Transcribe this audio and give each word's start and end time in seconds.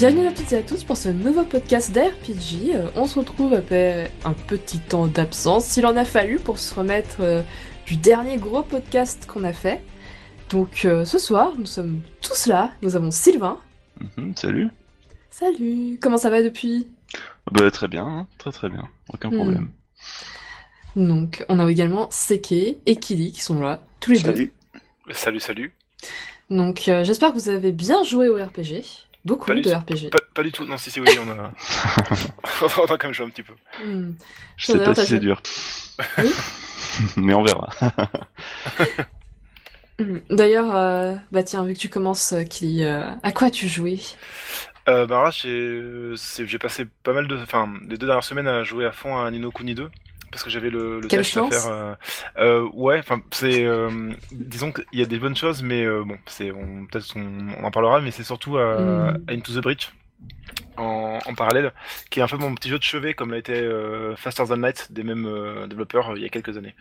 Bienvenue 0.00 0.28
à 0.28 0.32
toutes 0.32 0.50
et 0.54 0.56
à 0.56 0.62
tous 0.62 0.82
pour 0.82 0.96
ce 0.96 1.10
nouveau 1.10 1.44
podcast 1.44 1.92
d'RPG. 1.92 2.74
Euh, 2.74 2.88
on 2.96 3.06
se 3.06 3.18
retrouve 3.18 3.52
après 3.52 4.10
un 4.24 4.32
petit 4.32 4.78
temps 4.78 5.06
d'absence, 5.06 5.66
s'il 5.66 5.84
en 5.84 5.94
a 5.94 6.06
fallu 6.06 6.38
pour 6.38 6.58
se 6.58 6.74
remettre 6.74 7.18
euh, 7.20 7.42
du 7.84 7.96
dernier 7.98 8.38
gros 8.38 8.62
podcast 8.62 9.26
qu'on 9.26 9.44
a 9.44 9.52
fait. 9.52 9.82
Donc 10.48 10.86
euh, 10.86 11.04
ce 11.04 11.18
soir, 11.18 11.52
nous 11.58 11.66
sommes 11.66 12.00
tous 12.22 12.46
là. 12.46 12.72
Nous 12.80 12.96
avons 12.96 13.10
Sylvain. 13.10 13.58
Mhm, 14.16 14.32
salut. 14.36 14.68
Salut. 15.30 15.98
Comment 16.00 16.16
ça 16.16 16.30
va 16.30 16.42
depuis? 16.42 16.88
Bah, 17.52 17.70
très 17.70 17.86
bien, 17.86 18.06
hein, 18.06 18.26
très 18.38 18.52
très 18.52 18.70
bien, 18.70 18.88
aucun 19.12 19.28
Hmm. 19.28 19.34
problème. 19.36 19.68
Donc 20.96 21.44
on 21.50 21.58
a 21.58 21.70
également 21.70 22.08
Seke 22.10 22.52
et 22.86 22.96
Kili 22.96 23.32
qui 23.32 23.42
sont 23.42 23.60
là, 23.60 23.82
tous 24.00 24.12
les 24.12 24.20
deux. 24.20 24.32
Salut. 24.32 24.52
Salut, 25.10 25.40
salut. 25.40 25.74
Donc 26.48 26.88
euh, 26.88 27.04
j'espère 27.04 27.34
que 27.34 27.38
vous 27.38 27.50
avez 27.50 27.72
bien 27.72 28.02
joué 28.02 28.30
au 28.30 28.36
RPG. 28.42 29.09
Beaucoup 29.24 29.46
Pas 29.46 29.54
de. 29.54 29.70
RPG. 29.70 30.10
Pas, 30.10 30.18
pas 30.34 30.42
du 30.42 30.52
tout, 30.52 30.64
non, 30.64 30.78
si, 30.78 30.90
si, 30.90 31.00
oui, 31.00 31.08
on 31.22 31.30
a. 31.30 31.52
on 32.62 32.84
a 32.84 32.98
quand 32.98 33.04
même 33.04 33.12
joué 33.14 33.26
un 33.26 33.30
petit 33.30 33.42
peu. 33.42 33.52
Hmm. 33.84 34.12
Je 34.56 34.66
sais 34.66 34.78
pas 34.78 34.94
si 34.94 35.06
c'est 35.06 35.18
dur. 35.18 35.42
Oui. 36.18 36.30
Mais 37.16 37.34
on 37.34 37.42
verra. 37.42 37.68
Hmm. 39.98 40.20
D'ailleurs, 40.30 40.74
euh, 40.74 41.14
bah 41.30 41.42
tiens, 41.42 41.62
vu 41.62 41.74
que 41.74 41.78
tu 41.78 41.90
commences, 41.90 42.32
euh, 42.32 42.42
Kili, 42.44 42.84
euh, 42.84 43.02
à 43.22 43.32
quoi 43.32 43.50
tu 43.50 43.68
jouais 43.68 43.98
Euh, 44.88 45.04
bah, 45.04 45.22
là, 45.22 45.30
j'ai 45.30 46.58
passé 46.58 46.86
pas 47.02 47.12
mal 47.12 47.28
de. 47.28 47.36
Enfin, 47.36 47.70
les 47.82 47.98
deux 47.98 48.06
dernières 48.06 48.24
semaines 48.24 48.48
à 48.48 48.64
jouer 48.64 48.86
à 48.86 48.92
fond 48.92 49.18
à 49.18 49.30
Nino 49.30 49.50
Kuni 49.50 49.74
2. 49.74 49.90
Parce 50.30 50.44
que 50.44 50.50
j'avais 50.50 50.70
le, 50.70 51.00
le 51.00 51.08
Quelle 51.08 51.22
test 51.22 51.36
à 51.38 51.50
faire. 51.50 51.66
euh, 51.72 51.94
euh, 52.38 52.68
ouais, 52.72 52.98
enfin, 53.00 53.20
c'est. 53.32 53.64
euh, 53.64 54.12
disons 54.30 54.70
qu'il 54.72 54.84
y 55.00 55.02
a 55.02 55.06
des 55.06 55.18
bonnes 55.18 55.36
choses, 55.36 55.62
mais 55.62 55.84
euh, 55.84 56.04
bon, 56.04 56.16
c'est. 56.26 56.52
on- 56.52 56.86
Peut-être 56.86 57.12
on, 57.16 57.48
on 57.60 57.64
en 57.64 57.70
parlera, 57.70 58.00
mais 58.00 58.10
c'est 58.12 58.22
surtout 58.24 58.56
à, 58.58 58.80
Mm. 58.80 59.24
à 59.28 59.32
Into 59.32 59.52
the 59.52 59.62
Breach. 59.62 59.92
En, 60.76 61.18
en 61.26 61.34
parallèle, 61.34 61.72
qui 62.10 62.20
est 62.20 62.22
un 62.22 62.26
peu 62.26 62.36
mon 62.36 62.54
petit 62.54 62.68
jeu 62.68 62.78
de 62.78 62.82
chevet, 62.82 63.14
comme 63.14 63.30
l'a 63.32 63.38
été 63.38 63.54
euh, 63.54 64.14
Faster 64.16 64.44
Than 64.46 64.56
Light 64.56 64.88
des 64.92 65.02
mêmes 65.02 65.26
euh, 65.26 65.66
développeurs 65.66 66.10
euh, 66.10 66.14
il 66.16 66.22
y 66.22 66.26
a 66.26 66.28
quelques 66.28 66.56
années. 66.56 66.74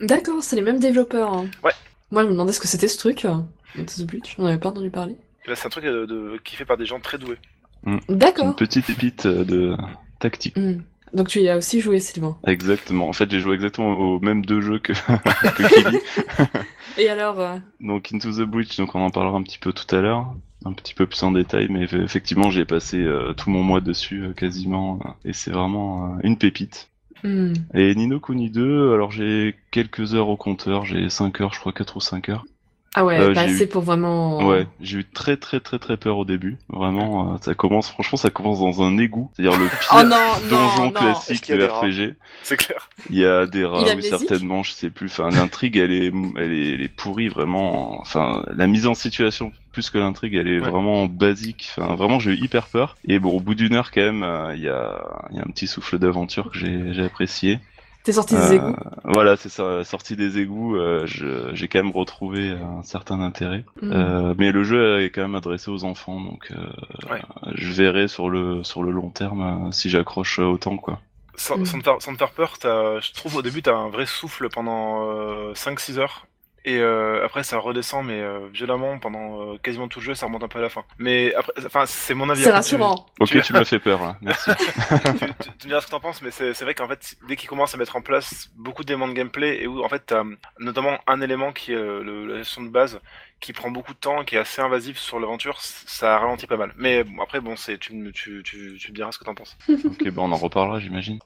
D'accord, 0.00 0.42
c'est 0.42 0.56
les 0.56 0.62
mêmes 0.62 0.78
développeurs. 0.80 1.32
hein. 1.32 1.46
Ouais. 1.62 1.72
Moi, 2.10 2.22
je 2.22 2.28
me 2.28 2.32
demandais 2.32 2.52
ce 2.52 2.60
que 2.60 2.66
c'était 2.68 2.88
ce 2.88 2.98
truc. 2.98 3.24
euh, 3.24 3.34
Into 3.78 4.02
the 4.02 4.06
Breach, 4.06 4.34
j'en 4.38 4.46
avais 4.46 4.58
pas 4.58 4.70
entendu 4.70 4.90
parler. 4.90 5.16
Là, 5.46 5.54
C'est 5.56 5.66
un 5.66 5.70
truc 5.70 5.84
euh, 5.84 6.06
de, 6.06 6.38
qui 6.44 6.54
est 6.54 6.58
fait 6.58 6.64
par 6.64 6.76
des 6.76 6.86
gens 6.86 7.00
très 7.00 7.18
doués. 7.18 7.38
Une 7.86 8.00
D'accord. 8.08 8.56
petite 8.56 8.86
pépite 8.86 9.26
euh, 9.26 9.44
de 9.44 9.76
tactique. 10.18 10.56
Hmm. 10.56 10.80
Donc 11.14 11.28
tu 11.28 11.40
y 11.40 11.48
as 11.48 11.56
aussi 11.56 11.80
joué, 11.80 12.00
Sylvain. 12.00 12.36
Exactement. 12.46 13.08
En 13.08 13.12
fait, 13.12 13.30
j'ai 13.30 13.40
joué 13.40 13.54
exactement 13.54 13.92
aux 13.98 14.20
mêmes 14.20 14.44
deux 14.44 14.60
jeux 14.60 14.78
que, 14.78 14.92
que. 15.56 17.00
Et 17.00 17.08
alors, 17.08 17.40
euh, 17.40 17.56
Donc 17.80 18.12
Into 18.12 18.32
the 18.32 18.42
Breach, 18.48 18.76
donc 18.76 18.94
on 18.94 19.00
en 19.04 19.10
parlera 19.10 19.36
un 19.38 19.42
petit 19.42 19.58
peu 19.58 19.72
tout 19.72 19.94
à 19.94 20.00
l'heure, 20.00 20.34
un 20.64 20.72
petit 20.72 20.94
peu 20.94 21.06
plus 21.06 21.22
en 21.22 21.30
détail, 21.32 21.68
mais 21.70 21.84
eff- 21.86 22.02
effectivement 22.02 22.50
j'ai 22.50 22.64
passé 22.64 22.98
euh, 22.98 23.32
tout 23.34 23.50
mon 23.50 23.62
mois 23.62 23.80
dessus 23.80 24.24
euh, 24.24 24.32
quasiment, 24.32 24.98
et 25.24 25.32
c'est 25.32 25.50
vraiment 25.52 26.18
une 26.22 26.36
pépite. 26.38 26.88
hmm. 27.22 27.52
Et 27.74 27.94
Nino 27.94 28.18
Kuni 28.20 28.50
2, 28.50 28.92
alors 28.92 29.10
j'ai 29.12 29.54
quelques 29.70 30.14
heures 30.14 30.28
au 30.28 30.36
compteur, 30.36 30.84
j'ai 30.84 31.08
5 31.08 31.40
heures, 31.40 31.52
je 31.54 31.60
crois 31.60 31.72
4 31.72 31.96
ou 31.96 32.00
5 32.00 32.28
heures. 32.30 32.44
Ah 32.94 33.04
ouais, 33.04 33.18
Euh, 33.18 33.34
pas 33.34 33.46
j'ai 33.46 33.54
assez 33.54 33.64
eu- 33.64 33.68
pour 33.68 33.82
vraiment. 33.82 34.38
Ouais, 34.46 34.66
j'ai 34.80 34.98
eu 34.98 35.04
très 35.04 35.36
très 35.36 35.60
très 35.60 35.78
très 35.78 35.96
peur 35.96 36.18
au 36.18 36.24
début. 36.24 36.56
Vraiment, 36.68 37.34
euh, 37.34 37.36
ça 37.42 37.54
commence, 37.54 37.90
franchement, 37.90 38.16
ça 38.18 38.30
commence 38.30 38.60
dans 38.60 38.82
un 38.82 38.96
égout. 38.98 39.30
C'est-à-dire 39.34 39.58
le 39.58 39.66
pire 39.68 39.94
Oh 39.94 40.02
non, 40.02 40.16
donjon 40.48 40.84
non, 40.86 40.90
classique 40.90 41.50
de 41.52 41.64
RPG. 41.64 42.16
C'est 42.42 42.56
clair. 42.56 42.88
Il 43.10 43.16
y 43.18 43.24
a 43.24 43.46
des 43.46 43.64
rats, 43.64 43.84
oui, 43.94 44.02
certainement, 44.02 44.62
je 44.62 44.72
sais 44.72 44.90
plus. 44.90 45.06
Enfin, 45.06 45.30
l'intrigue, 45.30 45.76
elle 45.76 45.92
est, 45.92 46.12
elle 46.36 46.52
est, 46.52 46.72
elle 46.74 46.80
est 46.82 46.88
pourrie 46.88 47.28
vraiment. 47.28 48.00
Enfin, 48.00 48.42
la 48.56 48.66
mise 48.66 48.86
en 48.86 48.94
situation 48.94 49.52
plus 49.72 49.90
que 49.90 49.98
l'intrigue, 49.98 50.34
elle 50.34 50.48
est 50.48 50.60
Ouais. 50.60 50.70
vraiment 50.70 51.06
basique. 51.06 51.70
Enfin, 51.76 51.94
vraiment, 51.94 52.18
j'ai 52.18 52.32
eu 52.32 52.36
hyper 52.42 52.66
peur. 52.66 52.96
Et 53.06 53.18
bon, 53.20 53.30
au 53.30 53.40
bout 53.40 53.54
d'une 53.54 53.74
heure, 53.74 53.90
quand 53.92 54.00
même, 54.00 54.22
euh, 54.24 54.54
il 54.56 54.62
y 54.62 54.68
a, 54.68 55.20
il 55.30 55.36
y 55.36 55.38
a 55.38 55.42
un 55.42 55.50
petit 55.52 55.68
souffle 55.68 55.98
d'aventure 55.98 56.50
que 56.50 56.58
j'ai, 56.58 56.92
j'ai 56.94 57.04
apprécié. 57.04 57.60
T'es 58.04 58.12
sorti 58.12 58.34
des 58.36 58.40
Euh, 58.40 58.52
égouts 58.54 58.76
Voilà, 59.04 59.36
c'est 59.36 59.48
ça. 59.50 59.84
Sorti 59.84 60.16
des 60.16 60.38
égouts, 60.38 60.76
euh, 60.76 61.04
j'ai 61.52 61.68
quand 61.68 61.82
même 61.82 61.92
retrouvé 61.92 62.50
un 62.52 62.82
certain 62.82 63.20
intérêt. 63.20 63.64
Hmm. 63.82 63.92
Euh, 63.92 64.34
mais 64.38 64.50
le 64.52 64.64
jeu 64.64 65.02
est 65.02 65.10
quand 65.10 65.22
même 65.22 65.34
adressé 65.34 65.70
aux 65.70 65.84
enfants, 65.84 66.20
donc 66.20 66.50
euh, 66.52 67.10
Ouais. 67.12 67.20
je 67.54 67.70
verrai 67.72 68.08
sur 68.08 68.30
le 68.30 68.64
sur 68.64 68.82
le 68.82 68.92
long 68.92 69.10
terme 69.10 69.66
euh, 69.68 69.72
si 69.72 69.90
j'accroche 69.90 70.38
autant 70.38 70.76
quoi. 70.78 71.00
Sans, 71.36 71.58
Mm. 71.58 71.66
sans 71.66 71.78
te 71.78 71.84
faire, 71.84 72.02
sans 72.02 72.12
te 72.14 72.18
faire 72.18 72.30
peur, 72.32 72.58
t'as- 72.58 72.98
je 73.00 73.12
trouve 73.12 73.36
au 73.36 73.42
début 73.42 73.62
t'as 73.62 73.74
un 73.76 73.90
vrai 73.90 74.06
souffle 74.06 74.48
pendant 74.48 75.08
euh, 75.10 75.52
5-6 75.54 75.98
heures. 75.98 76.26
Et 76.64 76.78
euh, 76.78 77.24
après 77.24 77.44
ça 77.44 77.58
redescend 77.58 78.04
mais 78.04 78.20
euh, 78.20 78.48
violemment 78.52 78.98
pendant 78.98 79.40
euh, 79.54 79.58
quasiment 79.58 79.88
tout 79.88 80.00
le 80.00 80.04
jeu 80.06 80.14
ça 80.14 80.26
remonte 80.26 80.42
un 80.42 80.48
peu 80.48 80.58
à 80.58 80.62
la 80.62 80.68
fin. 80.68 80.82
Mais 80.98 81.32
après, 81.34 81.52
enfin 81.64 81.84
c'est 81.86 82.14
mon 82.14 82.28
avis. 82.28 82.42
C'est 82.42 82.50
rassurant. 82.50 83.06
Ok, 83.20 83.28
Tu- 83.28 83.40
tu 83.42 83.52
m'as 83.54 83.64
fait 83.64 83.78
peur 83.78 84.02
là. 84.02 84.16
Merci. 84.20 84.50
tu, 84.56 85.26
tu- 85.26 85.50
tu 85.58 85.66
me 85.66 85.68
diras 85.68 85.80
ce 85.80 85.86
que 85.86 85.90
t'en 85.92 86.00
penses, 86.00 86.20
mais 86.20 86.30
c'est 86.30 86.60
vrai 86.62 86.74
qu'en 86.74 86.88
fait, 86.88 87.14
dès 87.28 87.36
qu'ils 87.36 87.48
commencent 87.48 87.74
à 87.74 87.78
mettre 87.78 87.96
en 87.96 88.02
place 88.02 88.50
beaucoup 88.56 88.82
d'éléments 88.84 89.08
de 89.08 89.12
gameplay, 89.14 89.62
et 89.62 89.66
où 89.66 89.82
en 89.84 89.88
fait, 89.88 90.02
t'as 90.06 90.24
notamment 90.58 90.98
un 91.06 91.20
élément 91.20 91.52
qui 91.52 91.72
est 91.72 91.76
le, 91.76 92.26
la 92.26 92.38
gestion 92.38 92.62
de 92.62 92.68
base, 92.70 93.00
qui 93.40 93.52
prend 93.52 93.70
beaucoup 93.70 93.94
de 93.94 93.98
temps, 93.98 94.24
qui 94.24 94.34
est 94.34 94.38
assez 94.38 94.60
invasif 94.60 94.98
sur 94.98 95.20
l'aventure, 95.20 95.58
ça 95.60 96.18
ralentit 96.18 96.48
pas 96.48 96.56
mal. 96.56 96.72
Mais 96.76 97.04
bon, 97.04 97.22
après, 97.22 97.40
bon, 97.40 97.54
c'est 97.56 97.78
tu, 97.78 97.94
me- 97.94 98.10
tu, 98.12 98.42
tu, 98.44 98.76
tu 98.80 98.90
me 98.90 98.96
diras 98.96 99.12
ce 99.12 99.18
que 99.18 99.24
t'en 99.24 99.34
penses. 99.34 99.56
ok, 99.68 100.10
bon, 100.10 100.24
on 100.28 100.32
en 100.32 100.36
reparlera, 100.36 100.80
j'imagine. 100.80 101.20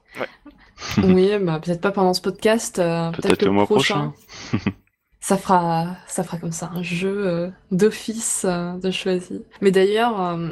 oui, 1.03 1.31
bah 1.39 1.59
peut-être 1.63 1.81
pas 1.81 1.91
pendant 1.91 2.13
ce 2.13 2.21
podcast, 2.21 2.77
euh, 2.79 3.09
peut-être 3.11 3.21
Peut-être 3.27 3.45
le 3.45 3.51
mois 3.51 3.65
prochain. 3.65 4.13
Ça 5.25 5.37
fera, 5.37 5.95
ça 6.05 6.21
fera 6.25 6.37
comme 6.37 6.51
ça, 6.51 6.69
un 6.75 6.83
jeu 6.83 7.25
euh, 7.27 7.49
d'office 7.71 8.43
euh, 8.45 8.73
de 8.77 8.91
choisi. 8.91 9.41
Mais 9.61 9.71
d'ailleurs, 9.71 10.21
euh, 10.21 10.49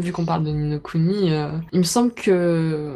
vu 0.00 0.10
qu'on 0.10 0.24
parle 0.24 0.42
de 0.44 0.50
Nino 0.52 0.80
Kuni, 0.80 1.34
euh, 1.34 1.50
il 1.72 1.80
me 1.80 1.84
semble 1.84 2.14
que 2.14 2.94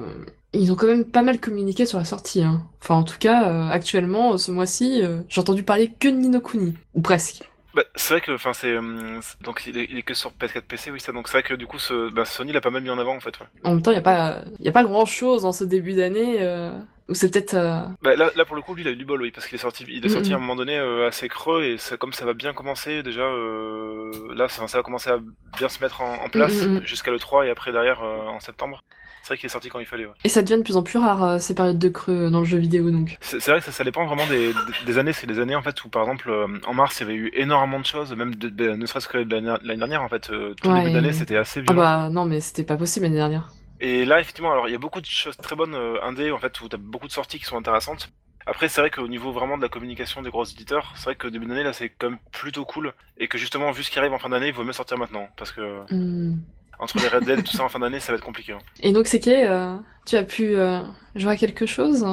ils 0.55 0.73
ont 0.73 0.77
quand 0.77 0.87
même 0.87 1.05
pas 1.05 1.21
mal 1.23 1.39
communiqué 1.39 1.85
sur 1.85 1.99
la 1.99 2.07
sortie. 2.07 2.43
hein. 2.43 2.67
Enfin, 2.83 2.95
en 2.95 3.03
tout 3.05 3.19
cas, 3.19 3.69
actuellement, 3.69 4.39
ce 4.39 4.51
mois-ci, 4.51 5.03
j'ai 5.29 5.41
entendu 5.41 5.63
parler 5.63 5.93
que 6.01 6.09
de 6.09 6.15
Nino 6.17 6.41
Kuni, 6.41 6.75
ou 6.95 7.03
presque. 7.03 7.50
Bah, 7.75 7.85
c'est 7.95 8.15
vrai 8.15 8.21
que, 8.21 8.33
enfin, 8.33 8.53
c'est 8.53 8.77
hum, 8.77 9.21
c'est- 9.23 9.41
donc 9.43 9.63
il 9.67 9.79
est, 9.79 9.87
il 9.91 9.99
est 9.99 10.03
que 10.03 10.15
sur 10.15 10.33
PS4 10.33 10.67
PC, 10.67 10.91
oui, 10.91 11.01
ça. 11.01 11.13
Donc 11.13 11.29
c'est 11.29 11.35
vrai 11.35 11.43
que 11.45 11.55
du 11.55 11.67
coup, 11.67 11.79
ce, 11.79 12.11
bah, 12.11 12.25
Sony 12.25 12.53
l'a 12.53 12.61
pas 12.61 12.71
mal 12.71 12.83
mis 12.83 12.91
en 12.91 12.99
avant 12.99 13.15
en 13.17 13.21
fait. 13.21 13.39
Ouais. 13.39 13.47
En 13.65 13.71
même 13.75 13.83
temps, 13.83 13.93
il 13.93 13.95
n'y 13.95 13.99
a 14.01 14.03
pas, 14.03 14.43
y 14.59 14.69
a 14.69 14.73
pas 14.73 14.83
grand-chose 14.85 15.43
dans 15.43 15.53
ce 15.53 15.63
début 15.65 15.93
d'année 15.95 16.39
euh, 16.41 16.73
où 17.09 17.15
c'est 17.15 17.31
peut-être. 17.31 17.55
euh, 17.55 17.81
Bah, 18.03 18.17
là, 18.17 18.31
là, 18.35 18.45
pour 18.45 18.57
le 18.57 18.63
coup, 18.63 18.75
lui, 18.75 18.83
il 18.83 18.89
a 18.89 18.91
eu 18.91 18.97
du 18.97 19.05
bol, 19.05 19.23
oui, 19.23 19.31
parce 19.31 19.47
qu'il 19.47 19.55
est 19.55 19.59
sorti, 19.59 19.85
il 19.89 20.05
est 20.05 20.09
sorti 20.09 20.33
à 20.33 20.37
un 20.37 20.41
moment 20.41 20.57
donné 20.57 20.77
euh, 20.79 21.07
assez 21.07 21.29
creux, 21.29 21.63
et 21.65 21.79
ça, 21.79 21.97
comme 21.97 22.13
ça 22.13 22.25
va 22.25 22.35
bien 22.35 22.53
commencer, 22.53 23.03
déjà, 23.05 23.23
euh, 23.23 24.11
là, 24.35 24.49
ça, 24.49 24.67
ça 24.67 24.79
va 24.79 24.83
commencer 24.83 25.11
à 25.11 25.19
bien 25.57 25.69
se 25.69 25.81
mettre 25.83 26.01
en, 26.01 26.25
en 26.25 26.29
place 26.29 26.71
jusqu'à 26.83 27.13
le 27.13 27.19
3 27.21 27.47
et 27.47 27.51
après 27.51 27.71
derrière 27.73 28.03
euh, 28.03 28.27
en 28.27 28.41
septembre. 28.41 28.83
C'est 29.23 29.29
vrai 29.29 29.37
qu'il 29.39 29.47
est 29.47 29.51
sorti 29.51 29.69
quand 29.69 29.79
il 29.81 29.87
fallait, 29.87 30.07
ouais. 30.07 30.13
Et 30.25 30.29
ça 30.29 30.43
devient 30.43 30.57
de 30.59 30.63
plus 30.63 30.77
en 30.77 30.83
plus 30.83 30.99
rare 30.99 31.23
euh, 31.23 31.39
ces 31.39 31.55
périodes 31.55 31.79
de 31.79 31.89
creux 31.89 32.31
dans 32.31 32.41
le 32.41 32.45
jeu 32.47 32.59
vidéo, 32.59 32.91
donc. 32.91 33.17
C'est 33.21 33.45
vrai 33.49 33.59
que 33.61 33.67
ça, 33.67 33.73
ça 33.73 33.85
dépend 33.85 34.07
vraiment 34.07 34.27
des, 34.27 34.53
des 34.87 34.99
années. 34.99 35.13
C'est 35.13 35.27
des 35.27 35.39
années 35.41 35.55
en 35.55 35.63
fait 35.63 35.85
où 35.85 35.89
par 35.89 36.03
exemple 36.03 36.31
euh, 36.31 36.47
en 36.67 36.75
mars 36.75 36.99
il 37.01 37.03
y 37.03 37.05
avait 37.11 37.15
eu 37.15 37.31
énormément 37.35 37.79
de 37.81 37.87
choses, 37.87 38.15
même 38.15 38.35
de, 38.35 38.49
de- 38.49 38.71
ne 38.71 38.87
serait-ce 38.87 39.09
que 39.09 39.19
l'année 39.19 39.77
dernière 39.77 40.03
en 40.03 40.09
fait. 40.09 40.31
euh, 40.31 40.55
tout 40.55 40.69
Ouais. 40.69 40.81
début 40.83 40.91
d'année 40.95 41.13
c'était 41.13 41.37
assez 41.37 41.61
Ah 41.61 41.63
violent. 41.65 41.81
bah 41.83 42.09
non, 42.11 42.25
mais 42.25 42.41
c'était 42.41 42.65
pas 42.65 42.77
possible 42.77 43.05
l'année 43.05 43.17
dernière. 43.17 43.53
Et 43.81 44.05
là 44.05 44.21
effectivement 44.21 44.53
alors 44.53 44.69
il 44.69 44.73
y 44.73 44.75
a 44.75 44.79
beaucoup 44.79 45.01
de 45.01 45.07
choses 45.07 45.37
très 45.37 45.57
bonnes 45.57 45.75
euh, 45.75 46.03
indé 46.03 46.31
en 46.33 46.39
fait 46.39 46.61
où 46.61 46.69
t'as 46.69 46.77
beaucoup 46.77 47.07
de 47.07 47.13
sorties 47.13 47.39
qui 47.39 47.45
sont 47.45 47.57
intéressantes. 47.57 48.11
Après 48.47 48.69
c'est 48.69 48.81
vrai 48.81 48.91
qu'au 48.91 49.07
niveau 49.09 49.33
vraiment 49.33 49.57
de 49.57 49.63
la 49.63 49.69
communication 49.69 50.23
des 50.23 50.31
gros 50.31 50.45
éditeurs, 50.45 50.93
c'est 50.97 51.05
vrai 51.05 51.15
que 51.15 51.29
début 51.29 51.47
d'année 51.47 51.63
là 51.63 51.73
c'est 51.73 51.89
quand 51.91 52.11
même 52.11 52.19
plutôt 52.33 52.65
cool 52.65 52.93
et 53.19 53.29
que 53.29 53.39
justement 53.39 53.71
vu 53.71 53.83
ce 53.83 53.91
qui 53.91 53.99
arrive 53.99 54.13
en 54.13 54.19
fin 54.19 54.29
d'année 54.31 54.49
il 54.49 54.55
vaut 54.55 54.65
mieux 54.65 54.73
sortir 54.73 54.99
maintenant 54.99 55.29
parce 55.37 55.53
que 55.53 55.81
Hmm. 55.91 56.35
Entre 56.81 56.99
les 56.99 57.09
Red 57.09 57.25
Dead 57.25 57.39
et 57.39 57.43
tout 57.43 57.57
ça 57.57 57.65
en 57.65 57.69
fin 57.69 57.79
d'année 57.79 58.01
ça 58.01 58.13
va 58.13 58.19
être 58.19 58.25
compliqué. 58.25 58.53
hein. 58.53 58.59
Et 58.83 58.93
donc, 58.93 59.07
c'est 59.07 59.21
que 59.21 59.77
tu 60.07 60.17
as 60.17 60.23
pu 60.25 60.57
euh, 60.57 60.81
jouer 61.15 61.33
à 61.33 61.37
quelque 61.37 61.67
chose 61.67 62.05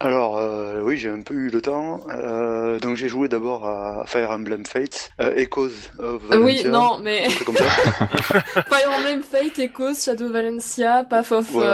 alors 0.00 0.38
euh, 0.38 0.80
oui, 0.80 0.96
j'ai 0.96 1.08
un 1.08 1.22
peu 1.22 1.34
eu 1.34 1.50
le 1.50 1.60
temps. 1.60 2.00
Euh, 2.10 2.78
donc 2.78 2.96
j'ai 2.96 3.08
joué 3.08 3.26
d'abord 3.26 3.66
à 3.66 4.04
Fire 4.06 4.30
Emblem 4.30 4.64
Fates, 4.64 5.10
euh, 5.20 5.34
Echoes 5.34 5.72
of 5.98 6.22
Valencia. 6.22 6.38
Oui, 6.38 6.72
non, 6.72 6.98
mais 7.00 7.26
comme 7.44 7.56
ça. 7.56 7.64
Fire 8.68 8.92
Emblem 8.96 9.22
Fates, 9.24 9.58
Echoes, 9.58 9.94
Shadow 9.94 10.30
Valencia, 10.30 11.04
Path 11.04 11.32
of. 11.32 11.50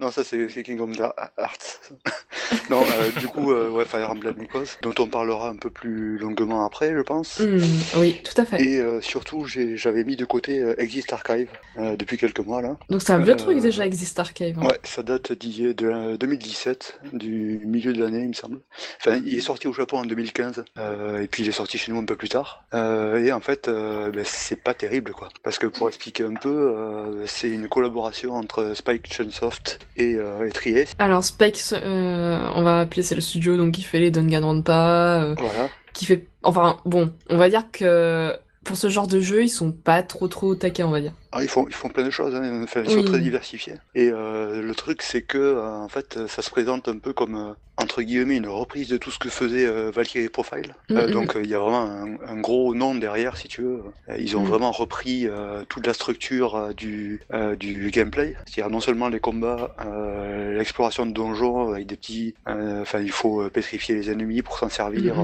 Non. 0.00 0.10
ça 0.10 0.24
c'est 0.24 0.62
Kingdom 0.62 0.92
Hearts. 0.92 1.80
non, 2.70 2.82
du 3.18 3.28
coup, 3.28 3.52
ouais, 3.52 3.84
Fire 3.84 4.10
Emblem 4.10 4.34
Echoes, 4.42 4.76
dont 4.82 4.94
on 4.98 5.06
parlera 5.06 5.48
un 5.48 5.56
peu 5.56 5.70
plus 5.70 6.18
longuement 6.18 6.64
après, 6.64 6.92
je 6.94 7.00
pense. 7.00 7.38
Hmm, 7.38 7.60
oui, 7.96 8.20
tout 8.24 8.38
à 8.40 8.44
fait. 8.44 8.60
Et 8.62 8.82
surtout, 9.00 9.46
j'avais 9.46 10.04
mis 10.04 10.16
de 10.16 10.24
côté 10.24 10.74
Exist 10.78 11.12
Archive 11.12 11.48
depuis 11.78 12.18
quelques 12.18 12.40
mois 12.40 12.60
là. 12.60 12.76
Donc 12.90 13.02
c'est 13.02 13.12
un 13.12 13.18
vieux 13.18 13.36
truc 13.36 13.60
déjà, 13.60 13.86
Exist 13.86 14.18
Archive. 14.18 14.58
Hein. 14.58 14.66
Ouais, 14.66 14.80
ça 14.82 15.02
date 15.02 15.32
d'il 15.32 15.74
de 15.74 16.16
2017 16.16 16.81
du 17.12 17.60
milieu 17.64 17.92
de 17.92 18.02
l'année, 18.02 18.22
il 18.22 18.28
me 18.28 18.32
semble. 18.32 18.60
Il 19.06 19.34
est 19.36 19.40
sorti 19.40 19.66
au 19.68 19.72
Japon 19.72 19.98
en 19.98 20.04
2015, 20.04 20.64
euh, 20.78 21.22
et 21.22 21.26
puis 21.26 21.42
il 21.42 21.48
est 21.48 21.52
sorti 21.52 21.78
chez 21.78 21.92
nous 21.92 21.98
un 21.98 22.04
peu 22.04 22.16
plus 22.16 22.28
tard. 22.28 22.64
Euh, 22.74 23.22
et 23.22 23.32
en 23.32 23.40
fait, 23.40 23.68
euh, 23.68 24.10
ben, 24.10 24.24
c'est 24.26 24.56
pas 24.56 24.74
terrible, 24.74 25.12
quoi. 25.12 25.28
Parce 25.42 25.58
que 25.58 25.66
pour 25.66 25.88
expliquer 25.88 26.24
un 26.24 26.34
peu, 26.34 27.22
c'est 27.26 27.50
une 27.50 27.68
collaboration 27.68 28.34
entre 28.34 28.74
Spike 28.74 29.12
Chunsoft 29.12 29.80
et, 29.96 30.12
et 30.12 30.50
Trieste. 30.52 30.94
Alors 30.98 31.24
Spike, 31.24 31.60
on 31.72 32.62
va 32.62 32.80
appeler 32.80 33.02
c'est 33.02 33.14
le 33.14 33.20
studio 33.20 33.56
donc 33.56 33.74
qui 33.74 33.82
fait 33.82 33.98
les 33.98 34.10
Danganronpa, 34.10 35.34
voilà. 35.36 35.68
qui 35.92 36.06
fait, 36.06 36.26
enfin 36.42 36.78
bon, 36.84 37.12
on 37.28 37.36
va 37.36 37.48
dire 37.48 37.70
que 37.70 38.36
pour 38.64 38.76
ce 38.76 38.88
genre 38.88 39.06
de 39.06 39.20
jeu, 39.20 39.42
ils 39.42 39.48
sont 39.48 39.72
pas 39.72 40.02
trop 40.02 40.28
trop 40.28 40.54
taqués, 40.54 40.84
on 40.84 40.90
va 40.90 41.00
dire. 41.00 41.14
Ah, 41.32 41.42
ils, 41.42 41.48
font, 41.48 41.66
ils 41.68 41.74
font 41.74 41.88
plein 41.88 42.04
de 42.04 42.10
choses, 42.10 42.34
hein. 42.34 42.62
enfin, 42.62 42.82
ils 42.84 42.90
sont 42.90 43.02
très 43.04 43.18
diversifiés. 43.20 43.74
Et 43.94 44.10
euh, 44.12 44.60
le 44.62 44.74
truc, 44.74 45.00
c'est 45.02 45.22
que 45.22 45.38
euh, 45.38 45.66
en 45.66 45.88
fait, 45.88 46.26
ça 46.28 46.42
se 46.42 46.50
présente 46.50 46.88
un 46.88 46.98
peu 46.98 47.12
comme, 47.14 47.36
euh, 47.36 47.52
entre 47.78 48.02
guillemets, 48.02 48.36
une 48.36 48.48
reprise 48.48 48.88
de 48.88 48.98
tout 48.98 49.10
ce 49.10 49.18
que 49.18 49.30
faisait 49.30 49.66
euh, 49.66 49.90
Valkyrie 49.90 50.28
Profile. 50.28 50.74
Euh, 50.90 51.10
donc, 51.10 51.34
euh, 51.36 51.40
il 51.42 51.48
y 51.48 51.54
a 51.54 51.58
vraiment 51.58 51.82
un, 51.84 52.16
un 52.28 52.38
gros 52.38 52.74
nom 52.74 52.94
derrière, 52.94 53.38
si 53.38 53.48
tu 53.48 53.62
veux. 53.62 53.82
Ils 54.18 54.36
ont 54.36 54.42
Mhm. 54.42 54.46
vraiment 54.48 54.72
repris 54.72 55.26
euh, 55.26 55.64
toute 55.68 55.86
la 55.86 55.94
structure 55.94 56.74
du, 56.74 57.20
euh, 57.32 57.56
du 57.56 57.90
gameplay. 57.90 58.36
C'est-à-dire 58.46 58.70
non 58.70 58.80
seulement 58.80 59.08
les 59.08 59.20
combats, 59.20 59.74
euh, 59.86 60.58
l'exploration 60.58 61.06
de 61.06 61.12
donjons 61.12 61.72
avec 61.72 61.86
des 61.86 61.96
petits... 61.96 62.34
euh, 62.48 62.82
Enfin, 62.82 63.00
il 63.00 63.10
faut 63.12 63.48
pétrifier 63.48 63.94
les 63.94 64.10
ennemis 64.10 64.42
pour 64.42 64.58
s'en 64.58 64.68
servir, 64.68 65.14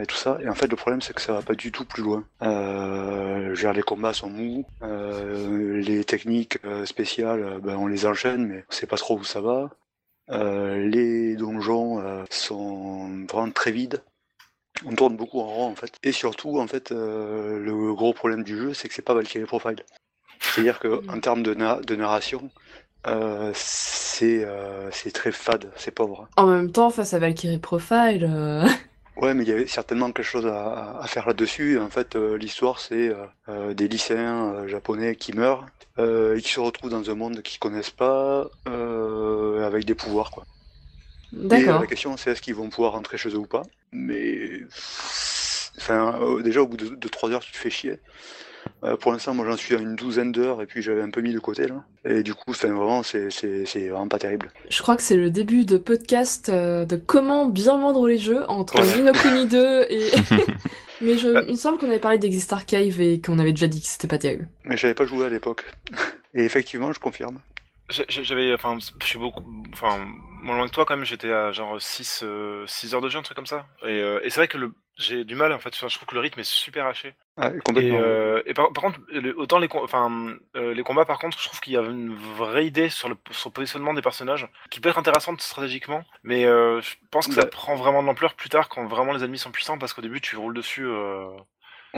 et 0.00 0.06
tout 0.06 0.16
ça. 0.16 0.38
Et 0.44 0.48
en 0.48 0.54
fait, 0.54 0.68
le 0.68 0.76
problème, 0.76 1.00
c'est 1.00 1.12
que 1.14 1.20
ça 1.22 1.32
va 1.32 1.42
pas 1.42 1.54
du 1.54 1.72
tout 1.72 1.84
plus 1.84 2.02
loin. 2.04 2.24
Genre, 3.56 3.72
les 3.72 3.82
combats 3.82 4.12
sont 4.12 4.28
mous, 4.30 4.64
euh, 4.82 5.80
les 5.80 6.04
techniques 6.04 6.58
euh, 6.64 6.84
spéciales, 6.86 7.42
euh, 7.42 7.58
ben, 7.58 7.76
on 7.76 7.86
les 7.86 8.06
enchaîne, 8.06 8.46
mais 8.46 8.64
on 8.68 8.72
sait 8.72 8.86
pas 8.86 8.96
trop 8.96 9.18
où 9.18 9.24
ça 9.24 9.40
va. 9.40 9.70
Les 10.28 11.36
donjons 11.36 12.24
sont 12.30 13.24
vraiment 13.30 13.50
très 13.52 13.70
vides. 13.70 14.02
On 14.84 14.94
tourne 14.94 15.16
beaucoup 15.16 15.40
en 15.40 15.46
rond 15.46 15.66
en 15.70 15.74
fait. 15.74 15.92
Et 16.02 16.12
surtout, 16.12 16.58
en 16.58 16.66
fait, 16.66 16.92
euh, 16.92 17.58
le 17.58 17.94
gros 17.94 18.12
problème 18.12 18.42
du 18.42 18.56
jeu, 18.58 18.74
c'est 18.74 18.88
que 18.88 18.94
c'est 18.94 19.02
pas 19.02 19.14
Valkyrie 19.14 19.46
Profile. 19.46 19.82
C'est-à-dire 20.40 20.78
que 20.80 21.00
en 21.08 21.18
termes 21.20 21.42
de, 21.42 21.54
na- 21.54 21.80
de 21.80 21.96
narration, 21.96 22.50
euh, 23.06 23.52
c'est 23.54 24.42
euh, 24.44 24.90
très 25.14 25.32
fade, 25.32 25.70
c'est 25.76 25.92
pauvre. 25.92 26.28
En 26.36 26.46
même 26.46 26.72
temps, 26.72 26.90
face 26.90 27.14
à 27.14 27.18
Valkyrie 27.18 27.58
Profile, 27.58 28.28
Ouais, 29.16 29.32
mais 29.32 29.44
il 29.44 29.48
y 29.48 29.52
avait 29.52 29.66
certainement 29.66 30.12
quelque 30.12 30.26
chose 30.26 30.46
à, 30.46 31.02
faire 31.06 31.26
là-dessus. 31.26 31.78
En 31.78 31.88
fait, 31.88 32.16
euh, 32.16 32.36
l'histoire, 32.36 32.78
c'est 32.80 33.08
euh, 33.08 33.26
euh, 33.48 33.74
des 33.74 33.88
lycéens 33.88 34.54
euh, 34.54 34.68
japonais 34.68 35.16
qui 35.16 35.32
meurent 35.32 35.66
euh, 35.98 36.36
et 36.36 36.42
qui 36.42 36.50
se 36.52 36.60
retrouvent 36.60 36.90
dans 36.90 37.10
un 37.10 37.14
monde 37.14 37.40
qu'ils 37.42 37.58
connaissent 37.58 37.90
pas, 37.90 38.46
euh, 38.68 39.66
avec 39.66 39.86
des 39.86 39.94
pouvoirs, 39.94 40.30
quoi. 40.30 40.46
Et 41.50 41.64
d'accord. 41.64 41.80
la 41.80 41.86
question, 41.86 42.16
c'est 42.16 42.30
est-ce 42.32 42.42
qu'ils 42.42 42.54
vont 42.54 42.68
pouvoir 42.70 42.92
rentrer 42.92 43.18
chez 43.18 43.30
eux 43.30 43.38
ou 43.38 43.46
pas? 43.46 43.62
Mais 43.92 44.60
enfin, 45.78 46.40
déjà 46.42 46.62
au 46.62 46.66
bout 46.66 46.76
de, 46.76 46.94
de 46.94 47.08
3 47.08 47.30
heures, 47.30 47.40
tu 47.44 47.52
te 47.52 47.56
fais 47.56 47.70
chier. 47.70 48.00
Euh, 48.84 48.96
pour 48.96 49.12
l'instant, 49.12 49.34
moi, 49.34 49.46
j'en 49.48 49.56
suis 49.56 49.74
à 49.74 49.78
une 49.78 49.96
douzaine 49.96 50.32
d'heures 50.32 50.62
et 50.62 50.66
puis 50.66 50.82
j'avais 50.82 51.02
un 51.02 51.10
peu 51.10 51.20
mis 51.20 51.32
de 51.32 51.38
côté 51.38 51.66
là. 51.66 51.84
Et 52.04 52.22
du 52.22 52.34
coup, 52.34 52.50
enfin, 52.50 52.68
vraiment, 52.68 53.02
c'est 53.02 53.28
vraiment 53.74 54.08
pas 54.08 54.18
terrible. 54.18 54.50
Je 54.68 54.82
crois 54.82 54.96
que 54.96 55.02
c'est 55.02 55.16
le 55.16 55.30
début 55.30 55.64
de 55.64 55.78
podcast 55.78 56.48
euh, 56.48 56.84
de 56.84 56.96
comment 56.96 57.46
bien 57.46 57.78
vendre 57.78 58.06
les 58.06 58.18
jeux 58.18 58.48
entre 58.48 58.80
Ouais. 58.80 58.96
Ni 58.96 59.02
no 59.02 59.12
Kuni 59.12 59.46
2 59.46 59.86
et. 59.90 60.10
Mais 61.02 61.18
je, 61.18 61.44
il 61.46 61.52
me 61.52 61.56
semble 61.56 61.78
qu'on 61.78 61.88
avait 61.88 61.98
parlé 61.98 62.18
d'Exist 62.18 62.52
Archive 62.52 63.00
et 63.00 63.20
qu'on 63.20 63.38
avait 63.38 63.52
déjà 63.52 63.66
dit 63.66 63.80
que 63.82 63.86
c'était 63.86 64.08
pas 64.08 64.18
terrible. 64.18 64.48
Mais 64.64 64.76
j'avais 64.76 64.94
pas 64.94 65.04
joué 65.04 65.26
à 65.26 65.28
l'époque. 65.28 65.64
Et 66.34 66.44
effectivement, 66.44 66.92
je 66.92 67.00
confirme. 67.00 67.38
J'avais, 67.88 68.52
enfin, 68.52 68.78
je 69.00 69.06
suis 69.06 69.18
beaucoup, 69.18 69.44
enfin, 69.72 69.98
moins 70.42 70.56
loin 70.56 70.66
que 70.66 70.72
toi 70.72 70.84
quand 70.84 70.96
même, 70.96 71.04
j'étais 71.04 71.32
à 71.32 71.52
genre 71.52 71.80
6, 71.80 72.24
6 72.66 72.94
heures 72.94 73.00
de 73.00 73.08
jeu, 73.08 73.18
un 73.18 73.22
truc 73.22 73.36
comme 73.36 73.46
ça. 73.46 73.66
Et, 73.82 74.00
euh, 74.00 74.20
et 74.24 74.30
c'est 74.30 74.40
vrai 74.40 74.48
que 74.48 74.58
le, 74.58 74.72
j'ai 74.96 75.24
du 75.24 75.34
mal 75.34 75.52
en 75.52 75.58
fait, 75.58 75.68
Enfin, 75.74 75.86
je 75.88 75.94
trouve 75.96 76.08
que 76.08 76.14
le 76.14 76.20
rythme 76.20 76.40
est 76.40 76.44
super 76.50 76.86
haché. 76.86 77.14
Ouais, 77.36 77.52
Et, 77.76 77.92
euh, 77.92 78.42
et 78.46 78.54
par, 78.54 78.72
par 78.72 78.82
contre, 78.82 78.98
autant 79.36 79.58
les, 79.58 79.68
enfin, 79.72 80.34
euh, 80.56 80.72
les 80.74 80.82
combats, 80.82 81.04
par 81.04 81.18
contre, 81.18 81.38
je 81.38 81.44
trouve 81.46 81.60
qu'il 81.60 81.74
y 81.74 81.76
a 81.76 81.82
une 81.82 82.14
vraie 82.14 82.66
idée 82.66 82.88
sur 82.88 83.08
le, 83.08 83.16
sur 83.30 83.50
le 83.50 83.52
positionnement 83.52 83.92
des 83.94 84.02
personnages 84.02 84.48
qui 84.70 84.80
peut 84.80 84.88
être 84.88 84.98
intéressante 84.98 85.40
stratégiquement, 85.40 86.02
mais 86.24 86.44
euh, 86.46 86.80
je 86.80 86.94
pense 87.10 87.28
que 87.28 87.34
ça 87.34 87.42
Bah. 87.42 87.48
prend 87.48 87.74
vraiment 87.76 88.02
de 88.02 88.06
l'ampleur 88.08 88.34
plus 88.34 88.48
tard 88.48 88.68
quand 88.68 88.86
vraiment 88.86 89.12
les 89.12 89.22
ennemis 89.22 89.38
sont 89.38 89.50
puissants 89.52 89.78
parce 89.78 89.92
qu'au 89.92 90.02
début 90.02 90.20
tu 90.20 90.36
roules 90.36 90.54
dessus 90.54 90.86
euh, 90.86 91.28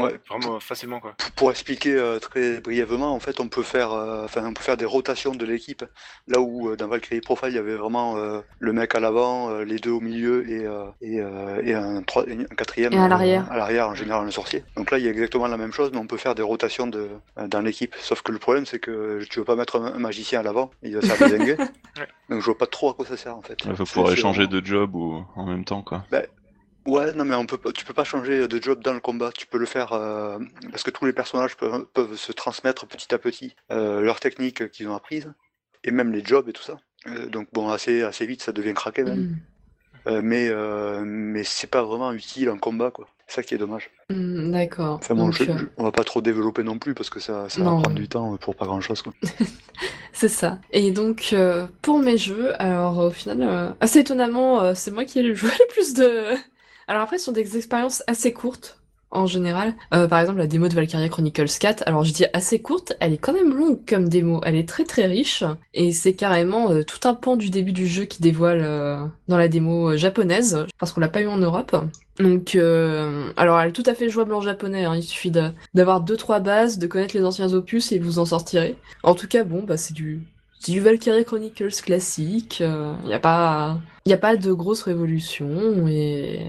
Ouais. 0.05 0.21
vraiment 0.29 0.61
facilement 0.61 1.00
quoi. 1.00 1.15
Pour- 1.19 1.33
Pour 1.33 1.50
expliquer 1.50 1.95
euh, 1.95 2.19
très 2.19 2.61
brièvement, 2.61 3.15
en 3.15 3.21
fait, 3.21 3.41
on 3.41 3.49
peut 3.49 3.62
faire, 3.62 3.93
euh, 3.93 4.25
enfin, 4.25 4.45
on 4.47 4.53
peut 4.55 4.62
faire 4.62 4.77
des 4.77 4.85
rotations 4.85 5.35
de 5.35 5.45
l'équipe. 5.47 5.85
Là 6.27 6.41
où 6.41 6.69
euh, 6.71 6.77
dans 6.77 6.89
Valkyrie 6.89 7.21
Profile, 7.21 7.49
il 7.50 7.55
y 7.55 7.59
avait 7.59 7.77
vraiment 7.77 8.17
euh, 8.17 8.41
le 8.59 8.73
mec 8.73 8.95
à 8.95 9.00
l'avant, 9.00 9.50
euh, 9.50 9.65
les 9.65 9.79
deux 9.79 9.91
au 9.93 10.00
milieu 10.00 10.49
et, 10.50 10.67
euh, 10.67 10.85
et, 11.00 11.21
euh, 11.21 11.62
et 11.65 11.75
un, 11.75 12.03
troi- 12.03 12.25
un 12.29 12.55
quatrième 12.55 12.93
Et 12.93 12.99
à 12.99 13.09
l'arrière. 13.09 13.47
euh, 13.50 13.55
à 13.55 13.56
l'arrière, 13.56 13.89
en 13.89 13.95
général 13.95 14.27
un 14.27 14.31
sorcier. 14.31 14.65
Donc 14.77 14.91
là, 14.91 14.99
il 14.99 15.05
y 15.05 15.09
a 15.09 15.11
exactement 15.11 15.47
la 15.47 15.56
même 15.56 15.73
chose, 15.73 15.91
mais 15.93 15.99
on 15.99 16.06
peut 16.06 16.17
faire 16.17 16.35
des 16.35 16.43
rotations 16.43 16.87
de, 16.87 17.09
euh, 17.39 17.47
dans 17.49 17.61
l'équipe. 17.61 17.95
Sauf 18.00 18.23
que 18.23 18.33
le 18.33 18.39
problème, 18.39 18.67
c'est 18.67 18.79
que 18.79 19.25
tu 19.31 19.39
veux 19.39 19.45
pas 19.45 19.56
mettre 19.56 19.81
un, 19.81 19.95
un 19.95 19.99
magicien 19.99 20.41
à 20.41 20.43
l'avant, 20.43 20.71
il 20.83 20.95
va 20.97 21.00
se 21.03 21.06
faire. 21.06 21.29
Donc 22.29 22.41
je 22.41 22.45
vois 22.45 22.59
pas 22.59 22.67
trop 22.67 22.91
à 22.91 22.95
quoi 22.95 23.06
ça 23.06 23.17
sert 23.17 23.37
en 23.37 23.43
fait. 23.43 23.56
Il 23.65 23.71
faut 23.77 23.85
pouvoir 23.85 24.12
échanger 24.19 24.47
de 24.47 24.65
job 24.65 24.95
ou 24.95 25.25
en 25.37 25.47
même 25.47 25.65
temps, 25.65 25.83
quoi. 25.83 26.05
Ouais, 26.88 27.12
non, 27.12 27.26
mais 27.26 27.35
on 27.35 27.44
peut, 27.44 27.58
tu 27.75 27.85
peux 27.85 27.93
pas 27.93 28.05
changer 28.05 28.49
de 28.49 28.62
job 28.62 28.82
dans 28.82 28.94
le 28.94 29.00
combat. 29.00 29.31
Tu 29.37 29.46
peux 29.46 29.58
le 29.58 29.67
faire 29.67 29.93
euh, 29.93 30.38
parce 30.70 30.82
que 30.82 30.90
tous 30.90 31.05
les 31.05 31.12
personnages 31.12 31.55
peuvent, 31.56 31.85
peuvent 31.93 32.17
se 32.17 32.32
transmettre 32.32 32.87
petit 32.87 33.14
à 33.14 33.19
petit 33.19 33.55
euh, 33.70 34.00
leurs 34.00 34.20
techniques 34.20 34.70
qu'ils 34.70 34.88
ont 34.88 34.96
apprises 34.96 35.31
et 35.85 35.90
même 35.90 36.12
les 36.12 36.25
jobs 36.25 36.49
et 36.49 36.52
tout 36.55 36.62
ça. 36.62 36.79
Euh, 37.06 37.26
donc 37.26 37.49
bon, 37.52 37.69
assez, 37.69 38.02
assez 38.02 38.25
vite, 38.25 38.43
ça 38.43 38.52
devient 38.52 38.73
craqué 38.73 39.05
même. 39.05 39.19
Hmm. 39.20 39.37
Euh, 40.06 40.23
mais 40.23 40.50
mais 41.05 41.44
c'est 41.44 41.67
pas 41.67 41.82
vraiment 41.82 42.11
utile 42.12 42.49
en 42.49 42.56
combat, 42.56 42.90
quoi. 42.90 43.06
C'est 43.26 43.35
ça 43.35 43.43
qui 43.43 43.55
est 43.55 43.58
dommage. 43.58 43.90
Hmm, 44.08 44.50
d'accord. 44.50 44.94
Enfin 44.94 45.14
bon, 45.14 45.31
je- 45.31 45.44
je- 45.44 45.50
on 45.76 45.85
va 45.85 45.93
pas 45.93 46.05
trop 46.05 46.23
développer 46.23 46.62
non 46.62 46.79
plus 46.79 46.94
parce 46.94 47.11
que 47.11 47.20
ça, 47.20 47.50
ça 47.50 47.61
va 47.62 47.73
prendre 47.73 47.90
du 47.90 48.08
temps 48.08 48.35
pour 48.38 48.56
pas 48.56 48.64
grand 48.64 48.81
chose, 48.81 49.02
quoi. 49.02 49.12
C'est 50.14 50.29
ça. 50.31 50.58
Et 50.70 50.90
donc, 50.90 51.35
pour 51.82 51.99
mes 51.99 52.17
jeux, 52.17 52.52
alors 52.61 52.96
au 52.99 53.11
final, 53.11 53.76
assez 53.81 53.99
étonnamment, 53.99 54.75
c'est 54.75 54.90
moi 54.90 55.05
qui 55.05 55.19
ai 55.19 55.35
joué 55.35 55.50
le 55.50 55.67
plus 55.75 55.93
de. 55.93 56.25
Alors 56.88 57.02
après, 57.02 57.19
ce 57.19 57.26
sont 57.26 57.32
des 57.32 57.56
expériences 57.56 58.02
assez 58.06 58.32
courtes, 58.32 58.79
en 59.11 59.26
général. 59.26 59.75
Euh, 59.94 60.08
par 60.08 60.20
exemple, 60.20 60.38
la 60.38 60.46
démo 60.46 60.69
de 60.69 60.75
Valkyria 60.75 61.08
Chronicles 61.08 61.46
4, 61.61 61.82
alors 61.87 62.02
je 62.05 62.12
dis 62.12 62.25
assez 62.32 62.61
courte, 62.61 62.94
elle 63.00 63.12
est 63.12 63.19
quand 63.19 63.32
même 63.32 63.55
longue 63.55 63.79
comme 63.87 64.08
démo. 64.08 64.40
Elle 64.44 64.56
est 64.56 64.69
très 64.69 64.85
très 64.85 65.06
riche, 65.06 65.44
et 65.75 65.93
c'est 65.93 66.14
carrément 66.14 66.70
euh, 66.70 66.82
tout 66.85 67.06
un 67.08 67.14
pan 67.14 67.37
du 67.37 67.50
début 67.50 67.73
du 67.73 67.87
jeu 67.87 68.05
qui 68.05 68.20
dévoile 68.23 68.61
euh, 68.62 69.05
dans 69.29 69.38
la 69.38 69.49
démo 69.49 69.96
japonaise, 69.96 70.67
parce 70.79 70.93
qu'on 70.93 71.00
l'a 71.00 71.08
pas 71.08 71.20
eu 71.23 71.26
en 71.29 71.38
Europe. 71.38 71.76
Donc, 72.19 72.56
alors 73.37 73.61
elle 73.61 73.69
est 73.69 73.73
tout 73.73 73.85
à 73.87 73.94
fait 73.94 74.08
jouable 74.08 74.35
en 74.35 74.40
japonais, 74.40 74.85
hein, 74.85 74.96
il 74.96 75.05
suffit 75.05 75.31
de- 75.31 75.52
d'avoir 75.75 76.00
deux 76.00 76.17
trois 76.17 76.40
bases, 76.40 76.76
de 76.79 76.87
connaître 76.88 77.17
les 77.17 77.25
anciens 77.25 77.52
opus 77.52 77.93
et 77.93 78.00
vous 78.00 78.19
en 78.19 78.25
sortirez. 78.25 78.76
En 79.05 79.14
tout 79.14 79.29
cas, 79.29 79.44
bon, 79.44 79.62
bah 79.62 79.76
c'est 79.76 79.94
du, 79.94 80.23
c'est 80.60 80.72
du 80.72 80.81
Valkyrie 80.81 81.25
Chronicles 81.25 81.82
classique. 81.84 82.60
Il 82.60 83.06
n'y 83.06 83.14
a 83.14 83.19
pas, 83.20 83.78
y 84.06 84.12
a 84.12 84.19
pas 84.19 84.37
de 84.37 84.52
grosse 84.52 84.82
révolution 84.82 85.87
et 85.88 86.47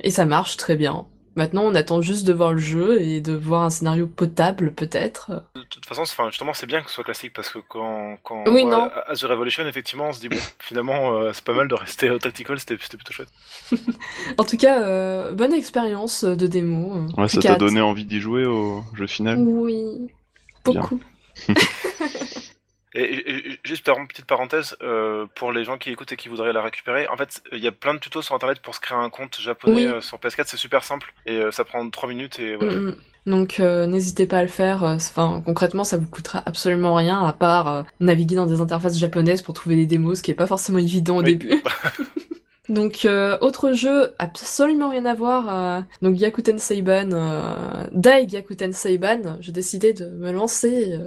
et 0.00 0.10
ça 0.10 0.24
marche 0.26 0.56
très 0.56 0.76
bien. 0.76 1.06
Maintenant, 1.38 1.64
on 1.64 1.74
attend 1.74 2.00
juste 2.00 2.26
de 2.26 2.32
voir 2.32 2.52
le 2.54 2.58
jeu 2.58 2.98
et 3.02 3.20
de 3.20 3.34
voir 3.34 3.62
un 3.64 3.68
scénario 3.68 4.06
potable, 4.06 4.72
peut-être. 4.72 5.42
De 5.54 5.62
toute 5.68 5.84
façon, 5.84 6.00
enfin, 6.00 6.30
justement, 6.30 6.54
c'est 6.54 6.64
bien 6.66 6.80
que 6.80 6.88
ce 6.88 6.94
soit 6.94 7.04
classique 7.04 7.34
parce 7.34 7.50
que 7.50 7.58
quand, 7.58 8.16
quand 8.22 8.44
Oui, 8.48 8.62
on 8.64 8.68
voit. 8.68 8.90
Azure 9.10 9.28
Revolution, 9.28 9.66
effectivement, 9.66 10.06
on 10.08 10.12
se 10.14 10.20
dit 10.20 10.30
bon, 10.30 10.38
finalement, 10.58 11.12
euh, 11.18 11.32
c'est 11.34 11.44
pas 11.44 11.52
mal 11.52 11.68
de 11.68 11.74
rester 11.74 12.08
au 12.08 12.18
tactical, 12.18 12.58
c'était 12.58 12.78
c'était 12.80 12.96
plutôt 12.96 13.12
chouette. 13.12 13.28
En 14.38 14.44
tout 14.44 14.56
cas, 14.56 14.80
euh, 14.82 15.32
bonne 15.32 15.52
expérience 15.52 16.24
de 16.24 16.46
démo. 16.46 16.94
euh, 16.96 17.20
Ouais, 17.20 17.28
ça 17.28 17.42
t'a 17.42 17.56
donné 17.56 17.82
envie 17.82 18.06
d'y 18.06 18.20
jouer 18.20 18.46
au 18.46 18.82
jeu 18.94 19.06
final 19.06 19.38
Oui, 19.38 19.84
beaucoup. 20.64 21.00
Et, 22.98 23.02
et- 23.02 23.52
et 23.52 23.58
juste 23.62 23.84
par 23.84 23.96
petite 24.08 24.24
parenthèse, 24.24 24.76
euh, 24.82 25.26
pour 25.36 25.52
les 25.52 25.64
gens 25.64 25.76
qui 25.78 25.90
écoutent 25.90 26.12
et 26.12 26.16
qui 26.16 26.28
voudraient 26.28 26.52
la 26.52 26.62
récupérer, 26.62 27.06
en 27.08 27.16
fait, 27.16 27.42
il 27.52 27.58
y 27.58 27.68
a 27.68 27.72
plein 27.72 27.94
de 27.94 27.98
tutos 28.00 28.22
sur 28.22 28.34
internet 28.34 28.60
pour 28.60 28.74
se 28.74 28.80
créer 28.80 28.96
un 28.98 29.10
compte 29.10 29.38
japonais 29.40 29.74
Oui. 29.76 29.86
euh, 29.86 30.00
sur 30.00 30.18
PS4, 30.18 30.44
c'est 30.46 30.56
super 30.56 30.82
simple 30.82 31.12
et 31.26 31.36
euh, 31.36 31.50
ça 31.52 31.64
prend 31.64 31.88
3 31.88 32.08
minutes 32.08 32.38
et 32.38 32.56
voilà. 32.56 32.72
Mm, 32.72 32.86
mm. 32.86 32.96
Donc 33.26 33.60
euh, 33.60 33.86
n'hésitez 33.86 34.26
pas 34.26 34.38
à 34.38 34.42
le 34.42 34.48
faire. 34.48 34.82
Enfin, 34.84 35.42
concrètement, 35.44 35.84
ça 35.84 35.96
vous 35.98 36.06
coûtera 36.06 36.42
absolument 36.46 36.94
rien 36.94 37.22
à 37.24 37.32
part 37.32 37.68
euh, 37.68 37.82
naviguer 38.00 38.36
dans 38.36 38.46
des 38.46 38.60
interfaces 38.60 38.96
japonaises 38.98 39.42
pour 39.42 39.52
trouver 39.54 39.76
des 39.76 39.86
démos, 39.86 40.18
ce 40.18 40.22
qui 40.22 40.30
est 40.30 40.34
pas 40.34 40.46
forcément 40.46 40.78
évident 40.78 41.16
au 41.18 41.22
Oui. 41.22 41.36
début. 41.36 41.62
Donc 42.68 43.04
euh, 43.04 43.38
autre 43.42 43.72
jeu 43.74 44.12
absolument 44.18 44.90
rien 44.90 45.04
à 45.06 45.14
voir. 45.14 45.84
donc 46.02 46.18
Yakuten 46.18 46.58
Seiban, 46.58 47.10
euh, 47.12 47.86
Dai 47.92 48.24
Yakuten 48.28 48.72
Seiban. 48.72 49.36
J'ai 49.40 49.52
décidé 49.52 49.92
de 49.92 50.06
me 50.06 50.32
lancer 50.32 50.98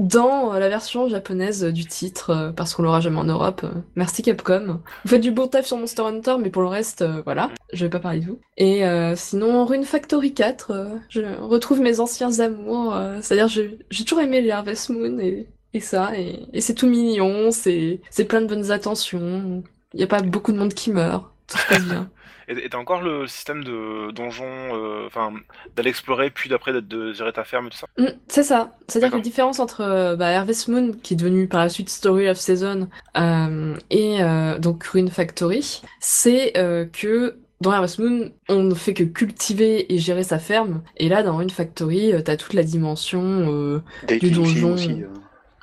dans 0.00 0.52
euh, 0.54 0.58
la 0.58 0.68
version 0.68 1.08
japonaise 1.08 1.64
du 1.64 1.86
titre 1.86 2.30
euh, 2.30 2.52
parce 2.52 2.74
qu'on 2.74 2.82
l'aura 2.82 3.00
jamais 3.00 3.18
en 3.18 3.24
Europe. 3.24 3.62
euh, 3.64 3.70
merci 3.96 4.22
Capcom. 4.22 4.80
Vous 5.04 5.10
faites 5.10 5.20
du 5.20 5.30
bon 5.30 5.46
taf 5.46 5.66
sur 5.66 5.76
Monster 5.76 6.02
Hunter, 6.02 6.36
mais 6.40 6.50
pour 6.50 6.62
le 6.62 6.68
reste, 6.68 7.02
euh, 7.02 7.22
voilà, 7.24 7.50
je 7.72 7.84
vais 7.84 7.90
pas 7.90 8.00
parler 8.00 8.20
de 8.20 8.26
vous. 8.26 8.40
Et 8.56 8.86
euh, 8.86 9.14
sinon, 9.16 9.64
Rune 9.66 9.84
Factory 9.84 10.34
4, 10.34 10.70
euh, 10.70 10.88
je 11.08 11.20
retrouve 11.40 11.80
mes 11.80 12.00
anciens 12.00 12.40
amours. 12.40 12.94
euh, 12.94 13.18
C'est-à-dire, 13.22 13.48
j'ai 13.48 14.04
toujours 14.04 14.20
aimé 14.20 14.40
les 14.40 14.50
Harvest 14.50 14.90
Moon 14.90 15.18
et, 15.18 15.80
ça, 15.80 16.18
et, 16.18 16.46
et 16.52 16.60
c'est 16.60 16.74
tout 16.74 16.86
mignon, 16.88 17.50
c'est 17.52 18.00
plein 18.28 18.40
de 18.40 18.46
bonnes 18.46 18.70
attentions. 18.72 19.62
Il 19.94 20.00
y 20.00 20.04
a 20.04 20.06
pas 20.08 20.20
beaucoup 20.22 20.52
de 20.52 20.58
monde 20.58 20.74
qui 20.74 20.90
meurt, 20.90 21.26
tout 21.46 21.58
se 21.58 21.66
passe 21.66 21.84
bien. 21.84 22.10
Et 22.50 22.68
t'as 22.68 22.78
encore 22.78 23.00
le 23.00 23.28
système 23.28 23.62
de 23.62 24.10
donjon, 24.10 24.44
euh, 24.44 25.06
enfin, 25.06 25.32
d'aller 25.76 25.90
explorer, 25.90 26.30
puis 26.30 26.50
d'après 26.50 26.72
de 26.82 27.12
gérer 27.12 27.32
ta 27.32 27.44
ferme 27.44 27.68
et 27.68 27.70
tout 27.70 27.78
ça. 27.78 27.86
Mm, 27.96 28.06
c'est 28.28 28.42
ça. 28.42 28.72
C'est-à-dire 28.88 29.10
que 29.10 29.16
la 29.16 29.22
différence 29.22 29.60
entre 29.60 29.82
euh, 29.82 30.16
bah, 30.16 30.36
Harvest 30.36 30.66
Moon, 30.68 30.92
qui 31.02 31.14
est 31.14 31.16
devenu 31.16 31.46
par 31.46 31.60
la 31.60 31.68
suite 31.68 31.88
Story 31.88 32.28
of 32.28 32.38
Season, 32.38 32.88
euh, 33.16 33.76
et 33.90 34.22
euh, 34.22 34.58
donc 34.58 34.82
Rune 34.84 35.10
Factory, 35.10 35.80
c'est 36.00 36.56
euh, 36.56 36.86
que 36.86 37.38
dans 37.60 37.70
Harvest 37.70 37.98
Moon, 38.00 38.32
on 38.48 38.62
ne 38.64 38.74
fait 38.74 38.94
que 38.94 39.04
cultiver 39.04 39.92
et 39.92 39.98
gérer 39.98 40.24
sa 40.24 40.38
ferme, 40.38 40.82
et 40.96 41.08
là, 41.08 41.22
dans 41.22 41.40
une 41.40 41.50
factory, 41.50 42.12
t'as 42.24 42.36
toute 42.36 42.54
la 42.54 42.62
dimension 42.64 43.22
euh, 43.22 43.82
du 44.08 44.30
donjon. 44.30 44.72
aussi. 44.72 45.02
euh. 45.02 45.08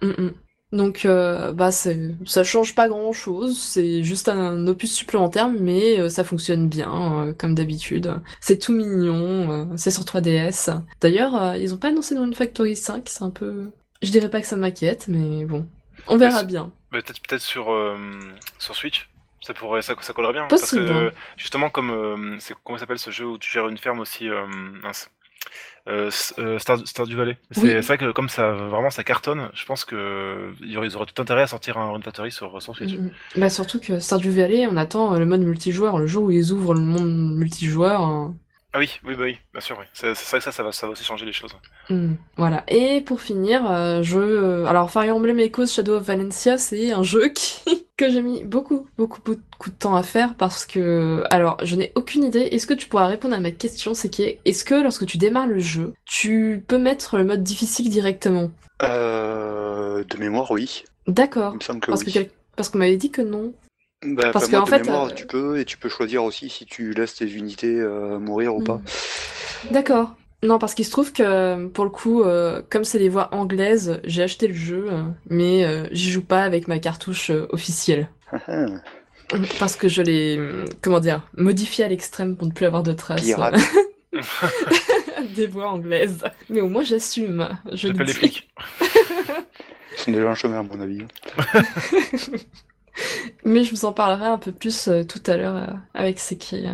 Mm, 0.01 0.25
mm. 0.25 0.33
Donc, 0.73 1.05
euh, 1.05 1.53
bah, 1.53 1.71
c'est- 1.71 2.13
ça 2.25 2.43
change 2.43 2.75
pas 2.75 2.89
grand-chose, 2.89 3.57
c'est 3.57 4.03
juste 4.03 4.27
un 4.27 4.67
opus 4.67 4.93
supplémentaire, 4.93 5.47
mais 5.47 5.97
euh, 5.99 6.09
ça 6.09 6.25
fonctionne 6.25 6.67
bien, 6.67 7.27
euh, 7.27 7.33
comme 7.33 7.55
d'habitude. 7.55 8.13
C'est 8.41 8.57
tout 8.59 8.73
mignon, 8.73 9.51
euh, 9.71 9.77
c'est 9.77 9.91
sur 9.91 10.03
3DS. 10.03 10.69
D'ailleurs, 10.99 11.41
euh, 11.41 11.57
ils 11.57 11.73
ont 11.73 11.77
pas 11.77 11.87
annoncé 11.87 12.15
dans 12.15 12.25
une 12.25 12.33
Factory 12.35 12.75
5, 12.75 13.03
c'est 13.07 13.23
un 13.23 13.29
peu... 13.29 13.71
Je 14.01 14.11
dirais 14.11 14.29
pas 14.29 14.41
que 14.41 14.47
ça 14.47 14.57
m'inquiète, 14.57 15.05
mais 15.07 15.45
bon, 15.45 15.65
on 16.07 16.17
verra 16.17 16.43
bien. 16.43 16.71
Mais 16.91 17.01
Peut-être 17.01 17.21
peut-être 17.21 17.41
sur, 17.41 17.71
euh, 17.71 17.97
sur 18.59 18.75
Switch. 18.75 19.09
Ça 19.41 19.53
pourrait, 19.53 19.81
ça, 19.81 19.95
ça 20.01 20.11
collerait 20.13 20.33
bien. 20.33 20.47
Possible. 20.47 20.85
Parce 20.85 20.99
que, 20.99 21.13
justement, 21.37 21.69
comme, 21.69 21.91
euh, 21.91 22.35
c'est, 22.39 22.53
comment 22.65 22.77
s'appelle 22.77 22.99
ce 22.99 23.09
jeu 23.11 23.25
où 23.25 23.37
tu 23.37 23.49
gères 23.49 23.69
une 23.69 23.77
ferme 23.77 23.99
aussi, 24.01 24.27
euh, 24.27 24.45
mince. 24.47 25.09
Euh, 25.87 26.09
euh, 26.39 26.59
Star, 26.59 26.85
Stardew 26.85 27.15
Valley. 27.15 27.37
C'est 27.51 27.61
Oui. 27.61 27.69
c'est 27.69 27.81
vrai 27.81 27.97
que 27.97 28.11
comme 28.11 28.29
ça, 28.29 28.51
vraiment, 28.51 28.89
ça 28.89 29.03
cartonne, 29.03 29.49
je 29.53 29.65
pense 29.65 29.85
que 29.85 30.51
ils 30.61 30.77
auraient 30.77 30.89
tout 31.05 31.21
intérêt 31.21 31.43
à 31.43 31.47
sortir 31.47 31.77
un 31.77 31.91
Run 31.91 32.01
Factory 32.01 32.31
sur, 32.31 32.61
sur 32.61 32.75
Switch. 32.75 32.93
Mm, 32.93 33.05
mm. 33.05 33.11
Bah, 33.37 33.49
surtout 33.49 33.79
que 33.79 33.99
Stardew 33.99 34.29
Valley, 34.29 34.67
on 34.67 34.75
attend 34.77 35.17
le 35.17 35.25
mode 35.25 35.41
multijoueur, 35.41 35.97
le 35.97 36.07
jour 36.07 36.25
où 36.25 36.31
ils 36.31 36.51
ouvrent 36.51 36.73
le 36.73 36.81
monde 36.81 37.35
multijoueur. 37.37 38.01
hein. 38.01 38.35
Ah 38.73 38.79
oui, 38.79 38.89
oui, 39.05 39.15
bah 39.15 39.23
oui, 39.23 39.37
bien 39.53 39.61
sûr, 39.61 39.77
oui. 39.79 39.85
C'est 39.93 40.13
c'est 40.13 40.29
vrai 40.29 40.37
que 40.39 40.43
ça, 40.43 40.51
ça 40.51 40.61
va, 40.61 40.71
ça 40.71 40.85
va 40.87 40.91
aussi 40.93 41.03
changer 41.03 41.25
les 41.25 41.31
choses. 41.33 41.51
Hmm, 41.89 42.13
voilà. 42.35 42.63
Et 42.67 43.01
pour 43.01 43.21
finir, 43.21 43.69
euh, 43.71 44.03
je... 44.03 44.19
euh, 44.19 44.65
Alors, 44.65 44.91
Fire 44.91 45.15
Emblem 45.15 45.39
Echoes 45.39 45.67
Shadow 45.67 45.95
of 45.95 46.03
Valencia, 46.03 46.57
c'est 46.57 46.91
un 46.91 47.01
jeu 47.01 47.29
qui... 47.33 47.87
que 47.97 48.09
j'ai 48.11 48.21
mis 48.21 48.43
beaucoup, 48.43 48.85
beaucoup, 48.97 49.21
beaucoup 49.23 49.69
de 49.69 49.75
temps 49.75 49.95
à 49.95 50.03
faire 50.03 50.35
parce 50.35 50.65
que... 50.65 51.23
Alors, 51.31 51.57
je 51.63 51.75
n'ai 51.75 51.91
aucune 51.95 52.23
idée. 52.25 52.41
Est-ce 52.41 52.67
que 52.67 52.73
tu 52.75 52.87
pourras 52.87 53.07
répondre 53.07 53.33
à 53.35 53.39
ma 53.39 53.51
question 53.51 53.93
C'est 53.93 54.09
qui 54.09 54.23
est... 54.23 54.39
Est-ce 54.45 54.63
que 54.65 54.75
lorsque 54.75 55.05
tu 55.05 55.17
démarres 55.17 55.47
le 55.47 55.59
jeu, 55.59 55.93
tu 56.05 56.63
peux 56.67 56.77
mettre 56.77 57.17
le 57.17 57.23
mode 57.23 57.43
difficile 57.43 57.89
directement? 57.89 58.51
Euh, 58.83 60.03
de 60.03 60.17
mémoire, 60.17 60.51
oui. 60.51 60.83
D'accord. 61.07 61.53
Il 61.53 61.57
me 61.57 61.63
semble 61.63 61.79
que 61.79 61.87
Parce 61.89 62.01
oui. 62.01 62.07
que 62.07 62.11
quel- 62.11 62.29
parce 62.55 62.69
qu'on 62.69 62.79
m'avait 62.79 62.97
dit 62.97 63.11
que 63.11 63.21
non. 63.21 63.53
Bah, 64.05 64.29
parce 64.31 64.47
qu'en 64.47 64.65
fait, 64.65 64.83
mémoire, 64.83 65.07
euh, 65.07 65.11
tu 65.11 65.25
peux, 65.25 65.59
et 65.59 65.65
tu 65.65 65.77
peux 65.77 65.89
choisir 65.89 66.23
aussi 66.23 66.49
si 66.49 66.65
tu 66.65 66.93
laisses 66.93 67.15
tes 67.15 67.29
unités 67.29 67.79
euh, 67.79 68.19
mourir 68.19 68.55
ou 68.55 68.61
pas. 68.61 68.75
Hmm. 68.75 69.71
D'accord. 69.71 70.15
Non, 70.43 70.59
parce 70.59 70.75
qu'il 70.75 70.85
se 70.85 70.91
trouve 70.91 71.11
que, 71.13 71.65
pour 71.67 71.83
le 71.83 71.89
coup, 71.89 72.21
euh, 72.21 72.61
comme 72.69 72.83
c'est 72.83 72.99
des 72.99 73.09
voix 73.09 73.33
anglaises, 73.33 73.99
j'ai 74.03 74.21
acheté 74.21 74.47
le 74.47 74.53
jeu, 74.53 74.85
mais 75.29 75.65
euh, 75.65 75.87
j'y 75.91 76.11
joue 76.11 76.23
pas 76.23 76.43
avec 76.43 76.67
ma 76.67 76.77
cartouche 76.77 77.31
euh, 77.31 77.47
officielle. 77.49 78.07
Ah, 78.31 78.67
Parce 79.57 79.75
que 79.75 79.87
je 79.87 80.03
l'ai, 80.03 80.39
comment 80.81 80.99
dire, 80.99 81.27
modifié 81.35 81.85
à 81.85 81.87
l'extrême 81.87 82.37
pour 82.37 82.47
ne 82.47 82.53
plus 82.53 82.67
avoir 82.67 82.83
de 82.83 82.93
traces 82.93 83.25
des 85.35 85.47
voix 85.47 85.69
anglaises. 85.69 86.23
Mais 86.49 86.61
au 86.61 86.69
moins 86.69 86.83
j'assume, 86.83 87.49
je 87.73 87.87
le 87.87 87.93
J'appelle 87.93 88.07
les 88.07 88.13
dis. 88.13 88.13
flics. 88.13 88.49
Ils 88.81 89.97
sont 89.99 90.11
déjà 90.11 90.29
en 90.29 90.35
chemin, 90.35 90.59
à 90.59 90.63
mon 90.63 90.79
avis. 90.79 91.01
Mais 93.45 93.63
je 93.63 93.71
vous 93.71 93.85
en 93.85 93.93
parlerai 93.93 94.25
un 94.25 94.37
peu 94.37 94.51
plus 94.51 94.87
euh, 94.87 95.03
tout 95.03 95.21
à 95.27 95.37
l'heure 95.37 95.55
euh, 95.55 95.73
avec 95.93 96.19
Seki. 96.19 96.65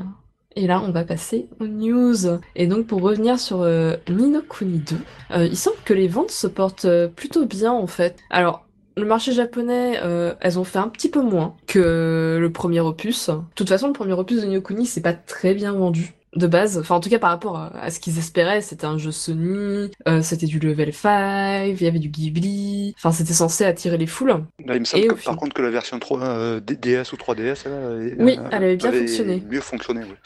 Et 0.55 0.67
là, 0.67 0.81
on 0.81 0.91
va 0.91 1.03
passer 1.03 1.47
aux 1.59 1.67
news. 1.67 2.39
Et 2.55 2.67
donc, 2.67 2.87
pour 2.87 3.01
revenir 3.01 3.39
sur 3.39 3.61
euh, 3.61 3.95
Ni 4.09 4.27
no 4.27 4.41
Kuni 4.41 4.79
2, 4.79 4.95
euh, 5.31 5.45
il 5.45 5.57
semble 5.57 5.77
que 5.83 5.93
les 5.93 6.07
ventes 6.07 6.31
se 6.31 6.47
portent 6.47 6.85
euh, 6.85 7.07
plutôt 7.07 7.45
bien, 7.45 7.71
en 7.71 7.87
fait. 7.87 8.17
Alors, 8.29 8.65
le 8.95 9.05
marché 9.05 9.31
japonais, 9.31 9.99
euh, 10.03 10.35
elles 10.39 10.59
ont 10.59 10.63
fait 10.63 10.77
un 10.77 10.89
petit 10.89 11.09
peu 11.09 11.21
moins 11.21 11.55
que 11.65 12.37
le 12.39 12.51
premier 12.51 12.81
opus. 12.81 13.29
De 13.29 13.41
toute 13.55 13.69
façon, 13.69 13.87
le 13.87 13.93
premier 13.93 14.13
opus 14.13 14.41
de 14.41 14.45
Ni 14.45 14.55
no 14.55 14.61
Kuni, 14.61 14.85
c'est 14.85 15.01
pas 15.01 15.13
très 15.13 15.55
bien 15.55 15.73
vendu. 15.73 16.13
De 16.35 16.47
base, 16.47 16.79
enfin 16.79 16.95
en 16.95 16.99
tout 16.99 17.09
cas 17.09 17.19
par 17.19 17.29
rapport 17.29 17.57
à, 17.57 17.67
à 17.77 17.91
ce 17.91 17.99
qu'ils 17.99 18.17
espéraient, 18.17 18.61
c'était 18.61 18.85
un 18.85 18.97
jeu 18.97 19.11
Sony, 19.11 19.91
euh, 20.07 20.21
c'était 20.23 20.47
du 20.47 20.59
level 20.59 20.91
5, 20.93 21.65
il 21.67 21.81
y 21.81 21.87
avait 21.87 21.99
du 21.99 22.09
Ghibli, 22.09 22.93
enfin 22.97 23.11
c'était 23.11 23.33
censé 23.33 23.65
attirer 23.65 23.97
les 23.97 24.07
foules. 24.07 24.29
Là, 24.65 24.75
il 24.75 24.79
me 24.79 24.85
semble 24.85 25.07
que, 25.07 25.13
par 25.13 25.35
contre 25.35 25.53
que 25.53 25.61
la 25.61 25.69
version 25.69 25.99
3 25.99 26.21
euh, 26.23 26.59
DS 26.59 27.13
ou 27.13 27.17
3DS, 27.17 27.65
là, 27.65 27.75
euh, 27.75 28.15
Oui, 28.17 28.39
euh, 28.39 28.47
elle 28.51 28.63
avait 28.63 28.77
bien 28.77 28.91
fonctionné. 28.91 29.41
mieux 29.41 29.61
fonctionné. 29.61 30.01
ouais. 30.05 30.17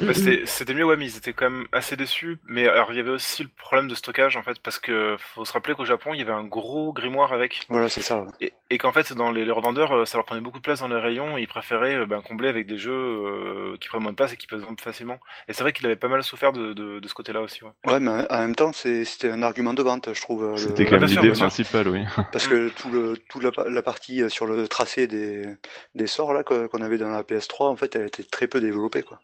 Mm, 0.00 0.06
Bah, 0.06 0.12
mm. 0.14 0.46
c'était 0.46 0.74
mieux, 0.74 0.84
ouais, 0.84 0.96
mais 0.96 1.06
ils 1.06 1.16
étaient 1.16 1.32
quand 1.32 1.50
même 1.50 1.66
assez 1.72 1.96
déçus. 1.96 2.38
Mais 2.46 2.68
alors, 2.68 2.92
il 2.92 2.96
y 2.96 3.00
avait 3.00 3.10
aussi 3.10 3.42
le 3.42 3.48
problème 3.48 3.88
de 3.88 3.94
stockage, 3.94 4.36
en 4.36 4.42
fait, 4.42 4.58
parce 4.62 4.78
que 4.78 5.16
faut 5.18 5.44
se 5.44 5.52
rappeler 5.52 5.74
qu'au 5.74 5.84
Japon, 5.84 6.12
il 6.14 6.18
y 6.18 6.22
avait 6.22 6.32
un 6.32 6.44
gros 6.44 6.92
grimoire 6.92 7.32
avec. 7.32 7.66
Voilà, 7.68 7.88
c'est 7.88 8.02
ça. 8.02 8.24
Et, 8.40 8.52
et 8.70 8.78
qu'en 8.78 8.92
fait, 8.92 9.12
dans 9.14 9.30
les, 9.32 9.44
les 9.44 9.50
revendeurs, 9.52 10.06
ça 10.06 10.18
leur 10.18 10.24
prenait 10.26 10.40
beaucoup 10.40 10.58
de 10.58 10.62
place 10.64 10.80
dans 10.80 10.88
les 10.88 10.98
rayons, 11.00 11.38
et 11.38 11.42
ils 11.42 11.48
préféraient 11.48 12.06
ben, 12.06 12.20
combler 12.22 12.48
avec 12.48 12.66
des 12.66 12.78
jeux 12.78 12.92
euh, 12.92 13.76
qui 13.80 13.88
prennent 13.88 14.02
moins 14.02 14.12
de 14.12 14.16
place 14.16 14.32
et 14.32 14.36
qui 14.36 14.46
peuvent 14.46 14.60
se 14.60 14.66
vendre 14.66 14.80
facilement. 14.80 15.18
Et 15.48 15.52
c'est 15.56 15.62
vrai 15.62 15.72
qu'il 15.72 15.86
avait 15.86 15.96
pas 15.96 16.08
mal 16.08 16.22
souffert 16.22 16.52
de, 16.52 16.74
de, 16.74 17.00
de 17.00 17.08
ce 17.08 17.14
côté-là 17.14 17.40
aussi. 17.40 17.64
Ouais. 17.64 17.70
Ouais, 17.92 17.98
mais 18.00 18.10
en 18.30 18.38
même 18.38 18.54
temps, 18.54 18.70
c'était 18.72 19.30
un 19.30 19.42
argument 19.42 19.72
de 19.74 19.82
vente, 19.82 20.10
je 20.12 20.20
trouve. 20.20 20.44
euh, 20.44 20.56
C'était 20.56 20.84
le- 20.84 20.90
quand 20.90 21.00
même 21.00 21.08
l'idée 21.08 21.32
principale, 21.32 21.88
oui. 21.88 22.00
Parce 22.32 22.46
que 22.46 22.68
tout 22.68 22.90
le, 22.90 23.16
toute 23.30 23.42
la, 23.42 23.50
pa- 23.52 23.68
la 23.68 23.82
partie 23.82 24.22
euh, 24.22 24.28
sur 24.28 24.44
le 24.46 24.68
tracé 24.68 25.06
des, 25.06 25.46
des 25.94 26.06
sorts 26.06 26.34
là 26.34 26.42
qu'on 26.44 26.80
avait 26.82 26.98
dans 26.98 27.08
la 27.08 27.22
PS3, 27.22 27.68
en 27.70 27.76
fait, 27.76 27.96
elle 27.96 28.06
était 28.06 28.22
très 28.22 28.46
peu 28.46 28.60
développée. 28.60 29.02
Quoi. 29.02 29.18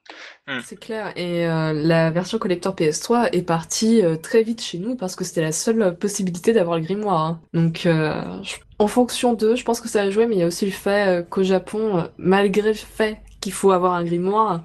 C'est 0.64 0.80
clair. 0.80 1.12
Et 1.16 1.46
euh, 1.46 1.72
la 1.74 2.10
version 2.10 2.38
collector 2.38 2.74
PS3 2.74 3.28
est 3.32 3.42
partie 3.42 4.02
euh, 4.02 4.16
très 4.16 4.42
vite 4.42 4.62
chez 4.62 4.78
nous 4.78 4.96
parce 4.96 5.14
que 5.16 5.24
c'était 5.24 5.42
la 5.42 5.52
seule 5.52 5.96
possibilité 5.98 6.52
d'avoir 6.54 6.78
le 6.78 6.84
grimoire. 6.84 7.20
hein. 7.20 7.40
Donc, 7.52 7.86
euh, 7.86 8.22
je- 8.42 8.56
en 8.78 8.88
fonction 8.88 9.34
d'eux, 9.34 9.54
je 9.54 9.64
pense 9.64 9.80
que 9.80 9.88
ça 9.88 10.00
a 10.02 10.10
joué, 10.10 10.26
mais 10.26 10.34
il 10.36 10.40
y 10.40 10.42
a 10.42 10.46
aussi 10.46 10.64
le 10.66 10.72
fait 10.72 11.24
qu'au 11.28 11.42
Japon, 11.44 12.08
malgré 12.18 12.68
le 12.70 12.74
fait 12.74 13.18
qu'il 13.40 13.52
faut 13.52 13.70
avoir 13.70 13.92
un 13.94 14.02
grimoire, 14.04 14.62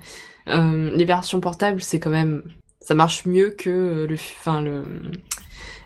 euh, 0.49 0.91
les 0.95 1.05
versions 1.05 1.39
portables, 1.39 1.81
c'est 1.81 1.99
quand 1.99 2.09
même, 2.09 2.43
ça 2.81 2.95
marche 2.95 3.25
mieux 3.25 3.49
que 3.51 3.69
euh, 3.69 4.07
le, 4.07 4.15
enfin 4.15 4.61
le, 4.61 4.83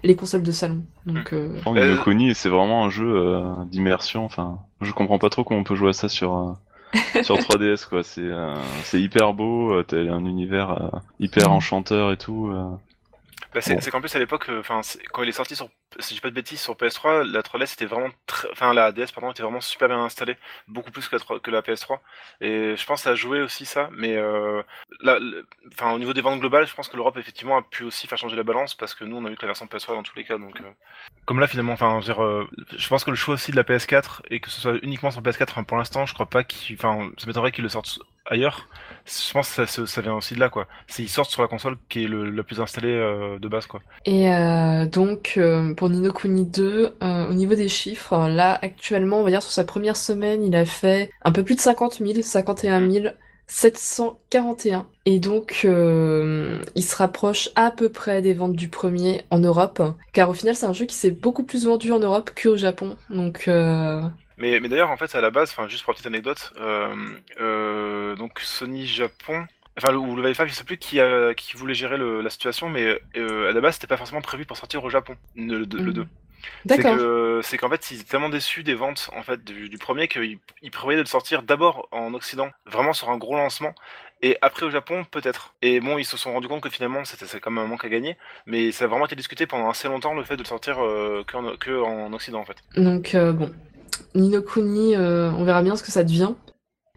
les 0.04 0.16
consoles 0.16 0.44
de 0.44 0.52
salon. 0.52 0.84
Donc, 1.06 1.34
euh, 1.34 1.50
Oh, 1.66 1.76
Euh, 1.76 1.90
Nino 1.92 2.04
Kuni, 2.04 2.36
c'est 2.36 2.50
vraiment 2.50 2.86
un 2.86 2.90
jeu 2.90 3.08
euh, 3.16 3.44
d'immersion. 3.66 4.26
Enfin, 4.26 4.60
je 4.82 4.92
comprends 4.92 5.20
pas 5.20 5.30
trop 5.30 5.44
comment 5.44 5.60
on 5.62 5.64
peut 5.64 5.76
jouer 5.76 5.90
à 5.90 5.94
ça 5.94 6.10
sur 6.10 6.36
euh, 6.38 6.54
sur 7.24 7.38
3DS 7.38 7.88
quoi. 7.88 8.04
C'est 8.04 8.22
euh, 8.22 8.56
c'est 8.84 9.02
hyper 9.02 9.34
beau. 9.34 9.74
euh, 9.74 9.84
T'as 9.84 9.98
un 9.98 10.26
univers 10.26 10.72
euh, 10.72 10.98
hyper 11.20 11.50
Mm. 11.50 11.54
enchanteur 11.54 12.12
et 12.12 12.18
tout. 12.18 12.50
euh. 12.52 12.66
Bah, 13.54 13.60
c'est 13.60 13.76
Bon. 13.76 13.82
qu'en 13.92 14.00
plus, 14.00 14.16
à 14.16 14.20
l'époque, 14.20 14.50
euh, 14.50 14.62
enfin, 14.62 14.80
quand 15.12 15.24
il 15.24 15.30
est 15.30 15.34
sorti 15.34 15.56
sur, 15.58 15.68
si 16.00 16.10
je 16.10 16.14
dis 16.16 16.22
pas 16.22 16.30
de 16.30 16.36
bêtises, 16.36 16.62
sur 16.62 16.76
PS3, 16.76 17.24
la 17.30 17.42
3DS 17.42 17.74
était 17.74 17.86
vraiment, 17.86 18.08
enfin, 18.52 18.74
la 18.74 18.94
DS, 18.94 19.12
pardon, 19.14 19.32
était 19.32 19.44
vraiment 19.44 19.60
super 19.60 19.90
bien 19.90 20.02
installée, 20.02 20.38
beaucoup 20.70 20.90
plus 20.92 21.10
que 21.10 21.16
la, 21.16 21.20
3 21.20 21.40
que 21.42 21.52
la 21.52 21.62
PS3. 21.62 22.00
Et 22.40 22.78
je 22.78 22.86
pense 22.86 23.02
que 23.02 23.04
ça 23.04 23.10
a 23.12 23.16
joué 23.16 23.42
aussi 23.42 23.66
ça, 23.66 23.90
mais 23.92 24.16
euh, 24.16 24.62
enfin, 25.74 25.92
au 25.92 26.00
niveau 26.00 26.14
des 26.14 26.22
ventes 26.22 26.40
globales, 26.40 26.66
je 26.66 26.74
pense 26.74 26.88
que 26.88 26.96
l'Europe 26.96 27.18
effectivement 27.18 27.58
a 27.58 27.62
pu 27.62 27.84
aussi 27.84 28.08
faire 28.08 28.18
changer 28.18 28.38
la 28.38 28.44
balance 28.44 28.74
parce 28.74 28.94
que 28.96 29.04
nous, 29.04 29.18
on 29.18 29.26
a 29.26 29.30
eu 29.30 29.36
que 29.36 29.42
la 29.42 29.48
version 29.48 29.66
PS3 29.66 29.96
dans 29.96 30.04
tous 30.04 30.16
les 30.16 30.24
cas, 30.24 30.38
donc. 30.38 30.60
euh, 30.62 30.72
Comme 31.26 31.42
là, 31.42 31.48
finalement, 31.48 31.74
enfin, 31.74 32.00
je, 32.02 32.88
pense 32.88 33.04
que 33.04 33.10
le 33.10 33.18
choix 33.18 33.34
aussi 33.34 33.52
de 33.52 33.58
la 33.58 33.64
PS4 33.64 34.22
et 34.30 34.40
que 34.40 34.50
ce 34.50 34.62
soit 34.62 34.78
uniquement 34.82 35.12
sur 35.12 35.22
PS4, 35.22 35.50
enfin, 35.50 35.64
pour 35.64 35.78
l'instant, 35.78 36.06
je 36.06 36.14
crois 36.14 36.30
pas 36.30 36.46
qu'il, 36.46 36.78
enfin, 36.78 37.10
ça 37.18 37.28
m'étonnerait 37.28 37.52
qu'ils 37.52 37.64
le 37.64 37.70
sortent 37.70 38.00
ailleurs. 38.32 38.68
Je 39.06 39.34
pense 39.34 39.56
que 39.56 39.66
ça, 39.66 40.02
vient 40.02 40.14
aussi 40.14 40.36
de 40.36 40.40
là, 40.40 40.50
quoi. 40.50 40.68
C'est 40.88 41.04
ils 41.04 41.10
sortent 41.10 41.30
sur 41.32 41.42
la 41.42 41.48
console 41.48 41.78
qui 41.90 42.06
est 42.06 42.08
le, 42.08 42.30
la 42.30 42.44
plus 42.44 42.60
installée 42.62 42.94
euh, 42.94 43.40
de 43.40 43.48
base, 43.48 43.66
quoi. 43.68 43.82
Et 44.06 44.32
euh, 44.32 44.86
donc, 44.86 45.34
euh, 45.38 45.74
pour 45.74 45.90
Nino 45.90 46.12
Kuni 46.14 46.46
2, 46.46 46.96
euh, 47.02 47.28
au 47.28 47.34
niveau 47.34 47.56
des 47.56 47.68
chiffres, 47.68 48.28
là, 48.30 48.58
actuellement, 48.62 49.18
on 49.20 49.24
va 49.24 49.30
dire 49.30 49.42
sur 49.42 49.52
sa 49.52 49.64
première 49.64 49.98
semaine, 49.98 50.44
il 50.44 50.56
a 50.56 50.66
fait 50.66 51.12
un 51.24 51.32
peu 51.32 51.44
plus 51.44 51.56
de 51.56 51.62
50 51.62 52.00
000, 52.00 52.22
51 52.22 52.82
741. 53.52 54.88
Et 55.06 55.20
donc, 55.20 55.62
euh, 55.66 56.60
il 56.76 56.84
se 56.84 56.96
rapproche 56.96 57.50
à 57.56 57.70
peu 57.70 57.90
près 57.90 58.22
des 58.22 58.34
ventes 58.34 58.56
du 58.56 58.70
premier 58.70 59.24
en 59.30 59.40
Europe, 59.40 59.82
car 60.14 60.30
au 60.30 60.34
final, 60.34 60.56
c'est 60.56 60.66
un 60.66 60.74
jeu 60.74 60.86
qui 60.86 60.96
s'est 60.96 61.12
beaucoup 61.12 61.44
plus 61.44 61.66
vendu 61.66 61.92
en 61.92 62.00
Europe 62.00 62.32
qu'au 62.42 62.56
Japon. 62.56 62.96
Donc, 63.10 63.48
euh, 63.48 64.02
Mais, 64.42 64.60
mais 64.60 64.68
d'ailleurs, 64.70 64.90
en 64.92 64.98
fait, 64.98 65.14
à 65.16 65.22
la 65.22 65.30
base, 65.30 65.52
enfin, 65.52 65.68
juste 65.68 65.84
pour 65.84 65.92
la 65.92 65.96
petite 65.96 66.08
anecdote, 66.08 66.52
euh, 66.60 66.96
euh, 67.40 68.16
donc 68.16 68.40
Sony 68.40 68.88
Japon, 68.88 69.46
enfin, 69.78 69.92
le- 69.92 69.98
ou 70.00 70.16
le 70.16 70.34
5, 70.34 70.48
je 70.48 70.54
sais 70.54 70.64
plus 70.64 70.78
qui, 70.78 71.00
a, 71.00 71.34
qui 71.36 71.56
voulait 71.56 71.76
gérer 71.76 71.98
le- 71.98 72.22
la 72.22 72.30
situation, 72.30 72.68
mais 72.68 73.00
euh, 73.18 73.50
à 73.50 73.54
la 73.54 73.62
base, 73.62 73.76
c'était 73.76 73.88
pas 73.88 73.98
forcément 73.98 74.22
prévu 74.22 74.46
pour 74.46 74.58
sortir 74.58 74.84
au 74.84 74.90
Japon, 74.90 75.16
le, 75.36 75.60
le, 75.60 75.66
Mhm. 75.66 75.94
2. 75.94 76.06
C'est 76.68 76.78
d'accord. 76.82 76.98
que, 76.98 77.42
c'est 77.44 77.58
qu'en 77.60 77.70
fait, 77.70 77.92
ils 77.92 78.00
étaient 78.02 78.10
tellement 78.10 78.30
déçus 78.30 78.64
des 78.64 78.74
ventes 78.74 79.12
en 79.16 79.22
fait 79.22 79.44
du, 79.44 79.70
du 79.70 79.78
premier 79.78 80.08
qu'ils 80.08 80.40
ils 80.64 80.72
prévoyaient 80.72 80.98
de 80.98 81.04
le 81.04 81.08
sortir 81.08 81.44
d'abord 81.44 81.88
en 81.92 82.16
Occident, 82.16 82.50
vraiment 82.66 82.94
sur 82.94 83.12
un 83.12 83.18
gros 83.18 83.36
lancement, 83.36 83.76
et 84.24 84.38
après 84.42 84.66
au 84.66 84.72
Japon 84.72 85.04
peut-être. 85.04 85.54
Et 85.62 85.80
bon, 85.80 86.00
ils 86.00 86.06
se 86.06 86.18
sont 86.18 86.34
rendus 86.34 86.48
compte 86.48 86.62
que 86.64 86.70
finalement 86.72 87.06
c'était 87.06 87.40
comme 87.40 87.60
un 87.60 87.68
manque 87.68 87.86
à 87.86 87.90
gagner, 87.90 88.18
mais 88.48 88.72
ça 88.72 88.86
a 88.86 88.88
vraiment 88.88 89.06
été 89.06 89.16
discuté 89.16 89.46
pendant 89.46 89.70
assez 89.70 89.88
longtemps 89.88 90.16
le 90.16 90.24
fait 90.24 90.36
de 90.36 90.42
le 90.42 90.48
sortir 90.48 90.84
euh, 90.84 91.24
que, 91.28 91.38
en, 91.38 91.56
que 91.58 91.80
en 91.80 92.12
Occident 92.12 92.40
en 92.40 92.46
fait. 92.46 92.58
Donc, 92.76 93.14
euh, 93.14 93.34
bon. 93.34 93.52
Nino 94.16 94.42
Kuni, 94.42 94.96
euh, 94.96 95.32
on 95.32 95.44
verra 95.44 95.64
bien 95.64 95.76
ce 95.76 95.84
que 95.84 95.92
ça 95.92 96.04
devient. 96.04 96.34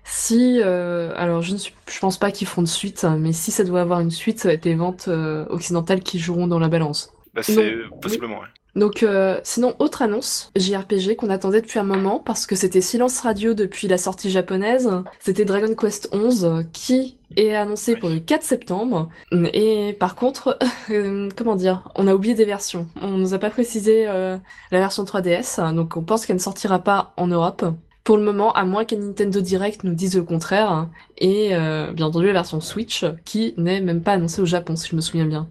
Si, 0.05 0.61
euh, 0.63 1.13
alors 1.17 1.41
je 1.41 1.53
ne 1.53 1.57
suis, 1.57 1.75
je 1.91 1.99
pense 1.99 2.19
pas 2.19 2.31
qu'ils 2.31 2.47
feront 2.47 2.63
de 2.63 2.69
suite, 2.69 3.05
hein, 3.05 3.17
mais 3.19 3.33
si 3.33 3.51
ça 3.51 3.65
doit 3.65 3.81
avoir 3.81 4.01
une 4.01 4.11
suite, 4.11 4.39
ça 4.39 4.49
va 4.49 4.55
être 4.55 4.67
les 4.67 4.75
ventes 4.75 5.07
euh, 5.09 5.47
occidentales 5.49 6.03
qui 6.03 6.19
joueront 6.19 6.47
dans 6.47 6.59
la 6.59 6.69
balance. 6.69 7.11
Bah, 7.33 7.43
c'est 7.43 7.75
possiblement. 8.03 8.41
ouais. 8.41 8.49
Donc, 8.77 9.03
euh, 9.03 9.39
sinon, 9.45 9.75
autre 9.79 10.03
annonce 10.03 10.51
JRPG 10.57 11.17
qu'on 11.17 11.31
attendait 11.31 11.61
depuis 11.61 11.79
un 11.79 11.85
moment 11.85 12.19
parce 12.19 12.47
que 12.47 12.57
c'était 12.57 12.81
silence 12.81 13.21
radio 13.21 13.55
depuis 13.55 13.87
la 13.87 13.99
sortie 13.99 14.31
japonaise. 14.31 14.91
C'était 15.21 15.45
Dragon 15.45 15.75
Quest 15.75 16.09
11 16.13 16.65
qui 16.73 17.17
est 17.37 17.55
annoncé 17.55 17.97
pour 17.97 18.09
le 18.09 18.19
4 18.19 18.43
septembre. 18.43 19.09
Et 19.53 19.97
par 19.99 20.15
contre, 20.15 20.59
euh, 20.91 21.29
comment 21.37 21.57
dire, 21.57 21.89
on 21.95 22.07
a 22.07 22.15
oublié 22.15 22.35
des 22.35 22.45
versions. 22.45 22.89
On 23.01 23.13
nous 23.13 23.35
a 23.35 23.39
pas 23.39 23.51
précisé 23.51 24.07
euh, 24.09 24.37
la 24.71 24.79
version 24.79 25.05
3DS, 25.05 25.75
donc 25.75 25.97
on 25.97 26.03
pense 26.03 26.27
qu'elle 26.27 26.37
ne 26.37 26.41
sortira 26.41 26.79
pas 26.81 27.13
en 27.17 27.27
Europe. 27.27 27.65
Pour 28.05 28.19
le 28.19 28.23
moment, 28.23 28.53
à 28.53 28.67
moins 28.67 28.85
qu'un 28.85 28.99
Nintendo 28.99 29.41
Direct 29.41 29.83
nous 29.83 29.95
dise 29.95 30.15
le 30.15 30.25
contraire, 30.25 30.89
et 31.17 31.55
euh, 31.55 31.91
bien 31.93 32.07
entendu 32.07 32.27
la 32.27 32.35
version 32.35 32.61
Switch, 32.61 33.05
qui 33.25 33.55
n'est 33.57 33.81
même 33.81 34.03
pas 34.03 34.13
annoncée 34.13 34.43
au 34.43 34.45
Japon, 34.45 34.77
si 34.77 34.91
je 34.91 34.97
me 34.97 35.01
souviens 35.01 35.25
bien. 35.25 35.49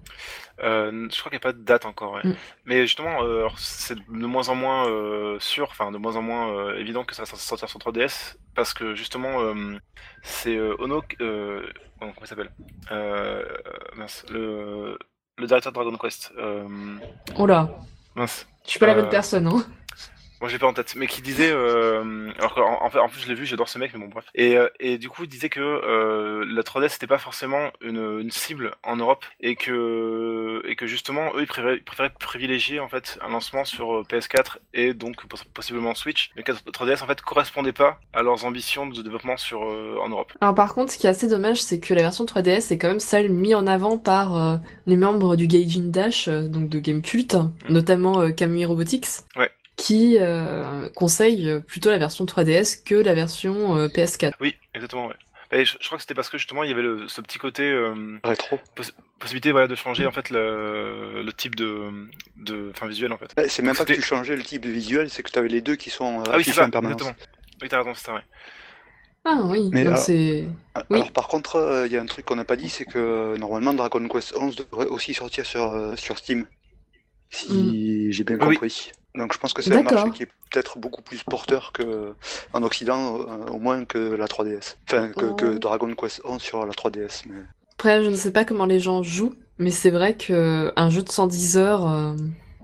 Euh, 0.64 1.08
je 1.12 1.20
crois 1.20 1.30
qu'il 1.30 1.38
n'y 1.38 1.44
a 1.44 1.52
pas 1.52 1.54
de 1.54 1.64
date 1.64 1.86
encore, 1.86 2.14
ouais. 2.14 2.22
Mm. 2.24 2.36
Mais 2.66 2.82
justement, 2.82 3.24
euh, 3.24 3.48
c'est 3.58 3.96
de 3.96 4.26
moins 4.26 4.50
en 4.50 4.56
moins 4.56 4.88
euh, 4.90 5.38
sûr, 5.40 5.68
enfin 5.70 5.92
de 5.92 5.98
moins 5.98 6.16
en 6.16 6.22
moins 6.22 6.74
évident 6.76 7.04
que 7.04 7.16
ça 7.16 7.24
va 7.24 7.38
sortir 7.38 7.70
sur 7.70 7.80
3DS, 7.80 8.36
parce 8.56 8.74
que 8.74 8.96
justement, 8.96 9.54
c'est 10.22 10.60
Ono, 10.60 11.02
comment 11.18 12.12
il 12.22 12.28
s'appelle? 12.28 12.52
Mince, 13.96 14.26
le, 14.30 14.98
le 15.38 15.48
directeur 15.48 15.72
de 15.72 15.76
Dragon 15.76 15.98
Quest. 15.98 16.34
Oh 17.38 17.46
là, 17.46 17.70
mince, 18.16 18.48
je 18.66 18.72
suis 18.72 18.80
pas 18.80 18.88
la 18.88 18.96
bonne 18.96 19.10
personne, 19.10 19.48
hein. 19.48 19.66
Moi 20.44 20.50
j'ai 20.50 20.60
pas 20.60 20.68
en 20.68 20.74
tête, 20.74 20.96
mais 20.98 21.08
qui 21.08 21.22
disait, 21.22 21.52
euh, 21.54 22.30
alors 22.38 22.84
en 22.84 22.90
fait, 22.90 23.00
en 23.00 23.08
plus 23.08 23.22
je 23.22 23.30
l'ai 23.30 23.34
vu, 23.34 23.46
j'adore 23.46 23.70
ce 23.70 23.80
mec, 23.80 23.92
mais 23.94 24.00
bon 24.02 24.10
bref. 24.10 24.26
Et, 24.36 24.58
euh, 24.58 24.68
et 24.82 24.98
du 24.98 25.08
coup, 25.08 25.24
il 25.24 25.30
disait 25.30 25.48
que 25.48 25.62
euh, 25.62 26.44
la 26.46 26.64
3DS 26.64 26.90
c'était 26.90 27.08
pas 27.08 27.18
forcément 27.18 27.72
une, 27.80 28.20
une 28.20 28.30
cible 28.30 28.76
en 28.84 28.98
Europe 28.98 29.24
et 29.40 29.56
que 29.56 30.62
et 30.68 30.76
que 30.76 30.86
justement 30.86 31.32
eux 31.36 31.42
ils 31.44 31.48
préféraient, 31.48 31.78
ils 31.78 31.84
préféraient 31.84 32.12
privilégier 32.20 32.82
en 32.82 32.90
fait 32.90 33.18
un 33.26 33.30
lancement 33.30 33.64
sur 33.64 33.96
euh, 33.96 34.04
PS4 34.04 34.58
et 34.74 34.94
donc 34.94 35.26
poss- 35.30 35.46
possiblement 35.54 35.96
Switch, 35.96 36.32
mais 36.36 36.44
que 36.44 36.52
la 36.52 36.58
3DS 36.58 37.04
en 37.04 37.08
fait 37.08 37.22
correspondait 37.22 37.72
pas 37.72 38.00
à 38.14 38.22
leurs 38.22 38.44
ambitions 38.44 38.86
de 38.86 39.02
développement 39.02 39.38
sur 39.38 39.64
euh, 39.64 39.96
en 40.02 40.10
Europe. 40.10 40.34
Alors 40.42 40.56
par 40.56 40.74
contre, 40.74 40.92
ce 40.92 40.98
qui 40.98 41.08
est 41.08 41.10
assez 41.10 41.30
dommage, 41.30 41.62
c'est 41.62 41.80
que 41.80 41.94
la 41.94 42.02
version 42.02 42.26
3DS 42.26 42.74
est 42.74 42.78
quand 42.78 42.90
même 42.90 43.00
celle 43.00 43.32
mise 43.32 43.56
en 43.56 43.66
avant 43.66 43.98
par 43.98 44.60
les 44.88 44.98
membres 44.98 45.38
du 45.38 45.48
Gaijin 45.48 45.86
Dash, 45.90 46.28
donc 46.28 46.68
de 46.68 46.80
Gamecult, 46.80 47.38
notamment 47.70 48.20
euh, 48.22 48.32
Kamui 48.32 48.66
Robotics, 48.66 49.08
Ouais. 49.38 49.50
Qui 49.84 50.18
euh, 50.20 50.88
conseille 50.96 51.60
plutôt 51.68 51.90
la 51.92 51.98
version 51.98 52.26
3DS 52.26 52.84
que 52.84 52.96
la 52.96 53.14
version 53.14 53.76
euh, 53.78 53.88
PS4. 53.88 54.32
Oui, 54.40 54.56
exactement. 54.74 55.08
Ouais. 55.08 55.16
Et 55.52 55.66
je, 55.66 55.78
je 55.80 55.86
crois 55.86 55.98
que 55.98 56.02
c'était 56.04 56.16
parce 56.16 56.30
que 56.30 56.38
justement 56.38 56.64
il 56.64 56.70
y 56.70 56.74
avait 56.74 56.82
le, 56.82 57.08
ce 57.08 57.22
petit 57.22 57.38
côté 57.38 57.64
euh, 57.70 58.18
Rétro. 58.24 58.60
possibilité 59.20 59.52
voilà 59.52 59.68
de 59.68 59.76
changer 59.76 60.08
en 60.08 60.12
fait 60.12 60.30
le, 60.32 61.22
le 61.22 61.34
type 61.34 61.56
de 61.56 61.90
de 62.38 62.72
enfin 62.74 62.88
visuel 62.88 63.12
en 63.14 63.18
fait. 63.18 63.32
Ouais, 63.38 63.48
C'est 63.50 63.62
même 63.62 63.76
pas 63.76 63.86
que 63.86 63.94
tu 63.94 64.02
changeais 64.02 64.36
le 64.36 64.42
type 64.44 64.64
de 64.66 64.72
visuel, 64.72 65.10
c'est 65.10 65.22
que 65.22 65.30
tu 65.32 65.38
avais 65.38 65.50
les 65.50 65.62
deux 65.62 65.76
qui 65.76 65.90
sont 65.92 66.24
Ah 66.28 66.38
oui, 66.38 66.44
c'est 66.44 66.52
affichés 66.52 66.52
ça, 66.54 66.66
en 66.66 66.70
permanence. 66.72 67.02
exactement. 67.02 67.28
Oui, 67.62 67.70
t'as 67.70 67.78
raison, 67.80 67.94
c'est 67.94 68.06
ça, 68.06 68.14
ouais. 68.16 68.22
Ah 69.26 69.42
oui, 69.46 69.70
Mais 69.72 69.84
donc 69.84 69.94
alors- 69.94 70.04
c'est... 70.06 70.48
Oui. 70.90 70.98
Alors 71.00 71.12
par 71.12 71.28
contre, 71.28 71.56
euh, 71.58 71.86
il 71.88 71.94
y 71.94 71.98
a 71.98 72.02
un 72.02 72.06
truc 72.08 72.26
qu'on 72.26 72.36
n'a 72.36 72.44
pas 72.46 72.56
dit, 72.58 72.70
c'est 72.70 72.86
que 72.86 72.98
euh, 72.98 73.38
normalement 73.38 73.74
Dragon 73.74 74.06
Quest 74.08 74.34
11 74.36 74.56
devrait 74.56 74.88
aussi 74.88 75.14
sortir 75.14 75.46
sur, 75.46 75.72
euh, 75.74 75.96
sur 75.96 76.18
Steam, 76.18 76.46
si 77.34 78.12
j'ai 78.12 78.24
bien 78.24 78.38
oui. 78.40 78.56
compris. 78.56 78.92
Donc 79.16 79.34
je 79.34 79.38
pense 79.38 79.54
que 79.54 79.62
c'est 79.62 79.76
un 79.76 79.84
marché 79.84 80.12
qui 80.12 80.24
est 80.24 80.30
peut-être 80.52 80.78
beaucoup 80.80 81.02
plus 81.02 81.24
porteur 81.24 81.72
que 81.72 82.14
en 82.54 82.64
Occident, 82.64 83.20
euh, 83.20 83.52
au 83.52 83.60
moins 83.60 83.86
que 83.86 83.98
la 83.98 84.26
3DS. 84.26 84.78
Enfin, 84.88 85.10
que, 85.10 85.34
que 85.34 85.46
Oh. 85.56 85.60
Dragon 85.60 85.94
Quest 85.94 86.22
11 86.24 86.42
sur 86.42 86.66
la 86.66 86.74
3DS. 86.74 87.24
Mais... 87.30 87.42
Après, 87.78 88.04
je 88.04 88.10
ne 88.10 88.16
sais 88.16 88.32
pas 88.32 88.46
comment 88.46 88.66
les 88.66 88.80
gens 88.80 89.04
jouent, 89.04 89.36
mais 89.60 89.72
c'est 89.72 89.92
vrai 89.92 90.16
que 90.16 90.72
un 90.76 90.90
jeu 90.90 91.04
de 91.04 91.10
110 91.10 91.58
heures, 91.58 91.88
euh, 91.90 92.14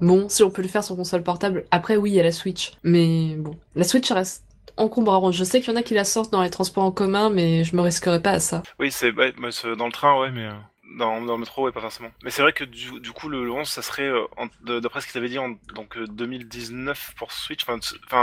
bon, 0.01 0.27
si 0.29 0.43
on 0.43 0.49
peut 0.49 0.61
le 0.61 0.67
faire 0.67 0.83
sur 0.83 0.95
console 0.95 1.23
portable, 1.23 1.65
après 1.71 1.97
oui, 1.97 2.11
il 2.11 2.15
y 2.15 2.19
a 2.19 2.23
la 2.23 2.31
Switch. 2.31 2.71
Mais 2.83 3.35
bon, 3.37 3.55
la 3.75 3.83
Switch 3.83 4.11
reste 4.11 4.43
encombrante. 4.77 5.33
Je 5.33 5.43
sais 5.43 5.61
qu'il 5.61 5.71
y 5.71 5.73
en 5.75 5.79
a 5.79 5.83
qui 5.83 5.93
la 5.93 6.05
sortent 6.05 6.31
dans 6.31 6.41
les 6.41 6.49
transports 6.49 6.83
en 6.83 6.91
commun, 6.91 7.29
mais 7.29 7.63
je 7.63 7.75
me 7.75 7.81
risquerais 7.81 8.21
pas 8.21 8.31
à 8.31 8.39
ça. 8.39 8.63
Oui, 8.79 8.91
c'est 8.91 9.11
ouais, 9.11 9.33
bah, 9.39 9.49
c'est 9.51 9.75
dans 9.75 9.85
le 9.85 9.91
train, 9.91 10.19
ouais, 10.19 10.31
mais 10.31 10.45
euh, 10.45 10.53
dans, 10.97 11.21
dans 11.21 11.33
le 11.33 11.39
métro, 11.39 11.63
ouais, 11.65 11.71
pas 11.71 11.81
forcément. 11.81 12.11
Mais 12.23 12.31
c'est 12.31 12.41
vrai 12.41 12.53
que 12.53 12.63
du, 12.63 12.99
du 12.99 13.11
coup, 13.11 13.29
le, 13.29 13.43
le 13.45 13.51
11, 13.51 13.67
ça 13.67 13.81
serait, 13.81 14.09
euh, 14.09 14.79
d'après 14.81 15.01
ce 15.01 15.07
qu'ils 15.07 15.17
avaient 15.17 15.29
dit, 15.29 15.39
en 15.39 15.49
donc, 15.73 15.97
euh, 15.97 16.07
2019 16.07 17.13
pour 17.17 17.31
Switch, 17.31 17.63
enfin, 17.67 17.79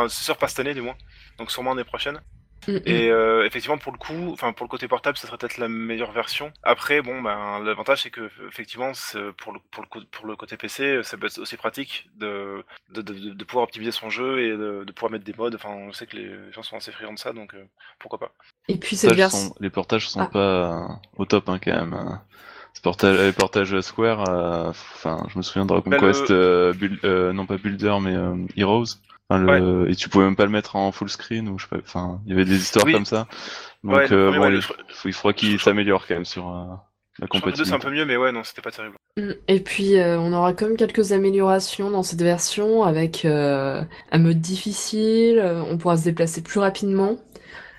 c'est 0.09 0.25
sûr 0.25 0.37
pas 0.37 0.49
cette 0.49 0.61
année, 0.61 0.75
du 0.75 0.83
moins. 0.83 0.97
Donc 1.39 1.51
sûrement 1.51 1.71
l'année 1.75 1.85
prochaine. 1.85 2.21
Mm. 2.67 2.79
Et 2.87 3.11
euh, 3.11 3.45
effectivement, 3.47 3.79
pour 3.79 3.93
le 3.93 3.99
coup, 3.99 4.33
enfin 4.33 4.53
pour 4.53 4.65
le 4.65 4.69
côté 4.71 4.89
portable, 4.89 5.17
ça 5.19 5.27
serait 5.29 5.37
peut-être 5.39 5.59
la 5.59 5.69
meilleure 5.69 6.11
version. 6.11 6.53
Après, 6.65 7.01
bon, 7.03 7.21
ben 7.23 7.61
l'avantage 7.63 8.03
c'est 8.03 8.11
que 8.11 8.29
effectivement, 8.49 8.91
pour 9.37 9.53
le 9.53 9.61
pour 9.71 9.85
le 9.85 10.05
pour 10.07 10.27
le 10.27 10.35
côté 10.35 10.57
PC, 10.57 11.01
ça 11.05 11.17
peut 11.17 11.27
être 11.27 11.39
aussi 11.39 11.57
pratique 11.57 12.09
de 12.17 12.65
de, 12.89 13.03
de, 13.03 13.45
pouvoir 13.45 13.65
optimiser 13.65 13.93
son 13.93 14.11
jeu 14.11 14.41
et 14.43 14.51
de, 14.51 14.83
de 14.85 14.93
pouvoir 14.93 15.13
mettre 15.13 15.25
des 15.25 15.35
modes. 15.35 15.55
Enfin, 15.55 15.69
on 15.69 15.93
sait 15.93 16.07
que 16.07 16.17
les 16.17 16.53
gens 16.53 16.63
sont 16.65 16.77
assez 16.77 16.91
friands 16.91 17.13
de 17.13 17.19
ça, 17.21 17.33
donc 17.33 17.55
euh, 17.55 17.65
pourquoi 18.01 18.19
pas. 18.19 18.33
Et 18.67 18.77
puis 18.79 18.97
Les 18.97 18.97
cette 18.97 19.11
portages 19.11 19.17
version... 19.33 19.39
sont- 19.51 19.55
les 19.61 19.71
portages 19.71 20.09
sont 20.09 20.21
Ah. 20.21 20.27
pas 20.27 20.39
euh, 20.39 20.89
au 21.19 21.25
top 21.27 21.49
hein, 21.49 21.61
quand 21.63 21.71
même. 21.73 22.19
Hein. 22.85 23.31
Ce 23.31 23.33
portage, 23.33 23.81
Square, 23.81 24.29
euh, 24.29 24.69
enfin, 24.71 25.27
je 25.33 25.39
me 25.39 25.43
souviens 25.43 25.63
de 25.65 25.69
Dragon 25.69 25.91
Bah, 25.91 25.99
Quest, 25.99 26.31
euh, 26.31 26.73
Build- 26.73 26.99
euh, 27.05 27.33
non 27.33 27.47
pas 27.47 27.57
Builder 27.57 27.97
mais 28.01 28.15
euh, 28.15 28.35
Heroes. 28.57 28.85
Enfin, 29.29 29.43
le- 29.43 29.91
Et 29.91 29.97
tu 29.97 30.09
pouvais 30.09 30.25
même 30.25 30.37
pas 30.37 30.45
le 30.45 30.51
mettre 30.51 30.77
en 30.77 30.93
full 30.93 31.09
screen 31.09 31.49
ou 31.49 31.59
je 31.59 31.65
sais 31.65 31.69
pas. 31.71 31.79
Enfin, 31.85 32.21
il 32.27 32.31
y 32.31 32.35
avait 32.35 32.45
des 32.45 32.57
histoires 32.57 32.85
Oui. 32.85 32.93
comme 32.93 33.07
ça. 33.07 33.27
Donc 33.83 33.95
Ouais, 33.97 34.13
euh, 34.13 34.31
bon, 34.33 34.41
ouais, 34.41 34.49
il, 34.49 34.55
le- 34.57 34.61
faut- 34.61 34.75
il 35.09 35.13
faudra 35.13 35.33
qu'il 35.33 35.59
s'améliore 35.61 36.07
quand 36.07 36.15
même 36.15 36.25
sur 36.25 36.49
euh, 36.49 36.65
la 37.19 37.27
deux, 37.53 37.65
c'est 37.65 37.73
un 37.73 37.79
peu 37.79 37.91
mieux, 37.91 38.05
mais 38.05 38.17
ouais, 38.17 38.31
non, 38.31 38.45
c'était 38.45 38.63
pas 38.63 38.71
terrible. 38.71 38.97
Mm. 39.17 39.31
Et 39.49 39.61
puis 39.61 39.99
euh, 39.99 40.19
on 40.19 40.33
aura 40.33 40.53
quand 40.53 40.67
même 40.67 40.77
quelques 40.77 41.13
améliorations 41.13 41.91
dans 41.91 42.03
cette 42.03 42.21
version 42.23 42.83
avec 42.85 43.25
euh, 43.25 43.83
un 44.13 44.19
mode 44.19 44.41
difficile, 44.41 45.39
euh, 45.39 45.63
on 45.63 45.79
pourra 45.79 45.97
se 45.97 46.05
déplacer 46.05 46.43
plus 46.43 46.61
rapidement. 46.61 47.17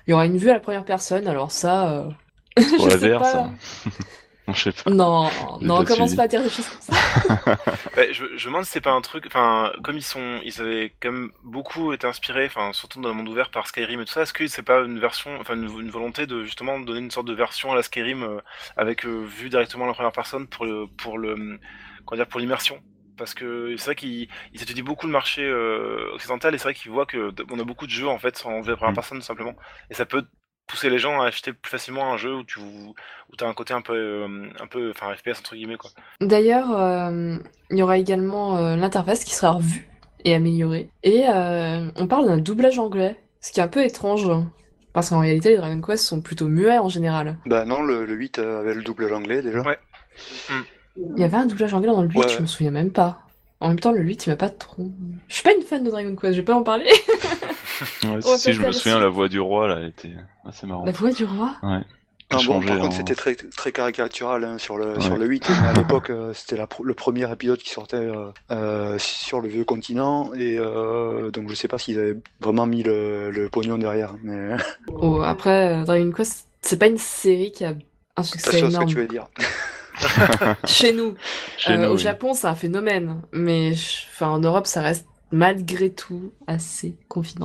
Il 0.06 0.10
y 0.10 0.14
aura 0.14 0.26
une 0.26 0.38
vue 0.38 0.50
à 0.50 0.54
la 0.54 0.60
première 0.60 0.84
personne, 0.84 1.28
alors 1.28 1.52
ça... 1.52 1.92
euh, 1.92 2.04
Pour 2.76 2.88
je 2.90 2.94
la 2.94 2.98
sais 2.98 3.08
VR, 3.10 3.18
pas. 3.20 3.32
ça. 3.32 3.50
je 4.54 4.62
sais 4.70 4.72
pas. 4.72 4.90
Non, 4.90 5.30
non, 5.60 5.84
pas 5.84 5.84
commence 5.84 6.14
pas 6.14 6.24
à 6.24 6.28
dire 6.28 6.42
des 6.42 6.50
choses 6.50 6.68
comme 6.68 6.80
ça. 6.80 6.94
Ouais, 7.96 8.12
je, 8.12 8.24
je 8.36 8.46
me 8.48 8.52
demande 8.52 8.64
si 8.64 8.72
c'est 8.72 8.80
pas 8.80 8.92
un 8.92 9.00
truc, 9.00 9.24
enfin, 9.26 9.72
comme 9.82 9.96
ils 9.96 10.02
sont, 10.02 10.40
ils 10.44 10.60
avaient 10.60 10.94
quand 11.00 11.12
même 11.12 11.32
beaucoup 11.42 11.92
été 11.92 12.06
inspirés, 12.06 12.46
enfin, 12.46 12.72
surtout 12.72 13.00
dans 13.00 13.08
le 13.08 13.14
monde 13.14 13.28
ouvert 13.28 13.50
par 13.50 13.66
Skyrim 13.66 14.00
et 14.00 14.04
tout 14.04 14.12
ça, 14.12 14.22
est-ce 14.22 14.32
que 14.32 14.46
c'est 14.46 14.62
pas 14.62 14.80
une 14.80 14.98
version, 15.00 15.38
enfin, 15.40 15.54
une, 15.54 15.64
une 15.80 15.90
volonté 15.90 16.26
de 16.26 16.44
justement 16.44 16.78
donner 16.80 17.00
une 17.00 17.10
sorte 17.10 17.26
de 17.26 17.34
version 17.34 17.72
à 17.72 17.76
la 17.76 17.82
Skyrim 17.82 18.22
euh, 18.22 18.40
avec 18.76 19.04
euh, 19.06 19.24
vue 19.24 19.50
directement 19.50 19.84
à 19.84 19.88
la 19.88 19.94
première 19.94 20.12
personne 20.12 20.46
pour 20.48 20.64
le, 20.66 20.86
pour 20.96 21.18
le, 21.18 21.58
comment 22.04 22.18
dire, 22.18 22.28
pour 22.28 22.40
l'immersion? 22.40 22.82
Parce 23.16 23.34
que 23.34 23.76
c'est 23.78 23.84
vrai 23.86 23.94
qu'ils 23.96 24.28
ils 24.52 24.62
étudient 24.62 24.84
beaucoup 24.84 25.06
le 25.06 25.12
marché 25.12 25.42
euh, 25.44 26.12
occidental 26.14 26.54
et 26.54 26.58
c'est 26.58 26.64
vrai 26.64 26.74
qu'ils 26.74 26.92
voient 26.92 27.06
que 27.06 27.32
on 27.50 27.58
a 27.58 27.64
beaucoup 27.64 27.86
de 27.86 27.90
jeux 27.90 28.06
en 28.08 28.18
fait 28.18 28.40
en 28.46 28.60
vue 28.60 28.68
à 28.68 28.72
la 28.72 28.76
première 28.76 28.92
Mm. 28.92 28.94
personne 28.94 29.18
tout 29.18 29.24
simplement 29.24 29.56
et 29.90 29.94
ça 29.94 30.06
peut 30.06 30.24
pousser 30.68 30.90
les 30.90 30.98
gens 30.98 31.20
à 31.20 31.26
acheter 31.26 31.52
plus 31.52 31.70
facilement 31.70 32.12
un 32.12 32.16
jeu 32.16 32.34
où 32.34 32.44
tu 32.44 32.60
où 32.60 33.36
t'as 33.36 33.48
un 33.48 33.54
côté 33.54 33.74
un 33.74 33.80
peu 33.80 33.94
euh, 33.94 34.48
un 34.60 34.66
peu 34.66 34.90
enfin 34.90 35.14
FPS 35.14 35.40
entre 35.40 35.54
guillemets 35.56 35.76
quoi. 35.76 35.90
D'ailleurs, 36.20 36.70
euh, 36.78 37.36
il 37.70 37.78
y 37.78 37.82
aura 37.82 37.98
également 37.98 38.56
euh, 38.58 38.76
l'interface 38.76 39.24
qui 39.24 39.34
sera 39.34 39.52
revue 39.52 39.88
et 40.24 40.34
améliorée. 40.34 40.90
Et 41.02 41.24
euh, 41.28 41.90
on 41.96 42.06
parle 42.06 42.26
d'un 42.26 42.38
doublage 42.38 42.78
anglais, 42.78 43.16
ce 43.40 43.52
qui 43.52 43.60
est 43.60 43.62
un 43.62 43.68
peu 43.68 43.84
étrange, 43.84 44.28
parce 44.92 45.10
qu'en 45.10 45.20
réalité, 45.20 45.50
les 45.50 45.56
Dragon 45.58 45.80
Quest 45.80 46.04
sont 46.04 46.20
plutôt 46.20 46.48
muets 46.48 46.78
en 46.78 46.88
général. 46.88 47.36
Bah 47.46 47.64
non, 47.64 47.82
le, 47.82 48.04
le 48.04 48.14
8 48.14 48.38
euh, 48.38 48.60
avait 48.60 48.74
le 48.74 48.82
double 48.82 49.12
anglais 49.14 49.42
déjà. 49.42 49.60
Ouais. 49.62 49.78
Il 50.96 51.18
y 51.20 51.24
avait 51.24 51.36
un 51.36 51.46
doublage 51.46 51.72
anglais 51.74 51.92
dans 51.92 52.02
le 52.02 52.08
8, 52.08 52.18
Ouais. 52.18 52.28
je 52.28 52.40
me 52.40 52.46
souviens 52.46 52.72
même 52.72 52.90
pas. 52.90 53.20
En 53.60 53.68
même 53.68 53.78
temps, 53.80 53.92
le 53.92 54.00
8, 54.02 54.26
il 54.26 54.30
m'a 54.30 54.36
pas 54.36 54.50
trop... 54.50 54.88
Je 55.28 55.34
suis 55.34 55.42
pas 55.44 55.52
une 55.54 55.62
fan 55.62 55.82
de 55.84 55.90
Dragon 55.90 56.14
Quest, 56.16 56.34
je 56.34 56.40
vais 56.40 56.44
pas 56.44 56.54
en 56.54 56.62
parler. 56.64 56.86
Ouais, 58.04 58.18
va 58.20 58.38
si, 58.38 58.52
je 58.52 58.60
me 58.62 58.72
souviens, 58.72 58.98
la 58.98 59.08
voix 59.08 59.28
du 59.28 59.40
roi 59.40 59.68
là, 59.68 59.86
était 59.86 60.12
assez 60.46 60.66
marrante. 60.66 60.86
La 60.86 60.92
voix 60.92 61.10
du 61.12 61.24
roi 61.24 61.54
Ouais. 61.62 61.80
Ah 62.30 62.36
bon, 62.46 62.60
par 62.60 62.76
contre, 62.76 62.88
en- 62.88 62.90
c'était 62.90 63.14
très, 63.14 63.34
très 63.34 63.72
caricatural 63.72 64.44
hein, 64.44 64.58
sur, 64.58 64.76
le, 64.76 64.96
Ouais. 64.96 65.00
sur 65.00 65.16
le 65.16 65.24
8. 65.24 65.48
mais 65.48 65.68
à 65.68 65.72
l'époque, 65.78 66.10
euh, 66.10 66.34
c'était 66.34 66.62
le 66.82 66.92
premier 66.94 67.30
épisode 67.32 67.58
qui 67.58 67.70
sortait 67.70 67.96
euh, 67.96 68.26
euh, 68.50 68.98
sur 68.98 69.40
le 69.40 69.48
vieux 69.48 69.64
continent. 69.64 70.30
Et 70.34 70.58
euh, 70.58 71.30
donc, 71.30 71.48
je 71.48 71.54
sais 71.54 71.68
pas 71.68 71.78
s'ils 71.78 71.98
avaient 71.98 72.16
vraiment 72.40 72.66
mis 72.66 72.82
le, 72.82 73.30
le 73.30 73.48
pognon 73.48 73.78
derrière. 73.78 74.14
Mais 74.22 74.56
Oh, 74.88 75.22
après, 75.22 75.82
Dragon 75.84 76.12
Quest, 76.12 76.46
c'est 76.60 76.78
pas 76.78 76.88
une 76.88 76.98
série 76.98 77.50
qui 77.50 77.64
a 77.64 77.72
un 78.18 78.22
succès 78.22 78.50
c'est 78.50 78.56
ce 78.58 78.62
que 78.64 78.68
énorme. 78.68 78.86
tu 78.88 78.96
veux 78.96 79.06
dire. 79.06 79.26
Chez 80.66 80.92
nous. 80.92 81.14
Chez 81.56 81.72
Euh, 81.72 81.76
nous, 81.78 81.88
au 81.88 81.92
oui. 81.96 81.98
Japon, 81.98 82.34
c'est 82.34 82.46
un 82.46 82.54
phénomène, 82.54 83.22
mais 83.32 83.72
je- 83.74 84.04
enfin, 84.12 84.28
en 84.28 84.38
Europe, 84.38 84.66
ça 84.66 84.82
reste 84.82 85.06
malgré 85.32 85.94
tout 85.94 86.32
assez 86.46 86.98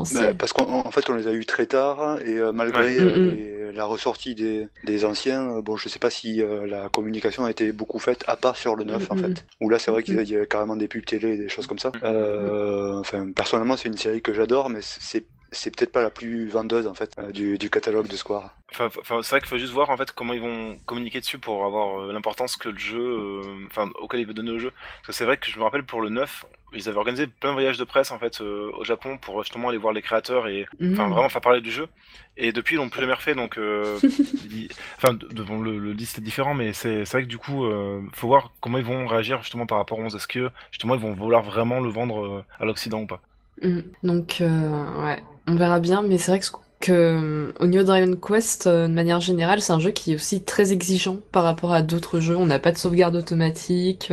Bah, 0.09 0.33
confidentiel. 0.33 0.37
parce 0.37 0.53
qu'en 0.53 0.67
en 0.85 0.91
fait, 0.91 1.09
on 1.09 1.13
les 1.15 1.27
a 1.27 1.33
eu 1.33 1.45
très 1.45 1.65
tard. 1.65 2.19
Et 2.21 2.37
euh, 2.37 2.51
malgré 2.51 2.99
Ouais. 2.99 2.99
euh, 2.99 3.17
Mm, 3.17 3.31
mm. 3.31 3.43
les- 3.69 3.71
la 3.71 3.85
ressortie 3.85 4.35
des, 4.35 4.67
des 4.83 5.05
anciens, 5.05 5.57
euh, 5.57 5.61
bon, 5.61 5.77
je 5.77 5.89
sais 5.89 5.97
pas 5.99 6.09
si 6.09 6.37
la 6.67 6.89
communication 6.89 7.45
a 7.45 7.51
été 7.51 7.71
beaucoup 7.71 7.99
faite, 7.99 8.23
à 8.27 8.35
part 8.37 8.55
sur 8.57 8.75
le 8.75 8.83
9, 8.83 9.09
en 9.11 9.15
Mm, 9.15 9.21
fait. 9.21 9.45
Où 9.61 9.69
là, 9.69 9.79
c'est 9.79 9.91
vrai 9.91 10.03
qu'il 10.03 10.15
y 10.29 10.37
a- 10.37 10.45
carrément 10.45 10.75
des 10.75 10.87
pubs 10.87 11.05
télé 11.05 11.33
et 11.33 11.37
des 11.37 11.49
choses 11.49 11.67
comme 11.67 11.79
ça. 11.79 11.95
Enfin, 12.01 13.31
personnellement, 13.33 13.77
c'est 13.77 13.89
une 13.89 13.97
série 13.97 14.21
que 14.21 14.33
j'adore, 14.33 14.69
mais 14.69 14.79
c'est 14.81 15.27
c'est 15.53 15.75
peut-être 15.75 15.91
pas 15.91 16.01
la 16.01 16.09
plus 16.09 16.47
vendeuse 16.49 16.87
en 16.87 16.93
fait 16.93 17.13
euh, 17.19 17.31
du, 17.31 17.57
du 17.57 17.69
catalogue 17.69 18.07
de 18.07 18.15
Square. 18.15 18.49
Enfin, 18.71 18.89
enfin, 18.99 19.21
c'est 19.21 19.29
vrai 19.31 19.39
qu'il 19.39 19.49
faut 19.49 19.57
juste 19.57 19.73
voir 19.73 19.89
en 19.91 19.97
fait 19.97 20.11
comment 20.11 20.33
ils 20.33 20.41
vont 20.41 20.77
communiquer 20.85 21.19
dessus 21.19 21.37
pour 21.37 21.63
avoir 21.65 22.01
euh, 22.01 22.11
l'importance 22.13 22.57
que 22.57 22.69
le 22.69 22.77
jeu, 22.77 22.99
euh, 22.99 23.65
enfin, 23.67 23.89
auquel 24.01 24.19
ils 24.21 24.25
veulent 24.25 24.33
donner 24.35 24.51
au 24.51 24.59
jeu. 24.59 24.71
Parce 24.71 25.07
que 25.07 25.13
c'est 25.13 25.25
vrai 25.25 25.37
que 25.37 25.47
je 25.49 25.57
me 25.59 25.63
rappelle 25.63 25.83
pour 25.83 26.01
le 26.01 26.09
9, 26.09 26.45
ils 26.75 26.89
avaient 26.89 26.97
organisé 26.97 27.27
plein 27.27 27.49
de 27.51 27.53
voyages 27.53 27.77
de 27.77 27.83
presse 27.83 28.09
en 28.09 28.17
fait 28.17 28.41
euh, 28.41 28.71
au 28.75 28.83
Japon 28.83 29.19
pour 29.19 29.43
justement 29.43 29.69
aller 29.69 29.77
voir 29.77 29.93
les 29.93 30.01
créateurs 30.01 30.47
et 30.47 30.65
enfin 30.93 31.05
Mhm. 31.05 31.11
vraiment 31.13 31.29
faire 31.29 31.41
parler 31.41 31.61
du 31.61 31.69
jeu. 31.71 31.87
Et 32.35 32.51
depuis 32.51 32.73
ils 32.75 32.77
l'ont 32.79 32.89
plus 32.89 33.01
jamais 33.01 33.13
refait 33.13 33.35
donc, 33.35 33.59
euh, 33.59 33.99
enfin, 34.97 35.13
bon, 35.13 35.61
le, 35.61 35.77
le 35.77 35.93
disque 35.93 36.17
est 36.17 36.21
différent, 36.21 36.55
mais 36.55 36.73
c'est 36.73 37.05
c'est 37.05 37.17
vrai 37.17 37.23
que 37.23 37.29
du 37.29 37.37
coup, 37.37 37.65
euh, 37.65 38.01
faut 38.13 38.27
voir 38.27 38.51
comment 38.59 38.79
ils 38.79 38.83
vont 38.83 39.05
réagir 39.05 39.41
justement 39.43 39.67
par 39.67 39.77
rapport 39.77 39.99
au 39.99 40.03
11. 40.03 40.15
Est-ce 40.15 40.27
que 40.27 40.49
justement 40.71 40.95
ils 40.95 41.01
vont 41.01 41.13
vouloir 41.13 41.43
vraiment 41.43 41.79
le 41.79 41.89
vendre 41.89 42.25
euh, 42.25 42.43
à 42.59 42.65
l'Occident 42.65 43.01
ou 43.01 43.05
pas 43.07 43.21
Mm. 43.61 43.79
Donc, 44.03 44.37
euh, 44.41 45.03
ouais, 45.03 45.23
on 45.47 45.55
verra 45.55 45.79
bien, 45.79 46.01
mais 46.01 46.17
c'est 46.17 46.31
vrai 46.31 46.39
que, 46.39 46.91
euh, 46.91 47.53
au 47.59 47.67
niveau 47.67 47.83
Dragon 47.83 48.15
Quest, 48.15 48.67
euh, 48.67 48.87
de 48.87 48.93
manière 48.93 49.21
générale, 49.21 49.61
c'est 49.61 49.71
un 49.71 49.79
jeu 49.79 49.91
qui 49.91 50.11
est 50.11 50.15
aussi 50.15 50.43
très 50.43 50.73
exigeant 50.73 51.17
par 51.31 51.43
rapport 51.43 51.73
à 51.73 51.81
d'autres 51.81 52.19
jeux. 52.19 52.35
On 52.35 52.45
n'a 52.45 52.59
pas 52.59 52.71
de 52.71 52.77
sauvegarde 52.77 53.15
automatique. 53.15 54.11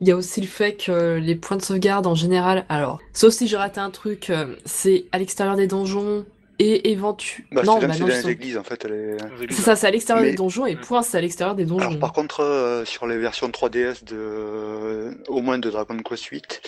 Il 0.00 0.08
y 0.08 0.10
a 0.10 0.16
aussi 0.16 0.40
le 0.40 0.46
fait 0.46 0.76
que 0.76 1.16
les 1.16 1.34
points 1.34 1.56
de 1.56 1.62
sauvegarde 1.62 2.06
en 2.06 2.14
général, 2.14 2.64
alors, 2.68 3.00
sauf 3.12 3.32
si 3.32 3.46
j'ai 3.46 3.56
raté 3.56 3.80
un 3.80 3.90
truc, 3.90 4.32
c'est 4.64 5.06
à 5.12 5.18
l'extérieur 5.18 5.56
des 5.56 5.66
donjons 5.66 6.24
et 6.62 6.90
éventu. 6.92 7.46
Bah, 7.52 7.62
non, 7.64 7.80
c'est 7.80 7.86
bah 7.86 7.92
c'est 7.94 8.00
dans 8.00 8.06
les 8.06 8.28
églises 8.30 8.58
en 8.58 8.62
fait. 8.62 8.86
C'est 9.48 9.62
ça, 9.62 9.76
c'est 9.76 9.86
à 9.86 9.90
l'extérieur 9.90 10.22
Mais- 10.24 10.30
des 10.32 10.36
donjons 10.36 10.66
et 10.66 10.76
point, 10.76 11.02
c'est 11.02 11.16
à 11.16 11.20
l'extérieur 11.20 11.54
des 11.56 11.64
donjons. 11.64 11.86
Alors 11.88 11.98
par 11.98 12.12
contre, 12.12 12.40
euh, 12.40 12.84
sur 12.84 13.06
les 13.06 13.16
versions 13.18 13.48
3DS 13.48 14.04
de, 14.04 15.16
au 15.28 15.40
moins 15.40 15.58
de 15.58 15.70
Dragon 15.70 15.96
Quest 15.98 16.24
8, 16.26 16.60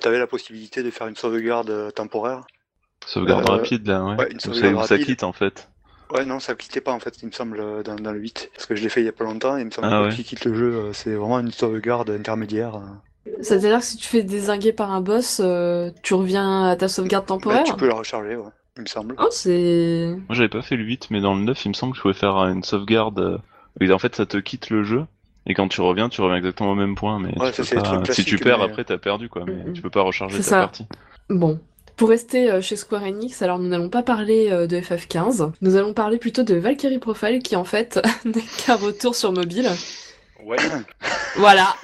tu 0.00 0.08
avais 0.08 0.18
la 0.18 0.26
possibilité 0.26 0.82
de 0.82 0.90
faire 0.90 1.06
une 1.06 1.16
sauvegarde 1.16 1.70
euh, 1.70 1.90
temporaire. 1.90 2.46
Sauvegarde 3.06 3.48
Euh, 3.48 3.52
rapide 3.52 3.86
là, 3.86 4.02
ouais. 4.04 4.16
ouais, 4.16 4.28
une 4.30 4.36
Où 4.38 4.40
ça- 4.40 4.52
sauvegarde 4.54 4.74
où 4.74 4.86
ça 4.86 4.94
rapide. 4.94 5.06
quitte 5.06 5.22
en 5.22 5.32
fait. 5.32 5.68
Ouais, 6.14 6.24
non, 6.24 6.38
ça 6.40 6.54
quittait 6.54 6.80
pas 6.80 6.92
en 6.92 7.00
fait, 7.00 7.14
il 7.22 7.26
me 7.26 7.32
semble, 7.32 7.58
euh, 7.60 7.82
dans, 7.82 7.96
dans 7.96 8.12
le 8.12 8.18
8. 8.20 8.50
Parce 8.54 8.66
que 8.66 8.74
je 8.76 8.82
l'ai 8.82 8.88
fait 8.88 9.00
il 9.02 9.06
y 9.06 9.08
a 9.08 9.12
pas 9.12 9.24
longtemps 9.24 9.56
et 9.58 9.60
il 9.60 9.66
me 9.66 9.70
semble 9.70 9.88
Ah 9.90 10.02
que 10.02 10.08
ouais. 10.08 10.14
qui 10.14 10.24
quitte 10.24 10.44
le 10.44 10.54
jeu, 10.54 10.72
euh, 10.74 10.92
c'est 10.92 11.10
vraiment 11.14 11.40
une 11.40 11.50
sauvegarde 11.52 12.10
intermédiaire. 12.10 12.76
euh. 12.76 13.32
C'est-à-dire 13.42 13.80
que 13.80 13.84
si 13.84 13.96
tu 13.96 14.06
fais 14.08 14.22
désinguer 14.22 14.72
par 14.72 14.92
un 14.92 15.00
boss, 15.00 15.40
euh, 15.44 15.90
tu 16.04 16.14
reviens 16.14 16.66
à 16.68 16.76
ta 16.76 16.86
sauvegarde 16.88 17.24
Bah, 17.24 17.34
temporaire? 17.34 17.64
tu 17.64 17.74
peux 17.74 17.88
la 17.88 17.94
recharger, 17.96 18.36
ouais, 18.36 18.44
il 18.76 18.82
me 18.82 18.86
semble. 18.86 19.14
Oh, 19.18 19.28
c'est... 19.30 20.08
Moi 20.28 20.36
j'avais 20.36 20.48
pas 20.48 20.62
fait 20.62 20.76
le 20.76 20.84
8, 20.84 21.08
mais 21.10 21.20
dans 21.20 21.34
le 21.34 21.42
9, 21.42 21.64
il 21.64 21.68
me 21.68 21.74
semble 21.74 21.92
que 21.92 21.96
je 21.98 22.02
pouvais 22.02 22.14
faire 22.14 22.36
une 22.46 22.62
sauvegarde. 22.62 23.18
euh, 23.18 23.38
et 23.80 23.90
en 23.92 23.98
fait, 23.98 24.14
ça 24.16 24.26
te 24.26 24.36
quitte 24.38 24.70
le 24.70 24.84
jeu. 24.84 25.04
Et 25.46 25.54
quand 25.54 25.68
tu 25.68 25.80
reviens, 25.80 26.08
tu 26.08 26.20
reviens 26.22 26.36
exactement 26.36 26.72
au 26.72 26.74
même 26.74 26.94
point. 26.96 27.18
Mais 27.20 27.38
Ouais, 27.40 27.52
tu 27.52 27.62
ça, 27.64 27.80
pas- 27.80 28.02
si 28.12 28.24
tu 28.24 28.36
perds, 28.38 28.58
mais- 28.58 28.64
après 28.64 28.84
t'as 28.84 28.98
perdu 28.98 29.28
quoi. 29.28 29.44
Mais 29.46 29.52
Mhm. 29.64 29.72
tu 29.74 29.82
peux 29.82 29.90
pas 29.90 30.02
recharger 30.02 30.38
ta 30.38 30.42
ça. 30.42 30.58
partie. 30.60 30.86
Bon. 31.30 31.60
Pour 31.96 32.10
rester 32.10 32.50
euh, 32.50 32.60
chez 32.60 32.76
Square 32.76 33.04
Enix, 33.04 33.40
alors 33.42 33.58
nous 33.58 33.68
n'allons 33.68 33.88
pas 33.88 34.02
parler 34.02 34.48
euh, 34.50 34.66
de 34.66 34.76
FF15, 34.78 35.52
nous 35.62 35.76
allons 35.76 35.94
parler 35.94 36.18
plutôt 36.18 36.42
de 36.42 36.54
Valkyrie 36.54 36.98
Profile 36.98 37.38
qui 37.42 37.56
en 37.56 37.64
fait 37.64 37.98
n'est 38.26 38.42
qu'un 38.66 38.76
retour 38.76 39.14
sur 39.14 39.32
mobile. 39.32 39.68
Ouais. 40.46 40.56
Voilà. 41.36 41.74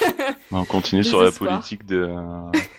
On 0.50 0.64
continue 0.64 1.04
sur 1.04 1.22
la 1.22 1.30
politique 1.30 1.86
de, 1.86 2.12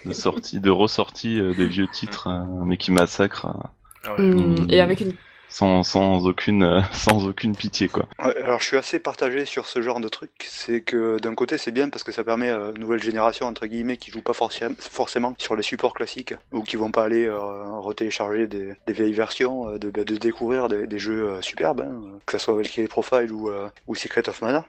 de 0.05 0.11
sortie, 0.11 0.59
de 0.59 0.69
ressortie 0.69 1.39
euh, 1.39 1.53
des 1.53 1.65
vieux 1.65 1.87
titres, 1.87 2.27
euh, 2.27 2.65
mais 2.65 2.75
qui 2.75 2.91
massacrent 2.91 3.45
euh, 3.45 3.69
Ah 4.03 4.13
ouais. 4.15 4.19
Hum, 4.19 4.67
et 4.69 4.81
avec 4.81 4.99
une... 4.99 5.13
sans, 5.49 5.83
sans 5.83 6.25
aucune, 6.25 6.63
euh, 6.63 6.81
sans 6.93 7.25
aucune 7.27 7.55
pitié 7.55 7.89
quoi. 7.89 8.07
Alors 8.17 8.59
je 8.59 8.65
suis 8.65 8.77
assez 8.77 8.99
partagé 8.99 9.45
sur 9.45 9.65
ce 9.65 9.81
genre 9.81 9.99
de 9.99 10.07
truc. 10.07 10.31
C'est 10.47 10.81
que 10.81 11.19
d'un 11.19 11.35
côté 11.35 11.57
c'est 11.57 11.71
bien 11.71 11.89
parce 11.89 12.03
que 12.03 12.11
ça 12.11 12.23
permet 12.23 12.49
à 12.49 12.71
une 12.75 12.79
nouvelle 12.79 13.01
génération 13.03 13.45
entre 13.47 13.65
guillemets 13.65 13.97
qui 13.97 14.11
joue 14.11 14.21
pas 14.21 14.33
forcément 14.33 14.75
forcément 14.79 15.33
sur 15.37 15.55
les 15.55 15.63
supports 15.63 15.93
classiques 15.93 16.33
ou 16.51 16.61
qui 16.63 16.75
vont 16.75 16.91
pas 16.91 17.03
aller 17.03 17.25
euh, 17.25 17.39
retélécharger 17.79 18.47
des, 18.47 18.73
des 18.87 18.93
vieilles 18.93 19.13
versions, 19.13 19.69
euh, 19.69 19.77
de, 19.79 19.89
de 19.91 20.17
découvrir 20.17 20.67
des, 20.69 20.87
des 20.87 20.99
jeux 20.99 21.29
euh, 21.29 21.41
superbes, 21.41 21.81
hein, 21.81 22.19
que 22.25 22.37
ce 22.37 22.43
soit 22.45 22.53
Valkyrie 22.55 22.87
Profile 22.87 23.31
ou, 23.31 23.49
euh, 23.49 23.69
ou 23.87 23.95
Secret 23.95 24.27
of 24.29 24.41
Mana. 24.41 24.65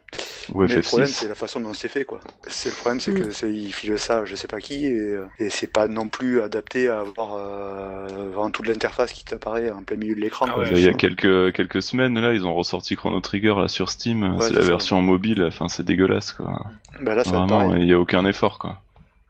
Ou 0.54 0.62
Mais 0.66 0.76
le 0.76 0.82
problème 0.82 1.10
FF6. 1.10 1.12
c'est 1.12 1.28
la 1.28 1.34
façon 1.34 1.60
dont 1.60 1.74
c'est 1.74 1.88
fait 1.88 2.04
quoi. 2.04 2.20
C'est 2.48 2.70
le 2.70 2.74
problème 2.76 3.00
c'est 3.00 3.12
Mm. 3.12 3.20
que 3.20 3.30
c'est 3.30 3.52
ils 3.52 3.72
filent 3.72 3.98
ça 3.98 4.18
à 4.20 4.24
je 4.24 4.34
sais 4.36 4.48
pas 4.48 4.60
qui 4.60 4.86
et, 4.86 4.98
euh, 4.98 5.26
et 5.38 5.50
c'est 5.50 5.66
pas 5.66 5.88
non 5.88 6.08
plus 6.08 6.40
adapté 6.42 6.88
à 6.88 7.00
avoir 7.00 7.34
euh, 7.34 8.06
vraiment 8.30 8.50
toute 8.50 8.66
l'interface 8.68 9.12
qui 9.12 9.24
t'apparaît 9.24 9.70
en 9.70 9.82
plein 9.82 9.96
milieu 9.96 10.14
de 10.14 10.20
l'écran. 10.20 10.46
Ah 10.48 10.52
quoi. 10.52 10.64
ouais, 10.64 10.69
Il 10.72 10.80
y 10.84 10.88
a 10.88 10.92
quelques, 10.92 11.52
quelques 11.52 11.82
semaines 11.82 12.18
là, 12.20 12.32
ils 12.32 12.46
ont 12.46 12.54
ressorti 12.54 12.96
Chrono 12.96 13.20
Trigger 13.20 13.54
là 13.56 13.68
sur 13.68 13.88
Steam. 13.90 14.22
Ouais, 14.22 14.36
c'est 14.40 14.48
c'est 14.48 14.54
la 14.54 14.62
ça. 14.62 14.68
version 14.68 15.02
mobile. 15.02 15.42
Enfin, 15.46 15.68
c'est 15.68 15.84
dégueulasse 15.84 16.32
quoi. 16.32 16.60
Bah 17.00 17.14
là 17.14 17.22
Vraiment, 17.22 17.74
il 17.76 17.86
y 17.86 17.92
a 17.92 17.98
aucun 18.00 18.24
effort 18.26 18.58
quoi. 18.58 18.80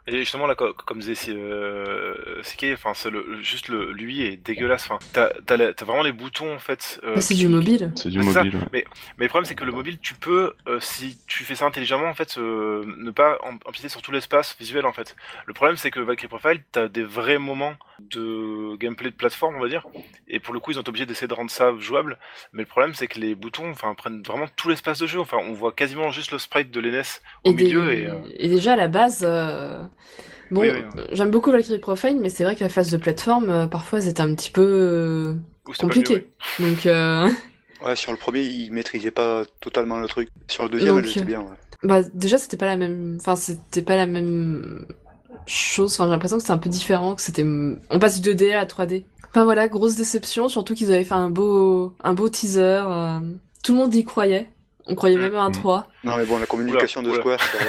Et 0.06 0.18
justement 0.18 0.46
là, 0.48 0.56
co- 0.56 0.72
comme 0.72 0.98
disait 0.98 1.14
euh, 1.32 2.42
Sike, 2.42 2.66
enfin 2.72 2.92
c'est 2.94 3.10
le, 3.10 3.24
juste 3.42 3.68
le 3.68 3.92
lui 3.92 4.22
est 4.22 4.36
dégueulasse. 4.36 4.84
Enfin, 4.90 4.98
t'as 5.12 5.28
t'as 5.46 5.56
la- 5.56 5.72
t'as 5.72 5.84
vraiment 5.84 6.02
les 6.02 6.10
boutons 6.10 6.52
en 6.54 6.58
fait. 6.58 7.00
euh, 7.04 7.20
c'est 7.20 7.34
qui- 7.34 7.40
du 7.40 7.48
mobile. 7.48 7.92
C'est 7.94 8.08
du 8.08 8.20
C'est 8.22 8.24
mobile. 8.42 8.56
ouais. 8.72 8.84
Mais 9.18 9.24
le 9.24 9.28
problème 9.28 9.44
c'est 9.44 9.54
que 9.54 9.62
le 9.64 9.70
mobile, 9.72 9.98
tu 10.00 10.14
peux, 10.14 10.54
euh, 10.66 10.78
si 10.80 11.18
tu 11.28 11.44
fais 11.44 11.54
ça 11.54 11.66
intelligemment, 11.66 12.08
en 12.08 12.14
fait, 12.14 12.36
euh, 12.38 12.84
ne 12.98 13.10
pas 13.12 13.38
em- 13.44 13.58
empiéter 13.66 13.88
sur 13.88 14.02
tout 14.02 14.10
l'espace 14.10 14.56
visuel 14.58 14.86
en 14.86 14.92
fait. 14.92 15.14
Le 15.46 15.54
problème 15.54 15.76
c'est 15.76 15.90
que 15.92 16.00
Valkyrie 16.00 16.28
Profile, 16.28 16.62
t'as 16.72 16.88
des 16.88 17.04
vrais 17.04 17.38
moments 17.38 17.74
de 18.08 18.76
gameplay 18.76 19.10
de 19.10 19.16
plateforme, 19.16 19.56
on 19.56 19.60
va 19.60 19.68
dire. 19.68 19.88
Et 20.28 20.40
pour 20.40 20.54
le 20.54 20.60
coup, 20.60 20.70
ils 20.70 20.78
ont 20.78 20.82
été 20.82 20.88
obligés 20.90 21.06
d'essayer 21.06 21.28
de 21.28 21.34
rendre 21.34 21.50
ça 21.50 21.72
jouable. 21.78 22.18
Mais 22.52 22.62
le 22.62 22.68
problème 22.68 22.94
c'est 22.94 23.08
que 23.08 23.18
les 23.20 23.34
boutons, 23.34 23.70
enfin, 23.70 23.94
prennent 23.94 24.22
vraiment 24.22 24.48
tout 24.56 24.68
l'espace 24.68 24.98
de 25.00 25.06
jeu. 25.06 25.20
Enfin, 25.20 25.38
on 25.38 25.52
voit 25.52 25.72
quasiment 25.72 26.10
juste 26.10 26.32
le 26.32 26.38
sprite 26.38 26.70
de 26.70 26.80
l'ENES 26.80 27.20
au 27.44 27.50
Et, 27.50 27.54
des- 27.54 27.64
milieu 27.64 27.92
et. 27.92 28.06
euh, 28.06 28.20
et 28.36 28.48
déjà 28.48 28.74
à 28.74 28.76
la 28.76 28.88
base, 28.88 29.20
euh, 29.26 29.82
bon, 30.50 30.62
Oui, 30.62 30.70
oui, 30.70 30.82
j'aime 31.12 31.30
beaucoup 31.30 31.52
Valkyrie 31.52 31.78
Profile, 31.80 32.18
mais 32.20 32.30
c'est 32.30 32.44
vrai 32.44 32.56
que 32.56 32.64
la 32.64 32.70
phase 32.70 32.90
de 32.90 32.96
plateforme, 32.98 33.50
euh, 33.50 33.66
parfois, 33.66 34.00
c'était 34.00 34.22
un 34.22 34.34
petit 34.34 34.50
peu 34.50 34.62
euh, 34.62 35.34
compliqué. 35.78 36.14
mieux. 36.14 36.28
Donc, 36.58 36.86
euh, 36.86 37.28
Ouais, 37.80 37.96
sur 37.96 38.12
le 38.12 38.16
premier, 38.18 38.42
il 38.42 38.72
maîtrisait 38.72 39.10
pas 39.10 39.44
totalement 39.60 39.98
le 40.00 40.08
truc. 40.08 40.30
Sur 40.48 40.62
le 40.64 40.70
deuxième, 40.70 40.96
Donc, 40.96 40.98
elle 40.98 41.08
était 41.08 41.24
bien. 41.24 41.42
Ouais. 41.42 41.56
bah, 41.82 42.02
déjà, 42.14 42.38
c'était 42.38 42.56
pas 42.56 42.66
la 42.66 42.76
même, 42.76 43.18
enfin, 43.20 43.36
c'était 43.36 43.82
pas 43.82 43.96
la 43.96 44.06
même 44.06 44.86
chose. 45.46 45.94
Enfin, 45.94 46.04
j'ai 46.04 46.10
l'impression 46.10 46.36
que 46.36 46.42
c'était 46.42 46.52
un 46.52 46.58
peu 46.58 46.70
différent, 46.70 47.14
que 47.14 47.22
c'était, 47.22 47.44
on 47.44 47.98
passe 47.98 48.20
du 48.20 48.34
2D 48.34 48.52
à 48.52 48.56
la 48.56 48.66
3D. 48.66 49.04
Enfin 49.30 49.44
voilà, 49.44 49.68
grosse 49.68 49.94
déception, 49.96 50.48
surtout 50.48 50.74
qu'ils 50.74 50.92
avaient 50.92 51.04
fait 51.04 51.14
un 51.14 51.30
beau, 51.30 51.94
un 52.02 52.14
beau 52.14 52.28
teaser. 52.28 52.60
euh, 52.86 53.20
Tout 53.62 53.72
le 53.72 53.78
monde 53.78 53.94
y 53.94 54.04
croyait. 54.04 54.48
On 54.86 54.94
croyait 54.96 55.16
même 55.18 55.36
à 55.36 55.42
un 55.42 55.50
Mm. 55.50 55.52
3. 55.52 55.86
Non, 56.04 56.16
mais 56.16 56.24
bon, 56.24 56.38
la 56.38 56.46
communication 56.46 57.00
Oula, 57.02 57.18
de 57.18 57.20
oula. 57.22 57.36
Square, 57.38 57.60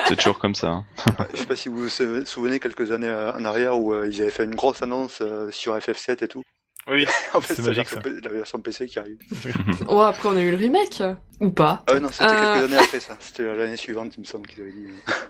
C'est 0.08 0.16
toujours 0.16 0.38
comme 0.38 0.54
ça. 0.54 0.68
hein. 0.68 0.84
je 1.34 1.40
sais 1.40 1.46
pas 1.46 1.56
si 1.56 1.68
vous 1.68 1.88
vous 1.88 2.24
souvenez 2.24 2.58
quelques 2.60 2.90
années 2.90 3.10
en 3.10 3.44
arrière 3.44 3.78
où 3.78 3.92
euh, 3.92 4.08
ils 4.10 4.22
avaient 4.22 4.30
fait 4.30 4.44
une 4.44 4.54
grosse 4.54 4.80
annonce 4.82 5.18
euh, 5.20 5.50
sur 5.50 5.76
FF7 5.76 6.24
et 6.24 6.28
tout. 6.28 6.42
Oui, 6.90 7.06
En 7.34 7.40
fait, 7.40 7.54
C'est 7.54 7.62
magique, 7.62 7.88
version 7.90 8.00
P- 8.00 8.20
la 8.22 8.30
version 8.30 8.58
PC 8.60 8.86
qui 8.86 8.98
arrive. 8.98 9.18
Oh, 9.88 10.00
après, 10.00 10.28
on 10.28 10.36
a 10.36 10.40
eu 10.42 10.50
le 10.50 10.56
remake. 10.56 11.02
Ou 11.40 11.50
pas. 11.50 11.84
Ah 11.88 11.98
non, 12.00 12.08
c'était 12.10 12.24
Euh. 12.24 12.28
quelques 12.54 12.64
années 12.72 12.82
après 12.84 13.00
ça. 13.00 13.16
C'était 13.20 13.54
l'année 13.56 13.76
suivante, 13.76 14.12
il 14.16 14.20
me 14.20 14.24
semble 14.24 14.46
qu'ils 14.46 14.62
avaient 14.62 14.72
dit. 14.72 14.86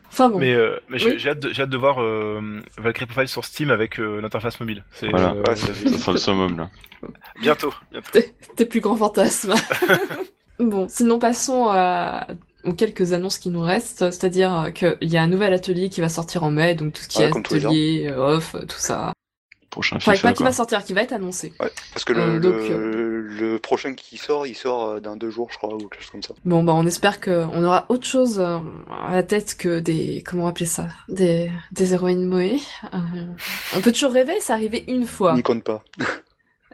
Enfin 0.08 0.28
bon. 0.28 0.38
Mais, 0.38 0.54
euh, 0.54 0.78
mais 0.88 0.98
j'ai 0.98 1.10
Oui. 1.12 1.18
j'ai 1.18 1.30
hâte, 1.30 1.40
de- 1.40 1.52
j'ai 1.52 1.62
hâte 1.62 1.70
de 1.70 1.76
voir 1.76 2.02
euh, 2.02 2.60
Valkyrie 2.78 3.06
Profile 3.06 3.28
sur 3.28 3.44
Steam 3.44 3.70
avec 3.70 3.98
euh, 3.98 4.20
l'interface 4.20 4.58
mobile. 4.60 4.84
C'est 4.92 5.08
Voilà. 5.08 5.32
euh, 5.32 5.42
Ouais, 5.42 5.56
ça- 5.56 5.74
Ça 5.74 5.98
sera 5.98 6.12
le 6.12 6.18
summum 6.18 6.56
là. 6.58 6.70
bientôt. 7.40 7.72
bientôt. 7.90 8.10
Tes- 8.56 8.66
plus 8.66 8.80
grands 8.80 8.96
fantasmes. 8.96 9.54
bon, 10.58 10.86
sinon 10.88 11.18
passons 11.18 11.68
à- 11.68 12.26
aux 12.64 12.74
quelques 12.74 13.12
annonces 13.12 13.38
qui 13.38 13.50
nous 13.50 13.60
restent, 13.62 14.10
c'est-à-dire 14.10 14.70
qu'il 14.74 14.96
y 15.02 15.16
a 15.16 15.22
un 15.22 15.26
nouvel 15.26 15.52
atelier 15.52 15.88
qui 15.88 16.00
va 16.00 16.08
sortir 16.08 16.44
en 16.44 16.50
mai, 16.50 16.74
donc 16.74 16.92
tout 16.94 17.02
ce 17.02 17.08
qui 17.08 17.18
Ouais, 17.18 17.24
est 17.30 17.36
atelier, 17.36 18.08
euh, 18.10 18.36
off, 18.36 18.54
euh, 18.54 18.60
tout 18.60 18.78
ça. 18.78 19.12
Prochain 19.72 19.96
Enfin, 19.96 20.12
FIFA 20.12 20.28
pas 20.28 20.34
qui 20.34 20.42
va 20.44 20.52
sortir, 20.52 20.84
qui 20.84 20.92
va 20.92 21.02
être 21.02 21.12
annoncé. 21.14 21.52
Ouais, 21.58 21.70
parce 21.92 22.04
que 22.04 22.12
le, 22.12 22.20
Euh, 22.22 22.38
donc, 22.40 22.54
le, 22.68 23.20
le 23.22 23.58
prochain 23.58 23.94
qui 23.94 24.18
sort, 24.18 24.46
il 24.46 24.54
sort 24.54 24.86
euh, 24.88 25.00
dans 25.00 25.16
deux 25.16 25.30
jours, 25.30 25.48
je 25.50 25.56
crois, 25.58 25.74
ou 25.74 25.78
quelque 25.88 26.02
chose 26.02 26.10
comme 26.10 26.22
ça. 26.22 26.34
Bon, 26.44 26.62
bah 26.62 26.74
on 26.74 26.86
espère 26.86 27.20
qu'on 27.20 27.64
aura 27.64 27.86
autre 27.88 28.06
chose 28.06 28.38
euh, 28.38 28.58
à 29.08 29.12
la 29.16 29.22
tête 29.24 29.56
que 29.56 29.80
des... 29.80 30.22
comment 30.24 30.46
appeler 30.46 30.66
ça? 30.66 30.86
Des, 31.08 31.50
des 31.72 31.94
héroïnes 31.94 32.26
Moé. 32.26 32.60
Euh, 32.92 32.98
on 33.74 33.80
peut 33.80 33.90
toujours 33.92 34.12
rêver, 34.12 34.34
c'est 34.40 34.52
arrivé 34.52 34.84
une 34.88 35.06
fois. 35.06 35.34
N'y 35.34 35.42
compte 35.42 35.64
pas. 35.64 35.82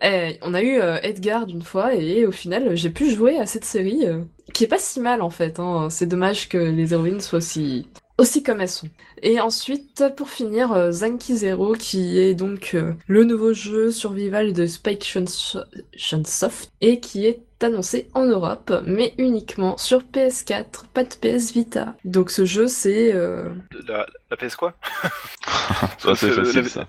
Eh, 0.01 0.39
on 0.43 0.55
a 0.55 0.63
eu 0.63 0.79
euh, 0.81 0.99
Edgard 1.03 1.49
une 1.49 1.63
fois 1.63 1.93
et 1.93 2.25
au 2.25 2.31
final 2.31 2.77
j'ai 2.77 2.89
pu 2.89 3.11
jouer 3.11 3.37
à 3.41 3.47
cette 3.47 3.65
série 3.65 4.07
euh, 4.07 4.23
qui 4.55 4.63
est 4.63 4.69
pas 4.69 4.79
si 4.79 5.01
mal 5.01 5.23
en 5.23 5.31
fait. 5.31 5.59
hein. 5.59 5.89
C'est 5.91 6.07
dommage 6.07 6.49
que 6.49 6.57
les 6.57 6.93
héroïnes 6.93 7.21
soient 7.21 7.39
aussi 7.39 7.89
aussi 8.19 8.43
comme 8.43 8.61
elles 8.61 8.69
sont. 8.69 8.89
Et 9.23 9.41
ensuite 9.41 10.05
pour 10.17 10.29
finir 10.31 10.73
euh, 10.73 10.91
Zanki 10.91 11.37
Zero 11.37 11.73
qui 11.75 12.19
est 12.19 12.35
donc 12.35 12.73
euh, 12.75 12.93
le 13.07 13.25
nouveau 13.25 13.53
jeu 13.53 13.91
survival 13.91 14.53
de 14.53 14.67
Spike 14.67 15.05
Chunso- 15.05 15.65
Chunsoft 15.97 16.71
et 16.81 17.01
qui 17.01 17.27
est 17.27 17.41
annoncé 17.61 18.09
en 18.15 18.25
Europe 18.27 18.73
mais 18.87 19.15
uniquement 19.19 19.77
sur 19.79 20.03
PS4, 20.03 20.85
pas 20.95 21.05
de 21.05 21.15
PS 21.15 21.53
Vita. 21.53 21.97
Donc 22.05 22.31
ce 22.31 22.45
jeu 22.45 22.67
c'est 22.69 23.13
euh, 23.15 23.49
La, 23.89 24.07
la 24.31 24.37
PS 24.37 24.57
quoi? 24.57 24.75
Ça 25.99 26.15
c'est 26.15 26.31
facile 26.33 26.69
ça. 26.69 26.87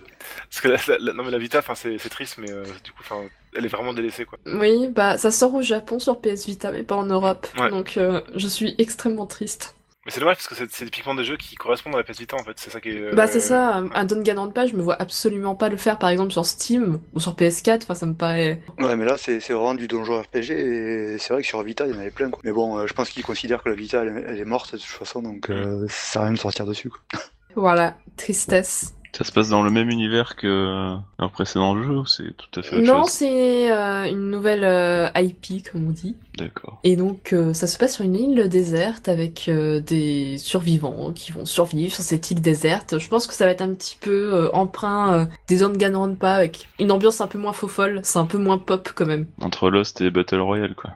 Parce 0.49 0.61
que 0.61 0.67
la, 1.03 1.13
non 1.13 1.23
mais 1.23 1.31
la 1.31 1.37
Vita, 1.39 1.59
enfin 1.59 1.75
c'est 1.75 1.97
triste, 2.09 2.37
mais 2.37 2.51
euh, 2.51 2.63
du 2.83 2.91
coup, 2.91 2.99
enfin, 3.01 3.21
elle 3.55 3.65
est 3.65 3.69
vraiment 3.69 3.93
délaissée 3.93 4.25
quoi. 4.25 4.37
oui, 4.45 4.87
bah 4.89 5.17
ça 5.17 5.31
sort 5.31 5.53
au 5.53 5.61
Japon 5.61 5.99
sur 5.99 6.19
PS 6.21 6.45
Vita 6.45 6.71
mais 6.71 6.83
pas 6.83 6.95
en 6.95 7.05
Europe. 7.05 7.47
Ouais. 7.57 7.69
Donc 7.69 7.97
euh, 7.97 8.21
je 8.35 8.47
suis 8.47 8.75
extrêmement 8.77 9.25
triste. 9.27 9.75
Mais 10.09 10.13
c'est 10.15 10.21
dommage 10.21 10.37
parce 10.37 10.47
que 10.47 10.55
c'est 10.55 10.85
typiquement 10.89 11.13
des 11.13 11.23
jeux 11.23 11.37
qui 11.37 11.53
correspondent 11.53 11.93
à 11.93 11.99
la 11.99 12.03
PS 12.03 12.17
Vita 12.19 12.35
en 12.35 12.43
fait. 12.43 12.53
C'est 12.55 12.71
ça 12.71 12.81
qui 12.81 12.89
est. 12.89 13.13
Bah 13.13 13.27
c'est 13.27 13.37
euh, 13.37 13.41
ça, 13.41 13.75
un- 13.75 13.91
un 13.91 14.05
Danganronpa, 14.05 14.65
je 14.65 14.75
me 14.75 14.81
vois 14.81 14.99
absolument 14.99 15.53
pas 15.53 15.69
le 15.69 15.77
faire 15.77 15.99
par 15.99 16.09
exemple 16.09 16.31
sur 16.31 16.47
Steam 16.47 16.99
ou 17.13 17.19
sur 17.19 17.35
PS4, 17.35 17.83
enfin 17.83 17.93
ça 17.93 18.07
me 18.07 18.15
paraît... 18.15 18.59
Ouais, 18.79 18.95
mais 18.95 19.05
là, 19.05 19.17
c'est 19.19 19.39
c'est 19.39 19.53
vraiment 19.53 19.75
du 19.75 19.87
donjon 19.87 20.19
RPG, 20.19 20.49
et 20.49 21.17
c'est 21.19 21.31
vrai 21.31 21.43
que 21.43 21.47
sur 21.47 21.61
Vita, 21.61 21.85
il 21.85 21.93
y 21.93 21.95
en 21.95 21.99
avait 21.99 22.09
plein. 22.09 22.31
Quoi. 22.31 22.39
Mais 22.43 22.51
bon, 22.51 22.79
euh, 22.79 22.87
je 22.87 22.93
pense 22.93 23.11
qu'ils 23.11 23.23
considèrent 23.23 23.61
que 23.61 23.69
la 23.69 23.75
Vita, 23.75 24.01
elle, 24.01 24.17
est- 24.17 24.23
elle 24.29 24.39
est 24.39 24.45
morte 24.45 24.73
de 24.73 24.77
toute 24.79 24.87
façon, 24.87 25.21
donc 25.21 25.47
euh, 25.51 25.85
ça 25.89 26.13
sert 26.13 26.21
à 26.23 26.25
rien 26.25 26.33
de 26.33 26.39
sortir 26.39 26.65
dessus. 26.65 26.89
Quoi. 26.89 27.19
Voilà, 27.55 27.95
tristesse. 28.17 28.93
Ça 29.13 29.23
se 29.23 29.31
passe 29.31 29.49
dans 29.49 29.63
le 29.63 29.71
même 29.71 29.89
univers 29.89 30.35
que 30.35 30.95
leur 31.17 31.31
précédent 31.31 31.81
jeu 31.81 31.97
ou 31.99 32.05
c'est 32.05 32.35
tout 32.37 32.59
à 32.59 32.63
fait 32.63 32.77
autre 32.77 32.85
Non, 32.85 33.03
chose? 33.03 33.09
c'est 33.11 33.71
euh, 33.71 34.05
une 34.09 34.29
nouvelle 34.29 34.63
euh, 34.63 35.09
IP 35.15 35.69
comme 35.71 35.87
on 35.87 35.91
dit. 35.91 36.15
D'accord. 36.37 36.79
Et 36.83 36.95
donc 36.95 37.33
euh, 37.33 37.53
ça 37.53 37.67
se 37.67 37.77
passe 37.77 37.95
sur 37.95 38.05
une 38.05 38.15
île 38.15 38.47
déserte 38.47 39.09
avec 39.09 39.49
des 39.49 40.37
survivants 40.37 41.11
qui 41.13 41.31
vont 41.31 41.45
survivre 41.45 41.93
sur 41.93 42.03
cette 42.03 42.31
île 42.31 42.41
déserte. 42.41 42.97
Je 42.99 43.07
pense 43.09 43.27
que 43.27 43.33
ça 43.33 43.45
va 43.45 43.51
être 43.51 43.61
un 43.61 43.73
petit 43.73 43.97
peu 43.99 44.49
emprunt 44.53 45.27
des 45.47 45.57
Danganronpa 45.57 46.31
avec 46.31 46.67
une 46.79 46.91
ambiance 46.91 47.19
un 47.21 47.27
peu 47.27 47.37
moins 47.37 47.53
faux 47.53 47.67
folle, 47.67 48.01
c'est 48.03 48.19
un 48.19 48.25
peu 48.25 48.37
moins 48.37 48.57
pop 48.57 48.89
quand 48.95 49.05
même. 49.05 49.25
Entre 49.41 49.69
Lost 49.69 50.01
et 50.01 50.09
Battle 50.11 50.39
Royale, 50.39 50.75
quoi. 50.75 50.91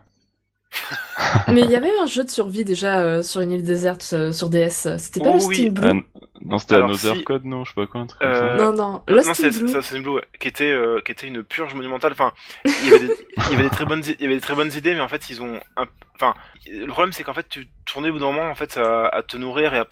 Mais 1.49 1.61
il 1.61 1.69
y 1.69 1.75
avait 1.75 1.91
un 2.01 2.05
jeu 2.05 2.23
de 2.23 2.29
survie 2.29 2.63
déjà 2.65 2.99
euh, 3.01 3.21
sur 3.23 3.41
une 3.41 3.51
île 3.51 3.63
déserte 3.63 4.07
euh, 4.13 4.31
sur 4.31 4.49
DS. 4.49 4.97
C'était 4.97 5.19
pas 5.19 5.27
Oh 5.33 5.37
le 5.37 5.45
oui. 5.45 5.55
Steam 5.55 5.73
Blue 5.73 5.87
n- 5.89 6.03
non, 6.45 6.57
c'était 6.57 6.75
Alors, 6.75 6.89
Another 6.89 7.15
si- 7.15 7.23
Code, 7.23 7.45
non 7.45 7.63
Je 7.63 7.69
sais 7.69 7.75
pas 7.75 7.87
quoi, 7.87 8.01
un 8.01 8.07
truc 8.07 8.19
comme 8.21 8.29
Euh, 8.29 8.57
ça. 8.57 8.63
Non, 8.63 8.73
non, 8.73 8.91
Non, 8.93 9.03
Lost 9.07 9.33
c'est 9.35 9.45
in 9.47 9.49
Blue. 9.49 9.81
c'est 9.81 9.99
Blue, 9.99 10.19
qui 10.39 10.47
était 10.47 10.71
euh, 10.71 10.99
qui 11.05 11.11
était 11.11 11.27
une 11.27 11.43
purge 11.43 11.73
monumentale. 11.73 12.11
Enfin, 12.11 12.33
il 12.65 12.89
y 12.89 12.93
avait 12.93 13.07
des, 13.07 13.13
il 13.37 13.51
y 13.51 13.55
avait 13.55 13.63
des 13.63 13.69
très 13.69 13.85
bonnes 13.85 14.03
il 14.05 14.21
y 14.21 14.25
avait 14.25 14.35
des 14.35 14.41
très 14.41 14.55
bonnes 14.55 14.71
idées, 14.73 14.93
mais 14.93 15.01
en 15.01 15.07
fait 15.07 15.29
ils 15.29 15.41
ont 15.41 15.59
un, 15.77 15.85
enfin 16.15 16.33
le 16.67 16.87
problème 16.87 17.13
c'est 17.13 17.23
qu'en 17.23 17.33
fait 17.33 17.47
tu 17.49 17.67
tournais 17.85 18.09
au 18.09 18.13
bout 18.13 18.19
d'un 18.19 18.31
moment 18.31 18.49
en 18.49 18.55
fait 18.55 18.77
à, 18.77 19.07
à 19.07 19.21
te 19.23 19.37
nourrir 19.37 19.73
et 19.73 19.79
à, 19.79 19.87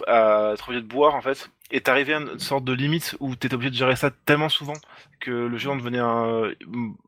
à 0.50 0.54
être 0.54 0.68
obligé 0.70 0.82
de 0.84 0.88
boire 0.88 1.16
en 1.16 1.22
fait, 1.22 1.50
et 1.72 1.82
t'arrivais 1.82 2.14
à 2.14 2.20
une 2.20 2.40
sorte 2.40 2.64
de 2.66 2.74
limite 2.74 3.16
où 3.20 3.36
t'étais 3.36 3.56
obligé 3.56 3.72
de 3.72 3.76
gérer 3.76 3.96
ça 3.96 4.12
tellement 4.26 4.50
souvent 4.50 4.74
que 5.20 5.32
le 5.32 5.58
jeu 5.58 5.70
en 5.70 5.76
devenait 5.76 6.00
un, 6.00 6.52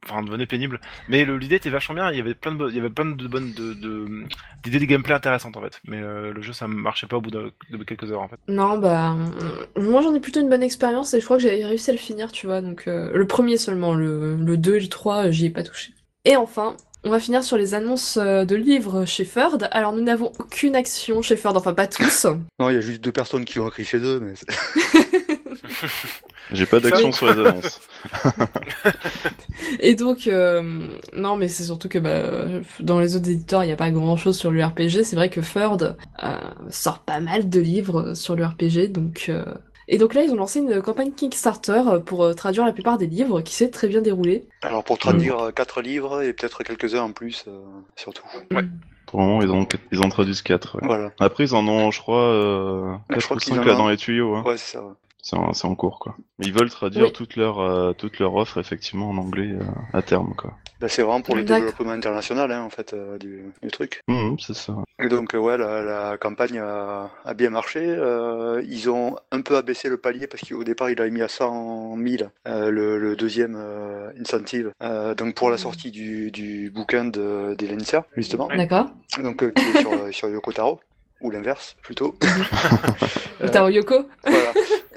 enfin 0.06 0.22
devenait 0.24 0.46
pénible. 0.46 0.80
Mais 1.10 1.26
l'idée 1.26 1.56
était 1.56 1.70
vachement 1.70 1.96
bien. 1.96 2.12
Il 2.12 2.18
y 2.18 2.22
avait 2.22 2.36
plein 2.36 2.54
de 2.54 2.70
il 2.70 2.76
y 2.76 2.80
avait 2.80 2.90
plein 2.90 3.06
de 3.06 3.28
bonnes 3.28 3.54
de 3.54 3.74
de- 3.74 4.24
d'idées 4.64 4.80
de 4.80 4.86
gameplay 4.86 5.14
intéressantes 5.14 5.58
en 5.58 5.62
fait. 5.62 5.80
Mais 5.86 6.02
euh, 6.02 6.32
le 6.32 6.42
jeu 6.42 6.54
ça 6.54 6.68
marchait 6.68 7.08
pas 7.08 7.18
au 7.18 7.22
bout 7.22 7.32
de, 7.32 7.52
de 7.72 7.84
quelques 7.84 8.12
heures 8.12 8.22
en 8.22 8.28
fait. 8.30 8.40
Non, 8.48 8.78
bah, 8.78 9.16
moi 9.78 10.02
j'en 10.02 10.14
ai 10.14 10.20
plutôt 10.20 10.40
une 10.40 10.50
bonne 10.50 10.64
expérience 10.64 11.14
et 11.14 11.20
je 11.20 11.26
crois 11.26 11.38
que 11.38 11.44
j'ai 11.44 11.66
réussi 11.66 11.90
à 11.90 11.94
le 11.94 12.00
finir, 12.00 12.32
tu 12.32 12.46
vois. 12.48 12.62
Donc, 12.62 12.88
euh, 12.88 13.12
le 13.14 13.28
premier 13.28 13.58
seulement, 13.58 13.94
le, 13.94 14.36
le 14.36 14.58
2 14.58 14.76
et 14.76 14.80
le 14.80 14.88
3, 14.88 15.28
euh, 15.28 15.32
j'y 15.32 15.48
ai 15.48 15.50
pas 15.50 15.64
touché. 15.64 15.94
Et 16.26 16.36
enfin, 16.36 16.76
on 17.04 17.10
va 17.10 17.20
finir 17.20 17.44
sur 17.44 17.58
les 17.58 17.74
annonces 17.74 18.18
euh, 18.22 18.46
de 18.46 18.56
livres 18.56 19.06
chez 19.06 19.26
Ferd. 19.26 19.68
Alors, 19.72 19.92
nous 19.94 20.02
n'avons 20.04 20.32
aucune 20.40 20.76
action 20.76 21.22
chez 21.22 21.36
Ferd, 21.36 21.58
enfin 21.58 21.74
pas 21.74 21.88
tous. 21.88 22.26
Non, 22.60 22.70
il 22.70 22.76
y 22.76 22.78
a 22.78 22.82
juste 22.82 23.02
deux 23.04 23.12
personnes 23.12 23.46
qui 23.46 23.60
ont 23.60 23.68
écrit 23.68 23.84
chez 23.86 23.98
eux, 23.98 24.20
mais 24.22 24.34
c'est- 24.36 24.48
J'ai 26.52 26.66
pas 26.66 26.80
d'action 26.80 27.12
sur 27.12 27.26
les 27.34 27.40
annonces. 27.48 27.80
Et 29.80 29.96
donc, 29.96 30.28
euh, 30.28 30.88
non, 31.14 31.36
mais 31.38 31.48
c'est 31.48 31.64
surtout 31.64 31.88
que 31.90 31.98
bah, 32.00 32.62
dans 32.80 33.00
les 33.00 33.16
autres 33.16 33.30
éditeurs, 33.30 33.64
il 33.64 33.68
n'y 33.68 33.74
a 33.74 33.78
pas 33.78 33.92
grand-chose 33.92 34.38
sur 34.38 34.52
le 34.52 34.64
RPG. 34.64 35.04
C'est 35.04 35.16
vrai 35.16 35.30
que 35.30 35.42
Ferd 35.42 35.96
euh, 36.24 36.38
sort 36.70 37.00
pas 37.00 37.20
mal 37.22 37.50
de 37.50 37.60
livres 37.60 38.14
sur 38.14 38.36
le 38.36 38.46
RPG, 38.46 38.92
donc... 38.92 39.26
euh, 39.30 39.46
Et 39.88 39.98
donc 39.98 40.14
là, 40.14 40.24
ils 40.24 40.32
ont 40.32 40.36
lancé 40.36 40.60
une 40.60 40.82
campagne 40.82 41.12
Kickstarter 41.12 41.82
pour 42.06 42.24
euh, 42.24 42.34
traduire 42.34 42.66
la 42.66 42.72
plupart 42.74 42.98
des 42.98 43.08
livres, 43.08 43.42
qui 43.42 43.54
s'est 43.54 43.70
très 43.70 43.88
bien 43.88 44.02
déroulée. 44.02 44.48
Alors 44.62 44.84
pour 44.84 44.98
traduire 44.98 45.40
euh, 45.40 45.52
quatre 45.52 45.82
livres 45.82 46.22
et 46.22 46.34
peut-être 46.34 46.64
quelques-uns 46.64 47.02
en 47.04 47.12
plus, 47.12 47.46
euh, 47.48 47.60
surtout. 47.96 48.24
Ouais. 48.52 48.64
Pour 49.08 49.20
le 49.20 49.28
moment, 49.28 49.42
ils 49.44 49.52
ont, 49.52 49.68
ils 49.92 50.02
ont 50.02 50.10
traduit 50.10 50.34
4. 50.44 50.80
Voilà. 50.82 51.12
Après, 51.20 51.44
ils 51.44 51.54
en 51.54 51.68
ont, 51.68 51.92
je 51.92 52.00
crois, 52.00 52.24
euh, 52.24 52.94
Je 53.10 53.16
4 53.16 53.24
crois 53.26 53.38
ou 53.38 53.40
qu'ils 53.40 53.54
5 53.54 53.62
en 53.62 53.66
là 53.66 53.76
dans 53.76 53.90
les 53.90 53.98
tuyaux. 53.98 54.36
Hein. 54.36 54.44
Ouais, 54.44 54.58
c'est 54.58 54.78
ça. 54.78 54.84
ouais. 54.84 54.94
C'est 55.22 55.38
en, 55.66 55.76
cours, 55.76 56.00
quoi. 56.00 56.18
Ils 56.40 56.52
veulent 56.52 56.70
traduire 56.70 57.06
Oui. 57.06 57.14
toute 57.14 57.38
leur, 57.38 57.60
euh, 57.60 57.94
toute 57.94 58.20
leur 58.20 58.36
offre, 58.36 58.58
effectivement, 58.58 59.10
en 59.10 59.18
anglais 59.18 59.52
euh, 59.54 59.64
à 59.94 60.02
terme, 60.02 60.34
quoi. 60.36 60.56
Bah, 60.84 60.90
c'est 60.90 61.02
vraiment 61.02 61.22
pour 61.22 61.36
le 61.38 61.44
développement 61.60 61.92
international, 61.94 62.52
hein, 62.52 62.62
en 62.62 62.70
fait, 62.70 62.92
euh, 62.94 63.18
du, 63.18 63.46
du 63.62 63.72
truc. 63.72 64.02
Mhm, 64.10 64.38
c'est 64.38 64.54
ça. 64.54 64.76
Et 65.02 65.08
donc, 65.08 65.34
euh, 65.34 65.38
ouais, 65.38 65.58
la, 65.58 65.82
la 65.82 66.18
campagne 66.18 66.60
a, 66.60 67.10
a 67.24 67.34
bien 67.34 67.52
marché. 67.52 67.80
Euh, 67.82 68.62
ils 68.68 68.90
ont 68.90 69.16
un 69.32 69.40
peu 69.40 69.56
abaissé 69.56 69.88
le 69.88 69.96
palier 69.96 70.28
parce 70.28 70.44
qu'au 70.46 70.66
départ, 70.66 70.90
il 70.90 71.00
avait 71.00 71.10
mis 71.10 71.22
à 71.22 71.30
100 71.30 71.96
000 71.98 72.30
euh, 72.50 72.70
le, 72.70 72.98
le 72.98 73.16
deuxième 73.16 73.56
euh, 73.58 74.12
incentive. 74.20 74.72
Euh, 74.84 75.16
donc, 75.16 75.36
pour 75.36 75.50
la 75.50 75.58
sortie 75.58 75.90
du, 75.90 76.32
du 76.32 76.70
bouquin 76.70 77.06
de- 77.06 77.56
d'Elensia, 77.58 78.06
justement. 78.18 78.50
D'accord 78.50 78.90
Donc, 79.22 79.42
euh, 79.42 79.52
qui 79.52 79.64
est 79.64 79.80
sur, 79.80 80.14
sur 80.14 80.28
Yoko 80.28 80.52
Taro. 80.52 80.82
Ou 81.22 81.32
l'inverse, 81.32 81.78
plutôt. 81.82 82.14
Taro 83.54 83.70
Yoko 83.70 84.06
Voilà. 84.26 84.52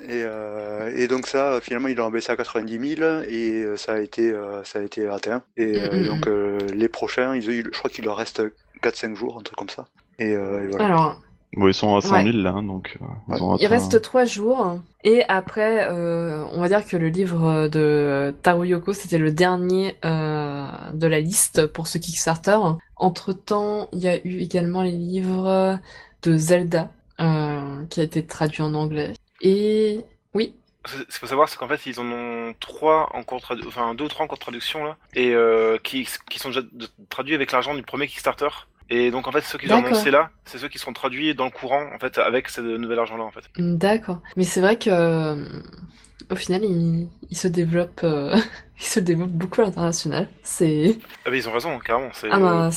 Et, 0.08 0.22
euh, 0.24 0.92
et 0.96 1.08
donc 1.08 1.26
ça, 1.26 1.60
finalement, 1.60 1.88
ils 1.88 1.96
l'ont 1.96 2.10
baissé 2.10 2.30
à 2.32 2.36
90 2.36 2.78
000 2.78 3.24
et 3.28 3.62
euh, 3.64 3.76
ça 3.76 3.94
a 3.94 3.98
été, 4.00 4.30
euh, 4.30 4.62
ça 4.64 4.78
a 4.78 4.82
été 4.82 5.08
atteint. 5.08 5.42
Et 5.56 5.80
euh, 5.80 5.88
Mm, 5.92 5.98
mm, 6.02 6.06
donc 6.06 6.28
euh, 6.28 6.58
les 6.74 6.88
prochains, 6.88 7.34
ils, 7.36 7.44
ils- 7.44 7.64
je 7.64 7.78
crois 7.78 7.90
qu'il 7.90 8.04
leur 8.04 8.16
reste 8.16 8.42
4-5 8.82 9.16
jours, 9.16 9.38
un 9.38 9.42
truc 9.42 9.56
comme 9.58 9.68
ça. 9.68 9.86
Et, 10.18 10.32
euh, 10.34 10.62
et 10.64 10.68
voilà. 10.68 10.84
Alors, 10.84 11.20
Bon, 11.56 11.68
ils 11.68 11.74
sont 11.74 11.96
à 11.96 12.00
100 12.02 12.18
Ouais. 12.18 12.22
000 12.22 12.42
là, 12.42 12.50
hein, 12.50 12.62
donc 12.62 12.98
ils 13.28 13.42
ont 13.42 13.56
il 13.58 13.66
reste 13.66 14.00
trois 14.02 14.24
jours. 14.24 14.80
Et 15.04 15.24
après, 15.28 15.88
euh, 15.90 16.44
on 16.52 16.60
va 16.60 16.68
dire 16.68 16.84
que 16.86 16.96
le 16.96 17.08
livre 17.08 17.68
de 17.68 18.34
Taro 18.42 18.64
Yoko, 18.64 18.92
c'était 18.92 19.18
le 19.18 19.32
dernier 19.32 19.96
euh, 20.04 20.66
de 20.92 21.06
la 21.06 21.20
liste 21.20 21.66
pour 21.66 21.86
ce 21.86 21.98
Kickstarter. 21.98 22.58
Entre-temps, 22.96 23.88
il 23.92 24.00
y 24.00 24.08
a 24.08 24.16
eu 24.26 24.38
également 24.40 24.82
les 24.82 24.92
livres 24.92 25.78
de 26.22 26.36
Zelda, 26.36 26.90
euh, 27.20 27.84
qui 27.86 28.00
a 28.00 28.04
été 28.04 28.26
traduit 28.26 28.62
en 28.62 28.74
anglais. 28.74 29.12
Et 29.46 30.04
oui, 30.34 30.54
Ce 30.84 30.96
qu'il 30.96 31.14
faut 31.20 31.26
savoir, 31.26 31.48
c'est 31.48 31.56
qu'en 31.58 31.68
fait, 31.68 31.84
ils 31.86 31.98
en 31.98 32.06
ont 32.06 32.54
trois 32.60 33.08
en 33.14 33.22
cours 33.24 33.38
de 33.40 33.44
tradu- 33.44 33.66
enfin 33.66 33.94
deux 33.94 34.04
ou 34.04 34.08
trois 34.08 34.24
en 34.24 34.28
cours 34.28 34.38
de 34.38 34.42
traduction 34.42 34.84
là, 34.84 34.96
et 35.14 35.32
euh, 35.34 35.78
qui, 35.82 36.06
qui 36.30 36.38
sont 36.38 36.48
déjà 36.50 36.62
traduits 37.08 37.34
avec 37.34 37.50
l'argent 37.52 37.74
du 37.74 37.82
premier 37.82 38.06
Kickstarter. 38.06 38.48
Et 38.88 39.10
donc 39.10 39.26
en 39.26 39.32
fait, 39.32 39.40
ceux 39.42 39.58
qu'ils 39.58 39.72
ont 39.72 39.78
annoncés 39.84 40.12
là, 40.12 40.30
c'est 40.44 40.58
ceux 40.58 40.68
qui 40.68 40.78
seront 40.78 40.92
traduits 40.92 41.34
dans 41.34 41.46
le 41.46 41.50
courant 41.50 41.84
en 41.92 41.98
fait 41.98 42.18
avec 42.18 42.48
ce 42.48 42.60
nouvel 42.60 43.00
argent 43.00 43.16
là 43.16 43.24
en 43.24 43.32
fait. 43.32 43.44
d'accord. 43.58 44.22
Mais 44.36 44.44
c'est 44.44 44.60
vrai 44.60 44.78
que 44.78 44.90
euh, 44.90 45.44
au 46.30 46.36
final, 46.36 46.64
il, 46.64 47.08
il 47.30 47.36
se 47.36 47.48
développe, 47.48 48.00
euh, 48.04 48.36
il 48.78 48.84
se 48.84 49.00
développe 49.00 49.30
beaucoup 49.30 49.62
à 49.62 49.64
l'international. 49.64 50.28
C'est 50.44 50.98
Ah 51.24 51.30
bah 51.30 51.36
ils 51.36 51.48
ont 51.48 51.52
raison, 51.52 51.78
carrément. 51.80 52.10
Ah 52.30 52.38
ben, 52.38 52.70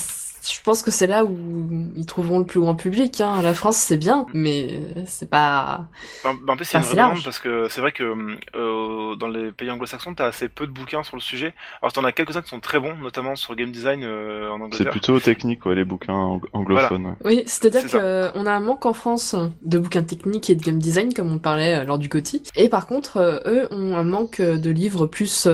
je 0.43 0.61
pense 0.61 0.81
que 0.81 0.91
c'est 0.91 1.07
là 1.07 1.25
où 1.25 1.89
ils 1.95 2.05
trouveront 2.05 2.39
le 2.39 2.45
plus 2.45 2.59
grand 2.59 2.75
public. 2.75 3.21
Hein. 3.21 3.41
La 3.41 3.53
France, 3.53 3.77
c'est 3.77 3.97
bien, 3.97 4.25
mais 4.33 4.81
c'est 5.05 5.29
pas. 5.29 5.87
Ben, 6.23 6.35
ben, 6.45 6.53
en 6.53 6.55
plus, 6.57 6.69
il 6.71 6.73
y 6.73 6.77
a 6.77 6.79
Enfin, 6.79 6.79
une 6.79 6.83
c'est 6.83 6.95
vraie 6.95 6.95
demande 6.95 7.11
large. 7.13 7.23
parce 7.23 7.39
que 7.39 7.67
c'est 7.69 7.81
vrai 7.81 7.91
que 7.91 8.37
euh, 8.55 9.15
dans 9.15 9.27
les 9.27 9.51
pays 9.51 9.69
anglo-saxons, 9.71 10.13
t'as 10.15 10.25
assez 10.27 10.49
peu 10.49 10.67
de 10.67 10.71
bouquins 10.71 11.03
sur 11.03 11.15
le 11.17 11.21
sujet. 11.21 11.53
Alors, 11.81 11.93
t'en 11.93 12.03
as 12.03 12.11
quelques-uns 12.11 12.41
qui 12.41 12.49
sont 12.49 12.59
très 12.59 12.79
bons, 12.79 12.95
notamment 12.95 13.35
sur 13.35 13.55
game 13.55 13.71
design 13.71 14.03
euh, 14.03 14.49
en 14.49 14.57
C'est 14.71 14.87
Angleterre. 14.87 14.91
plutôt 14.91 15.19
technique, 15.19 15.65
ouais, 15.65 15.75
les 15.75 15.85
bouquins 15.85 16.13
ang- 16.13 16.41
anglophones. 16.53 17.05
ouais. 17.07 17.13
Oui, 17.25 17.43
c'est-à-dire 17.45 17.81
C'est 17.87 17.99
qu'on 17.99 18.45
a 18.45 18.51
un 18.51 18.59
manque 18.59 18.85
en 18.85 18.93
France 18.93 19.35
de 19.63 19.79
bouquins 19.79 20.03
techniques 20.03 20.49
et 20.49 20.55
de 20.55 20.63
game 20.63 20.79
design, 20.79 21.13
comme 21.13 21.31
on 21.31 21.39
parlait 21.39 21.79
euh, 21.79 21.83
lors 21.83 21.97
du 21.97 22.07
GOTY. 22.07 22.43
Et 22.55 22.69
par 22.69 22.87
contre, 22.87 23.17
euh, 23.17 23.39
eux 23.45 23.67
ont 23.71 23.95
un 23.97 24.03
manque 24.03 24.41
de 24.41 24.69
livres 24.69 25.07
plus 25.07 25.47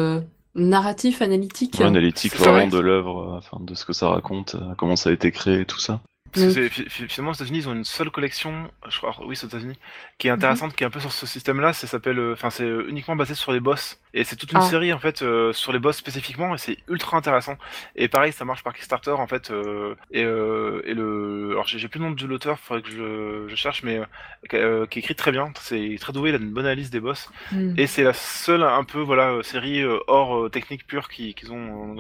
narratifs, 0.55 1.21
analytiques. 1.21 1.75
Ouais, 1.79 1.85
analytique 1.85 2.35
vraiment 2.35 2.53
vrai. 2.53 2.67
de 2.67 2.79
l'œuvre, 2.79 3.33
euh, 3.33 3.37
enfin 3.37 3.57
de 3.59 3.75
ce 3.75 3.85
que 3.85 3.93
ça 3.93 4.09
raconte, 4.09 4.55
euh, 4.55 4.73
comment 4.77 4.95
ça 4.95 5.09
a 5.09 5.13
été 5.13 5.31
créé 5.31 5.61
et 5.61 5.65
tout 5.65 5.79
ça. 5.79 6.01
Parce 6.35 6.53
que 6.55 6.65
Mm. 7.05 7.07
finalement, 7.09 7.31
aux 7.31 7.35
États-Unis, 7.35 7.59
ils 7.59 7.69
ont 7.69 7.73
une 7.73 7.83
seule 7.85 8.09
collection, 8.11 8.69
je 8.89 8.97
crois, 8.97 9.15
oui, 9.25 9.35
c'est 9.35 9.45
aux 9.45 9.49
États-Unis, 9.49 9.77
qui 10.17 10.27
est 10.27 10.31
intéressante, 10.31 10.75
qui 10.75 10.83
est 10.83 10.87
un 10.87 10.89
peu 10.91 10.99
sur 10.99 11.11
ce 11.11 11.25
système-là. 11.25 11.73
Ça 11.73 11.87
s'appelle, 11.87 12.19
euh, 12.19 12.33
enfin, 12.33 12.49
c'est 12.49 12.63
euh, 12.63 12.87
uniquement 12.89 13.15
basé 13.15 13.33
sur 13.35 13.51
les 13.51 13.59
boss. 13.59 13.99
Et 14.13 14.23
c'est 14.23 14.35
toute 14.37 14.51
une 14.53 14.59
Ah. 14.59 14.61
série, 14.69 14.93
en 14.93 14.99
fait, 14.99 15.21
euh, 15.23 15.51
sur 15.53 15.73
les 15.73 15.79
boss 15.79 15.97
spécifiquement, 15.97 16.53
et 16.55 16.57
c'est 16.57 16.77
ultra 16.87 17.17
intéressant. 17.17 17.57
Et 17.95 18.07
pareil, 18.07 18.31
ça 18.31 18.45
marche 18.45 18.63
par 18.63 18.73
Kickstarter, 18.73 19.11
en 19.11 19.27
fait. 19.27 19.51
euh, 19.51 19.95
et, 20.11 20.23
euh, 20.23 20.81
et 20.85 20.93
le, 20.93 21.49
alors 21.51 21.67
j'ai 21.67 21.87
plus 21.87 21.99
le 21.99 22.05
nom 22.05 22.11
de 22.11 22.25
l'auteur, 22.25 22.59
faudrait 22.59 22.81
que 22.81 22.89
je, 22.91 23.45
je 23.49 23.55
cherche, 23.55 23.83
mais 23.83 24.01
qui- 24.49 24.99
écrit 24.99 25.15
très 25.15 25.31
bien. 25.31 25.51
C'est 25.59 25.95
très 25.99 26.13
doué, 26.13 26.29
il 26.29 26.35
a 26.35 26.37
une 26.37 26.51
bonne 26.51 26.65
analyse 26.65 26.89
des 26.89 26.99
boss. 26.99 27.29
Hmm. 27.51 27.73
Et 27.77 27.87
c'est 27.87 28.03
la 28.03 28.13
seule, 28.13 28.63
un 28.63 28.83
peu, 28.83 28.99
voilà, 28.99 29.39
série 29.43 29.83
hors 30.07 30.49
technique 30.51 30.87
pure 30.87 31.09
qui- 31.09 31.33
qu'ils 31.33 31.51
ont 31.51 31.95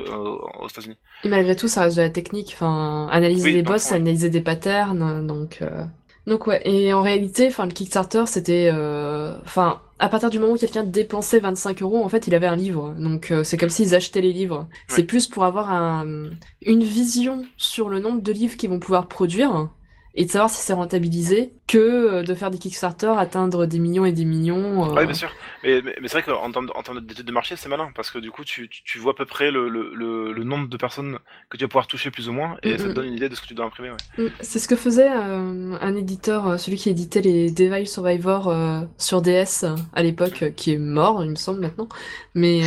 aux 0.59 0.67
États-Unis. 0.69 0.97
Et 1.23 1.29
malgré 1.29 1.55
tout, 1.55 1.67
ça 1.67 1.81
reste 1.81 1.97
de 1.97 2.01
la 2.01 2.09
technique. 2.09 2.51
Enfin, 2.55 3.07
analyser 3.11 3.43
Oui, 3.49 3.53
les 3.53 3.63
boss, 3.63 3.83
le 3.83 3.89
fond, 3.89 3.95
des 4.29 4.41
patterns. 4.41 5.25
Donc, 5.25 5.59
euh, 5.61 5.85
donc 6.27 6.47
ouais. 6.47 6.61
Et 6.65 6.93
en 6.93 7.01
réalité, 7.01 7.47
enfin, 7.47 7.65
le 7.65 7.71
Kickstarter, 7.71 8.23
c'était, 8.27 8.69
euh, 8.73 9.37
enfin, 9.43 9.81
à 9.99 10.09
partir 10.09 10.29
du 10.29 10.39
moment 10.39 10.53
où 10.53 10.57
quelqu'un 10.57 10.83
dépensait 10.83 11.39
25 11.39 11.81
euros, 11.81 12.03
en 12.03 12.09
fait, 12.09 12.27
il 12.27 12.35
avait 12.35 12.47
un 12.47 12.55
livre. 12.55 12.93
Donc, 12.97 13.31
euh, 13.31 13.43
c'est 13.43 13.57
comme 13.57 13.69
s'ils 13.69 13.95
achetaient 13.95 14.21
les 14.21 14.33
livres. 14.33 14.67
C'est 14.87 15.03
plus 15.03 15.27
pour 15.27 15.45
avoir 15.45 15.71
un, 15.71 16.29
une 16.61 16.83
vision 16.83 17.45
sur 17.57 17.89
le 17.89 17.99
nombre 17.99 18.21
de 18.21 18.31
livres 18.31 18.57
qu'ils 18.57 18.69
vont 18.69 18.79
pouvoir 18.79 19.07
produire. 19.07 19.69
Et 20.15 20.25
de 20.25 20.31
savoir 20.31 20.49
si 20.49 20.61
c'est 20.61 20.73
rentabilisé 20.73 21.53
que 21.67 21.77
euh, 21.77 22.23
de 22.23 22.33
faire 22.33 22.51
des 22.51 22.57
Kickstarter, 22.57 23.13
atteindre 23.17 23.65
des 23.65 23.79
millions 23.79 24.05
et 24.05 24.11
des 24.13 24.25
millions. 24.25 24.89
euh. 24.91 24.95
Ouais, 24.95 25.05
bien 25.05 25.13
sûr. 25.13 25.31
Mais, 25.63 25.81
mais, 25.81 25.95
mais 26.01 26.07
c'est 26.07 26.21
vrai 26.21 26.23
qu'en 26.23 26.51
termes, 26.51 26.69
d'études 27.01 27.25
de 27.25 27.31
marché, 27.31 27.55
c'est 27.57 27.69
malin 27.69 27.91
parce 27.95 28.11
que 28.11 28.19
du 28.19 28.31
coup, 28.31 28.43
tu, 28.45 28.69
vois 28.99 29.11
à 29.11 29.15
peu 29.15 29.25
près 29.25 29.51
le, 29.51 29.67
le, 29.69 29.93
le, 29.93 30.31
le 30.33 30.43
nombre 30.43 30.67
de 30.69 30.77
personnes 30.77 31.19
que 31.49 31.57
tu 31.57 31.63
vas 31.63 31.67
pouvoir 31.67 31.87
toucher 31.87 32.11
plus 32.11 32.29
ou 32.29 32.33
moins 32.33 32.57
et 32.63 32.77
ça 32.77 32.89
te 32.89 32.89
Mhm. 32.89 32.93
donne 32.93 33.05
une 33.07 33.13
idée 33.15 33.29
de 33.29 33.35
ce 33.35 33.41
que 33.41 33.47
tu 33.47 33.53
dois 33.55 33.65
imprimer. 33.65 33.89
Ouais. 33.91 33.97
Mm, 34.17 34.27
C'est 34.39 34.59
ce 34.59 34.67
que 34.67 34.75
faisait 34.75 35.09
euh, 35.11 35.77
un 35.81 35.95
éditeur, 35.95 36.59
celui 36.59 36.77
qui 36.77 36.89
éditait 36.89 37.21
les 37.21 37.51
Devil 37.51 37.87
Survivor 37.87 38.47
euh, 38.47 38.81
sur 38.97 39.21
DS 39.21 39.65
à 39.93 40.03
l'époque, 40.03 40.53
qui 40.55 40.73
est 40.73 40.77
mort, 40.77 41.23
il 41.23 41.31
me 41.31 41.35
semble 41.35 41.59
maintenant. 41.61 41.89
Mais 42.35 42.61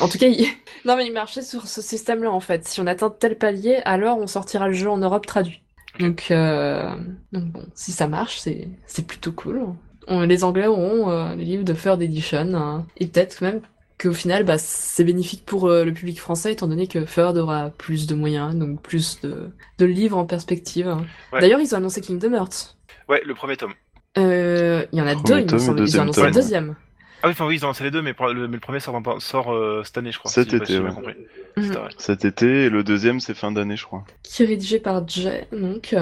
en 0.00 0.08
tout 0.08 0.18
cas, 0.18 0.26
il... 0.28 0.46
non 0.84 0.96
mais 0.96 1.06
il 1.06 1.12
marchait 1.12 1.42
sur 1.42 1.66
ce 1.66 1.82
système-là 1.82 2.30
en 2.30 2.40
fait. 2.40 2.66
Si 2.66 2.80
on 2.80 2.86
atteint 2.86 3.10
tel 3.10 3.36
palier, 3.38 3.76
alors 3.84 4.18
on 4.18 4.26
sortira 4.26 4.68
le 4.68 4.74
jeu 4.74 4.88
en 4.90 4.98
Europe 4.98 5.26
traduit. 5.26 5.62
Donc, 5.98 6.26
euh, 6.30 6.90
donc 7.32 7.44
bon, 7.46 7.66
si 7.74 7.92
ça 7.92 8.06
marche, 8.06 8.38
c'est 8.38 8.68
c'est 8.86 9.06
plutôt 9.06 9.32
cool. 9.32 9.60
On- 10.06 10.20
les 10.22 10.44
Anglais 10.44 10.66
auront 10.66 11.10
euh, 11.10 11.34
les 11.34 11.44
livres 11.44 11.64
de 11.64 11.72
Third 11.72 12.00
Edition 12.00 12.54
hein, 12.54 12.86
et 12.96 13.06
peut-être 13.08 13.40
même 13.42 13.60
qu'au 14.00 14.12
final, 14.12 14.44
bah, 14.44 14.58
c'est 14.58 15.02
bénéfique 15.04 15.44
pour 15.44 15.66
euh, 15.68 15.84
le 15.84 15.92
public 15.92 16.20
français 16.20 16.52
étant 16.52 16.68
donné 16.68 16.86
que 16.86 17.00
Third 17.00 17.36
aura 17.36 17.70
plus 17.70 18.06
de 18.06 18.14
moyens, 18.14 18.54
donc 18.54 18.80
plus 18.80 19.20
de, 19.22 19.50
de 19.78 19.84
livres 19.86 20.16
en 20.16 20.24
perspective. 20.24 20.86
Ouais. 21.32 21.40
D'ailleurs, 21.40 21.60
ils 21.60 21.74
ont 21.74 21.78
annoncé 21.78 22.00
Kingdom 22.00 22.32
Hearts. 22.34 22.76
Ouais, 23.08 23.20
le 23.26 23.34
premier 23.34 23.56
tome. 23.56 23.74
Euh, 24.16 24.84
Il 24.92 24.98
y 24.98 25.02
en 25.02 25.06
a 25.06 25.14
Premier 25.14 25.44
deux, 25.44 25.58
il 25.58 25.70
me 25.70 25.74
tome. 25.74 25.78
Ils 25.84 25.98
ont 25.98 26.02
annoncé 26.02 26.20
tome. 26.20 26.28
le 26.28 26.34
deuxième. 26.34 26.76
Ah 27.20 27.26
oui, 27.26 27.32
enfin 27.32 27.46
oui, 27.48 27.56
ils 27.56 27.64
ont 27.64 27.68
lancé 27.68 27.82
les 27.82 27.90
deux, 27.90 28.00
mais, 28.00 28.14
pour 28.14 28.28
le, 28.28 28.46
mais 28.46 28.54
le 28.54 28.60
premier 28.60 28.78
sort, 28.78 29.02
sort 29.20 29.52
euh, 29.52 29.82
cette 29.84 29.98
année, 29.98 30.12
je 30.12 30.18
crois. 30.20 30.30
Cet 30.30 30.50
si 30.50 30.56
été, 30.56 30.78
ouais. 30.78 30.90
Mhm. 31.58 31.72
Vrai. 31.72 31.88
Cet 31.98 32.24
été, 32.24 32.64
et 32.64 32.70
le 32.70 32.82
deuxième, 32.82 33.20
c'est 33.20 33.34
fin 33.34 33.52
d'année, 33.52 33.76
je 33.76 33.84
crois. 33.84 34.04
Qui 34.22 34.42
est 34.42 34.46
rédigé 34.46 34.78
par 34.78 35.06
Jay, 35.08 35.46
donc, 35.52 35.94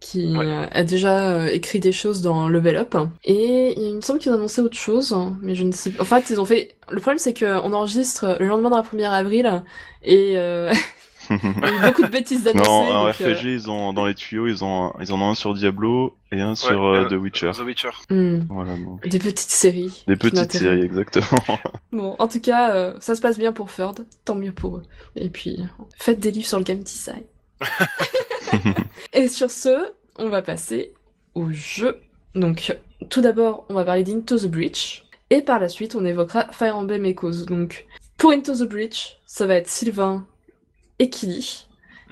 qui 0.00 0.36
Ouais. 0.36 0.44
euh, 0.46 0.66
a 0.70 0.82
déjà 0.84 1.30
euh, 1.30 1.46
écrit 1.46 1.78
des 1.80 1.92
choses 1.92 2.22
dans 2.22 2.48
Level 2.48 2.76
Up. 2.76 2.96
Et 3.24 3.74
il 3.80 3.94
me 3.96 4.00
semble 4.00 4.18
qu'ils 4.18 4.32
ont 4.32 4.36
annoncé 4.36 4.60
autre 4.60 4.76
chose, 4.76 5.16
mais 5.42 5.54
je 5.54 5.64
ne 5.64 5.72
sais 5.72 5.90
pas. 5.90 6.02
En 6.02 6.06
fait, 6.06 6.28
ils 6.30 6.40
ont 6.40 6.44
fait. 6.44 6.74
Le 6.90 7.00
problème, 7.00 7.18
c'est 7.18 7.38
qu'on 7.38 7.72
enregistre 7.72 8.36
le 8.40 8.46
lendemain 8.48 8.70
de 8.70 8.74
la 8.76 8.82
1er 8.82 9.08
avril, 9.10 9.62
et 10.02 10.34
euh, 10.36 10.72
il 11.42 11.60
y 11.60 11.64
a 11.64 11.76
eu 11.76 11.80
beaucoup 11.90 12.02
de 12.02 12.08
bêtises 12.08 12.42
d'annoncer. 12.44 12.68
non, 12.68 12.74
en 12.90 13.06
donc, 13.06 13.20
euh, 13.20 13.32
RPG, 13.34 13.44
ils 13.44 13.70
ont 13.70 13.92
dans 13.92 14.06
les 14.06 14.14
tuyaux, 14.14 14.46
ils 14.46 14.64
ont 14.64 14.92
ils 15.00 15.12
en 15.12 15.20
ont 15.20 15.30
un 15.30 15.34
sur 15.34 15.54
Diablo 15.54 16.16
et 16.30 16.40
un 16.40 16.54
sur 16.54 16.70
Ouais, 16.82 16.98
euh, 16.98 17.04
euh, 17.04 17.08
The 17.08 17.20
Witcher. 17.20 17.50
The 17.54 17.60
Witcher. 17.60 17.90
hmm, 18.10 18.40
Voilà, 18.48 18.76
donc. 18.76 19.06
Des 19.08 19.18
petites 19.18 19.50
séries. 19.50 20.04
Des 20.06 20.16
petites 20.16 20.52
séries, 20.52 20.82
exactement. 20.82 21.26
Bon, 21.92 22.16
en 22.18 22.26
tout 22.28 22.40
cas, 22.40 22.74
euh, 22.74 22.94
ça 23.00 23.14
se 23.14 23.20
passe 23.20 23.38
bien 23.38 23.52
pour 23.52 23.70
Ferd, 23.70 24.06
tant 24.24 24.34
mieux 24.34 24.52
pour 24.52 24.78
eux. 24.78 24.82
Et 25.16 25.28
puis, 25.28 25.58
faites 25.98 26.20
des 26.20 26.30
livres 26.30 26.46
sur 26.46 26.58
le 26.58 26.64
game 26.64 26.80
design. 26.80 27.22
Et 29.12 29.28
sur 29.28 29.50
ce, 29.50 29.92
on 30.18 30.28
va 30.28 30.42
passer 30.42 30.92
au 31.34 31.50
jeu. 31.50 32.00
Donc, 32.34 32.76
tout 33.10 33.20
d'abord, 33.20 33.66
on 33.68 33.74
va 33.74 33.84
parler 33.84 34.04
d'Into 34.04 34.38
the 34.38 34.46
Breach. 34.46 35.04
Et 35.30 35.42
par 35.42 35.58
la 35.60 35.68
suite, 35.68 35.94
on 35.94 36.04
évoquera 36.04 36.46
Fire 36.52 36.76
Emblem 36.76 37.04
Echoes. 37.04 37.44
Donc, 37.46 37.86
pour 38.16 38.32
Into 38.32 38.54
the 38.54 38.68
Breach, 38.68 39.18
ça 39.26 39.46
va 39.46 39.54
être 39.56 39.68
Sylvain 39.68 40.26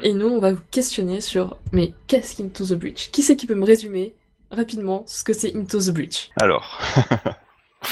et 0.03 0.13
nous, 0.15 0.29
on 0.29 0.39
va 0.39 0.53
vous 0.53 0.61
questionner 0.71 1.21
sur 1.21 1.59
mais 1.73 1.93
qu'est-ce 2.07 2.37
qu'Into 2.37 2.65
the 2.65 2.75
Breach 2.75 3.11
Qui 3.11 3.23
c'est 3.23 3.37
qui 3.37 3.47
peut 3.47 3.55
me 3.55 3.65
résumer 3.67 4.15
rapidement 4.51 5.05
ce 5.07 5.25
que 5.25 5.33
c'est 5.33 5.55
Into 5.55 5.79
the 5.81 5.91
Breach 5.91 6.31
Alors. 6.41 6.81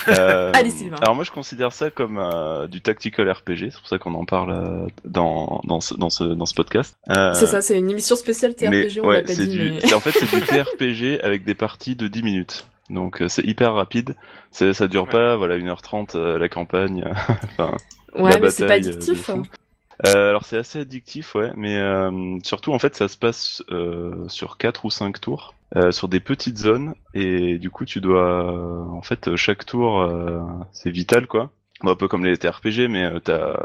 Euh, 0.09 0.53
Allez, 0.55 0.69
Sylvain. 0.69 0.97
Alors 1.01 1.15
moi 1.15 1.25
je 1.25 1.31
considère 1.31 1.73
ça 1.73 1.91
comme 1.91 2.19
euh, 2.19 2.67
du 2.67 2.83
tactical 2.83 3.31
RPG, 3.31 3.71
c'est 3.71 3.79
pour 3.79 3.89
ça 3.89 3.99
qu'on 3.99 4.13
en 4.13 4.27
parle 4.27 4.51
euh, 4.53 4.87
dans, 5.07 5.63
dans, 5.65 5.81
ce, 5.81 5.95
dans, 5.95 6.11
ce, 6.11 6.25
dans 6.25 6.45
ce 6.45 6.53
podcast. 6.55 6.95
Euh, 7.09 7.33
C'est 7.33 7.47
ça, 7.47 7.63
c'est 7.63 7.79
une 7.79 7.89
émission 7.91 8.15
spéciale 8.15 8.55
TRPG, 8.55 8.71
mais, 8.71 9.01
on 9.01 9.07
ouais, 9.07 9.23
pas 9.23 9.33
dit, 9.33 9.49
du, 9.49 9.73
mais... 9.83 9.95
en 9.95 10.01
fait 10.01 10.11
c'est 10.11 10.27
du 10.31 10.43
TRPG 10.43 11.21
avec 11.25 11.43
des 11.45 11.55
parties 11.55 11.97
de 11.97 12.07
10 12.07 12.23
minutes. 12.23 12.67
Donc 12.91 13.23
euh, 13.23 13.29
c'est 13.29 13.45
hyper 13.45 13.73
rapide, 13.73 14.15
ça 14.51 14.89
dure 14.89 15.05
Ouais. 15.05 15.11
pas 15.11 15.37
voilà 15.37 15.57
1h30 15.57 16.17
euh, 16.17 16.39
la 16.39 16.51
campagne. 16.51 17.05
enfin, 17.57 17.75
Ouais, 18.15 18.33
la 18.33 18.41
mais 18.41 18.51
c'est 18.51 18.67
pas 18.67 18.75
addictif. 18.75 19.31
Euh, 20.07 20.31
alors 20.31 20.45
c'est 20.45 20.59
assez 20.59 20.79
addictif, 20.81 21.35
ouais, 21.35 21.53
mais 21.57 21.77
euh, 21.77 22.39
surtout 22.45 22.73
en 22.73 22.79
fait 22.79 22.95
ça 22.95 23.09
se 23.09 23.17
passe 23.17 23.63
euh, 23.71 24.29
sur 24.29 24.57
quatre 24.57 24.85
ou 24.85 24.91
cinq 24.91 25.21
tours, 25.21 25.55
euh, 25.77 25.91
sur 25.91 26.09
des 26.09 26.21
petites 26.21 26.59
zones, 26.59 26.95
et 27.15 27.59
du 27.59 27.71
coup 27.71 27.85
tu 27.85 28.01
dois, 28.01 28.53
euh, 28.53 28.83
en 28.91 29.03
fait 29.03 29.35
chaque 29.37 29.67
tour 29.67 30.01
euh, 30.01 30.41
c'est 30.73 30.91
vital 30.91 31.27
quoi, 31.27 31.51
Bon, 31.83 31.91
un 31.93 31.97
peu 31.97 32.09
comme 32.09 32.25
les 32.25 32.37
TRPG, 32.37 32.89
mais 32.89 33.05
euh, 33.05 33.19
t'as 33.21 33.57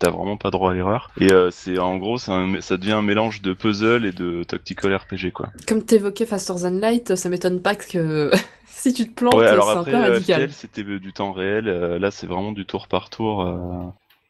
t'as 0.00 0.10
vraiment 0.10 0.36
pas 0.36 0.50
droit 0.50 0.72
à 0.72 0.74
l'erreur. 0.74 1.10
Et 1.20 1.32
euh, 1.32 1.50
c'est 1.52 1.78
en 1.78 1.96
gros 1.96 2.18
c'est 2.18 2.32
un- 2.32 2.60
ça 2.60 2.76
devient 2.76 2.92
un 2.92 3.02
mélange 3.02 3.40
de 3.42 3.52
puzzle 3.52 4.04
et 4.04 4.10
de 4.12 4.42
tactical 4.44 4.94
RPG 4.96 5.30
quoi. 5.32 5.48
Comme 5.68 5.84
t'évoquais 5.84 6.26
Faster 6.26 6.54
Than 6.60 6.78
Light, 6.80 7.14
ça 7.14 7.28
m'étonne 7.28 7.60
pas 7.62 7.76
que 7.76 8.30
si 8.66 8.92
tu 8.92 9.08
te 9.08 9.14
plantes, 9.14 9.34
Ouais, 9.34 9.46
c'est 9.46 9.52
un 9.78 9.84
peu 9.84 9.94
radical. 9.96 10.50
C'était 10.52 10.82
du 10.82 11.12
temps 11.12 11.32
réel, 11.32 11.68
euh, 11.68 11.98
là 12.00 12.10
c'est 12.10 12.26
vraiment 12.26 12.50
du 12.52 12.66
tour 12.66 12.88
par 12.88 13.10
tour. 13.10 13.42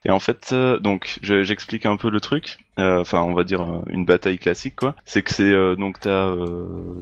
Et 0.05 0.11
en 0.11 0.19
fait, 0.21 0.51
euh, 0.53 0.79
donc 0.79 1.19
je- 1.23 1.45
j'explique 1.45 1.87
un 1.87 1.97
peu 1.97 2.11
le 2.11 2.21
truc. 2.21 2.59
Euh, 2.79 3.01
Enfin, 3.01 3.23
on 3.23 3.35
va 3.35 3.45
dire 3.45 3.61
euh, 3.62 3.83
une 3.88 4.05
bataille 4.05 4.38
classique 4.38 4.77
quoi. 4.77 4.97
C'est 5.05 5.23
que 5.23 5.33
c'est 5.33 5.77
donc 5.77 6.01
t'as 6.01 6.35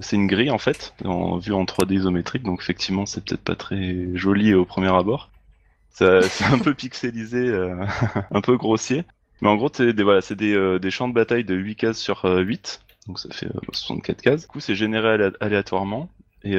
c'est 0.01 0.17
une 0.17 0.27
grille 0.27 0.51
en 0.51 0.59
fait, 0.59 0.95
en, 1.05 1.39
vue 1.39 1.53
en 1.55 1.65
3D 1.65 1.95
isométrique. 1.95 2.43
Donc 2.43 2.61
effectivement, 2.63 3.07
c'est 3.07 3.25
peut-être 3.25 3.43
pas 3.45 3.57
très 3.57 4.15
joli 4.17 4.55
au 4.55 4.65
premier 4.65 4.89
abord. 4.95 5.31
C'est 5.91 6.45
un 6.45 6.59
peu 6.59 6.75
pixelisé, 6.75 7.53
un 8.33 8.41
peu 8.41 8.57
grossier. 8.57 9.05
Mais 9.43 9.49
en 9.49 9.57
gros, 9.57 9.69
c'est 9.73 9.93
des 9.93 10.03
voilà, 10.03 10.21
c'est 10.23 10.37
des, 10.37 10.55
euh, 10.55 10.79
des 10.79 10.91
champs 10.91 11.09
de 11.09 11.15
bataille 11.15 11.45
de 11.45 11.55
8 11.55 11.77
cases 11.77 11.99
sur 11.99 12.25
euh, 12.25 12.41
8. 12.41 12.83
Donc 13.07 13.19
ça 13.19 13.29
fait 13.33 13.47
euh, 13.47 13.61
64 13.73 14.23
cases. 14.23 14.43
Du 14.43 14.47
coup, 14.49 14.61
c'est 14.61 14.75
généré 14.75 15.09
alé- 15.11 15.37
aléatoirement. 15.41 16.09
Et 16.45 16.57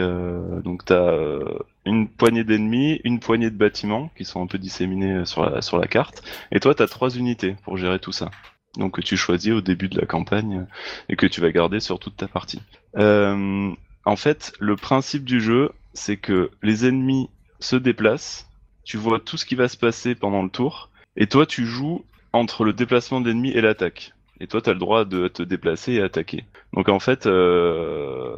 donc 0.63 0.85
t'as 0.85 1.11
euh, 1.11 1.43
une 1.85 2.07
poignée 2.07 2.43
d'ennemis, 2.43 3.01
une 3.03 3.19
poignée 3.19 3.49
de 3.49 3.57
bâtiments 3.57 4.11
qui 4.15 4.25
sont 4.25 4.41
un 4.41 4.47
peu 4.47 4.57
disséminés 4.57 5.13
euh, 5.13 5.25
sur 5.25 5.77
la, 5.79 5.87
carte. 5.87 6.23
Et 6.51 6.59
toi, 6.59 6.75
t'as 6.75 6.87
trois 6.87 7.09
unités 7.09 7.55
pour 7.63 7.77
gérer 7.77 7.99
tout 7.99 8.11
ça. 8.11 8.29
Donc 8.77 8.95
que 8.95 9.01
tu 9.01 9.17
choisis 9.17 9.51
au 9.51 9.61
début 9.61 9.89
de 9.89 9.99
la 9.99 10.05
campagne 10.05 10.59
euh, 10.59 10.65
et 11.09 11.15
que 11.15 11.25
tu 11.25 11.41
vas 11.41 11.51
garder 11.51 11.79
sur 11.79 11.99
toute 11.99 12.15
ta 12.15 12.27
partie. 12.27 12.61
Euh, 12.97 13.71
en 14.05 14.15
fait, 14.15 14.53
le 14.59 14.75
principe 14.75 15.25
du 15.25 15.41
jeu, 15.41 15.71
c'est 15.93 16.17
que 16.17 16.51
les 16.61 16.85
ennemis 16.85 17.29
se 17.59 17.75
déplacent, 17.75 18.47
tu 18.83 18.97
vois 18.97 19.19
tout 19.19 19.37
ce 19.37 19.45
qui 19.45 19.55
va 19.55 19.67
se 19.67 19.77
passer 19.77 20.15
pendant 20.15 20.41
le 20.41 20.49
tour, 20.49 20.89
et 21.15 21.27
toi 21.27 21.45
tu 21.45 21.65
joues 21.65 22.03
entre 22.33 22.63
le 22.63 22.73
déplacement 22.73 23.21
d'ennemis 23.21 23.51
et 23.51 23.61
l'attaque. 23.61 24.13
Et 24.41 24.47
toi, 24.47 24.59
tu 24.59 24.71
as 24.71 24.73
le 24.73 24.79
droit 24.79 25.05
de 25.05 25.27
te 25.27 25.43
déplacer 25.43 25.93
et 25.93 26.01
attaquer. 26.01 26.45
Donc 26.73 26.89
en 26.89 26.99
fait, 26.99 27.27
euh, 27.27 28.35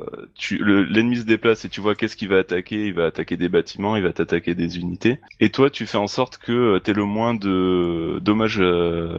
l'ennemi 0.51 1.15
se 1.15 1.23
déplace 1.23 1.63
et 1.63 1.69
tu 1.69 1.79
vois 1.79 1.95
qu'est-ce 1.95 2.17
qu'il 2.17 2.27
va 2.27 2.39
attaquer. 2.39 2.87
Il 2.87 2.93
va 2.93 3.05
attaquer 3.05 3.37
des 3.37 3.47
bâtiments, 3.47 3.95
il 3.95 4.03
va 4.03 4.11
t'attaquer 4.11 4.53
des 4.53 4.77
unités. 4.77 5.19
Et 5.39 5.49
toi, 5.49 5.69
tu 5.69 5.85
fais 5.85 5.97
en 5.97 6.07
sorte 6.07 6.37
que 6.39 6.77
tu 6.79 6.91
aies 6.91 6.93
le 6.93 7.05
moins 7.05 7.33
de 7.33 8.19
dommages 8.21 8.59
euh, 8.59 9.17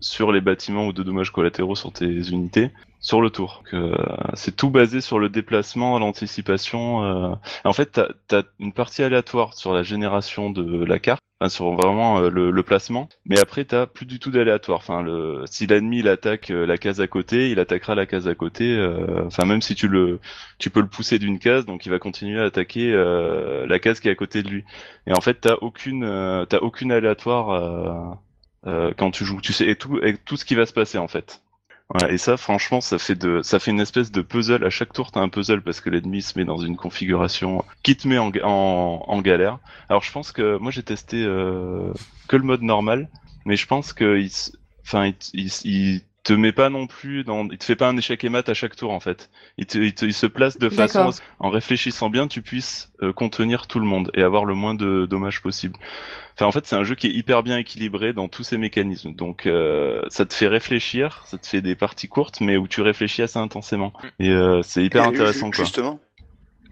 sur 0.00 0.32
les 0.32 0.40
bâtiments 0.40 0.86
ou 0.86 0.92
de 0.92 1.02
dommages 1.02 1.32
collatéraux 1.32 1.74
sur 1.76 1.92
tes 1.92 2.06
unités 2.30 2.70
sur 3.00 3.20
le 3.20 3.30
tour. 3.30 3.62
Euh, 3.74 3.94
c'est 4.34 4.56
tout 4.56 4.70
basé 4.70 5.00
sur 5.00 5.18
le 5.18 5.28
déplacement, 5.28 5.98
l'anticipation. 5.98 7.04
euh. 7.04 7.34
En 7.64 7.72
fait, 7.72 8.00
tu 8.28 8.34
as, 8.34 8.42
une 8.58 8.72
partie 8.72 9.02
aléatoire 9.02 9.54
sur 9.54 9.72
la 9.72 9.82
génération 9.82 10.50
de 10.50 10.84
la 10.84 10.98
carte, 10.98 11.20
sur 11.46 11.74
vraiment 11.74 12.18
euh, 12.18 12.30
le, 12.30 12.50
le 12.50 12.62
placement, 12.64 13.08
mais 13.24 13.38
après, 13.38 13.64
tu 13.64 13.76
plus 13.94 14.06
du 14.06 14.18
tout 14.18 14.30
d'aléatoire. 14.32 14.78
Enfin, 14.78 15.02
le, 15.02 15.44
si 15.46 15.66
l'ennemi 15.68 16.06
attaque 16.08 16.50
euh, 16.50 16.66
la 16.66 16.76
case 16.78 17.00
à 17.00 17.06
côté, 17.06 17.50
il 17.50 17.60
attaquera 17.60 17.94
la 17.94 18.06
case 18.06 18.26
à 18.26 18.34
côté. 18.34 18.76
euh, 18.76 19.24
Enfin, 19.26 19.44
même 19.44 19.62
si 19.62 19.74
tu 19.76 19.86
le, 19.86 20.18
tu 20.58 20.70
peux 20.70 20.80
le 20.80 20.88
pousser 20.88 21.18
d'une 21.20 21.38
case, 21.38 21.64
donc 21.66 21.86
il 21.86 21.90
va 21.90 22.00
continuer 22.00 22.40
à 22.40 22.44
attaquer 22.44 22.92
euh, 22.92 23.66
la 23.66 23.78
case 23.78 24.00
qui 24.00 24.08
est 24.08 24.12
à 24.12 24.16
côté 24.16 24.42
de 24.42 24.48
lui. 24.48 24.64
Et 25.06 25.12
en 25.12 25.20
fait, 25.20 25.34
t'as 25.40 25.54
aucune, 25.60 26.02
euh, 26.04 26.44
t'as 26.46 26.58
aucune 26.58 26.90
aléatoire 26.90 28.18
euh, 28.68 28.92
quand 28.96 29.10
tu 29.10 29.24
joues. 29.24 29.40
Tu 29.40 29.52
sais 29.52 29.68
et 29.68 29.76
tout, 29.76 29.98
et 30.02 30.16
tout 30.16 30.36
ce 30.36 30.44
qui 30.44 30.54
va 30.54 30.66
se 30.66 30.72
passer 30.72 30.98
en 30.98 31.08
fait. 31.08 31.42
Voilà, 31.90 32.12
et 32.12 32.18
ça, 32.18 32.36
franchement, 32.36 32.80
ça 32.82 32.98
fait 32.98 33.14
de, 33.14 33.40
ça 33.42 33.58
fait 33.58 33.70
une 33.70 33.80
espèce 33.80 34.12
de 34.12 34.20
puzzle. 34.20 34.64
À 34.64 34.70
chaque 34.70 34.92
tour, 34.92 35.10
t'as 35.10 35.20
un 35.20 35.30
puzzle 35.30 35.62
parce 35.62 35.80
que 35.80 35.88
l'ennemi 35.90 36.20
se 36.20 36.38
met 36.38 36.44
dans 36.44 36.58
une 36.58 36.76
configuration 36.76 37.64
qui 37.82 37.96
te 37.96 38.06
met 38.06 38.18
en, 38.18 38.30
en, 38.44 39.04
en 39.06 39.22
galère. 39.22 39.58
Alors, 39.88 40.02
je 40.02 40.12
pense 40.12 40.32
que 40.32 40.58
moi, 40.58 40.70
j'ai 40.70 40.82
testé 40.82 41.22
euh, 41.24 41.92
que 42.28 42.36
le 42.36 42.42
mode 42.42 42.62
normal, 42.62 43.08
mais 43.46 43.56
je 43.56 43.66
pense 43.66 43.92
que, 43.94 44.18
il, 44.18 44.26
s- 44.26 44.52
enfin, 44.84 45.06
il, 45.06 45.14
t- 45.14 45.30
il, 45.32 45.46
s- 45.46 45.62
il 45.64 46.02
te 46.28 46.32
met 46.34 46.52
pas 46.52 46.70
non 46.70 46.86
plus 46.86 47.24
dans, 47.24 47.48
il 47.48 47.58
te 47.58 47.64
fait 47.64 47.76
pas 47.76 47.88
un 47.88 47.96
échec 47.96 48.22
et 48.24 48.28
mat 48.28 48.48
à 48.48 48.54
chaque 48.54 48.76
tour 48.76 48.92
en 48.92 49.00
fait. 49.00 49.30
Il, 49.58 49.66
te, 49.66 49.78
il, 49.78 49.94
te- 49.94 50.04
il 50.04 50.14
se 50.14 50.26
place 50.26 50.58
de 50.58 50.68
façon, 50.70 51.14
en 51.38 51.50
réfléchissant 51.50 52.10
bien, 52.10 52.28
tu 52.28 52.42
puisses 52.42 52.92
euh, 53.02 53.12
contenir 53.12 53.66
tout 53.66 53.78
le 53.80 53.86
monde 53.86 54.10
et 54.14 54.22
avoir 54.22 54.44
le 54.44 54.54
moins 54.54 54.74
de 54.74 55.06
dommages 55.06 55.42
possible. 55.42 55.78
Enfin, 56.34 56.46
en 56.46 56.52
fait, 56.52 56.66
c'est 56.66 56.76
un 56.76 56.84
jeu 56.84 56.94
qui 56.94 57.08
est 57.08 57.12
hyper 57.12 57.42
bien 57.42 57.58
équilibré 57.58 58.12
dans 58.12 58.28
tous 58.28 58.44
ses 58.44 58.58
mécanismes. 58.58 59.14
Donc, 59.14 59.46
euh, 59.46 60.02
ça 60.10 60.26
te 60.26 60.34
fait 60.34 60.48
réfléchir, 60.48 61.22
ça 61.26 61.38
te 61.38 61.46
fait 61.46 61.62
des 61.62 61.76
parties 61.76 62.08
courtes, 62.08 62.40
mais 62.40 62.56
où 62.56 62.68
tu 62.68 62.82
réfléchis 62.82 63.22
assez 63.22 63.38
intensément. 63.38 63.92
Et 64.20 64.30
euh, 64.30 64.62
c'est 64.62 64.84
hyper 64.84 65.04
Et 65.04 65.06
intéressant, 65.06 65.50
ju- 65.50 65.52
quoi. 65.52 65.64
Justement, 65.64 66.00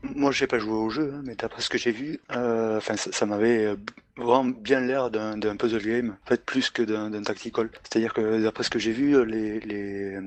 moi 0.03 0.33
j'ai 0.33 0.47
pas 0.47 0.59
joué 0.59 0.75
au 0.75 0.91
jeu, 0.91 1.13
hein, 1.15 1.23
mais 1.25 1.37
d'après 1.37 1.63
ce 1.63 1.71
que 1.71 1.79
j'ai 1.79 1.93
vu, 1.93 2.21
euh, 2.33 2.79
enfin 2.79 2.97
ça, 2.97 3.13
ça 3.13 3.27
m'avait 3.27 3.67
euh, 3.67 3.77
vraiment 4.17 4.45
bien 4.45 4.81
l'air 4.81 5.11
d'un 5.11 5.57
puzzle 5.57 5.83
game, 5.83 6.17
en 6.25 6.29
fait, 6.29 6.45
plus 6.45 6.71
que 6.71 6.83
d'un 6.83 7.23
tactical. 7.23 7.69
C'est-à-dire 7.83 8.13
que 8.13 8.43
d'après 8.43 8.65
ce 8.65 8.71
que 8.71 8.79
j'ai 8.79 8.93
vu, 8.93 9.25
les, 9.27 9.61
les, 9.61 10.19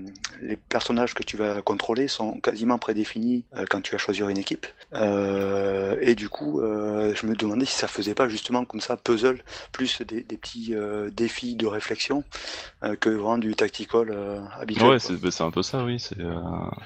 les 0.42 0.56
personnages 0.56 1.14
que 1.14 1.24
tu 1.24 1.38
vas 1.38 1.62
contrôler 1.62 2.08
sont 2.08 2.40
quasiment 2.40 2.78
prédéfinis 2.78 3.46
euh, 3.56 3.66
quand 3.70 3.82
tu 3.82 3.92
vas 3.92 3.98
choisir 3.98 4.30
une 4.30 4.38
équipe. 4.38 4.68
Euh, 4.94 5.98
et 6.02 6.16
du 6.16 6.30
coup, 6.30 6.62
euh, 6.62 7.14
je 7.16 7.26
me 7.26 7.36
demandais 7.36 7.66
si 7.66 7.76
ça 7.76 7.88
faisait 7.88 8.16
pas 8.16 8.28
justement 8.30 8.66
comme 8.66 8.82
ça 8.82 8.98
puzzle, 8.98 9.44
plus 9.72 10.02
des, 10.02 10.22
des 10.24 10.38
petits 10.38 10.76
euh, 10.76 11.10
défis 11.12 11.56
de 11.56 11.66
réflexion 11.66 12.24
euh, 12.84 12.96
que 12.96 13.10
vraiment 13.10 13.38
du 13.38 13.56
tactical 13.56 14.10
euh, 14.12 14.40
habituel. 14.60 14.90
Ouais, 14.90 15.00
c'est 15.00 15.20
bah, 15.20 15.32
c'est 15.32 15.44
un 15.44 15.52
peu 15.52 15.64
ça, 15.64 15.84
oui. 15.84 16.00
C'est 16.00 16.20
euh, 16.20 16.34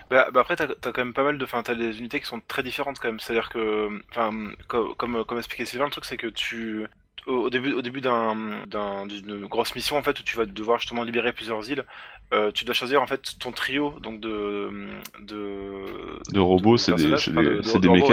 Bah, 0.09 0.29
bah 0.33 0.41
après, 0.41 0.55
t'as 0.55 0.65
as 0.65 0.91
quand 0.91 0.97
même 0.97 1.13
pas 1.13 1.23
mal 1.23 1.37
de. 1.37 1.43
Enfin, 1.43 1.63
t'as 1.63 1.75
des 1.75 1.99
unités 1.99 2.19
qui 2.19 2.25
sont 2.25 2.41
très 2.47 2.63
différentes 2.63 2.99
quand 2.99 3.07
même. 3.09 3.19
C'est-à-dire 3.19 3.49
que. 3.49 3.89
Enfin, 4.11 4.31
comme, 4.67 4.95
comme, 4.95 5.25
comme 5.25 5.37
expliqué 5.37 5.65
Sylvain, 5.65 5.85
le 5.85 5.91
truc, 5.91 6.05
c'est 6.05 6.17
que 6.17 6.27
tu. 6.27 6.85
Au 7.25 7.49
début, 7.49 7.71
au 7.73 7.81
d'une 7.81 9.45
grosse 9.45 9.75
mission 9.75 9.97
en 9.97 10.03
fait 10.03 10.19
où 10.19 10.23
tu 10.23 10.35
vas 10.37 10.45
devoir 10.45 10.79
justement 10.79 11.03
libérer 11.03 11.31
plusieurs 11.33 11.69
îles, 11.69 11.85
euh, 12.33 12.51
tu 12.51 12.65
dois 12.65 12.73
choisir 12.73 13.01
en 13.01 13.07
fait 13.07 13.35
ton 13.39 13.51
trio 13.51 13.97
donc 14.01 14.19
de 14.19 14.69
de, 15.19 15.85
de 16.33 16.39
robots, 16.39 16.73
de 16.73 16.77
c'est 16.77 16.91
des, 16.97 17.03
enfin, 17.31 17.43
de- 17.57 17.61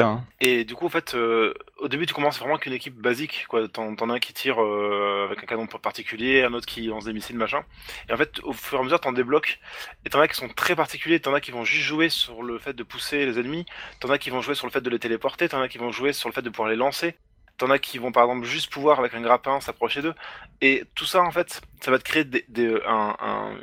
hein. 0.07 0.25
Et 0.41 0.65
du 0.65 0.75
coup, 0.75 0.87
en 0.87 0.91
fait, 0.91 1.15
euh, 1.15 1.55
au 1.79 1.89
début, 1.89 2.07
tu 2.07 2.15
commences 2.15 2.39
vraiment 2.39 2.59
qu'une 2.59 2.73
équipe 2.73 2.95
basique, 2.97 3.47
quoi. 3.49 3.67
T'en, 3.69 3.95
t'en 3.95 4.11
as 4.11 4.15
un 4.15 4.19
qui 4.19 4.33
tire 4.33 4.63
euh, 4.63 5.27
avec 5.27 5.43
un 5.43 5.47
canon 5.47 5.67
particulier, 5.67 6.43
un 6.43 6.53
autre 6.55 6.67
qui 6.67 6.87
lance 6.87 7.05
des 7.05 7.13
missiles, 7.13 7.37
machin. 7.37 7.63
Et 8.09 8.13
en 8.13 8.17
fait, 8.17 8.41
au 8.43 8.53
fur 8.53 8.79
et 8.79 8.81
à 8.81 8.85
mesure, 8.85 9.01
t'en 9.01 9.13
débloques. 9.13 9.59
Et 10.05 10.11
t'en 10.11 10.21
as 10.21 10.29
qui 10.29 10.37
sont 10.37 10.49
très 10.49 10.77
particuliers, 10.77 11.21
t'en 11.21 11.35
as 11.35 11.41
qui 11.41 11.51
vont 11.51 11.65
juste 11.65 11.85
jouer 11.85 12.09
sur 12.09 12.43
le 12.43 12.59
fait 12.59 12.75
de 12.75 12.83
pousser 12.83 13.27
les 13.27 13.39
ennemis, 13.39 13.65
t'en 14.01 14.11
as 14.11 14.19
qui 14.19 14.31
vont 14.31 14.41
jouer 14.41 14.55
sur 14.55 14.67
le 14.67 14.73
fait 14.73 14.81
de 14.83 14.91
les 14.91 14.99
téléporter, 14.99 15.49
t'en 15.49 15.61
as 15.61 15.69
qui 15.69 15.79
vont 15.79 15.93
jouer 15.93 16.13
sur 16.13 16.29
le 16.29 16.35
fait 16.35 16.43
de 16.43 16.51
pouvoir 16.51 16.69
les 16.69 16.77
lancer. 16.77 17.17
T'en 17.61 17.69
as 17.71 17.79
qui 17.79 17.99
vont 17.99 18.11
par 18.11 18.25
exemple 18.25 18.47
juste 18.47 18.73
pouvoir 18.73 18.99
avec 19.01 19.13
un 19.15 19.21
grappin 19.21 19.61
s'approcher 19.61 20.01
d'eux. 20.01 20.15
Et 20.63 20.85
tout 20.95 21.05
ça 21.05 21.21
en 21.21 21.31
fait, 21.31 21.61
ça 21.83 21.91
va 21.91 21.99
te 21.99 22.05
créer 22.05 22.25
des, 22.25 22.45
des- 22.49 22.81
un, 22.87 23.15
un, 23.21 23.55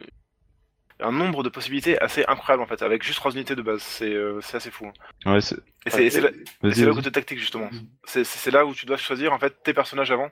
un 1.00 1.12
nombre 1.12 1.42
de 1.44 1.50
possibilités 1.50 2.00
assez 2.00 2.24
incroyable 2.28 2.62
en 2.64 2.68
fait, 2.68 2.82
avec 2.84 3.04
juste 3.04 3.18
trois 3.18 3.32
unités 3.32 3.56
de 3.56 3.62
base. 3.64 3.82
C'est 3.82 4.14
euh, 4.14 4.40
assez 4.54 4.70
fou. 4.72 4.86
hein. 4.88 4.94
Ouais, 5.98 6.10
c'est. 6.12 6.22
Là, 6.22 6.30
le 6.86 6.94
côté 6.96 7.12
tactique 7.12 7.40
justement. 7.40 7.70
C'est 8.06 8.24
c'est- 8.24 8.38
c'est 8.38 8.52
là 8.52 8.66
où 8.68 8.74
tu 8.76 8.86
dois 8.86 8.98
choisir 8.98 9.34
en 9.34 9.40
fait 9.40 9.64
tes 9.64 9.74
personnages 9.74 10.12
avant 10.12 10.30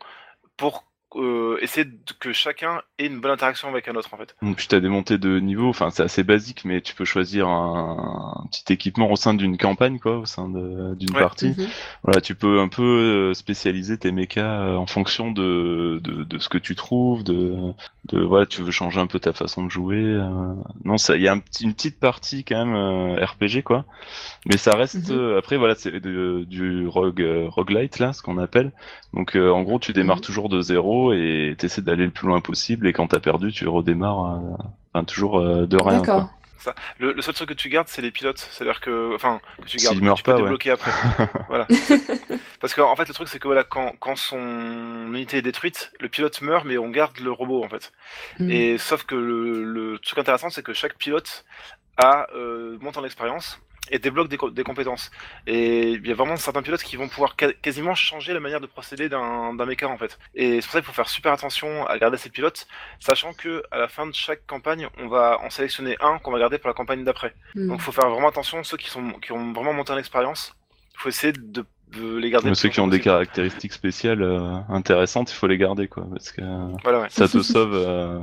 pour 0.57 0.85
euh, 1.15 1.57
essayer 1.61 1.85
de- 1.85 1.93
que 2.19 2.33
chacun 2.33 2.81
ait 2.99 3.07
une 3.07 3.19
bonne 3.19 3.31
interaction 3.31 3.67
avec 3.69 3.87
un 3.87 3.95
autre 3.95 4.09
en 4.13 4.17
fait. 4.17 4.35
Donc, 4.41 4.57
Puis 4.57 4.67
t'as 4.67 4.79
des 4.79 4.89
montées 4.89 5.17
de 5.17 5.39
niveau, 5.39 5.69
enfin 5.69 5.89
c'est 5.89 6.03
assez 6.03 6.23
basique, 6.23 6.63
mais 6.65 6.81
tu 6.81 6.93
peux 6.95 7.05
choisir 7.05 7.47
un, 7.47 8.41
un 8.43 8.47
petit 8.47 8.71
équipement 8.73 9.11
au 9.11 9.15
sein 9.15 9.33
d'une 9.33 9.57
campagne, 9.57 9.99
quoi, 9.99 10.17
au 10.19 10.25
sein 10.25 10.47
d'une 10.49 11.13
Ouais. 11.13 11.19
partie. 11.19 11.49
Mhm. 11.57 11.67
Voilà, 12.03 12.21
tu 12.21 12.35
peux 12.35 12.59
un 12.59 12.67
peu 12.67 12.83
euh, 12.83 13.33
spécialiser 13.33 13.97
tes 13.97 14.11
mechas 14.11 14.61
euh, 14.61 14.75
en 14.75 14.85
fonction 14.87 15.31
de, 15.31 15.99
de, 16.03 16.23
de 16.23 16.37
ce 16.37 16.49
que 16.49 16.57
tu 16.57 16.75
trouves, 16.75 17.23
de, 17.23 17.55
de 18.09 18.21
voilà, 18.21 18.45
tu 18.45 18.61
veux 18.61 18.71
changer 18.71 18.99
un 18.99 19.07
peu 19.07 19.19
ta 19.19 19.33
façon 19.33 19.63
de 19.65 19.69
jouer. 19.71 19.97
euh. 20.03 20.53
Non, 20.83 20.97
ça, 20.97 21.15
il 21.15 21.21
y 21.21 21.27
a 21.27 21.33
un 21.33 21.41
une 21.61 21.73
petite 21.73 21.99
partie 21.99 22.43
quand 22.43 22.65
même 22.65 22.75
euh, 22.75 23.25
RPG 23.25 23.63
quoi, 23.63 23.85
mais 24.45 24.57
ça 24.57 24.75
reste 24.75 25.09
Mhm. 25.09 25.17
euh, 25.17 25.37
après 25.39 25.57
voilà, 25.57 25.75
c'est 25.75 25.99
du 25.99 26.87
rogue 26.87 27.21
euh, 27.21 27.47
roguelite 27.49 27.99
là, 27.99 28.13
ce 28.13 28.21
qu'on 28.21 28.37
appelle. 28.37 28.71
Donc 29.13 29.35
euh, 29.35 29.49
en 29.51 29.63
gros, 29.63 29.79
tu 29.79 29.93
démarres 29.93 30.17
Mhm. 30.17 30.21
toujours 30.23 30.49
de 30.49 30.61
zéro 30.61 31.04
et 31.13 31.55
t'essaies 31.57 31.81
d'aller 31.81 32.05
le 32.05 32.11
plus 32.11 32.27
loin 32.27 32.41
possible, 32.41 32.87
et 32.87 32.93
quand 32.93 33.07
t'as 33.07 33.19
perdu, 33.19 33.51
tu 33.51 33.67
redémarres, 33.67 34.35
euh, 34.35 34.63
enfin 34.93 35.03
toujours 35.03 35.39
euh, 35.39 35.65
de 35.65 35.77
rien. 35.77 35.99
D'accord. 35.99 36.29
Le, 36.97 37.13
le 37.13 37.21
seul 37.21 37.35
truc 37.35 37.49
que 37.49 37.53
tu 37.53 37.69
gardes, 37.69 37.87
c'est 37.87 38.01
les 38.01 38.09
pilotes. 38.09 38.39
C'est-à-dire 38.39 38.81
que, 38.81 39.13
enfin, 39.13 39.39
que 39.61 39.67
tu 39.67 39.77
S'ils 39.77 40.01
gardes, 40.01 40.17
tu 40.17 40.23
peux 40.23 40.31
pas, 40.31 40.37
ouais. 40.37 40.43
débloquer 40.43 40.71
après. 40.71 40.91
voilà. 41.47 41.67
Parce 42.59 42.73
qu'en 42.73 42.91
en 42.91 42.95
fait, 42.95 43.07
le 43.07 43.13
truc, 43.13 43.27
c'est 43.27 43.37
que 43.37 43.47
voilà, 43.47 43.63
quand, 43.63 43.93
quand 43.99 44.15
son 44.15 44.39
unité 45.13 45.37
est 45.37 45.41
détruite, 45.43 45.91
le 45.99 46.09
pilote 46.09 46.41
meurt, 46.41 46.65
mais 46.65 46.79
on 46.79 46.89
garde 46.89 47.19
le 47.19 47.31
robot 47.31 47.63
en 47.63 47.69
fait. 47.69 47.91
Mhm. 48.39 48.49
Et 48.49 48.77
sauf 48.79 49.03
que 49.03 49.13
le, 49.13 49.63
le 49.63 49.99
truc 49.99 50.17
intéressant, 50.17 50.49
c'est 50.49 50.63
que 50.63 50.73
chaque 50.73 50.97
pilote 50.97 51.45
a 51.97 52.27
euh, 52.35 52.77
monte 52.81 52.97
en 52.97 53.05
expérience 53.05 53.59
et 53.91 53.99
débloque 53.99 54.27
des, 54.29 54.37
co- 54.37 54.49
des 54.49 54.63
compétences. 54.63 55.11
Et 55.47 55.91
il 55.91 56.07
y 56.07 56.11
a 56.11 56.15
vraiment 56.15 56.35
certains 56.37 56.61
pilotes 56.63 56.81
qui 56.83 56.95
vont 56.95 57.07
pouvoir 57.07 57.35
ca- 57.39 57.53
quasiment 57.53 57.95
changer 57.95 58.33
la 58.33 58.39
manière 58.39 58.61
de 58.61 58.67
procéder 58.67 59.09
d'un 59.09 59.53
d'un 59.53 59.65
mecha 59.65 59.87
en 59.87 59.97
fait. 59.97 60.17
Et 60.33 60.61
c'est 60.61 60.67
pour 60.67 60.71
ça 60.73 60.79
qu'il 60.79 60.87
faut 60.87 60.93
faire 60.93 61.09
super 61.09 61.31
attention 61.33 61.85
à 61.87 61.97
garder 61.99 62.17
ces 62.17 62.29
pilotes, 62.29 62.67
sachant 62.99 63.33
que 63.33 63.63
à 63.71 63.77
la 63.77 63.87
fin 63.87 64.05
de 64.07 64.13
chaque 64.13 64.45
campagne, 64.47 64.87
on 64.97 65.07
va 65.07 65.39
en 65.43 65.49
sélectionner 65.49 65.97
un 66.01 66.17
qu'on 66.19 66.31
va 66.31 66.39
garder 66.39 66.57
pour 66.57 66.67
la 66.69 66.73
campagne 66.73 67.03
d'après. 67.03 67.33
Mhm. 67.55 67.67
Donc 67.67 67.77
il 67.79 67.83
faut 67.83 67.91
faire 67.91 68.09
vraiment 68.09 68.29
attention 68.29 68.63
ceux 68.63 68.77
qui 68.77 68.89
sont 68.89 69.11
qui 69.23 69.31
ont 69.31 69.53
vraiment 69.53 69.73
monté 69.73 69.91
en 69.93 69.97
expérience. 69.97 70.55
Il 70.95 70.99
faut 71.01 71.09
essayer 71.09 71.33
de, 71.33 71.65
de 71.91 72.15
les 72.17 72.29
garder. 72.29 72.49
Mais 72.49 72.55
ceux 72.55 72.69
qui 72.69 72.79
ont 72.79 72.87
des 72.87 73.01
caractéristiques 73.01 73.73
spéciales 73.73 74.23
euh, 74.23 74.39
intéressantes, 74.69 75.31
il 75.31 75.35
faut 75.35 75.47
les 75.47 75.57
garder 75.57 75.87
quoi, 75.87 76.05
parce 76.09 76.31
que 76.31 76.41
Voilà 76.83 77.01
ouais. 77.01 77.07
ça 77.09 77.27
te 77.27 77.41
sauve 77.41 77.73
euh, 77.73 78.19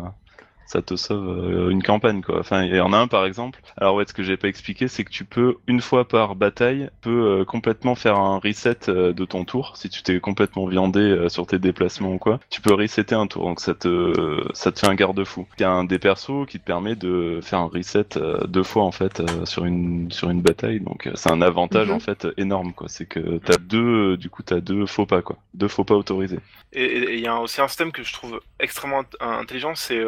ça 0.65 0.81
te 0.83 0.97
sauve 0.97 1.29
euh, 1.29 1.69
une 1.71 1.83
campagne 1.83 2.23
quoi. 2.23 2.39
Enfin, 2.41 2.65
il 2.65 2.75
y 2.75 2.81
en 2.81 2.93
a 2.93 2.99
un 2.99 3.09
par 3.09 3.27
exemple. 3.27 3.61
Alors 3.77 3.95
ouais, 3.95 4.05
ce 4.07 4.15
que 4.15 4.23
j'ai 4.23 4.37
pas 4.37 4.49
expliqué, 4.49 4.89
c'est 4.89 5.05
que 5.05 5.11
tu 5.11 5.25
peux 5.25 5.57
une 5.67 5.81
fois 5.81 6.07
par 6.09 6.35
bataille, 6.35 6.89
peux 7.01 7.41
euh, 7.41 7.45
complètement 7.45 7.95
faire 7.95 8.17
un 8.17 8.39
reset 8.39 8.89
euh, 8.89 9.13
de 9.13 9.25
ton 9.25 9.45
tour 9.45 9.77
si 9.77 9.91
tu 9.91 10.03
t'es 10.03 10.19
complètement 10.21 10.67
viandé 10.67 11.01
euh, 11.01 11.29
sur 11.29 11.47
tes 11.47 11.59
déplacements 11.59 12.13
ou 12.15 12.19
quoi. 12.19 12.41
Tu 12.51 12.61
peux 12.63 12.73
resetter 12.73 13.15
un 13.15 13.27
tour, 13.27 13.45
donc 13.45 13.61
ça 13.61 13.75
te 13.75 14.43
ça 14.55 14.73
te 14.73 14.79
fait 14.79 14.87
un 14.87 14.95
garde-fou. 14.95 15.47
Il 15.59 15.63
y 15.63 15.65
a 15.65 15.71
un 15.71 15.85
des 15.85 15.99
persos 15.99 16.47
qui 16.49 16.59
te 16.59 16.65
permet 16.65 16.97
de 16.97 17.41
faire 17.43 17.59
un 17.61 17.67
reset 17.67 18.07
deux 18.49 18.63
fois 18.63 18.85
en 18.85 18.93
fait 18.93 19.23
sur 19.45 19.65
une 19.65 20.11
sur 20.11 20.31
une 20.31 20.41
bataille, 20.43 20.81
donc 20.81 21.09
c'est 21.15 21.31
un 21.31 21.43
avantage 21.43 21.89
Mhm. 21.89 21.91
en 21.91 21.99
fait 22.01 22.27
énorme 22.37 22.73
quoi. 22.73 22.89
C'est 22.89 23.07
que 23.07 23.39
t'as 23.39 23.59
deux 23.59 24.17
du 24.17 24.31
coup 24.31 24.43
t'as 24.43 24.61
deux 24.61 24.87
faux 24.87 25.07
pas 25.07 25.23
quoi, 25.23 25.37
deux 25.55 25.69
faux 25.69 25.85
pas 25.85 25.95
autorisés. 25.95 26.41
Et 26.73 27.15
il 27.15 27.21
y 27.21 27.27
a 27.27 27.39
aussi 27.39 27.61
un 27.61 27.69
système 27.69 27.93
que 27.93 28.03
je 28.03 28.13
trouve 28.13 28.41
extrêmement 28.59 29.03
int- 29.03 29.17
intelligent, 29.21 29.75
c'est 29.75 30.01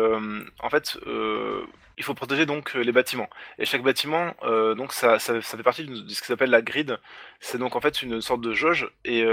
en 0.60 0.70
fait 0.70 0.98
euh, 1.06 1.64
il 1.96 2.04
faut 2.04 2.14
protéger 2.14 2.46
donc 2.46 2.74
euh, 2.74 2.80
les 2.80 2.92
bâtiments. 2.92 3.28
Et 3.58 3.64
chaque 3.64 3.82
bâtiment, 3.82 4.34
euh, 4.42 4.74
donc 4.74 4.92
ça, 4.92 5.18
ça, 5.18 5.40
fait 5.40 5.62
partie 5.62 5.84
de 5.84 5.94
ce 6.08 6.20
qui 6.20 6.26
s'appelle 6.26 6.50
la 6.50 6.62
grid. 6.62 6.98
C'est 7.40 7.58
donc 7.58 7.76
en 7.76 7.80
fait 7.80 8.02
une 8.02 8.20
sorte 8.20 8.40
de 8.40 8.52
jauge 8.52 8.90
et 9.04 9.24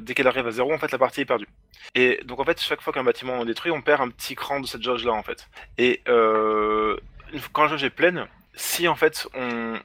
dès 0.00 0.14
qu'elle 0.14 0.26
arrive 0.26 0.46
à 0.46 0.50
zéro, 0.50 0.72
en 0.72 0.78
fait 0.78 0.92
la 0.92 0.98
partie 0.98 1.22
est 1.22 1.24
perdue. 1.24 1.48
Et 1.94 2.20
donc 2.24 2.40
en 2.40 2.44
fait 2.44 2.60
chaque 2.60 2.80
fois 2.80 2.92
qu'un 2.92 3.04
bâtiment 3.04 3.42
est 3.42 3.46
détruit, 3.46 3.70
on 3.70 3.82
perd 3.82 4.02
un 4.02 4.08
petit 4.08 4.34
cran 4.34 4.60
de 4.60 4.66
cette 4.66 4.82
jauge 4.82 5.04
là 5.04 5.12
en 5.12 5.22
fait. 5.22 5.48
Et 5.78 6.02
quand 6.04 7.62
la 7.62 7.68
jauge 7.68 7.84
est 7.84 7.90
pleine, 7.90 8.26
si 8.54 8.88
en 8.88 8.96
fait 8.96 9.28
on, 9.34 9.78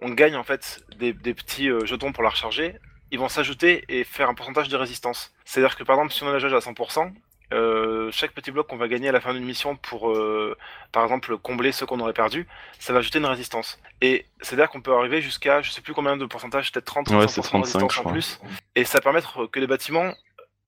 on, 0.00 0.08
gagne 0.10 0.36
en 0.36 0.44
fait 0.44 0.82
des, 0.96 1.12
des 1.12 1.34
petits 1.34 1.68
jetons 1.84 2.12
pour 2.12 2.22
la 2.22 2.30
recharger, 2.30 2.74
ils 3.10 3.18
vont 3.18 3.28
s'ajouter 3.28 3.84
et 3.88 4.04
faire 4.04 4.28
un 4.28 4.34
pourcentage 4.34 4.68
de 4.68 4.76
résistance. 4.76 5.32
C'est-à-dire 5.44 5.76
que 5.76 5.84
par 5.84 5.96
exemple, 5.96 6.12
si 6.12 6.22
on 6.22 6.28
a 6.28 6.32
la 6.32 6.38
jauge 6.38 6.54
à 6.54 6.58
100%, 6.58 7.12
euh, 7.52 8.10
chaque 8.12 8.32
petit 8.32 8.50
bloc 8.50 8.66
qu'on 8.68 8.76
va 8.76 8.88
gagner 8.88 9.08
à 9.08 9.12
la 9.12 9.20
fin 9.20 9.32
d'une 9.32 9.44
mission 9.44 9.76
pour, 9.76 10.10
euh, 10.10 10.56
par 10.92 11.02
exemple, 11.02 11.38
combler 11.38 11.72
ceux 11.72 11.86
qu'on 11.86 12.00
aurait 12.00 12.12
perdu, 12.12 12.46
ça 12.78 12.92
va 12.92 12.98
ajouter 12.98 13.18
une 13.18 13.26
résistance. 13.26 13.80
Et 14.00 14.26
c'est-à-dire 14.40 14.68
qu'on 14.70 14.80
peut 14.80 14.94
arriver 14.94 15.22
jusqu'à, 15.22 15.62
je 15.62 15.70
sais 15.70 15.80
plus 15.80 15.94
combien 15.94 16.16
de 16.16 16.26
pourcentage, 16.26 16.72
peut-être 16.72 16.84
30 16.84 17.08
Ouais, 17.10 17.24
35% 17.24 17.28
c'est 17.28 17.40
de 17.40 17.46
35, 17.46 17.58
résistance 17.60 17.94
je 17.94 18.00
en 18.00 18.12
plus. 18.12 18.40
Et 18.74 18.84
ça 18.84 19.00
permet 19.00 19.20
que 19.50 19.60
les 19.60 19.66
bâtiments 19.66 20.12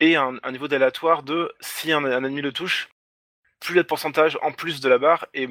aient 0.00 0.16
un, 0.16 0.38
un 0.42 0.52
niveau 0.52 0.68
d'aléatoire 0.68 1.22
de 1.22 1.52
si 1.60 1.92
un, 1.92 2.04
un 2.04 2.24
ennemi 2.24 2.40
le 2.40 2.52
touche, 2.52 2.88
plus 3.60 3.74
il 3.74 3.76
y 3.76 3.80
a 3.80 3.82
de 3.82 3.88
pourcentage 3.88 4.38
en 4.42 4.52
plus 4.52 4.80
de 4.80 4.88
la 4.88 4.98
barre 4.98 5.26
et 5.34 5.46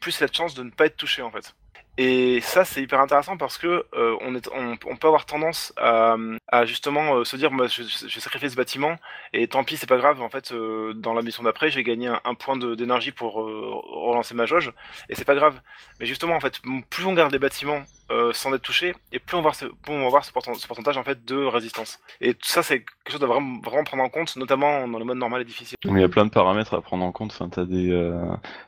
plus 0.00 0.18
il 0.18 0.20
y 0.22 0.24
a 0.24 0.28
de 0.28 0.34
chances 0.34 0.54
de 0.54 0.62
ne 0.62 0.70
pas 0.70 0.86
être 0.86 0.96
touché 0.96 1.22
en 1.22 1.30
fait. 1.30 1.54
Et 1.96 2.40
ça, 2.40 2.64
c'est 2.64 2.82
hyper 2.82 3.00
intéressant 3.00 3.36
parce 3.36 3.56
que 3.56 3.86
euh, 3.94 4.16
on, 4.20 4.96
peut 4.96 5.06
avoir 5.06 5.26
tendance 5.26 5.72
à, 5.76 6.16
justement 6.64 7.16
euh, 7.16 7.24
se 7.24 7.36
dire, 7.36 7.52
moi, 7.52 7.68
je, 7.68 7.82
je 7.82 8.14
vais 8.14 8.20
sacrifier 8.20 8.48
ce 8.48 8.56
bâtiment 8.56 8.96
et 9.32 9.46
tant 9.46 9.62
pis, 9.62 9.76
c'est 9.76 9.88
pas 9.88 9.96
grave. 9.96 10.20
En 10.20 10.28
fait, 10.28 10.50
euh, 10.50 10.92
dans 10.94 11.14
la 11.14 11.22
mission 11.22 11.44
d'après, 11.44 11.70
j'ai 11.70 11.84
gagné 11.84 12.08
un, 12.08 12.20
un 12.24 12.34
point 12.34 12.56
d'énergie 12.56 13.12
pour 13.12 13.34
relancer 13.34 14.34
ma 14.34 14.46
jauge 14.46 14.72
et 15.08 15.14
c'est 15.14 15.24
pas 15.24 15.36
grave. 15.36 15.60
Mais 16.00 16.06
justement, 16.06 16.34
en 16.34 16.40
fait, 16.40 16.60
plus 16.90 17.04
on 17.06 17.12
garde 17.12 17.32
les 17.32 17.38
bâtiments 17.38 17.84
sans 18.32 18.54
être 18.54 18.62
touchés 18.62 18.94
et 19.12 19.18
plus 19.18 19.36
on 19.36 19.40
va 19.42 19.50
plus 19.50 19.68
on 19.88 20.00
va 20.00 20.06
avoir 20.06 20.24
ce, 20.24 20.30
pourcent- 20.30 20.54
ce 20.54 20.66
pourcentage 20.66 20.96
en 20.98 21.04
fait 21.04 21.24
de 21.24 21.36
résistance. 21.46 21.98
Et 22.20 22.36
ça, 22.42 22.62
c'est 22.62 22.80
quelque 22.80 23.12
chose 23.12 23.22
à 23.22 23.26
vraiment, 23.26 23.60
prendre 23.60 24.02
en 24.02 24.08
compte, 24.08 24.36
notamment 24.36 24.86
dans 24.86 24.98
le 24.98 25.04
mode 25.04 25.16
normal 25.16 25.42
et 25.42 25.44
difficile. 25.44 25.76
Il 25.84 25.98
y 25.98 26.04
a 26.04 26.08
plein 26.08 26.26
de 26.26 26.30
paramètres 26.30 26.74
à 26.74 26.80
prendre 26.80 27.04
en 27.04 27.12
compte. 27.12 27.32
Enfin, 27.32 27.48
t'as 27.48 27.64
des 27.64 28.12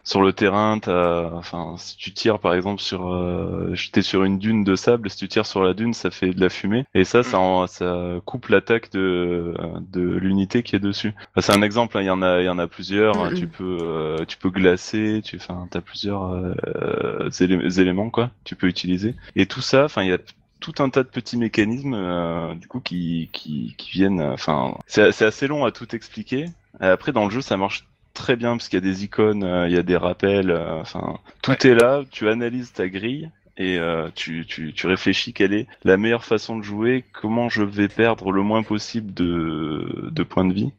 sur 0.05 0.22
le 0.22 0.33
terrain, 0.33 0.79
t'as, 0.79 1.31
enfin, 1.33 1.77
si 1.79 1.97
tu 1.97 2.12
tires 2.12 2.39
par 2.39 2.55
exemple 2.55 2.81
sur, 2.81 3.15
euh, 3.16 3.74
t'es 3.92 4.02
sur 4.02 4.24
une 4.24 4.38
dune 4.38 4.64
de 4.64 4.76
sable, 4.76 5.10
si 5.10 5.16
tu 5.16 5.28
tires 5.28 5.46
sur 5.46 5.62
la 5.62 5.74
dune, 5.74 5.94
ça 5.94 6.10
fait 6.10 6.30
de 6.32 6.40
la 6.40 6.48
fumée, 6.48 6.84
et 6.94 7.04
ça, 7.04 7.22
ça, 7.22 7.38
en- 7.38 7.66
ça 7.66 8.20
coupe 8.24 8.48
l'attaque 8.48 8.90
de 8.92 9.54
de 9.92 10.00
l'unité 10.02 10.62
qui 10.62 10.76
est 10.76 10.80
dessus. 10.80 11.14
Enfin, 11.34 11.40
c'est 11.52 11.58
un 11.58 11.62
exemple. 11.62 11.96
hein, 11.98 12.02
Il 12.02 12.06
y 12.06 12.10
en 12.10 12.22
a, 12.22 12.40
il 12.40 12.44
y 12.46 12.48
en 12.48 12.58
a 12.58 12.66
plusieurs. 12.66 13.16
hein, 13.20 13.30
Mhm. 13.30 13.36
Tu 13.36 13.46
peux, 13.48 13.78
euh, 13.82 14.24
tu 14.26 14.36
peux 14.38 14.50
glacer. 14.50 15.20
Tu, 15.24 15.36
enfin, 15.36 15.66
t'as 15.70 15.80
plusieurs 15.80 16.24
euh, 16.32 17.28
élé- 17.40 17.80
éléments 17.80 18.10
quoi. 18.10 18.30
Tu 18.44 18.56
peux 18.56 18.66
utiliser. 18.68 19.14
Et 19.36 19.46
tout 19.46 19.60
ça, 19.60 19.84
enfin, 19.84 20.02
il 20.02 20.08
y 20.08 20.12
a 20.12 20.18
tout 20.60 20.72
un 20.78 20.88
tas 20.88 21.02
de 21.02 21.08
petits 21.08 21.36
mécanismes 21.36 21.94
euh, 21.94 22.54
du 22.54 22.66
coup 22.66 22.80
qui, 22.80 23.28
qui, 23.32 23.74
qui 23.76 23.90
viennent 23.90 24.22
enfin 24.22 24.74
c'est 24.86 25.02
assez 25.22 25.46
long 25.46 25.66
à 25.66 25.70
tout 25.70 25.94
expliquer 25.94 26.46
après 26.80 27.12
dans 27.12 27.26
le 27.26 27.30
jeu 27.30 27.42
ça 27.42 27.58
marche 27.58 27.86
très 28.16 28.36
bien 28.36 28.56
parce 28.56 28.68
qu'il 28.68 28.78
y 28.78 28.82
a 28.82 28.92
des 28.92 29.04
icônes 29.04 29.44
euh, 29.44 29.68
il 29.68 29.74
y 29.74 29.78
a 29.78 29.82
des 29.82 29.96
rappels 29.96 30.50
euh, 30.50 30.80
enfin 30.80 31.18
tout 31.42 31.66
est 31.66 31.74
là 31.74 32.02
tu 32.10 32.28
analyses 32.28 32.72
ta 32.72 32.88
grille 32.88 33.30
et 33.58 33.78
euh, 33.78 34.10
tu, 34.14 34.44
tu, 34.46 34.74
tu 34.74 34.86
réfléchis 34.86 35.32
quelle 35.32 35.54
est 35.54 35.66
la 35.82 35.96
meilleure 35.96 36.24
façon 36.24 36.58
de 36.58 36.62
jouer, 36.62 37.06
comment 37.14 37.48
je 37.48 37.62
vais 37.62 37.88
perdre 37.88 38.30
le 38.30 38.42
moins 38.42 38.62
possible 38.62 39.14
de, 39.14 40.10
de 40.12 40.22
points 40.22 40.44
de 40.44 40.52
vie. 40.52 40.72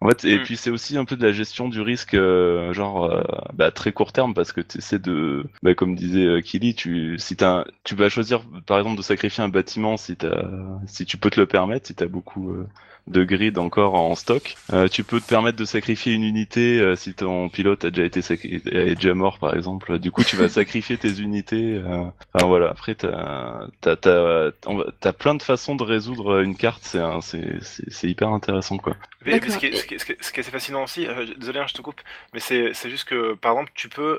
En 0.00 0.08
fait, 0.08 0.24
et 0.24 0.38
Mm. 0.38 0.42
puis 0.44 0.56
c'est 0.56 0.70
aussi 0.70 0.96
un 0.96 1.04
peu 1.04 1.16
de 1.16 1.26
la 1.26 1.32
gestion 1.32 1.68
du 1.68 1.80
risque, 1.80 2.14
euh, 2.14 2.72
genre 2.72 3.04
euh, 3.04 3.22
bah, 3.52 3.70
très 3.70 3.92
court 3.92 4.12
terme, 4.12 4.32
parce 4.32 4.52
que 4.52 4.60
tu 4.60 4.78
essaies 4.78 4.98
de, 5.00 5.44
bah, 5.62 5.74
comme 5.74 5.94
disait 5.96 6.40
Kili, 6.42 6.74
tu, 6.74 7.18
si 7.18 7.36
t'as, 7.36 7.60
un- 7.60 7.64
tu 7.84 7.94
vas 7.96 8.08
choisir 8.08 8.42
par 8.66 8.78
exemple 8.78 8.96
de 8.96 9.02
sacrifier 9.02 9.42
un 9.44 9.48
bâtiment 9.48 9.96
si 9.96 10.16
t'as, 10.16 10.48
si 10.86 11.04
tu 11.04 11.18
peux 11.18 11.30
te 11.30 11.38
le 11.40 11.46
permettre, 11.46 11.88
si 11.88 11.94
t'as 11.94 12.06
beaucoup 12.06 12.50
euh, 12.50 12.66
de 13.10 13.24
grid 13.24 13.58
encore 13.58 13.94
en 13.94 14.14
stock. 14.14 14.54
Euh, 14.72 14.88
tu 14.88 15.04
peux 15.04 15.20
te 15.20 15.26
permettre 15.26 15.58
de 15.58 15.64
sacrifier 15.64 16.14
une 16.14 16.22
unité 16.24 16.80
euh, 16.80 16.96
si 16.96 17.12
ton 17.14 17.48
pilote 17.48 17.84
a 17.84 17.90
déjà 17.90 18.06
été 18.06 18.20
sacri- 18.22 18.62
est 18.70 18.94
déjà 18.94 19.14
mort 19.14 19.38
par 19.38 19.54
exemple. 19.54 19.98
Du 19.98 20.10
coup, 20.10 20.24
tu 20.24 20.36
vas 20.36 20.48
sacrifier 20.60 20.96
tes 20.96 21.20
unités. 21.20 21.74
euh, 21.84 22.04
Enfin 22.34 22.46
voilà. 22.46 22.70
Après, 22.70 22.94
t'as 22.94 23.66
t'as 23.80 25.12
plein 25.12 25.34
de 25.34 25.42
façons 25.42 25.74
de 25.76 25.82
résoudre 25.82 26.40
une 26.40 26.56
carte. 26.56 26.82
C'est 26.84 26.98
un- 26.98 27.20
c'est 27.20 27.62
c'est 27.62 27.90
c'est 27.90 28.08
hyper 28.08 28.28
intéressant 28.28 28.78
quoi. 28.78 28.94
Mais, 29.26 29.32
mais 29.32 29.40
D'accord. 29.40 29.54
ce, 29.54 29.58
qui 29.58 29.66
est, 29.66 29.76
ce, 29.76 29.84
qui 29.86 29.94
est, 29.94 29.98
ce 29.98 30.04
qui 30.06 30.12
est- 30.12 30.22
ce 30.22 30.32
qui 30.32 30.38
est 30.38 30.40
assez 30.40 30.50
fascinant 30.50 30.84
aussi, 30.84 31.06
euh, 31.06 31.26
désolé, 31.36 31.58
hein, 31.60 31.66
je 31.68 31.74
te 31.74 31.82
coupe, 31.82 32.00
mais 32.32 32.40
c'est 32.40 32.72
c'est 32.72 32.88
juste 32.88 33.06
que, 33.08 33.34
par 33.34 33.52
exemple, 33.52 33.72
tu 33.74 33.88
peux... 33.90 34.18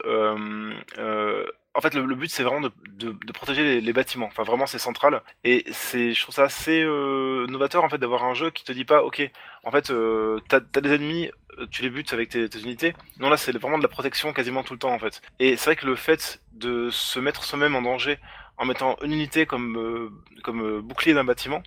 en 1.73 1.81
fait, 1.81 1.93
le, 1.93 2.05
le 2.05 2.15
but, 2.15 2.29
c'est 2.29 2.43
vraiment 2.43 2.61
de, 2.61 2.71
de, 2.89 3.11
de 3.11 3.31
protéger 3.31 3.63
les, 3.63 3.81
les 3.81 3.93
bâtiments. 3.93 4.27
Enfin, 4.27 4.43
vraiment, 4.43 4.65
c'est 4.65 4.79
central. 4.79 5.21
Et 5.43 5.63
c'est, 5.71 6.13
je 6.13 6.21
trouve 6.21 6.35
ça 6.35 6.43
assez 6.43 6.81
euh, 6.81 7.47
novateur, 7.47 7.83
en 7.83 7.89
fait, 7.89 7.97
d'avoir 7.97 8.23
un 8.23 8.33
jeu 8.33 8.49
qui 8.51 8.63
te 8.63 8.71
dit 8.71 8.85
pas, 8.85 9.03
ok, 9.03 9.21
en 9.63 9.71
fait, 9.71 9.89
euh, 9.89 10.39
t'as 10.49 10.59
as 10.75 10.81
des 10.81 10.93
ennemis, 10.93 11.31
euh, 11.59 11.67
tu 11.71 11.81
les 11.81 11.89
butes 11.89 12.13
avec 12.13 12.29
tes, 12.29 12.49
tes 12.49 12.59
unités. 12.59 12.93
Non, 13.19 13.29
là, 13.29 13.37
c'est 13.37 13.55
vraiment 13.57 13.77
de 13.77 13.83
la 13.83 13.89
protection 13.89 14.33
quasiment 14.33 14.63
tout 14.63 14.73
le 14.73 14.79
temps, 14.79 14.93
en 14.93 14.99
fait. 14.99 15.21
Et 15.39 15.55
c'est 15.55 15.65
vrai 15.65 15.75
que 15.75 15.85
le 15.85 15.95
fait 15.95 16.41
de 16.53 16.89
se 16.89 17.19
mettre 17.19 17.43
soi-même 17.43 17.75
en 17.75 17.81
danger 17.81 18.19
en 18.57 18.65
mettant 18.65 18.95
une 19.01 19.13
unité 19.13 19.47
comme, 19.47 19.75
euh, 19.77 20.11
comme 20.43 20.61
euh, 20.61 20.81
bouclier 20.81 21.15
d'un 21.15 21.23
bâtiment, 21.23 21.63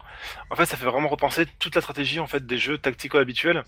en 0.50 0.54
fait, 0.54 0.66
ça 0.66 0.76
fait 0.76 0.86
vraiment 0.86 1.08
repenser 1.08 1.44
toute 1.58 1.74
la 1.74 1.80
stratégie 1.80 2.20
en 2.20 2.28
fait 2.28 2.46
des 2.46 2.58
jeux 2.58 2.78
tactico 2.78 3.18
habituels. 3.18 3.64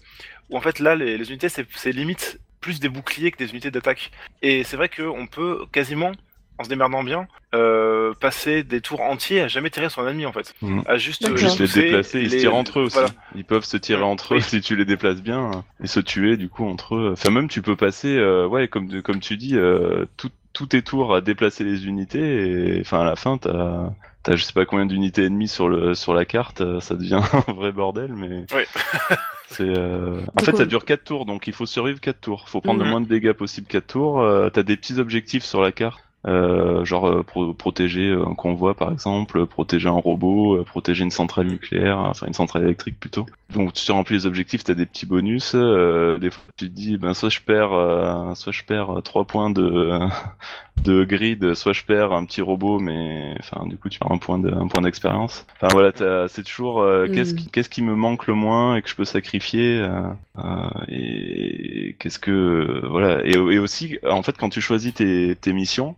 Où 0.48 0.56
en 0.56 0.60
fait 0.60 0.78
là, 0.78 0.94
les, 0.94 1.18
les 1.18 1.28
unités, 1.30 1.48
c'est 1.48 1.66
c'est 1.74 1.90
limite 1.90 2.38
plus 2.60 2.78
des 2.78 2.88
boucliers 2.88 3.32
que 3.32 3.38
des 3.38 3.50
unités 3.50 3.72
d'attaque. 3.72 4.12
Et 4.42 4.62
c'est 4.62 4.76
vrai 4.76 4.88
qu'on 4.88 5.26
peut 5.26 5.66
quasiment, 5.72 6.12
en 6.58 6.64
se 6.64 6.68
démerdant 6.68 7.04
bien, 7.04 7.26
euh, 7.54 8.14
passer 8.18 8.62
des 8.62 8.80
tours 8.80 9.00
entiers 9.02 9.40
à 9.42 9.48
jamais 9.48 9.70
tirer 9.70 9.90
sur 9.90 10.02
un 10.02 10.08
ennemi 10.08 10.24
en 10.26 10.32
fait. 10.32 10.54
Mhm. 10.62 10.82
À 10.86 10.96
juste, 10.96 11.28
euh. 11.28 11.36
Juste 11.36 11.58
les 11.58 11.82
déplacer, 11.82 12.20
ils 12.22 12.30
se 12.30 12.36
tirent 12.36 12.54
entre 12.54 12.80
eux 12.80 12.84
aussi. 12.84 12.94
Voilà. 12.94 13.10
Ils 13.34 13.44
peuvent 13.44 13.64
se 13.64 13.76
tirer 13.76 14.02
entre 14.02 14.34
eux 14.34 14.38
Oui. 14.38 14.42
si 14.42 14.60
tu 14.60 14.74
les 14.76 14.84
déplaces 14.84 15.22
bien 15.22 15.50
euh, 15.50 15.84
et 15.84 15.86
se 15.86 16.00
tuer 16.00 16.36
du 16.36 16.48
coup 16.48 16.64
entre 16.66 16.94
eux. 16.96 17.10
Enfin 17.12 17.30
même 17.30 17.48
tu 17.48 17.62
peux 17.62 17.76
passer, 17.76 18.16
euh, 18.16 18.46
ouais 18.46 18.68
comme 18.68 19.02
comme 19.02 19.20
tu 19.20 19.36
dis, 19.36 19.56
euh, 19.56 20.06
tout 20.16 20.30
tous 20.52 20.66
tes 20.66 20.80
tours 20.82 21.14
à 21.14 21.20
déplacer 21.20 21.64
les 21.64 21.86
unités 21.86 22.76
et 22.76 22.80
enfin 22.80 23.00
à 23.00 23.04
la 23.04 23.16
fin 23.16 23.36
t'as 23.36 23.90
t'as 24.22 24.36
je 24.36 24.42
sais 24.42 24.54
pas 24.54 24.64
combien 24.64 24.86
d'unités 24.86 25.24
ennemies 25.24 25.48
sur 25.48 25.68
le 25.68 25.94
sur 25.94 26.14
la 26.14 26.24
carte, 26.24 26.62
ça 26.80 26.94
devient 26.94 27.20
un 27.48 27.52
vrai 27.52 27.72
bordel 27.72 28.12
mais. 28.14 28.46
Oui. 28.54 28.62
C'est 29.48 29.62
euh... 29.62 30.20
en 30.40 30.42
fait 30.42 30.56
ça 30.56 30.64
dure 30.64 30.84
4 30.84 31.04
tours 31.04 31.24
donc 31.24 31.46
il 31.46 31.52
faut 31.52 31.66
survivre 31.66 32.00
4 32.00 32.20
tours. 32.20 32.48
Faut 32.48 32.60
prendre 32.60 32.80
Mhm. 32.80 32.84
le 32.86 32.90
moins 32.90 33.00
de 33.00 33.06
dégâts 33.06 33.32
possible 33.32 33.66
4 33.68 33.86
tours. 33.86 34.20
Euh, 34.20 34.48
t'as 34.50 34.64
des 34.64 34.76
petits 34.76 34.98
objectifs 34.98 35.44
sur 35.44 35.60
la 35.62 35.70
carte. 35.70 36.00
Euh, 36.26 36.84
genre 36.84 37.06
euh, 37.08 37.22
pro- 37.22 37.54
protéger 37.54 38.10
un 38.12 38.34
convoi 38.34 38.74
par 38.74 38.90
exemple, 38.90 39.46
protéger 39.46 39.88
un 39.88 39.92
robot, 39.92 40.56
euh, 40.56 40.64
protéger 40.64 41.04
une 41.04 41.12
centrale 41.12 41.46
nucléaire, 41.46 41.98
enfin 41.98 42.26
une 42.26 42.32
centrale 42.34 42.64
électrique 42.64 42.98
plutôt. 42.98 43.26
Donc 43.54 43.74
tu 43.74 43.92
remplis 43.92 44.16
les 44.16 44.26
objectifs, 44.26 44.64
t'as 44.64 44.74
des 44.74 44.86
petits 44.86 45.06
bonus. 45.06 45.52
euh, 45.54 46.18
des 46.18 46.30
fois 46.30 46.42
tu 46.56 46.68
te 46.68 46.74
dis 46.74 46.96
ben 46.96 47.14
soit 47.14 47.28
je 47.28 47.40
perds, 47.40 47.72
euh, 47.72 48.34
soit 48.34 48.52
je 48.52 48.64
perds 48.64 49.02
trois 49.04 49.24
points 49.24 49.50
de 49.50 50.00
de 50.82 51.04
grid, 51.04 51.54
soit 51.54 51.72
je 51.72 51.84
perds 51.84 52.12
un 52.12 52.24
petit 52.24 52.42
robot, 52.42 52.80
mais 52.80 53.34
enfin 53.38 53.64
du 53.66 53.76
coup 53.76 53.88
tu 53.88 53.98
perds 54.00 54.10
un 54.12 54.18
point 54.18 54.38
de 54.40 54.50
un 54.52 54.66
point 54.66 54.82
d'expérience. 54.82 55.46
Enfin 55.56 55.68
voilà, 55.72 55.92
t'as- 55.92 56.26
c'est 56.28 56.42
toujours 56.42 56.80
euh, 56.80 57.06
qu'est-ce 57.06 57.34
Mm. 57.34 57.36
qui 57.36 57.50
qu'est-ce 57.50 57.68
qui 57.70 57.82
me 57.82 57.94
manque 57.94 58.26
le 58.26 58.34
moins 58.34 58.74
et 58.76 58.82
que 58.82 58.88
je 58.88 58.96
peux 58.96 59.04
sacrifier 59.04 59.78
euh, 59.80 60.00
euh, 60.38 60.42
et 60.88 61.96
qu'est-ce 61.98 62.18
que 62.18 62.30
euh, 62.32 62.86
voilà 62.88 63.24
et, 63.24 63.32
et 63.34 63.58
aussi 63.58 63.98
en 64.08 64.22
fait 64.22 64.36
quand 64.36 64.48
tu 64.48 64.60
choisis 64.60 64.92
tes 64.94 65.36
tes 65.36 65.52
missions 65.52 65.94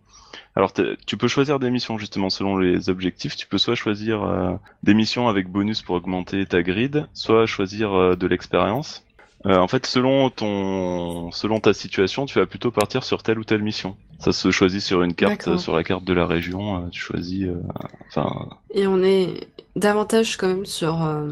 alors 0.56 0.72
tu 0.72 1.16
peux 1.16 1.28
choisir 1.28 1.58
des 1.58 1.70
missions 1.70 1.98
justement 1.98 2.30
selon 2.30 2.58
les 2.58 2.90
objectifs. 2.90 3.36
Tu 3.36 3.46
peux 3.46 3.58
soit 3.58 3.74
choisir 3.74 4.24
euh, 4.24 4.54
des 4.82 4.94
missions 4.94 5.28
avec 5.28 5.48
bonus 5.48 5.82
pour 5.82 5.96
augmenter 5.96 6.46
ta 6.46 6.62
grid, 6.62 7.06
soit 7.12 7.46
choisir 7.46 7.92
euh, 7.92 8.16
de 8.16 8.26
l'expérience. 8.26 9.04
Euh, 9.46 9.56
en 9.56 9.68
fait, 9.68 9.86
selon 9.86 10.30
ton, 10.30 11.30
selon 11.30 11.60
ta 11.60 11.72
situation, 11.72 12.26
tu 12.26 12.38
vas 12.38 12.46
plutôt 12.46 12.70
partir 12.72 13.04
sur 13.04 13.22
telle 13.22 13.38
ou 13.38 13.44
telle 13.44 13.62
mission. 13.62 13.96
Ça 14.18 14.32
se 14.32 14.50
choisit 14.50 14.80
sur 14.80 15.02
une 15.04 15.14
carte, 15.14 15.56
sur 15.58 15.76
la 15.76 15.84
carte 15.84 16.02
de 16.04 16.12
la 16.12 16.26
région. 16.26 16.76
euh, 16.84 16.88
tu 16.90 17.00
choisis, 17.00 17.44
euh, 17.44 17.54
enfin, 18.08 18.48
Et 18.74 18.88
on 18.88 19.00
est 19.04 19.46
davantage 19.76 20.36
quand 20.36 20.48
même 20.48 20.66
sur 20.66 21.04
euh, 21.04 21.28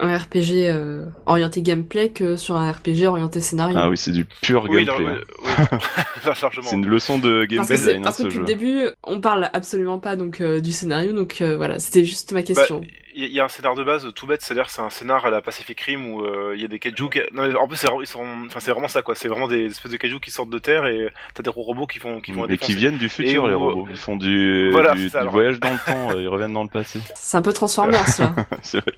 un 0.00 0.16
RPG 0.16 0.70
euh, 0.70 1.04
orienté 1.26 1.60
gameplay 1.60 2.08
que 2.08 2.36
sur 2.36 2.56
un 2.56 2.72
RPG 2.72 3.04
orienté 3.06 3.42
scénario. 3.42 3.76
ah 3.78 3.90
oui, 3.90 3.98
c'est 3.98 4.12
du 4.12 4.24
pur 4.24 4.66
Oui, 4.70 4.86
gameplay. 4.86 5.06
hein. 5.06 5.18
oui. 5.44 5.78
C'est 6.62 6.72
une 6.74 6.86
leçon 6.86 7.18
de 7.18 7.44
game 7.44 7.58
Parce 7.58 7.68
que, 7.68 7.76
c'est- 7.76 7.82
design 7.84 7.98
hein, 8.00 8.04
parce 8.04 8.16
que 8.18 8.22
depuis 8.24 8.34
jeu. 8.36 8.40
le 8.40 8.46
début, 8.46 8.80
on 9.04 9.20
parle 9.20 9.48
absolument 9.52 9.98
pas 10.00 10.16
donc 10.16 10.40
euh, 10.40 10.60
du 10.60 10.72
scénario, 10.72 11.12
donc 11.12 11.40
euh, 11.40 11.56
voilà, 11.56 11.78
c'était 11.78 12.04
juste 12.04 12.32
ma 12.32 12.42
question. 12.42 12.80
Bah, 12.80 12.86
Il 13.18 13.32
y, 13.32 13.40
a 13.40 13.44
un 13.44 13.48
scénar 13.48 13.74
de 13.74 13.82
base 13.82 14.12
tout 14.14 14.26
bête, 14.26 14.42
c'est-à-dire 14.42 14.66
que 14.66 14.70
c'est 14.72 14.82
un 14.82 14.90
scénar 14.90 15.24
à 15.24 15.30
la 15.30 15.40
Pacific 15.40 15.80
Rim 15.80 16.04
où 16.12 16.22
euh, 16.22 16.52
il 16.54 16.60
y 16.60 16.66
a 16.66 16.68
des 16.68 16.78
kaiju. 16.78 17.08
Qui... 17.08 17.20
Non, 17.32 17.48
mais 17.48 17.54
en 17.54 17.66
plus, 17.66 17.78
c'est 17.78 17.86
vraiment- 17.86 18.02
ils 18.02 18.06
sont... 18.06 18.26
enfin, 18.44 18.60
c'est 18.60 18.70
vraiment 18.72 18.88
ça, 18.88 19.00
quoi. 19.00 19.14
C'est 19.14 19.28
vraiment 19.28 19.48
des 19.48 19.64
espèces 19.70 19.90
de 19.90 19.96
kaiju 19.96 20.20
qui 20.20 20.30
sortent 20.30 20.50
de 20.50 20.58
terre 20.58 20.84
et 20.86 21.08
t'as 21.32 21.42
des 21.42 21.48
robots 21.48 21.86
qui 21.86 21.98
font, 21.98 22.20
qui 22.20 22.32
vont 22.32 22.46
Et 22.46 22.58
qui 22.58 22.74
viennent 22.74 22.98
du 22.98 23.08
futur, 23.08 23.48
les 23.48 23.54
robots. 23.54 23.86
Ils 23.88 23.96
font 23.96 24.16
du, 24.16 24.70
Voilà, 24.70 24.94
du, 24.94 25.08
ça, 25.08 25.22
du 25.22 25.28
voyage 25.28 25.58
dans 25.60 25.72
le 25.72 25.78
temps, 25.78 26.10
euh, 26.10 26.20
ils 26.20 26.28
reviennent 26.28 26.52
dans 26.52 26.62
le 26.62 26.68
passé. 26.68 27.00
C'est 27.14 27.38
un 27.38 27.42
peu 27.42 27.54
Transformers 27.54 28.04
là. 28.18 28.34
C'est 28.62 28.80
vrai. 28.80 28.92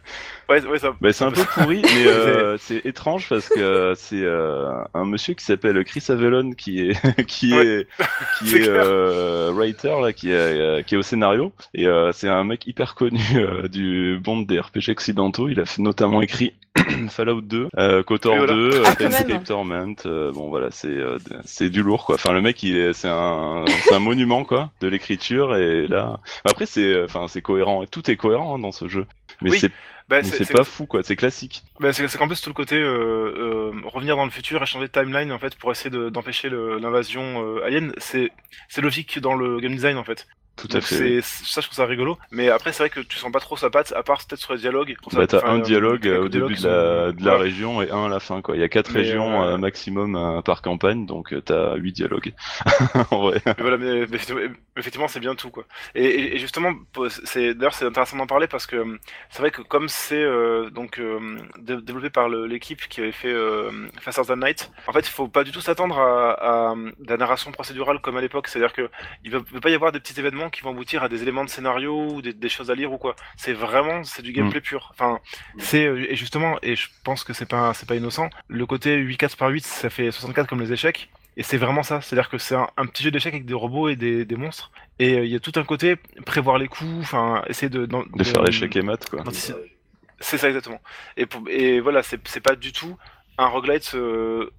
Ouais, 0.48 0.66
ouais, 0.66 0.78
ça. 0.80 0.96
Bah, 1.00 1.12
c'est 1.12 1.24
un 1.24 1.30
peu 1.30 1.44
pourri, 1.44 1.82
mais 1.82 2.06
euh, 2.06 2.56
c'est 2.56 2.84
étrange 2.86 3.28
parce 3.28 3.50
que 3.50 3.92
c'est 3.94 4.22
euh, 4.22 4.64
un 4.94 5.04
monsieur 5.04 5.34
qui 5.34 5.44
s'appelle 5.44 5.84
Chris 5.84 6.02
Avellone 6.08 6.54
qui 6.54 6.80
est 6.88 7.24
qui 7.26 7.52
Ouais. 7.54 7.66
est 7.66 7.86
qui 8.38 8.56
est 8.56 8.66
euh, 8.66 9.52
writer 9.54 9.94
là, 10.00 10.12
qui 10.14 10.30
est 10.32 10.86
qui 10.86 10.94
est 10.94 10.98
au 10.98 11.02
scénario 11.02 11.52
et 11.74 11.86
euh, 11.86 12.12
c'est 12.12 12.28
un 12.30 12.44
mec 12.44 12.66
hyper 12.66 12.94
connu 12.94 13.20
euh, 13.34 13.68
du 14.16 14.22
monde 14.26 14.46
des 14.46 14.58
RPG 14.60 14.88
occidentaux. 14.90 15.48
Il 15.48 15.60
a 15.60 15.64
notamment 15.78 16.22
écrit 16.22 16.54
Fallout 17.10 17.40
2, 17.42 17.68
euh, 17.76 18.02
KOTOR 18.02 18.36
voilà. 18.36 18.52
2, 18.54 18.60
euh, 18.72 18.82
Ah, 18.84 18.88
même. 18.88 18.96
Planescape 18.96 19.44
Torment. 19.44 19.94
euh, 20.06 20.32
bon 20.32 20.48
voilà, 20.48 20.70
c'est 20.70 20.88
euh, 20.88 21.18
c'est 21.44 21.70
du 21.70 21.82
lourd 21.82 22.04
quoi. 22.06 22.14
Enfin 22.14 22.32
le 22.32 22.40
mec, 22.40 22.62
il 22.62 22.76
est 22.76 22.92
c'est 22.92 23.08
un 23.08 23.64
c'est 23.84 23.94
un 23.94 23.98
monument 23.98 24.44
quoi 24.44 24.70
de 24.80 24.88
l'écriture 24.88 25.56
et 25.56 25.86
là 25.88 26.20
après 26.44 26.66
c'est 26.66 27.02
enfin 27.04 27.26
c'est 27.28 27.42
cohérent, 27.42 27.84
tout 27.86 28.10
est 28.10 28.16
cohérent 28.16 28.56
hein, 28.56 28.58
dans 28.58 28.72
ce 28.72 28.86
jeu. 28.88 29.06
Mais 29.42 29.50
Oui, 29.50 29.58
c'est 29.58 29.70
Bah, 30.08 30.20
mais 30.22 30.24
c'est 30.24 30.50
pas 30.52 30.64
fou 30.64 30.86
quoi, 30.86 31.02
c'est 31.02 31.16
classique. 31.16 31.62
Bah, 31.80 31.92
c'est 31.92 32.06
qu'en 32.16 32.26
plus 32.28 32.40
tout 32.40 32.50
le 32.50 32.54
côté 32.54 32.76
euh, 32.76 32.86
euh, 33.36 33.72
revenir 33.84 34.16
dans 34.16 34.24
le 34.24 34.30
futur 34.30 34.62
et 34.62 34.66
changer 34.66 34.86
de 34.86 34.92
timeline 34.92 35.32
en 35.32 35.38
fait 35.38 35.54
pour 35.56 35.70
essayer 35.72 35.90
de- 35.90 36.08
d'empêcher 36.10 36.48
l'invasion 36.50 37.42
euh, 37.44 37.64
alien, 37.64 37.92
c'est 37.98 38.30
c'est 38.68 38.80
logique 38.80 39.18
dans 39.20 39.34
le 39.34 39.58
game 39.60 39.72
design 39.74 39.96
en 39.98 40.04
fait. 40.04 40.26
Tout 40.58 40.68
à 40.76 40.80
fait. 40.80 41.20
ça 41.22 41.60
je 41.60 41.66
trouve 41.66 41.76
ça 41.76 41.86
rigolo. 41.86 42.18
Mais 42.30 42.48
après 42.50 42.72
c'est 42.72 42.82
vrai 42.82 42.90
que 42.90 43.00
tu 43.00 43.16
sens 43.18 43.30
pas 43.32 43.40
trop 43.40 43.56
sa 43.56 43.70
patte 43.70 43.92
à 43.96 44.02
part 44.02 44.18
peut-être 44.26 44.40
sur 44.40 44.52
les 44.52 44.58
dialogues. 44.58 44.96
Bah, 45.12 45.26
t'as 45.26 45.46
un 45.48 45.58
euh, 45.60 45.62
dialogue 45.62 46.06
euh, 46.06 46.24
au 46.24 46.28
début 46.28 46.54
de 46.56 46.62
la, 46.68 47.10
sont- 47.10 47.16
de 47.16 47.24
la 47.24 47.36
région 47.38 47.80
et 47.82 47.90
un 47.90 48.06
à 48.06 48.08
la 48.08 48.20
fin. 48.20 48.42
Quoi. 48.42 48.56
Il 48.56 48.60
y 48.60 48.64
a 48.64 48.68
quatre 48.68 48.90
Mais, 48.92 49.00
régions 49.00 49.42
euh, 49.42 49.56
maximum 49.56 50.16
euh, 50.16 50.42
par 50.42 50.62
campagne, 50.62 51.06
donc 51.06 51.34
t'as 51.44 51.76
huit 51.76 51.92
dialogues. 51.92 52.32
en 53.10 53.20
vrai. 53.22 53.40
Mais 53.46 53.54
voilà, 53.58 53.76
mais, 53.78 54.00
effectivement- 54.76 55.08
c'est 55.08 55.20
bien 55.20 55.34
tout, 55.34 55.50
quoi. 55.50 55.64
Et, 55.94 56.04
et- 56.04 56.34
et 56.36 56.38
justement, 56.38 56.72
c'est 57.24 57.54
d'ailleurs 57.54 57.74
c'est 57.74 57.84
intéressant 57.86 58.16
d'en 58.16 58.26
parler 58.26 58.46
parce 58.48 58.66
que 58.66 58.98
c'est 59.30 59.40
vrai 59.40 59.50
que 59.50 59.62
comme 59.62 59.88
c'est 59.88 60.24
donc 60.70 61.00
dé- 61.58 61.80
développé 61.82 62.10
par 62.10 62.28
l'équipe 62.28 62.80
qui 62.88 63.00
avait 63.00 63.12
fait 63.12 63.34
Faster 64.00 64.22
Than 64.26 64.36
Night, 64.36 64.70
en 64.86 64.92
fait, 64.92 65.00
il 65.06 65.10
faut 65.10 65.28
pas 65.28 65.44
du 65.44 65.52
tout 65.52 65.60
s'attendre 65.60 65.98
à, 65.98 66.70
à 66.70 66.74
la 67.06 67.16
narration 67.16 67.52
procédurale 67.52 68.00
comme 68.00 68.16
à 68.16 68.20
l'époque. 68.20 68.48
C'est-à-dire 68.48 68.72
que 68.72 68.90
il 69.24 69.30
va, 69.30 69.40
peut 69.40 69.60
pas 69.60 69.70
y 69.70 69.74
avoir 69.74 69.92
des 69.92 70.00
petits 70.00 70.18
événements 70.18 70.47
qui 70.50 70.62
vont 70.62 70.70
aboutir 70.70 71.02
à 71.02 71.08
des 71.08 71.22
éléments 71.22 71.44
de 71.44 71.50
scénario 71.50 72.12
ou 72.12 72.22
des, 72.22 72.32
des 72.32 72.48
choses 72.48 72.70
à 72.70 72.74
lire 72.74 72.92
ou 72.92 72.98
quoi. 72.98 73.14
C'est 73.36 73.52
vraiment 73.52 74.04
c'est 74.04 74.22
du 74.22 74.32
gameplay 74.32 74.60
pur. 74.60 74.88
Enfin, 74.92 75.20
c'est 75.58 75.86
euh, 75.86 76.10
et 76.10 76.16
justement, 76.16 76.58
et 76.62 76.76
je 76.76 76.88
pense 77.04 77.24
que 77.24 77.32
c'est 77.32 77.48
pas 77.48 77.74
c'est 77.74 77.88
pas 77.88 77.96
innocent. 77.96 78.30
Le 78.48 78.66
côté 78.66 78.96
8 78.96 79.16
4 79.16 79.36
par 79.36 79.48
8, 79.48 79.64
ça 79.64 79.90
fait 79.90 80.10
64 80.10 80.48
comme 80.48 80.60
les 80.60 80.72
échecs. 80.72 81.10
Et 81.36 81.44
c'est 81.44 81.56
vraiment 81.56 81.84
ça, 81.84 82.00
c'est-à-dire 82.00 82.28
que 82.30 82.38
c'est 82.38 82.56
un, 82.56 82.66
un 82.76 82.86
petit 82.86 83.04
jeu 83.04 83.12
d'échecs 83.12 83.32
avec 83.32 83.46
des 83.46 83.54
robots 83.54 83.88
et 83.88 83.94
des, 83.94 84.24
des 84.24 84.34
monstres. 84.34 84.72
Et 84.98 85.14
euh, 85.14 85.24
il 85.24 85.30
y 85.30 85.36
a 85.36 85.40
tout 85.40 85.52
un 85.54 85.62
côté 85.62 85.94
prévoir 86.26 86.58
les 86.58 86.66
coups, 86.66 86.98
enfin 87.00 87.44
essayer 87.48 87.68
de 87.68 87.86
De 87.86 88.24
faire 88.24 88.46
échec 88.48 88.74
et 88.74 88.82
mat, 88.82 89.08
quoi. 89.08 89.22
C'est 90.20 90.36
ça 90.36 90.48
exactement. 90.48 90.80
Et, 91.16 91.26
pour, 91.26 91.48
et 91.48 91.78
voilà, 91.78 92.02
c'est 92.02 92.18
c'est 92.26 92.40
pas 92.40 92.56
du 92.56 92.72
tout 92.72 92.96
un 93.38 93.46
roguelite 93.46 93.92
euh, 93.94 94.50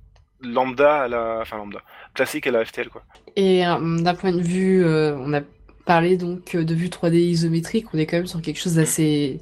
lambda 0.41 1.03
à 1.03 1.07
la, 1.07 1.39
enfin 1.41 1.57
lambda, 1.57 1.81
classique 2.13 2.47
à 2.47 2.51
la 2.51 2.65
FTL 2.65 2.89
quoi. 2.89 3.03
Et 3.35 3.67
euh, 3.67 3.97
d'un 3.99 4.15
point 4.15 4.31
de 4.31 4.41
vue, 4.41 4.83
euh, 4.83 5.17
on 5.17 5.33
a 5.33 5.41
parlé 5.89 6.17
donc 6.17 6.53
euh, 6.53 6.63
de 6.63 6.75
vue 6.75 6.87
3D 6.89 7.15
isométrique, 7.15 7.87
on 7.93 7.97
est 7.97 8.05
quand 8.05 8.17
même 8.17 8.27
sur 8.27 8.41
quelque 8.43 8.59
chose 8.59 8.75
d'assez 8.75 9.39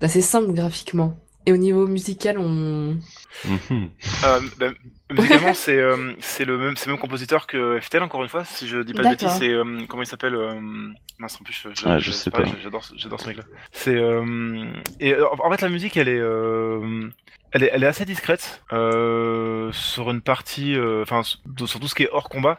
d'assez 0.00 0.22
simple 0.22 0.52
graphiquement. 0.54 1.10
Et 1.46 1.52
au 1.52 1.58
niveau 1.58 1.86
musical, 1.86 2.38
on... 2.38 2.96
Euh, 4.24 4.40
ben, 4.58 4.72
Musicalement, 5.10 5.52
c'est 5.52 5.76
euh, 5.78 6.14
c'est 6.20 6.46
le 6.46 6.56
même, 6.56 6.76
c'est 6.78 6.86
le 6.86 6.92
même 6.92 7.00
compositeur 7.00 7.46
que 7.46 7.78
FTL, 7.80 8.02
encore 8.02 8.22
une 8.22 8.30
fois, 8.30 8.44
si 8.46 8.66
je 8.66 8.78
dis 8.78 8.94
pas 8.94 9.02
de 9.04 9.08
bêtises. 9.10 9.28
C'est 9.38 9.50
euh, 9.52 9.80
comment 9.88 10.02
il 10.02 10.06
s'appelle 10.06 10.34
euh, 10.34 10.54
Mince, 11.18 11.36
en 11.38 11.44
plus, 11.44 11.52
je, 11.62 11.68
Ah, 11.84 11.98
je 11.98 12.10
sais 12.10 12.30
pareil, 12.30 12.50
pas. 12.52 12.58
J'adore, 12.62 12.82
ce- 12.84 12.94
j'adore 12.96 13.20
ce 13.20 13.28
mec-là. 13.28 13.44
C'est 13.72 13.94
euh, 13.96 14.64
et 15.00 15.14
en 15.20 15.50
fait 15.50 15.60
la 15.60 15.68
musique, 15.68 15.96
elle 15.98 16.08
est 16.08 16.18
euh, 16.18 17.10
elle 17.54 17.62
est, 17.62 17.70
elle 17.72 17.84
est 17.84 17.86
assez 17.86 18.04
discrète 18.04 18.62
euh, 18.72 19.70
sur 19.72 20.10
une 20.10 20.20
partie, 20.20 20.74
euh, 20.74 21.02
enfin 21.02 21.22
sur 21.22 21.38
sur 21.66 21.78
tout 21.78 21.86
ce 21.86 21.94
qui 21.94 22.02
est 22.02 22.08
hors 22.10 22.28
combat. 22.28 22.58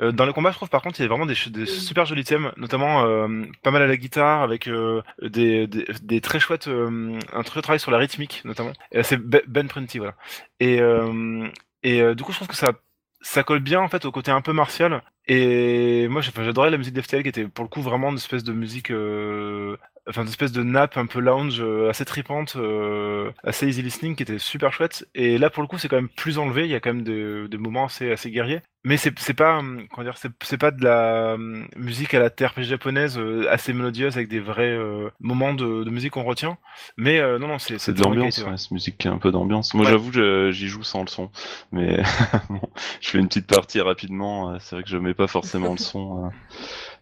Euh, 0.00 0.10
dans 0.10 0.26
les 0.26 0.32
combats, 0.32 0.50
je 0.50 0.56
trouve 0.56 0.68
par 0.68 0.82
contre, 0.82 0.98
il 0.98 1.04
y 1.04 1.06
a 1.06 1.08
vraiment 1.08 1.26
des, 1.26 1.36
des 1.50 1.64
super 1.64 2.06
jolis 2.06 2.24
thèmes, 2.24 2.50
notamment 2.56 3.04
euh, 3.06 3.44
pas 3.62 3.70
mal 3.70 3.82
à 3.82 3.86
la 3.86 3.96
guitare, 3.96 4.42
avec 4.42 4.66
euh, 4.66 5.00
des, 5.22 5.68
des, 5.68 5.86
des 6.02 6.20
très 6.20 6.40
chouettes, 6.40 6.66
euh, 6.66 7.18
un 7.32 7.42
très 7.44 7.62
travail 7.62 7.78
sur 7.78 7.92
la 7.92 7.98
rythmique 7.98 8.42
notamment. 8.44 8.72
C'est 9.02 9.16
Ben 9.18 9.68
Prunty, 9.68 9.98
voilà. 9.98 10.16
Et, 10.58 10.80
euh, 10.80 11.48
et 11.84 12.02
euh, 12.02 12.14
du 12.16 12.24
coup, 12.24 12.32
je 12.32 12.38
trouve 12.38 12.48
que 12.48 12.56
ça, 12.56 12.72
ça 13.20 13.44
colle 13.44 13.60
bien 13.60 13.80
en 13.80 13.88
fait 13.88 14.04
au 14.04 14.10
côté 14.10 14.32
un 14.32 14.40
peu 14.40 14.52
martial. 14.52 15.02
Et 15.28 16.08
moi, 16.08 16.20
j'adorais 16.20 16.70
la 16.70 16.78
musique 16.78 16.94
d'FTL 16.94 17.22
qui 17.22 17.28
était 17.28 17.46
pour 17.46 17.64
le 17.64 17.68
coup 17.68 17.80
vraiment 17.80 18.10
une 18.10 18.16
espèce 18.16 18.42
de 18.42 18.52
musique, 18.52 18.90
euh, 18.90 19.76
enfin 20.08 20.22
une 20.22 20.28
espèce 20.28 20.52
de 20.52 20.62
nappe 20.62 20.96
un 20.96 21.06
peu 21.06 21.20
lounge, 21.20 21.60
euh, 21.60 21.88
assez 21.90 22.04
tripante, 22.04 22.54
euh, 22.56 23.30
assez 23.44 23.66
easy 23.68 23.82
listening, 23.82 24.16
qui 24.16 24.22
était 24.24 24.38
super 24.38 24.72
chouette. 24.72 25.06
Et 25.14 25.38
là, 25.38 25.50
pour 25.50 25.62
le 25.62 25.68
coup, 25.68 25.78
c'est 25.78 25.88
quand 25.88 25.96
même 25.96 26.08
plus 26.08 26.38
enlevé. 26.38 26.64
Il 26.64 26.70
y 26.70 26.74
a 26.74 26.80
quand 26.80 26.92
même 26.92 27.02
des, 27.04 27.48
des 27.48 27.58
moments 27.58 27.86
assez, 27.86 28.10
assez 28.12 28.30
guerriers. 28.30 28.60
Mais 28.84 28.96
c'est 28.96 29.16
c'est 29.20 29.34
pas, 29.34 29.58
hum, 29.58 29.86
comment 29.90 30.04
dire, 30.04 30.18
c'est 30.18 30.32
c'est 30.42 30.58
pas 30.58 30.72
de 30.72 30.82
la 30.84 31.34
hum, 31.34 31.66
musique 31.76 32.14
à 32.14 32.18
la 32.20 32.30
TRPG 32.30 32.64
japonaise 32.64 33.16
euh, 33.18 33.46
assez 33.50 33.72
mélodieuse 33.72 34.16
avec 34.16 34.28
des 34.28 34.40
vrais 34.40 34.70
euh, 34.72 35.08
moments 35.20 35.54
de, 35.54 35.84
de 35.84 35.90
musique 35.90 36.12
qu'on 36.12 36.24
retient. 36.24 36.58
Mais 36.96 37.20
euh, 37.20 37.38
non, 37.38 37.46
non, 37.48 37.58
c'est 37.58 37.78
C'est 37.78 37.92
de 37.92 38.00
l'ambiance, 38.00 38.42
ouais. 38.44 38.56
cette 38.56 38.70
musique 38.70 38.98
qui 38.98 39.08
a 39.08 39.12
un 39.12 39.18
peu 39.18 39.30
d'ambiance. 39.32 39.74
Moi, 39.74 39.84
Ouais. 39.84 39.90
j'avoue, 39.90 40.12
j'y 40.52 40.68
joue 40.68 40.82
sans 40.84 41.02
le 41.02 41.08
son, 41.08 41.30
mais 41.72 42.02
bon, 42.50 42.60
je 43.00 43.10
fais 43.10 43.18
une 43.18 43.28
petite 43.28 43.46
partie 43.46 43.80
rapidement. 43.80 44.52
euh, 44.52 44.56
C'est 44.60 44.76
vrai 44.76 44.82
que 44.84 44.90
je 44.90 44.96
mets 44.98 45.14
pas 45.14 45.26
forcément 45.26 45.72
le 45.72 45.78
son. 45.78 46.30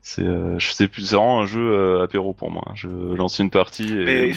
C'est, 0.02 0.22
euh, 0.22 0.58
je 0.58 0.70
sais 0.70 0.88
plus, 0.88 1.02
c'est 1.02 1.16
vraiment 1.16 1.40
un 1.40 1.46
jeu 1.46 1.60
euh, 1.60 2.02
apéro 2.02 2.32
pour 2.32 2.50
moi. 2.50 2.64
Je 2.74 2.88
lance 2.88 3.38
une 3.38 3.50
partie 3.50 3.92
et 3.92 4.32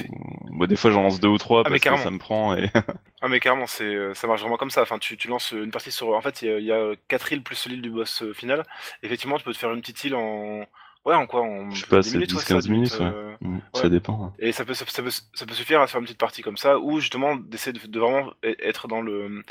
Mais- 0.51 0.67
des 0.67 0.75
fois, 0.75 0.91
j'en 0.91 1.03
lance 1.03 1.19
deux 1.21 1.29
ou 1.29 1.37
trois 1.37 1.61
Ah, 1.65 1.69
parce 1.69 1.79
que 1.79 1.97
ça 1.97 2.11
me 2.11 2.17
prend. 2.19 2.55
Et 2.55 2.69
Ah 3.21 3.29
mais 3.29 3.39
carrément, 3.39 3.65
c'est 3.67 3.85
euh, 3.85 4.13
ça 4.13 4.27
marche 4.27 4.41
vraiment 4.41 4.57
comme 4.57 4.69
ça. 4.71 4.81
Enfin, 4.81 4.97
tu, 4.99 5.15
tu 5.15 5.29
lances 5.29 5.51
une 5.51 5.71
partie 5.71 5.91
sur. 5.91 6.09
En 6.09 6.19
fait, 6.21 6.41
il 6.41 6.49
y 6.49 6.51
a- 6.51 6.59
il 6.59 6.65
y, 6.65 6.71
a 6.73 6.93
quatre 7.07 7.31
îles 7.31 7.43
plus 7.43 7.65
l'île 7.67 7.81
du 7.81 7.89
boss 7.89 8.23
final. 8.33 8.63
Effectivement, 9.03 9.37
tu 9.37 9.45
peux 9.45 9.53
te 9.53 9.57
faire 9.57 9.71
une 9.73 9.79
petite 9.81 10.03
île 10.03 10.15
en. 10.15 10.65
Ouais, 11.05 11.15
en 11.15 11.25
quoi 11.27 11.41
En 11.41 11.69
je 11.71 11.81
sais 11.81 11.87
pas, 11.87 11.99
10 11.99 12.09
c'est 12.09 12.15
minutes, 12.17 12.33
ouais, 12.33 12.39
ça, 12.41 12.55
10-15 12.59 12.69
minutes, 12.69 12.97
ouais. 12.99 13.05
euh, 13.05 13.35
Mm, 13.41 13.55
ouais. 13.55 13.61
ça 13.73 13.89
dépend. 13.89 14.17
ouais. 14.39 14.47
Et 14.47 14.51
ça 14.53 14.63
peut, 14.63 14.73
ça, 14.73 14.85
ça 14.87 15.03
peut, 15.03 15.09
ça 15.11 15.45
peut 15.45 15.53
suffire 15.53 15.81
à 15.81 15.87
faire 15.87 15.99
une 15.99 16.05
petite 16.05 16.17
partie 16.19 16.41
comme 16.41 16.55
ça, 16.57 16.79
ou 16.79 16.99
justement 17.01 17.35
d'essayer 17.35 17.73
de, 17.77 17.85
de 17.87 17.99
vraiment 17.99 18.31
e- 18.45 18.55
être 18.61 18.87
dans 18.87 19.01
le 19.01 19.43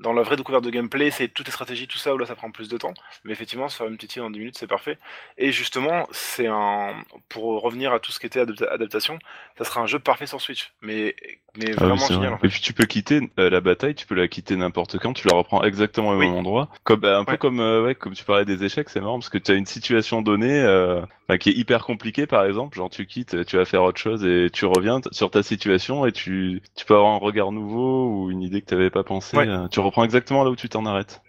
dans 0.00 0.12
la 0.12 0.22
vraie 0.22 0.36
découverte 0.36 0.64
de 0.64 0.70
gameplay, 0.70 1.10
c'est 1.10 1.28
toutes 1.28 1.46
les 1.46 1.52
stratégies, 1.52 1.86
tout 1.86 1.98
ça, 1.98 2.14
où 2.14 2.18
là 2.18 2.26
ça 2.26 2.34
prend 2.34 2.50
plus 2.50 2.68
de 2.68 2.76
temps. 2.78 2.94
Mais 3.24 3.32
effectivement, 3.32 3.68
se 3.68 3.76
faire 3.76 3.86
une 3.86 3.96
petite 3.96 4.16
île 4.16 4.22
en 4.22 4.30
10 4.30 4.38
minutes, 4.38 4.56
c'est 4.58 4.66
parfait. 4.66 4.98
Et 5.38 5.52
justement, 5.52 6.06
c'est 6.10 6.46
un. 6.46 6.94
Pour 7.28 7.60
revenir 7.62 7.92
à 7.92 8.00
tout 8.00 8.10
ce 8.10 8.18
qui 8.18 8.26
était 8.26 8.40
adapta- 8.40 8.68
adaptation, 8.70 9.18
ça 9.58 9.64
sera 9.64 9.80
un 9.82 9.86
jeu 9.86 9.98
parfait 9.98 10.26
sur 10.26 10.40
Switch. 10.40 10.72
Mais, 10.82 11.14
mais 11.56 11.66
Ah 11.66 11.70
oui, 11.70 11.74
vraiment 11.76 11.96
génial 12.06 12.18
vrai. 12.26 12.28
en 12.34 12.38
fait. 12.38 12.46
Et 12.46 12.50
puis 12.50 12.60
tu 12.60 12.72
peux 12.72 12.86
quitter 12.86 13.20
euh, 13.38 13.50
la 13.50 13.60
bataille, 13.60 13.94
tu 13.94 14.06
peux 14.06 14.14
la 14.14 14.26
quitter 14.28 14.56
n'importe 14.56 14.98
quand, 14.98 15.12
tu 15.12 15.28
la 15.28 15.36
reprends 15.36 15.62
exactement 15.64 16.10
au 16.10 16.16
Oui. 16.18 16.26
même 16.26 16.34
endroit. 16.36 16.68
Comme 16.84 17.00
bah, 17.00 17.18
un 17.18 17.24
peu 17.24 17.36
comme 17.36 17.60
euh, 17.60 17.84
ouais, 17.84 17.94
comme 17.94 18.14
tu 18.14 18.24
parlais 18.24 18.44
des 18.44 18.64
échecs, 18.64 18.88
c'est 18.88 19.00
marrant 19.00 19.18
parce 19.18 19.28
que 19.28 19.38
tu 19.38 19.52
as 19.52 19.54
une 19.54 19.66
situation 19.66 20.22
donnée 20.22 20.60
euh, 20.62 21.02
enfin, 21.28 21.38
qui 21.38 21.50
est 21.50 21.54
hyper 21.54 21.84
compliquée 21.84 22.26
par 22.26 22.44
exemple, 22.46 22.76
genre 22.76 22.88
tu 22.90 23.04
quittes, 23.06 23.44
tu 23.44 23.56
vas 23.56 23.64
faire 23.64 23.82
autre 23.82 23.98
chose 24.00 24.24
et 24.24 24.48
tu 24.50 24.64
reviens 24.64 25.00
sur 25.12 25.30
ta 25.30 25.42
situation 25.42 26.06
et 26.06 26.12
tu 26.12 26.62
tu 26.76 26.84
peux 26.86 26.94
avoir 26.94 27.12
un 27.12 27.18
regard 27.18 27.52
nouveau 27.52 28.06
ou 28.08 28.30
une 28.30 28.42
idée 28.42 28.62
que 28.62 28.66
tu 28.66 28.74
n'avais 28.74 28.90
pas 28.90 29.02
pensé, 29.04 29.36
Ouais. 29.36 29.46
tu 29.70 29.80
reprends 29.90 30.04
exactement 30.04 30.44
là 30.44 30.50
où 30.50 30.56
tu 30.56 30.68
t'en 30.68 30.86
arrêtes. 30.86 31.20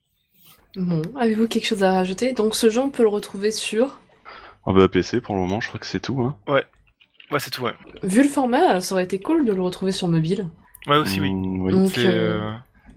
Bon, 0.76 1.02
avez-vous 1.20 1.48
quelque 1.48 1.68
chose 1.68 1.84
à 1.84 1.92
rajouter? 1.94 2.34
Donc 2.34 2.56
ce 2.56 2.70
jeu, 2.70 2.80
on 2.82 2.90
peut 2.90 3.04
le 3.04 3.10
retrouver 3.10 3.52
sur... 3.52 4.00
En 4.64 4.74
bah, 4.74 4.88
PC 4.88 5.22
pour 5.22 5.36
le 5.36 5.42
moment, 5.42 5.60
je 5.60 5.68
crois 5.68 5.80
que 5.80 5.86
c'est 5.86 6.00
tout 6.00 6.22
hein. 6.22 6.38
Ouais, 6.48 7.40
c'est 7.40 7.50
tout, 7.50 7.64
ouais. 7.64 7.74
Vu 8.04 8.24
le 8.24 8.30
format, 8.30 8.82
ça 8.82 8.94
aurait 8.96 9.06
été 9.06 9.20
cool 9.20 9.46
de 9.46 9.54
le 9.54 9.62
retrouver 9.62 9.92
sur 9.94 10.08
mobile. 10.08 10.50
Ouais, 10.88 10.98
aussi, 10.98 11.20
oui. 11.22 11.34
Mm, 11.34 11.62
oui. 11.62 11.72
Donc, 11.72 11.90
C'est, 11.90 12.06
euh, 12.06 12.42
euh, 12.42 12.52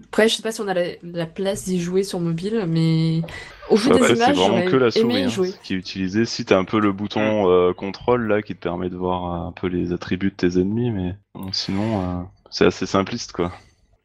Après, 0.07 0.27
je 0.27 0.35
sais 0.35 0.41
pas 0.41 0.51
si 0.51 0.61
on 0.61 0.67
a 0.67 0.73
la, 0.73 0.87
la 1.03 1.25
place 1.25 1.63
d'y 1.65 1.79
jouer 1.81 2.03
sur 2.03 2.19
mobile, 2.19 2.65
mais 2.67 3.21
au 3.69 3.77
vu 3.77 3.91
Après, 3.91 3.99
des 3.99 4.07
c'est 4.07 4.15
images, 4.15 4.35
vraiment 4.35 4.47
j'aurais 4.47 4.65
que 4.65 4.75
la 4.75 4.91
souris 4.91 5.23
hein, 5.23 5.29
jouer. 5.29 5.53
qui 5.63 5.73
est 5.73 5.77
utilisé. 5.77 6.25
Si 6.25 6.45
t'as 6.45 6.57
un 6.57 6.65
peu 6.65 6.79
le 6.79 6.91
bouton 6.91 7.49
euh, 7.49 7.73
contrôle 7.73 8.27
là 8.27 8.41
qui 8.41 8.55
te 8.55 8.59
permet 8.61 8.89
de 8.89 8.97
voir 8.97 9.25
un 9.47 9.51
peu 9.53 9.67
les 9.67 9.93
attributs 9.93 10.31
de 10.31 10.35
tes 10.35 10.59
ennemis, 10.59 10.91
mais 10.91 11.15
bon, 11.33 11.51
sinon 11.53 12.01
euh, 12.01 12.23
c'est 12.49 12.65
assez 12.65 12.85
simpliste 12.85 13.31
quoi. 13.31 13.53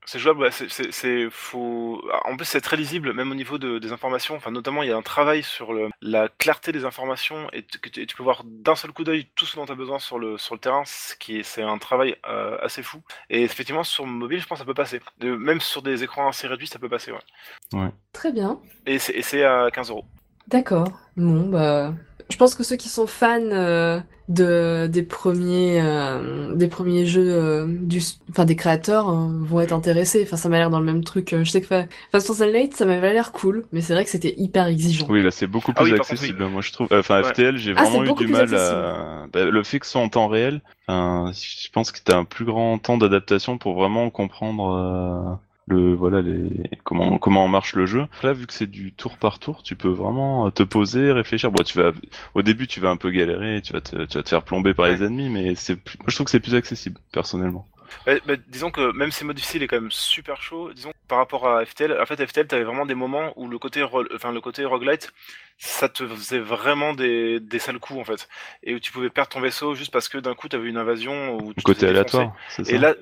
C'est 0.07 0.19
jouable, 0.19 0.41
ouais, 0.41 0.51
c'est, 0.51 1.31
faut... 1.31 2.03
En 2.25 2.37
plus, 2.37 2.47
c'est 2.47 2.61
très 2.61 2.77
lisible, 2.77 3.13
même 3.13 3.31
au 3.31 3.35
niveau 3.35 3.59
de, 3.59 3.79
des 3.79 3.93
informations. 3.93 4.35
Enfin, 4.35 4.51
notamment, 4.51 4.83
il 4.83 4.89
y 4.89 4.93
a 4.93 4.97
un 4.97 5.03
travail 5.03 5.43
sur 5.43 5.73
le, 5.73 5.91
la 6.01 6.29
clarté 6.29 6.73
des 6.73 6.85
informations 6.85 7.49
et 7.53 7.63
tu, 7.63 7.79
que 7.79 7.89
tu, 7.91 8.01
et 8.01 8.07
tu 8.07 8.17
peux 8.17 8.23
voir 8.23 8.43
d'un 8.45 8.75
seul 8.75 8.93
coup 8.93 9.05
d'œil 9.05 9.29
tout 9.37 9.47
ce 9.47 9.57
dont 9.57 9.67
tu 9.67 9.73
as 9.73 9.77
besoin 9.77 9.99
sur 9.99 10.19
le, 10.19 10.39
sur 10.39 10.55
le 10.55 10.61
terrain, 10.61 10.83
ce 10.87 11.15
qui 11.17 11.39
est, 11.39 11.43
c'est 11.43 11.63
un 11.63 11.79
travail 11.79 12.17
euh, 12.27 12.57
assez 12.63 12.83
fou. 12.83 13.03
Et 13.29 13.43
effectivement, 13.43 13.85
sur 13.85 14.07
mobile, 14.07 14.41
je 14.41 14.47
pense 14.47 14.59
que 14.59 14.63
ça 14.63 14.67
peut 14.67 14.75
passer. 14.75 15.01
De, 15.19 15.37
même 15.37 15.61
sur 15.61 15.83
des 15.83 16.03
écrans 16.03 16.29
assez 16.29 16.47
réduits, 16.47 16.67
ça 16.67 16.79
peut 16.79 16.89
passer, 16.89 17.13
ouais. 17.13 17.91
Très 18.13 18.33
bien. 18.33 18.59
Et 18.87 18.99
c'est, 18.99 19.13
et 19.13 19.23
c'est 19.23 19.45
à 19.45 19.71
15 19.71 19.91
euros. 19.91 20.05
D'accord. 20.49 20.89
Bon, 21.17 21.49
bah, 21.49 21.95
je 22.31 22.37
pense 22.37 22.55
que 22.55 22.63
ceux 22.65 22.77
qui 22.77 22.89
sont 22.89 23.07
fans 23.07 23.41
euh, 23.41 24.01
de 24.29 24.87
des 24.87 25.03
premiers 25.03 25.81
euh, 25.83 26.55
des 26.55 26.69
premiers 26.69 27.05
jeux 27.07 27.29
euh, 27.33 27.67
du, 27.69 28.01
enfin 28.31 28.45
des 28.45 28.57
créateurs 28.57 29.09
hein, 29.09 29.31
vont 29.43 29.61
être 29.61 29.73
intéressés. 29.73 30.23
Enfin, 30.25 30.37
ça 30.37 30.49
m'a 30.49 30.59
l'air 30.59 30.71
dans 30.71 30.79
le 30.81 30.87
même 30.87 31.03
truc. 31.05 31.33
Euh, 31.33 31.45
Je 31.45 31.51
sais 31.51 31.61
que 31.61 31.67
fa- 31.67 31.87
Fast 32.13 32.31
and 32.41 32.47
Late, 32.47 32.75
ça 32.75 32.87
m'avait 32.87 33.13
l'air 33.13 33.33
cool, 33.33 33.67
mais 33.73 33.81
c'est 33.81 33.95
vrai 33.95 34.05
que 34.05 34.11
c'était 34.11 34.35
hyper 34.39 34.67
exigeant. 34.69 35.07
Oui, 35.11 35.23
là 35.23 35.31
c'est 35.31 35.47
beaucoup 35.49 35.73
Ah 35.77 35.83
plus 35.83 35.91
oui, 35.93 35.97
par 35.99 36.07
contre, 36.07 36.13
accessible. 36.13 36.47
Moi 36.47 36.63
je 36.63 36.73
trouve. 36.73 36.89
Enfin, 36.93 37.23
Ouais. 37.23 37.25
FTL, 37.25 37.57
j'ai 37.57 37.75
Ah, 37.77 37.83
vraiment 37.85 38.05
eu 38.05 38.15
du 38.15 38.27
mal 38.29 38.55
à. 38.55 39.27
Bah, 39.33 39.45
le 39.45 39.63
fait 39.65 39.81
que 39.81 39.87
ce 39.87 39.93
soit 39.93 40.01
en 40.01 40.09
temps 40.09 40.29
réel, 40.29 40.63
enfin, 40.87 41.33
je 41.33 41.69
pense 41.71 41.91
que 41.93 41.99
t'as 42.05 42.17
un 42.17 42.25
plus 42.25 42.45
grand 42.45 42.79
temps 42.79 42.99
d'adaptation 42.99 43.59
pour 43.59 43.75
vraiment 43.75 44.11
comprendre. 44.11 45.41
Le, 45.67 45.95
voilà 45.95 46.21
les 46.21 46.69
comment 46.85 47.19
comment 47.19 47.47
marche 47.47 47.75
le 47.75 47.87
jeu. 47.87 48.07
Là 48.23 48.33
vu 48.33 48.47
que 48.47 48.53
c'est 48.53 48.67
du 48.67 48.93
tour 48.93 49.19
par 49.19 49.39
tour, 49.39 49.63
tu 49.63 49.77
peux 49.77 49.89
vraiment 49.89 50.47
euh, 50.47 50.51
te 50.51 50.63
poser, 50.63 51.13
réfléchir. 51.13 51.53
Bon, 51.53 51.63
tu 51.63 51.79
vas 51.79 51.93
au 52.35 52.43
début 52.43 52.67
tu 52.67 52.81
vas 52.81 52.91
un 52.91 52.97
peu 52.97 53.11
galérer, 53.11 53.61
tu 53.63 53.73
vas 53.73 53.81
te 53.81 54.05
tu 54.05 54.19
vas 54.19 54.23
te 54.23 54.29
faire 54.29 54.43
plomber 54.43 54.75
par 54.75 54.87
les 54.87 55.03
ennemis, 55.03 55.29
mais 55.29 55.55
c'est 55.55 55.77
plus... 55.77 55.99
moi 55.99 56.07
je 56.09 56.15
trouve 56.15 56.25
que 56.25 56.31
c'est 56.31 56.41
plus 56.41 56.55
accessible 56.55 56.99
personnellement. 57.13 57.67
Bah, 58.07 58.13
bah, 58.27 58.35
disons 58.49 58.71
que 58.71 58.93
même 58.93 59.11
si 59.11 59.25
le 59.25 59.29
mode 59.29 59.37
difficile 59.37 59.63
est 59.63 59.69
quand 59.69 59.81
même 59.81 59.91
super 59.91 60.43
chaud, 60.43 60.73
disons 60.73 60.93
par 61.09 61.19
rapport 61.19 61.49
à 61.49 61.65
FTL, 61.65 62.01
en 62.01 62.07
fait 62.07 62.25
FTL 62.25 62.47
t'avais 62.47 62.65
vraiment 62.65 62.87
des 62.87 62.95
moments 62.95 63.33
où 63.37 63.49
le 63.49 63.59
côté 63.59 63.85
enfin 64.15 64.33
le 64.33 64.41
côté 64.41 64.65
roguelite, 64.65 65.13
ça 65.59 65.89
te 65.89 66.07
faisait 66.07 66.39
vraiment 66.39 66.95
des, 66.95 67.41
des 67.41 67.59
sales 67.59 67.79
coups 67.79 68.01
en 68.01 68.05
fait, 68.05 68.29
et 68.63 68.75
où 68.75 68.81
tu 68.81 68.93
pouvais 68.93 69.11
perdre 69.11 69.31
ton 69.31 69.41
vaisseau 69.41 69.75
juste 69.75 69.93
parce 69.93 70.09
que 70.09 70.19
d'un 70.19 70.35
coup 70.35 70.49
t'avais 70.49 70.69
une 70.69 70.77
invasion 70.77 71.37
ou 71.39 71.53
côté 71.63 71.87
aléatoire. 71.87 72.33
Et 72.67 72.79
là, 72.79 72.95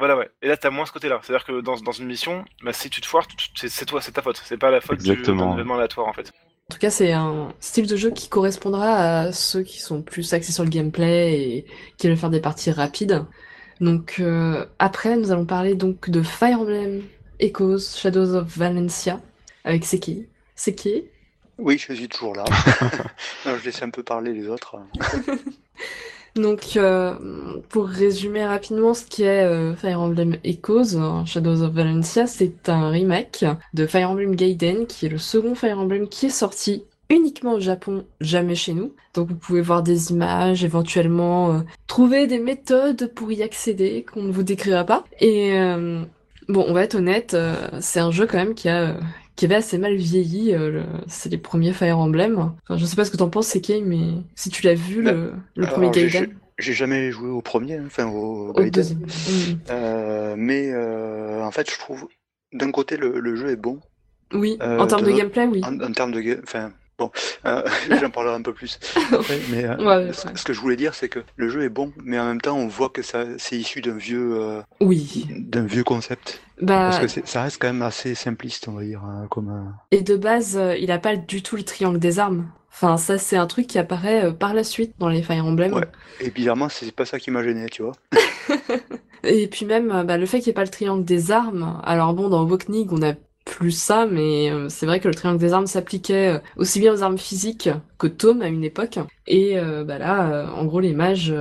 voilà 0.00 0.16
ouais, 0.16 0.28
et 0.42 0.48
là 0.48 0.56
t'as 0.56 0.70
moins 0.70 0.84
ce 0.86 0.90
côté-là, 0.92 1.20
c'est-à-dire 1.22 1.46
que 1.46 1.60
dans, 1.60 1.76
dans 1.76 1.92
une 1.92 2.06
mission, 2.06 2.44
bah, 2.64 2.72
si 2.72 2.90
tu 2.90 3.00
te 3.00 3.06
foires, 3.06 3.28
c'est 3.54 3.84
toi, 3.86 4.00
c'est 4.00 4.10
ta 4.12 4.22
faute, 4.22 4.42
c'est 4.44 4.56
pas 4.58 4.72
la 4.72 4.80
faute 4.80 4.98
du- 4.98 5.10
Exactement. 5.12 5.54
événement 5.54 5.74
aléatoire 5.76 6.08
en 6.08 6.12
fait. 6.12 6.32
En 6.70 6.72
tout 6.74 6.78
cas, 6.78 6.90
c'est 6.90 7.12
un 7.12 7.52
style 7.60 7.86
de 7.86 7.96
jeu 7.96 8.10
qui 8.10 8.28
correspondra 8.28 8.94
à 9.20 9.32
ceux 9.32 9.62
qui 9.62 9.80
sont 9.80 10.02
plus 10.02 10.32
axés 10.34 10.52
sur 10.52 10.64
le 10.64 10.70
gameplay 10.70 11.40
et 11.40 11.66
qui 11.98 12.08
veulent 12.08 12.16
faire 12.16 12.30
des 12.30 12.40
parties 12.40 12.70
rapides. 12.72 13.24
Donc 13.80 14.16
euh, 14.20 14.66
après, 14.78 15.16
nous 15.16 15.32
allons 15.32 15.46
parler 15.46 15.74
donc 15.74 16.10
de 16.10 16.22
Fire 16.22 16.60
Emblem 16.60 17.02
Echoes 17.38 17.96
Shadows 17.96 18.34
of 18.34 18.56
Valencia 18.56 19.20
avec 19.64 19.84
Seki. 19.84 20.26
Seki, 20.54 21.04
Oui, 21.58 21.76
je 21.78 21.92
suis 21.92 22.08
toujours 22.08 22.36
là. 22.36 22.44
non, 23.46 23.56
je 23.58 23.64
laisse 23.64 23.82
un 23.82 23.90
peu 23.90 24.02
parler 24.02 24.32
les 24.32 24.46
autres. 24.48 24.76
Donc, 26.40 26.76
euh, 26.76 27.14
pour 27.68 27.86
résumer 27.86 28.44
rapidement 28.44 28.94
ce 28.94 29.04
qui 29.04 29.24
est 29.24 29.44
euh, 29.44 29.74
Fire 29.74 30.00
Emblem 30.00 30.36
Echoes, 30.44 30.96
euh, 30.96 31.24
Shadows 31.24 31.62
of 31.62 31.72
Valencia, 31.72 32.26
c'est 32.26 32.68
un 32.68 32.90
remake 32.90 33.44
de 33.74 33.86
Fire 33.86 34.10
Emblem 34.10 34.34
Gaiden, 34.34 34.86
qui 34.86 35.06
est 35.06 35.08
le 35.08 35.18
second 35.18 35.54
Fire 35.54 35.78
Emblem 35.78 36.08
qui 36.08 36.26
est 36.26 36.30
sorti 36.30 36.84
uniquement 37.08 37.54
au 37.54 37.60
Japon, 37.60 38.04
jamais 38.20 38.54
chez 38.54 38.72
nous. 38.72 38.94
Donc 39.14 39.28
vous 39.28 39.34
pouvez 39.34 39.60
voir 39.60 39.82
des 39.82 40.12
images, 40.12 40.64
éventuellement 40.64 41.52
euh, 41.52 41.58
trouver 41.86 42.26
des 42.26 42.38
méthodes 42.38 43.12
pour 43.14 43.32
y 43.32 43.42
accéder 43.42 44.04
qu'on 44.04 44.22
ne 44.22 44.32
vous 44.32 44.44
décrira 44.44 44.84
pas. 44.84 45.04
Et 45.20 45.52
bon, 46.48 46.64
on 46.68 46.72
va 46.72 46.84
être 46.84 46.94
honnête, 46.94 47.36
c'est 47.80 48.00
un 48.00 48.12
jeu 48.12 48.26
quand 48.26 48.38
même 48.38 48.54
qui 48.54 48.68
a 48.68 48.96
qui 49.40 49.46
avait 49.46 49.54
assez 49.54 49.78
mal 49.78 49.96
vieilli. 49.96 50.54
euh, 50.54 50.70
le- 50.70 50.84
C'est 51.06 51.30
les 51.30 51.38
premiers 51.38 51.72
Fire 51.72 51.98
Emblem. 51.98 52.52
Enfin, 52.62 52.76
je 52.76 52.84
sais 52.84 52.94
pas 52.94 53.06
ce 53.06 53.10
que 53.10 53.16
t'en 53.16 53.30
penses, 53.30 53.46
Seki, 53.46 53.80
mais 53.82 54.22
si 54.34 54.50
tu 54.50 54.62
l'as 54.66 54.74
vu, 54.74 55.02
Bah, 55.02 55.12
le, 55.12 55.32
le 55.56 55.62
alors, 55.64 55.72
premier 55.76 55.90
Gaiden. 55.90 56.28
J'ai 56.58 56.74
jamais 56.74 57.10
joué 57.10 57.30
au 57.30 57.40
premier, 57.40 57.76
hein, 57.76 57.84
enfin 57.86 58.06
au 58.06 58.50
Au 58.50 58.52
Gaiden. 58.52 58.98
Euh, 59.70 60.34
mais 60.36 60.70
euh, 60.74 61.42
en 61.42 61.50
fait, 61.50 61.70
je 61.70 61.78
trouve 61.78 62.06
d'un 62.52 62.70
côté 62.70 62.98
le, 62.98 63.18
le 63.18 63.34
jeu 63.34 63.48
est 63.48 63.56
bon. 63.56 63.80
Oui, 64.34 64.58
en 64.60 64.86
termes 64.86 65.04
de 65.06 65.10
gameplay, 65.10 65.46
oui. 65.46 65.62
En, 65.64 65.80
en 65.80 65.92
termes 65.92 66.12
de 66.12 66.40
enfin, 66.42 66.72
Bon, 67.00 67.10
euh, 67.46 67.62
j'en 68.00 68.10
parlerai 68.10 68.34
un 68.36 68.42
peu 68.42 68.52
plus 68.52 68.78
après, 69.12 69.38
mais 69.50 69.64
euh, 69.64 69.76
Ouais, 69.78 70.12
ce, 70.12 70.26
ouais. 70.28 70.32
ce 70.36 70.44
que 70.44 70.52
je 70.52 70.60
voulais 70.60 70.76
dire, 70.76 70.94
c'est 70.94 71.08
que 71.08 71.20
le 71.36 71.48
jeu 71.48 71.62
est 71.64 71.68
bon, 71.70 71.92
mais 72.04 72.18
en 72.18 72.26
même 72.26 72.40
temps, 72.42 72.56
on 72.58 72.68
voit 72.68 72.90
que 72.90 73.00
ça, 73.02 73.24
c'est 73.38 73.56
issu 73.56 73.80
d'un 73.80 73.96
vieux, 73.96 74.34
euh, 74.38 74.60
Oui. 74.82 75.26
d'un 75.30 75.64
vieux 75.64 75.82
concept. 75.82 76.42
Bah, 76.60 76.90
Parce 76.90 76.98
que 76.98 77.08
c'est- 77.08 77.26
ça 77.26 77.42
reste 77.42 77.56
quand 77.58 77.68
même 77.68 77.80
assez 77.80 78.14
simpliste, 78.14 78.68
on 78.68 78.72
va 78.72 78.82
dire, 78.84 79.02
hein, 79.02 79.26
comme. 79.30 79.48
euh, 79.48 79.96
et 79.96 80.02
de 80.02 80.14
base, 80.16 80.58
euh, 80.58 80.76
il 80.76 80.90
a 80.92 80.98
pas 80.98 81.16
du 81.16 81.42
tout 81.42 81.56
le 81.56 81.62
triangle 81.62 81.98
des 81.98 82.18
armes. 82.18 82.50
Enfin, 82.72 82.98
ça, 82.98 83.16
c'est 83.18 83.36
un 83.38 83.46
truc 83.46 83.66
qui 83.66 83.78
apparaît 83.78 84.26
euh, 84.26 84.32
par 84.32 84.52
la 84.54 84.62
suite 84.62 84.92
dans 84.98 85.08
les 85.08 85.22
Fire 85.22 85.44
Emblem. 85.46 85.72
Ouais. 85.72 85.86
Et 86.20 86.30
bizarrement, 86.30 86.68
c'est 86.68 86.92
pas 86.94 87.06
ça 87.06 87.18
qui 87.18 87.30
m'a 87.30 87.42
gêné, 87.42 87.66
tu 87.70 87.82
vois. 87.82 87.92
Et 89.24 89.48
puis 89.48 89.66
même, 89.66 90.04
bah, 90.06 90.16
le 90.16 90.26
fait 90.26 90.38
qu'il 90.38 90.46
n'y 90.48 90.50
ait 90.50 90.54
pas 90.54 90.62
le 90.64 90.68
triangle 90.70 91.04
des 91.04 91.30
armes. 91.30 91.80
Alors 91.84 92.14
bon, 92.14 92.28
dans 92.28 92.40
Awakening, 92.42 92.88
on 92.92 93.02
a 93.02 93.14
plus 93.50 93.72
ça, 93.72 94.06
mais 94.06 94.50
euh, 94.50 94.68
c'est 94.68 94.86
vrai 94.86 95.00
que 95.00 95.08
le 95.08 95.14
triangle 95.14 95.40
des 95.40 95.52
armes 95.52 95.66
s'appliquait 95.66 96.36
euh, 96.36 96.38
aussi 96.56 96.78
bien 96.78 96.94
aux 96.94 97.02
armes 97.02 97.18
physiques 97.18 97.68
qu'aux 97.98 98.08
tomes 98.08 98.42
à 98.42 98.48
une 98.48 98.62
époque. 98.62 99.00
Et 99.26 99.58
euh, 99.58 99.84
bah 99.84 99.98
là, 99.98 100.30
euh, 100.30 100.46
en 100.48 100.64
gros, 100.64 100.78
les 100.78 100.94
mages, 100.94 101.34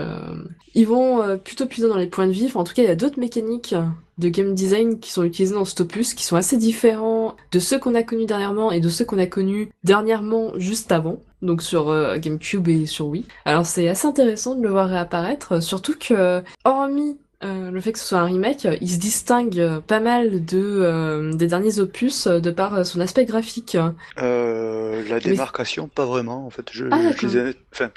ils 0.73 0.87
vont 0.87 1.37
plutôt 1.37 1.67
puiser 1.67 1.87
dans 1.87 1.97
les 1.97 2.07
points 2.07 2.27
de 2.27 2.31
vie. 2.31 2.47
Enfin, 2.47 2.61
en 2.61 2.63
tout 2.63 2.73
cas, 2.73 2.81
il 2.81 2.87
y 2.87 2.91
a 2.91 2.95
d'autres 2.95 3.19
mécaniques 3.19 3.75
de 4.17 4.29
game 4.29 4.53
design 4.55 4.99
qui 4.99 5.11
sont 5.11 5.23
utilisées 5.23 5.53
dans 5.53 5.65
cet 5.65 5.81
opus, 5.81 6.13
qui 6.13 6.23
sont 6.23 6.35
assez 6.35 6.57
différents 6.57 7.35
de 7.51 7.59
ceux 7.59 7.79
qu'on 7.79 7.95
a 7.95 8.03
connus 8.03 8.25
dernièrement 8.25 8.71
et 8.71 8.79
de 8.79 8.89
ceux 8.89 9.05
qu'on 9.05 9.19
a 9.19 9.27
connus 9.27 9.69
dernièrement 9.83 10.51
juste 10.57 10.91
avant. 10.91 11.21
Donc 11.41 11.61
sur 11.61 11.85
GameCube 12.17 12.67
et 12.67 12.85
sur 12.85 13.07
Wii. 13.07 13.25
Alors 13.45 13.65
c'est 13.65 13.87
assez 13.87 14.07
intéressant 14.07 14.55
de 14.55 14.63
le 14.63 14.69
voir 14.69 14.89
réapparaître, 14.89 15.63
surtout 15.63 15.95
que 15.97 16.43
hormis 16.65 17.17
euh, 17.43 17.71
le 17.71 17.79
fait 17.81 17.93
que 17.93 17.99
ce 17.99 18.05
soit 18.05 18.19
un 18.19 18.25
remake, 18.25 18.65
euh, 18.65 18.75
il 18.81 18.89
se 18.89 18.97
distingue 18.97 19.59
euh, 19.59 19.79
pas 19.79 19.99
mal 19.99 20.43
de, 20.43 20.57
euh, 20.59 21.33
des 21.33 21.47
derniers 21.47 21.79
opus 21.79 22.27
de 22.27 22.51
par 22.51 22.85
son 22.85 22.99
aspect 22.99 23.25
graphique. 23.25 23.77
Euh, 24.17 25.03
la 25.07 25.19
démarcation, 25.19 25.87
pas 25.87 26.05
vraiment, 26.05 26.45
en 26.45 26.49
fait. 26.49 26.67
Je, 26.71 26.85
Ah, 26.91 26.97
je 27.17 27.53
enfin, 27.73 27.91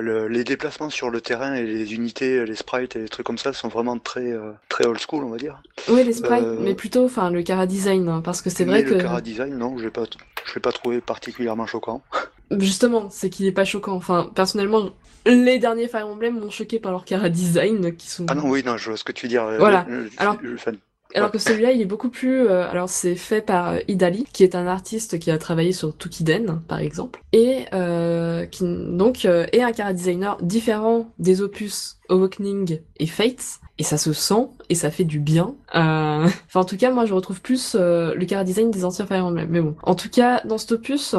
le- 0.00 0.26
les 0.28 0.42
déplacements 0.44 0.90
sur 0.90 1.10
le 1.10 1.20
terrain 1.20 1.54
et 1.54 1.62
les 1.64 1.94
unités, 1.94 2.44
les 2.44 2.54
sprites 2.56 2.96
et 2.96 3.00
les 3.00 3.08
trucs 3.08 3.26
comme 3.26 3.38
ça 3.38 3.52
sont 3.52 3.68
vraiment 3.68 3.98
très, 3.98 4.32
très 4.68 4.86
old 4.86 4.98
school, 4.98 5.24
on 5.24 5.30
va 5.30 5.36
dire. 5.36 5.62
Oui, 5.88 6.02
les 6.04 6.12
sprites, 6.12 6.44
mais 6.60 6.74
plutôt 6.74 7.04
enfin 7.04 7.30
le 7.30 7.42
cara 7.42 7.66
design, 7.66 8.08
hein, 8.08 8.20
parce 8.24 8.42
que 8.42 8.50
c'est 8.50 8.64
vrai 8.64 8.82
que 8.84 8.94
le 8.94 9.00
cara 9.02 9.20
design, 9.20 9.56
non, 9.56 9.78
je 9.78 9.84
l'ai 9.84 9.90
pas, 9.90 10.04
je 10.46 10.54
l'ai 10.54 10.60
pas 10.60 10.72
trouvé 10.72 11.00
particulièrement 11.00 11.66
choquant. 11.66 12.02
justement, 12.50 13.08
c'est 13.10 13.30
qu'il 13.30 13.46
est 13.46 13.52
pas 13.52 13.64
choquant. 13.64 13.94
Enfin, 13.94 14.30
personnellement, 14.34 14.90
les 15.26 15.58
derniers 15.58 15.88
Fire 15.88 16.06
Emblem 16.08 16.38
m'ont 16.38 16.50
choqué 16.50 16.78
par 16.78 16.92
leur 16.92 17.04
cara 17.04 17.28
design, 17.28 17.94
qui 17.96 18.08
sont 18.10 18.26
Ah 18.28 18.34
non, 18.34 18.48
oui, 18.48 18.62
non, 18.64 18.76
je 18.76 18.88
vois 18.90 18.96
ce 18.96 19.04
que 19.04 19.12
tu 19.12 19.26
veux 19.26 19.30
dire. 19.30 19.44
euh, 19.44 19.58
Voilà. 19.58 19.86
le- 19.88 20.04
le- 20.04 20.10
Alors- 20.18 20.36
le 20.42 20.56
fan. 20.56 20.76
Alors 21.16 21.30
que 21.30 21.38
celui-là, 21.38 21.70
il 21.70 21.80
est 21.80 21.84
beaucoup 21.86 22.08
plus. 22.08 22.48
euh, 22.48 22.68
alors, 22.68 22.88
c'est 22.88 23.14
fait 23.14 23.40
par 23.40 23.68
euh, 23.74 23.78
Idali, 23.86 24.26
qui 24.32 24.42
est 24.42 24.56
un 24.56 24.66
artiste 24.66 25.20
qui 25.20 25.30
a 25.30 25.38
travaillé 25.38 25.72
sur 25.72 25.96
Tukiden, 25.96 26.60
par 26.66 26.80
exemple, 26.80 27.22
et 27.32 27.66
euh, 27.72 28.46
qui 28.46 28.64
donc 28.64 29.24
euh, 29.24 29.46
est 29.52 29.62
un 29.62 29.70
cara 29.70 29.92
designer 29.92 30.36
différent 30.42 31.12
des 31.20 31.40
opus 31.40 31.98
Awakening 32.08 32.80
et 32.96 33.06
Fates. 33.06 33.60
Et 33.78 33.84
ça 33.84 33.96
se 33.96 34.12
sent 34.12 34.48
et 34.70 34.74
ça 34.74 34.90
fait 34.90 35.04
du 35.04 35.20
bien. 35.20 35.54
Euh, 35.76 36.26
Enfin, 36.48 36.60
en 36.60 36.64
tout 36.64 36.76
cas, 36.76 36.90
moi, 36.90 37.06
je 37.06 37.14
retrouve 37.14 37.40
plus 37.40 37.76
le 37.76 38.24
cara 38.24 38.42
design 38.42 38.72
des 38.72 38.84
anciens 38.84 39.06
Fire 39.06 39.24
Emblem. 39.24 39.48
Mais 39.50 39.60
bon, 39.60 39.76
en 39.84 39.94
tout 39.94 40.10
cas, 40.10 40.40
dans 40.44 40.58
cet 40.58 40.72
opus. 40.72 41.14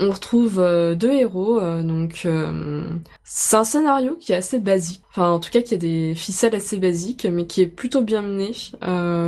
On 0.00 0.10
retrouve 0.10 0.58
euh, 0.58 0.94
deux 0.94 1.12
héros, 1.12 1.58
euh, 1.58 1.82
donc 1.82 2.22
euh, 2.24 2.84
c'est 3.24 3.56
un 3.56 3.64
scénario 3.64 4.16
qui 4.20 4.32
est 4.32 4.36
assez 4.36 4.58
basique, 4.58 5.02
enfin 5.10 5.30
en 5.30 5.40
tout 5.40 5.50
cas 5.50 5.60
qui 5.62 5.74
a 5.74 5.76
des 5.76 6.14
ficelles 6.14 6.54
assez 6.54 6.78
basiques, 6.78 7.26
mais 7.30 7.46
qui 7.46 7.62
est 7.62 7.66
plutôt 7.66 8.02
bien 8.02 8.22
mené 8.22 8.52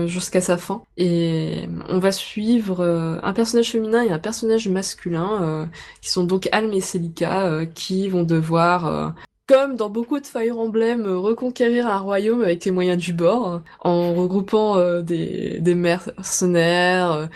jusqu'à 0.07 0.41
sa 0.41 0.57
fin. 0.57 0.83
Et 0.97 1.69
on 1.89 1.99
va 1.99 2.12
suivre 2.12 2.85
un 3.23 3.33
personnage 3.33 3.71
féminin 3.73 4.03
et 4.03 4.11
un 4.11 4.19
personnage 4.19 4.69
masculin, 4.69 5.69
qui 6.01 6.11
sont 6.11 6.25
donc 6.25 6.49
Alm 6.53 6.73
et 6.73 6.81
Celica, 6.81 7.67
qui 7.75 8.09
vont 8.09 8.25
devoir, 8.25 9.15
comme 9.47 9.77
dans 9.77 9.91
beaucoup 9.91 10.19
de 10.21 10.27
Fire 10.27 10.59
Emblem, 10.59 11.05
euh, 11.05 11.19
reconquérir 11.19 11.87
un 11.87 11.99
royaume 11.99 12.43
avec 12.43 12.65
les 12.65 12.71
moyens 12.71 13.03
du 13.03 13.13
bord, 13.13 13.55
euh, 13.55 13.59
en 13.81 14.15
regroupant 14.15 14.79
euh, 14.79 15.03
des, 15.03 15.75
mercenaires, 15.75 17.13
euh, 17.13 17.27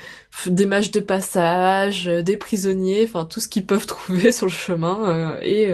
des 0.47 0.67
mages 0.67 0.91
de 0.91 1.01
passage, 1.01 2.07
des 2.07 2.37
prisonniers, 2.37 3.05
enfin 3.05 3.27
tout 3.27 3.41
ce 3.41 3.49
qu'ils 3.49 3.67
peuvent 3.67 3.87
trouver 3.87 4.33
sur 4.33 4.47
le 4.47 4.53
chemin, 4.53 5.37
et 5.43 5.73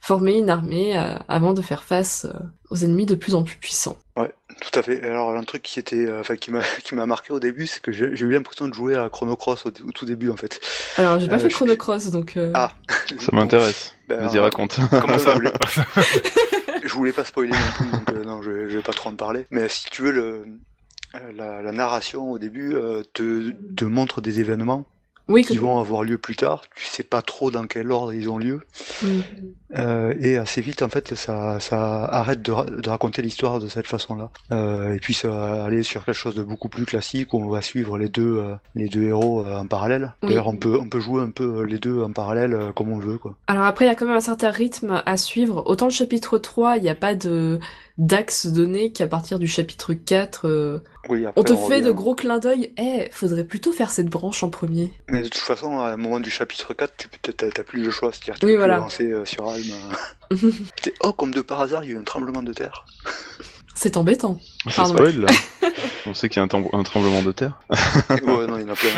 former 0.00 0.38
une 0.38 0.50
armée 0.50 0.96
avant 1.28 1.54
de 1.54 1.62
faire 1.62 1.84
face 1.84 2.26
aux 2.70 2.76
ennemis 2.76 3.06
de 3.06 3.14
plus 3.14 3.34
en 3.34 3.42
plus 3.42 3.56
puissants. 3.56 3.96
Tout 4.60 4.78
à 4.78 4.82
fait. 4.82 5.02
Alors, 5.04 5.34
un 5.34 5.42
truc 5.42 5.62
qui 5.62 5.78
était, 5.78 6.06
euh, 6.06 6.20
enfin, 6.20 6.36
qui 6.36 6.50
m'a, 6.50 6.60
qui 6.84 6.94
m'a 6.94 7.06
marqué 7.06 7.32
au 7.32 7.40
début, 7.40 7.66
c'est 7.66 7.80
que 7.80 7.92
j'ai 7.92 8.14
j'ai 8.14 8.26
eu 8.26 8.30
l'impression 8.32 8.68
de 8.68 8.74
jouer 8.74 8.94
à 8.96 9.08
Chrono 9.08 9.34
Cross 9.36 9.64
au, 9.66 9.68
au 9.70 9.92
tout 9.92 10.04
début, 10.04 10.30
en 10.30 10.36
fait. 10.36 10.60
Alors 10.96 11.18
j'ai 11.18 11.28
pas 11.28 11.36
Euh, 11.36 11.38
fait 11.38 11.50
je- 11.50 11.54
Chrono 11.54 11.76
Cross, 11.76 12.10
donc... 12.10 12.36
euh, 12.36 12.50
Ah. 12.54 12.72
Ça 13.18 13.30
m'intéresse. 13.32 13.94
Ben, 14.10 14.26
Vas-y, 14.26 14.38
raconte. 14.40 14.76
Comment 14.90 15.18
ça 15.18 15.30
je 15.30 15.36
voulais, 15.36 15.52
je 16.82 16.92
voulais 16.94 17.12
pas 17.12 17.24
spoiler 17.24 17.52
non 17.52 17.58
plus, 17.76 17.86
donc 17.92 18.10
euh, 18.10 18.24
non, 18.24 18.42
je, 18.42 18.68
je 18.68 18.76
vais 18.76 18.82
pas 18.82 18.92
trop 18.92 19.08
en 19.10 19.14
parler. 19.14 19.46
Mais 19.52 19.68
si 19.68 19.84
tu 19.88 20.02
veux, 20.02 20.10
le, 20.10 20.44
la, 21.36 21.62
la 21.62 21.70
narration 21.72 22.28
au 22.32 22.38
début 22.40 22.74
euh, 22.74 23.02
te, 23.12 23.50
te 23.76 23.84
montre 23.84 24.20
des 24.20 24.40
événements 24.40 24.84
Oui, 25.30 25.44
qui 25.44 25.56
vont 25.56 25.78
avoir 25.80 26.02
lieu 26.02 26.18
plus 26.18 26.36
tard. 26.36 26.62
Tu 26.76 26.84
sais 26.84 27.02
pas 27.02 27.22
trop 27.22 27.50
dans 27.50 27.66
quel 27.66 27.90
ordre 27.92 28.12
ils 28.12 28.28
ont 28.28 28.36
lieu. 28.38 28.60
Euh, 29.78 30.14
et 30.20 30.36
assez 30.36 30.60
vite, 30.60 30.82
en 30.82 30.88
fait, 30.88 31.14
ça, 31.14 31.60
ça 31.60 32.04
arrête 32.04 32.42
de, 32.42 32.50
ra- 32.50 32.64
de 32.64 32.88
raconter 32.88 33.22
l'histoire 33.22 33.60
de 33.60 33.68
cette 33.68 33.86
façon-là. 33.86 34.30
Euh, 34.50 34.94
et 34.94 34.98
puis 34.98 35.14
ça 35.14 35.28
va 35.28 35.64
aller 35.64 35.84
sur 35.84 36.04
quelque 36.04 36.16
chose 36.16 36.34
de 36.34 36.42
beaucoup 36.42 36.68
plus 36.68 36.84
classique 36.84 37.32
où 37.32 37.38
on 37.38 37.48
va 37.48 37.62
suivre 37.62 37.96
les 37.96 38.08
deux, 38.08 38.38
euh, 38.38 38.54
les 38.74 38.88
deux 38.88 39.04
héros 39.04 39.46
en 39.46 39.66
parallèle. 39.66 40.12
Oui. 40.22 40.30
D'ailleurs, 40.30 40.48
on 40.48 40.56
peut, 40.56 40.76
on 40.80 40.88
peut 40.88 41.00
jouer 41.00 41.22
un 41.22 41.30
peu 41.30 41.62
les 41.62 41.78
deux 41.78 42.02
en 42.02 42.12
parallèle 42.12 42.72
comme 42.74 42.90
on 42.90 42.98
veut, 42.98 43.18
quoi. 43.18 43.36
Alors 43.46 43.64
après, 43.64 43.84
il 43.84 43.88
y 43.88 43.92
a 43.92 43.94
quand 43.94 44.06
même 44.06 44.16
un 44.16 44.20
certain 44.20 44.50
rythme 44.50 45.02
à 45.06 45.16
suivre. 45.16 45.62
Autant 45.66 45.86
le 45.86 45.92
chapitre 45.92 46.38
3, 46.38 46.76
il 46.78 46.82
n'y 46.82 46.90
a 46.90 46.94
pas 46.96 47.14
de 47.14 47.60
d'axe 48.00 48.46
donné 48.46 48.90
qu'à 48.92 49.06
partir 49.06 49.38
du 49.38 49.46
chapitre 49.46 49.92
4, 49.92 50.48
euh, 50.48 50.78
Oui, 51.08 51.24
on 51.36 51.44
te 51.44 51.54
fait 51.54 51.62
revient. 51.76 51.82
de 51.82 51.90
gros 51.92 52.14
clins 52.14 52.38
d'œil. 52.38 52.72
Eh, 52.78 53.08
faudrait 53.12 53.44
plutôt 53.44 53.72
faire 53.72 53.90
cette 53.90 54.08
branche 54.08 54.42
en 54.42 54.48
premier. 54.50 54.92
Mais 55.08 55.18
de 55.22 55.28
toute 55.28 55.36
façon, 55.42 55.78
à 55.78 55.90
un 55.92 55.96
moment 55.96 56.18
du 56.18 56.30
chapitre 56.30 56.72
4, 56.74 56.92
tu 57.22 57.32
t'as 57.34 57.62
plus 57.62 57.84
le 57.84 57.90
choix. 57.90 58.10
C'est-à-dire 58.12 58.34
que 58.34 58.40
tu 58.40 58.46
Oui, 58.46 58.52
peux 58.52 58.58
voilà. 58.58 58.76
avancer 58.76 59.04
euh, 59.12 59.24
sur 59.24 59.48
Alm. 59.48 59.62
euh. 60.32 60.36
C'est- 60.82 60.94
oh, 61.04 61.12
comme 61.12 61.32
de 61.32 61.42
par 61.42 61.60
hasard, 61.60 61.84
il 61.84 61.90
y 61.90 61.92
a 61.92 61.96
eu 61.96 61.98
un 61.98 62.02
tremblement 62.04 62.42
de 62.42 62.52
terre. 62.52 62.84
C'est 63.74 63.96
embêtant. 63.96 64.38
Ça 64.66 64.82
Pardon. 64.82 64.94
spoil 64.94 65.20
là. 65.20 65.28
On 66.06 66.14
sait 66.14 66.28
qu'il 66.28 66.42
y 66.42 66.44
a 66.44 66.48
un, 66.72 66.82
tremblement 66.82 67.22
de 67.22 67.32
terre. 67.32 67.60
ouais, 68.10 68.46
non, 68.46 68.56
il 68.58 68.62
y 68.62 68.64
en 68.64 68.72
a 68.72 68.74
plein. 68.74 68.90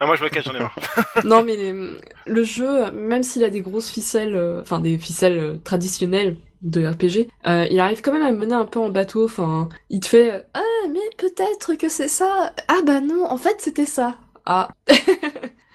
Ah, 0.00 0.06
moi 0.06 0.16
je 0.16 0.24
me 0.24 0.28
cache, 0.28 0.44
j'en 0.44 0.54
ai 0.54 0.58
marre. 0.58 0.76
Non, 1.24 1.42
mais 1.42 1.56
les- 1.56 1.90
le 2.26 2.44
jeu, 2.44 2.90
même 2.90 3.22
s'il 3.22 3.42
a 3.44 3.48
des 3.50 3.60
grosses 3.62 3.88
ficelles, 3.90 4.36
euh, 4.36 4.60
enfin 4.60 4.80
des 4.80 4.98
ficelles 4.98 5.38
euh, 5.38 5.54
traditionnelles 5.64 6.36
de 6.62 6.86
RPG, 6.86 7.28
euh, 7.46 7.66
il 7.70 7.78
arrive 7.80 8.00
quand 8.02 8.12
même 8.12 8.22
à 8.22 8.32
me 8.32 8.38
mener 8.38 8.54
un 8.54 8.64
peu 8.64 8.80
en 8.80 8.88
bateau. 8.90 9.24
Enfin, 9.24 9.68
il 9.90 10.00
te 10.00 10.06
fait 10.08 10.32
euh, 10.32 10.40
Ah, 10.54 10.88
mais 10.90 11.00
peut-être 11.18 11.74
que 11.74 11.88
c'est 11.88 12.08
ça. 12.08 12.52
Ah, 12.68 12.80
bah 12.84 13.00
non, 13.00 13.24
en 13.30 13.36
fait, 13.38 13.56
c'était 13.60 13.86
ça. 13.86 14.16
Ah, 14.44 14.68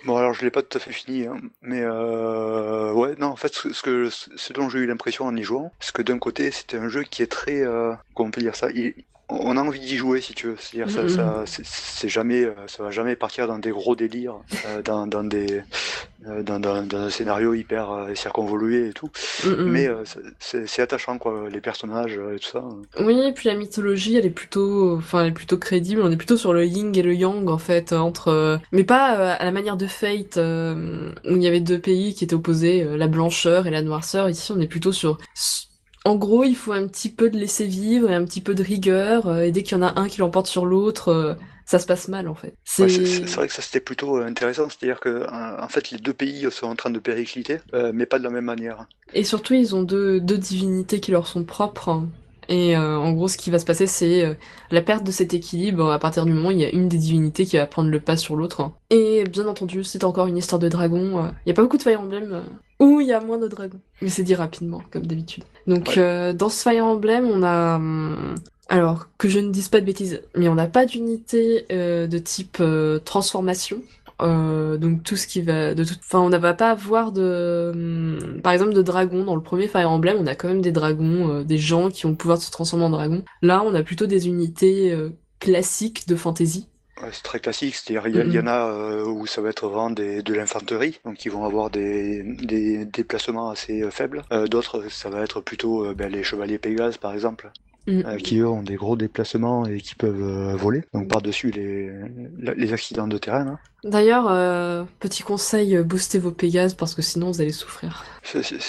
Bon, 0.04 0.18
alors 0.18 0.34
je 0.34 0.44
l'ai 0.44 0.50
pas 0.50 0.64
tout 0.64 0.78
à 0.80 0.82
fait 0.82 0.92
fini, 0.92 1.28
hein, 1.28 1.40
mais 1.62 1.82
euh, 1.82 2.92
ouais, 2.94 3.16
non, 3.20 3.28
en 3.28 3.36
fait, 3.36 3.54
ce, 3.54 3.72
ce 3.72 3.84
que, 3.84 4.10
ce 4.10 4.54
dont 4.54 4.68
j'ai 4.68 4.80
eu 4.80 4.88
l'impression 4.88 5.26
en 5.26 5.36
y 5.36 5.44
jouant, 5.44 5.72
c'est 5.80 5.94
que 5.94 6.02
d'un 6.02 6.18
côté, 6.18 6.50
c'était 6.50 6.78
un 6.78 6.90
jeu 6.90 7.04
qui 7.04 7.22
est 7.22 7.28
très, 7.32 7.62
euh, 7.62 7.94
comment 8.16 8.30
on 8.30 8.32
peut 8.32 8.42
dire 8.42 8.56
ça, 8.56 8.72
il- 8.72 8.96
on 9.32 9.58
a 9.58 9.62
envie 9.62 9.80
d'y 9.80 9.98
jouer 9.98 10.22
si 10.22 10.34
tu 10.34 10.48
veux, 10.48 10.58
c'est-à-dire 10.60 10.90
ça, 10.94 11.08
ça, 11.08 11.44
c'est- 11.46 11.66
c'est 11.66 12.10
jamais, 12.10 12.44
euh, 12.44 12.54
ça 12.68 12.84
va 12.84 12.92
jamais 12.92 13.16
partir 13.16 13.48
dans 13.48 13.60
des 13.60 13.72
gros 13.72 13.96
délires, 13.96 14.36
euh, 14.68 14.82
dans, 14.82 15.08
dans 15.08 15.24
des, 15.24 15.62
euh, 16.28 16.44
dans, 16.44 16.60
dans, 16.60 16.84
dans 16.84 16.98
un 16.98 17.10
scénario 17.10 17.54
hyper 17.54 17.92
euh, 17.92 18.16
circonvolué 18.16 18.90
et 18.90 18.94
tout, 18.94 19.10
mm, 19.46 19.56
mais 19.66 19.88
c'est- 20.40 20.82
attachant 20.82 21.18
quoi, 21.18 21.48
les 21.50 21.62
personnages 21.62 22.14
et 22.36 22.40
tout 22.40 22.50
ça. 22.50 22.64
Oui, 23.00 23.20
et 23.22 23.32
puis 23.34 23.48
la 23.50 23.56
mythologie, 23.56 24.16
elle 24.18 24.26
est 24.26 24.30
plutôt, 24.32 24.98
enfin, 24.98 25.22
elle 25.22 25.30
est 25.30 25.32
plutôt 25.32 25.58
crédible. 25.58 26.02
On 26.02 26.12
est 26.12 26.18
plutôt 26.18 26.38
sur 26.38 26.54
le 26.54 26.66
yin 26.66 26.96
et 26.96 27.02
le 27.04 27.14
yang, 27.14 27.48
en 27.50 27.58
fait, 27.60 27.94
entre, 27.94 28.60
mais 28.72 28.84
pas 28.84 29.34
à 29.34 29.46
la 29.46 29.52
manière 29.52 29.78
de 29.78 29.86
Fate, 29.88 30.38
où 30.38 31.36
il 31.36 31.42
y 31.44 31.48
avait 31.48 31.60
deux 31.60 31.80
pays 31.80 32.16
qui 32.16 32.24
étaient 32.24 32.34
opposés, 32.34 32.84
la 32.98 33.08
blancheur 33.08 33.68
et 33.68 33.70
la 33.72 33.82
noirceur. 33.84 34.30
Ici, 34.30 34.52
on 34.52 34.60
est 34.60 34.68
plutôt 34.68 34.92
sur, 34.92 35.18
en 36.06 36.16
gros, 36.16 36.44
il 36.44 36.56
faut 36.56 36.72
un 36.74 36.88
petit 36.88 37.10
peu 37.12 37.30
de 37.30 37.38
laisser 37.38 37.66
vivre 37.68 38.10
et 38.12 38.16
un 38.16 38.26
petit 38.26 38.42
peu 38.42 38.56
de 38.56 38.64
rigueur, 38.64 39.28
euh, 39.28 39.42
et 39.42 39.52
dès 39.52 39.64
qu'il 39.64 39.78
y 39.78 39.80
en 39.80 39.84
a 39.84 40.00
un 40.00 40.08
qui 40.08 40.20
l'emporte 40.20 40.48
sur 40.48 40.66
l'autre, 40.66 41.10
euh, 41.10 41.36
ça 41.66 41.80
se 41.80 41.86
passe 41.86 42.08
mal, 42.08 42.28
en 42.28 42.36
fait. 42.36 42.56
Ouais, 42.80 42.88
C'est, 42.88 42.90
c'est 42.90 43.06
c'est- 43.06 43.28
c'est 43.28 43.36
vrai 43.36 43.48
que 43.48 43.54
ça 43.54 43.62
c'était 43.62 43.80
plutôt 43.80 44.18
euh, 44.18 44.26
intéressant, 44.26 44.68
c'est-à-dire 44.70 45.00
que 45.00 45.26
en 45.30 45.68
fait 45.70 45.92
les 45.92 45.98
deux 46.00 46.14
pays 46.14 46.50
sont 46.52 46.68
en 46.68 46.76
train 46.76 46.90
de 46.90 47.00
péricliter, 47.00 47.60
euh, 47.74 47.92
mais 47.94 48.06
pas 48.06 48.20
de 48.20 48.24
la 48.24 48.30
même 48.30 48.46
manière. 48.46 48.88
Et 49.14 49.24
surtout, 49.24 49.54
ils 49.54 49.74
ont 49.76 49.84
deux, 49.84 50.20
deux 50.20 50.38
divinités 50.38 51.00
qui 51.00 51.12
leur 51.12 51.28
sont 51.28 51.44
propres. 51.46 51.90
hein. 51.90 52.10
Et 52.50 52.76
euh, 52.76 52.98
en 52.98 53.12
gros, 53.14 53.28
ce 53.28 53.38
qui 53.38 53.50
va 53.52 53.60
se 53.60 53.66
passer, 53.66 53.88
c'est 53.88 54.26
euh, 54.26 54.34
la 54.72 54.82
perte 54.82 55.04
de 55.06 55.12
cet 55.12 55.34
équilibre 55.34 55.92
à 55.92 56.00
partir 56.00 56.26
du 56.26 56.34
moment 56.34 56.50
où 56.50 56.52
il 56.52 56.60
y 56.60 56.66
a 56.66 56.70
une 56.74 56.88
des 56.90 56.98
divinités 56.98 57.46
qui 57.46 57.58
va 57.58 57.66
prendre 57.68 57.90
le 57.90 58.00
pas 58.00 58.18
sur 58.18 58.36
l'autre. 58.36 58.72
Et 58.90 59.24
bien 59.26 59.48
entendu, 59.48 59.84
c'est 59.84 60.04
encore 60.04 60.28
une 60.28 60.38
histoire 60.38 60.60
de 60.60 60.68
dragon. 60.68 61.20
euh, 61.20 61.30
Il 61.46 61.48
n'y 61.48 61.52
a 61.52 61.56
pas 61.56 61.62
beaucoup 61.62 61.78
de 61.78 61.84
Fire 61.84 62.02
Emblem 62.02 62.44
où 62.80 63.00
il 63.00 63.08
y 63.08 63.14
a 63.14 63.22
moins 63.22 63.38
de 63.38 63.48
dragons. 63.48 63.80
Mais 64.02 64.10
c'est 64.10 64.24
dit 64.24 64.36
rapidement, 64.36 64.82
comme 64.92 65.06
d'habitude. 65.06 65.44
Donc, 65.68 65.94
Ouais. 65.96 66.34
dans 66.34 66.50
ce 66.50 66.62
Fire 66.64 66.86
Emblem, 66.86 67.26
on 67.26 67.44
a... 67.44 67.76
hum, 67.76 68.36
alors, 68.70 69.08
que 69.18 69.28
je 69.30 69.40
ne 69.40 69.50
dise 69.52 69.68
pas 69.70 69.82
de 69.82 69.86
bêtises, 69.86 70.22
mais 70.36 70.48
on 70.48 70.56
n'a 70.56 70.66
pas 70.68 70.86
d'unité 70.86 71.66
de 71.70 72.18
type 72.18 72.64
transformation. 73.06 73.82
Euh, 74.22 74.78
donc 74.78 75.04
tout 75.04 75.16
ce 75.16 75.26
qui 75.26 75.42
va 75.42 75.72
enfin 75.74 76.20
on 76.20 76.30
ne 76.30 76.38
va 76.38 76.54
pas 76.54 76.70
avoir 76.70 77.12
de 77.12 77.72
hum, 77.74 78.42
par 78.44 78.54
exemple 78.54 78.74
de 78.74 78.82
dragons 78.82 79.24
dans 79.24 79.36
le 79.36 79.42
premier 79.42 79.68
Fire 79.68 79.90
Emblem 79.90 80.18
on 80.20 80.28
a 80.28 80.36
quand 80.36 80.48
même 80.48 80.62
des 80.62 80.72
dragons 80.72 81.30
euh, 81.30 81.44
des 81.44 81.58
gens 81.58 81.90
qui 81.90 82.06
ont 82.06 82.10
le 82.10 82.16
pouvoir 82.16 82.38
de 82.38 82.44
se 82.44 82.52
transformer 82.52 82.86
en 82.86 82.92
dragon 82.92 83.24
là 83.42 83.64
on 83.66 83.74
a 83.74 83.82
plutôt 83.82 84.06
des 84.06 84.28
unités 84.28 84.92
euh, 84.92 85.10
classiques 85.40 86.08
de 86.08 86.16
fantasy. 86.16 86.68
C'est 87.12 87.24
très 87.24 87.40
classique, 87.40 87.74
c'est-à-dire 87.74 88.08
il 88.08 88.32
y, 88.32 88.40
en 88.40 88.46
a 88.46 89.04
où 89.06 89.26
ça 89.26 89.42
va 89.42 89.50
être 89.50 89.68
vraiment 89.68 89.90
de 89.90 90.34
l'infanterie, 90.36 91.00
donc 91.04 91.26
ils 91.26 91.32
vont 91.32 91.46
avoir 91.46 91.72
des, 91.72 92.22
déplacements 92.94 93.50
assez 93.50 93.90
faibles. 93.90 94.22
D'autres, 94.52 94.84
ça 94.92 95.10
va 95.10 95.24
être 95.24 95.42
plutôt 95.42 95.96
ben, 95.96 96.12
les 96.12 96.22
chevaliers 96.22 96.60
Pégase 96.60 96.98
par 96.98 97.14
exemple, 97.14 97.52
Mm. 97.88 98.04
euh, 98.06 98.18
qui 98.18 98.38
eux 98.38 98.48
ont 98.48 98.62
des 98.62 98.76
gros 98.76 98.96
déplacements 98.96 99.66
et 99.66 99.82
qui 99.82 99.96
peuvent 99.96 100.22
euh, 100.22 100.56
voler, 100.56 100.84
donc 100.94 101.08
par-dessus 101.08 101.50
les, 101.50 101.90
les 102.56 102.74
accidents 102.74 103.08
de 103.08 103.18
terrain. 103.18 103.48
hein. 103.48 103.60
d'ailleurs 103.84 104.28
euh, 104.30 104.84
petit 105.00 105.24
conseil 105.24 105.76
boostez 105.84 106.20
vos 106.20 106.30
Pégases 106.32 106.76
parce 106.76 106.94
que 106.94 107.02
sinon 107.02 107.32
vous 107.32 107.42
allez 107.42 107.52
souffrir 107.52 108.06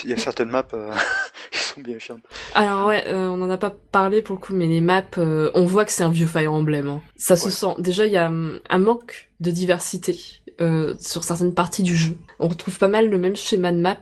Il 0.05 0.11
y 0.11 0.15
a 0.15 0.17
certaines 0.17 0.49
maps 0.49 0.63
qui 1.51 1.59
sont 1.59 1.81
bien 1.83 1.99
chiantes. 1.99 2.23
Alors 2.55 2.87
ouais, 2.89 3.05
on 3.13 3.43
en 3.43 3.51
a 3.51 3.59
pas 3.59 3.75
parlé 3.93 4.23
pour 4.23 4.37
le 4.37 4.41
coup, 4.41 4.55
mais 4.55 4.67
les 4.67 4.81
maps, 4.81 5.03
on 5.19 5.65
voit 5.67 5.85
que 5.85 5.93
c'est 5.93 6.05
un 6.05 6.09
vieux 6.11 6.27
Fire 6.27 6.53
Emblem. 6.53 6.89
hein. 6.89 7.03
Ça 7.17 7.37
se 7.37 7.51
sent. 7.51 7.75
Déjà, 7.79 8.07
il 8.07 8.13
y 8.13 8.17
a 8.17 8.29
hum, 8.29 8.61
un 8.71 8.79
manque 8.79 9.29
de 9.41 9.51
diversité 9.51 10.19
sur 10.99 11.25
certaines 11.25 11.55
parties 11.55 11.83
du 11.83 11.95
jeu. 11.97 12.17
On 12.39 12.49
retrouve 12.49 12.79
pas 12.79 12.89
mal 12.89 13.11
le 13.11 13.19
même 13.19 13.37
schéma 13.37 13.73
de 13.73 13.79
map, 13.79 13.99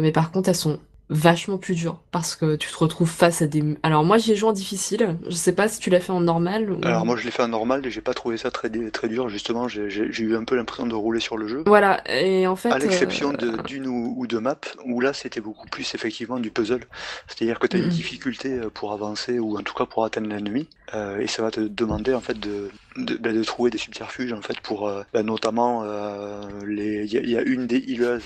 mais 0.00 0.12
par 0.12 0.30
contre, 0.32 0.50
elles 0.50 0.54
sont 0.54 0.80
vachement 1.10 1.56
plus 1.58 1.74
dures 1.74 1.98
parce 2.10 2.36
que 2.36 2.56
tu 2.56 2.68
te 2.70 2.76
retrouves 2.76 3.08
face 3.10 3.40
à 3.42 3.46
des. 3.46 3.64
Alors 3.82 4.04
moi, 4.04 4.18
j'y 4.18 4.32
ai 4.32 4.36
joué 4.36 4.50
en 4.50 4.52
difficile. 4.52 5.16
Je 5.26 5.34
sais 5.34 5.52
pas 5.52 5.68
si 5.68 5.80
tu 5.80 5.90
l'as 5.90 6.00
fait 6.00 6.12
en 6.12 6.20
normal. 6.20 6.70
Ou... 6.70 6.78
Alors 6.84 7.06
moi 7.06 7.16
je 7.16 7.24
l'ai 7.24 7.30
fait 7.30 7.42
en 7.42 7.48
normal 7.48 7.84
et 7.86 7.90
j'ai 7.90 8.00
pas 8.00 8.14
trouvé 8.14 8.36
ça 8.36 8.50
très, 8.50 8.68
très 8.90 9.08
dur, 9.08 9.28
justement, 9.28 9.68
j'ai 9.68 9.88
j'ai- 9.90 10.12
j'ai 10.12 10.24
eu 10.24 10.36
un 10.36 10.44
peu 10.44 10.56
l'impression 10.56 10.86
de 10.86 10.94
rouler 10.94 11.20
sur 11.20 11.36
le 11.36 11.48
jeu. 11.48 11.62
Voilà. 11.66 12.02
Et 12.10 12.46
en 12.46 12.56
fait. 12.56 12.70
À 12.70 12.78
l'exception 12.78 13.32
euh, 13.32 13.36
de- 13.36 13.62
d'une 13.62 13.86
ou, 13.86 14.14
ou 14.18 14.26
deux 14.26 14.40
maps, 14.40 14.56
où 14.84 15.00
là 15.00 15.12
c'était 15.12 15.40
beaucoup 15.40 15.66
plus 15.68 15.94
effectivement 15.94 16.38
du 16.38 16.50
puzzle. 16.50 16.84
C'est-à-dire 17.26 17.58
que 17.58 17.66
tu 17.66 17.76
as 17.76 17.80
une 17.80 17.86
Mhm. 17.86 17.90
difficulté 17.92 18.52
euh, 18.52 18.70
pour 18.70 18.92
avancer, 18.92 19.38
ou 19.38 19.56
en 19.58 19.62
tout 19.62 19.74
cas 19.74 19.86
pour 19.86 20.04
atteindre 20.04 20.28
l'ennemi, 20.28 20.68
euh, 20.94 21.18
et 21.20 21.26
ça 21.26 21.42
va 21.42 21.50
te 21.50 21.60
demander 21.60 22.12
en 22.14 22.20
fait 22.20 22.38
de, 22.38 22.70
de, 22.96 23.16
ben, 23.16 23.34
de 23.34 23.42
trouver 23.44 23.70
des 23.70 23.78
subterfuges 23.78 24.32
en 24.32 24.42
fait 24.42 24.60
pour 24.60 24.86
euh, 24.88 25.02
ben, 25.12 25.24
notamment 25.24 25.82
euh, 25.84 26.42
les. 26.66 27.04
Il 27.06 27.12
y, 27.12 27.16
a- 27.18 27.20
il 27.22 27.30
y 27.30 27.36
a 27.38 27.42
une 27.42 27.66
des 27.66 27.78
healers 27.78 28.20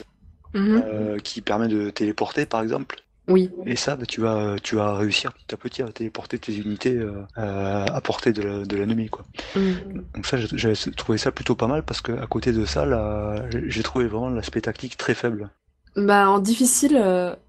mhm. 0.55 0.83
euh, 0.87 1.19
qui 1.19 1.41
permet 1.41 1.69
de 1.69 1.91
téléporter 1.91 2.47
par 2.47 2.63
exemple. 2.63 2.97
Oui. 3.29 3.51
Et 3.67 3.77
ça, 3.77 3.95
ben, 3.95 4.05
tu 4.05 4.21
vas, 4.21 4.57
tu 4.61 4.75
vas 4.75 4.97
réussir 4.97 5.33
petit 5.33 5.55
à 5.55 5.57
petit 5.57 5.83
à 5.83 5.93
téléporter 5.93 6.39
tes 6.41 6.57
unités 6.57 6.97
euh, 6.97 7.23
euh, 7.39 7.85
à 7.87 8.01
portée 8.01 8.33
de 8.33 8.43
la- 8.43 8.65
de 8.65 8.77
l'ennemi, 8.77 9.09
quoi. 9.11 9.25
Mhm. 9.55 10.05
Donc 10.15 10.27
ça, 10.27 10.37
j'ai 10.39 10.75
j'ai 10.75 10.91
trouvé 10.93 11.19
ça 11.19 11.31
plutôt 11.31 11.55
pas 11.55 11.69
mal 11.69 11.85
parce 11.85 12.01
que 12.01 12.13
à 12.13 12.27
côté 12.27 12.53
de 12.53 12.65
ça, 12.65 12.85
là, 12.85 13.45
j'ai- 13.69 13.83
trouvé 13.85 14.07
vraiment 14.07 14.29
l'aspect 14.31 14.61
tactique 14.61 14.97
très 14.97 15.15
faible. 15.15 15.51
Bah 15.95 16.29
en 16.31 16.39
difficile, 16.41 16.97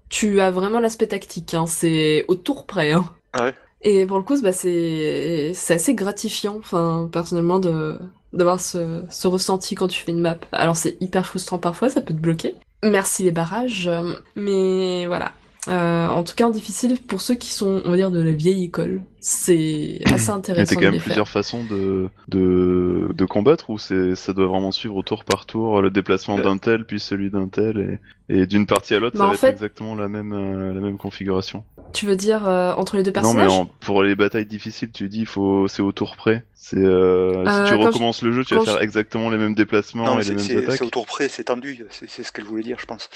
tu 0.08 0.40
as 0.40 0.50
vraiment 0.50 0.78
l'aspect 0.80 1.08
tactique. 1.08 1.54
Hein. 1.54 1.66
C'est 1.66 2.24
au 2.28 2.34
tour 2.36 2.66
près. 2.66 2.92
Hein. 2.92 3.04
Ouais. 3.38 3.54
Et 3.80 4.06
pour 4.06 4.16
le 4.16 4.22
coup, 4.22 4.40
bah, 4.40 4.52
c'est 4.52 5.52
c'est 5.54 5.74
assez 5.74 5.94
gratifiant, 5.94 6.56
enfin, 6.58 7.08
personnellement, 7.12 7.58
de 7.58 7.98
d'avoir 8.32 8.60
ce, 8.60 9.04
ce 9.10 9.28
ressenti 9.28 9.74
quand 9.74 9.88
tu 9.88 10.00
fais 10.02 10.10
une 10.12 10.20
map. 10.20 10.38
Alors, 10.52 10.76
c'est 10.76 10.96
hyper 11.00 11.26
frustrant 11.26 11.58
parfois, 11.58 11.88
ça 11.88 12.00
peut 12.00 12.14
te 12.14 12.18
bloquer. 12.20 12.54
Merci 12.84 13.22
les 13.22 13.30
barrages, 13.30 13.88
euh, 13.88 14.12
mais 14.36 15.06
voilà. 15.06 15.32
Euh, 15.68 16.08
en 16.08 16.24
tout 16.24 16.34
cas, 16.34 16.50
difficile, 16.50 16.98
pour 17.00 17.20
ceux 17.22 17.34
qui 17.36 17.50
sont, 17.50 17.80
on 17.84 17.90
va 17.90 17.96
dire, 17.96 18.10
de 18.10 18.20
la 18.20 18.32
vieille 18.32 18.64
école, 18.64 19.00
c'est 19.20 20.00
assez 20.12 20.30
intéressant 20.30 20.74
quand 20.74 20.80
de 20.80 20.84
même 20.86 20.92
les 20.94 20.98
faire. 20.98 21.04
plusieurs 21.06 21.28
façons 21.28 21.64
de, 21.64 22.08
de, 22.28 23.08
de 23.14 23.24
combattre 23.24 23.70
ou 23.70 23.78
c'est, 23.78 24.14
ça 24.14 24.32
doit 24.34 24.46
vraiment 24.46 24.72
suivre 24.72 24.96
au 24.96 25.02
tour 25.02 25.24
par 25.24 25.46
tour 25.46 25.80
le 25.80 25.90
déplacement 25.90 26.38
Euh. 26.38 26.42
d'un 26.42 26.58
tel 26.58 26.84
puis 26.84 27.00
celui 27.00 27.30
d'un 27.30 27.48
tel 27.48 27.98
et, 28.28 28.40
et 28.42 28.46
d'une 28.46 28.66
partie 28.66 28.94
à 28.94 28.98
l'autre 29.00 29.16
Bah, 29.18 29.24
ça 29.26 29.30
va 29.30 29.36
fait- 29.38 29.46
être 29.48 29.52
exactement 29.54 29.94
la 29.94 30.08
même, 30.08 30.32
euh, 30.32 30.74
la 30.74 30.80
même 30.80 30.98
configuration. 30.98 31.64
Tu 31.94 32.06
veux 32.06 32.16
dire 32.16 32.46
euh, 32.48 32.74
entre 32.74 32.96
les 32.96 33.02
deux 33.02 33.12
Non 33.12 33.32
mais 33.34 33.42
personnages? 33.46 33.50
en- 33.52 33.66
pour 33.66 34.02
les 34.02 34.16
batailles 34.16 34.46
difficiles 34.46 34.90
tu 34.92 35.08
dis 35.08 35.20
il 35.20 35.26
faut 35.26 35.68
c'est 35.68 35.80
au 35.82 35.92
tour 35.92 36.16
près. 36.16 36.44
C'est 36.54 36.76
euh, 36.76 37.44
Euh, 37.46 37.64
si 37.66 37.70
tu 37.72 37.78
quand 37.78 37.84
recommences 37.86 38.22
le 38.22 38.32
jeu 38.32 38.44
tu 38.44 38.54
vas 38.54 38.60
quand 38.60 38.66
faire 38.66 38.78
je- 38.78 38.82
exactement 38.84 39.30
les 39.30 39.38
mêmes 39.38 39.54
déplacements 39.54 40.04
Non, 40.04 40.14
et 40.20 40.24
les 40.24 40.38
c'est- 40.38 40.54
mêmes 40.54 40.64
attaques. 40.64 40.78
c'est 40.78 40.84
au 40.84 40.90
tour 40.90 41.06
près, 41.06 41.28
c'est 41.28 41.44
tendu, 41.44 41.84
c'est 41.90 42.22
ce 42.22 42.32
qu'elle 42.32 42.44
voulait 42.46 42.62
dire, 42.64 42.78
je 42.80 42.86
pense. 42.86 43.08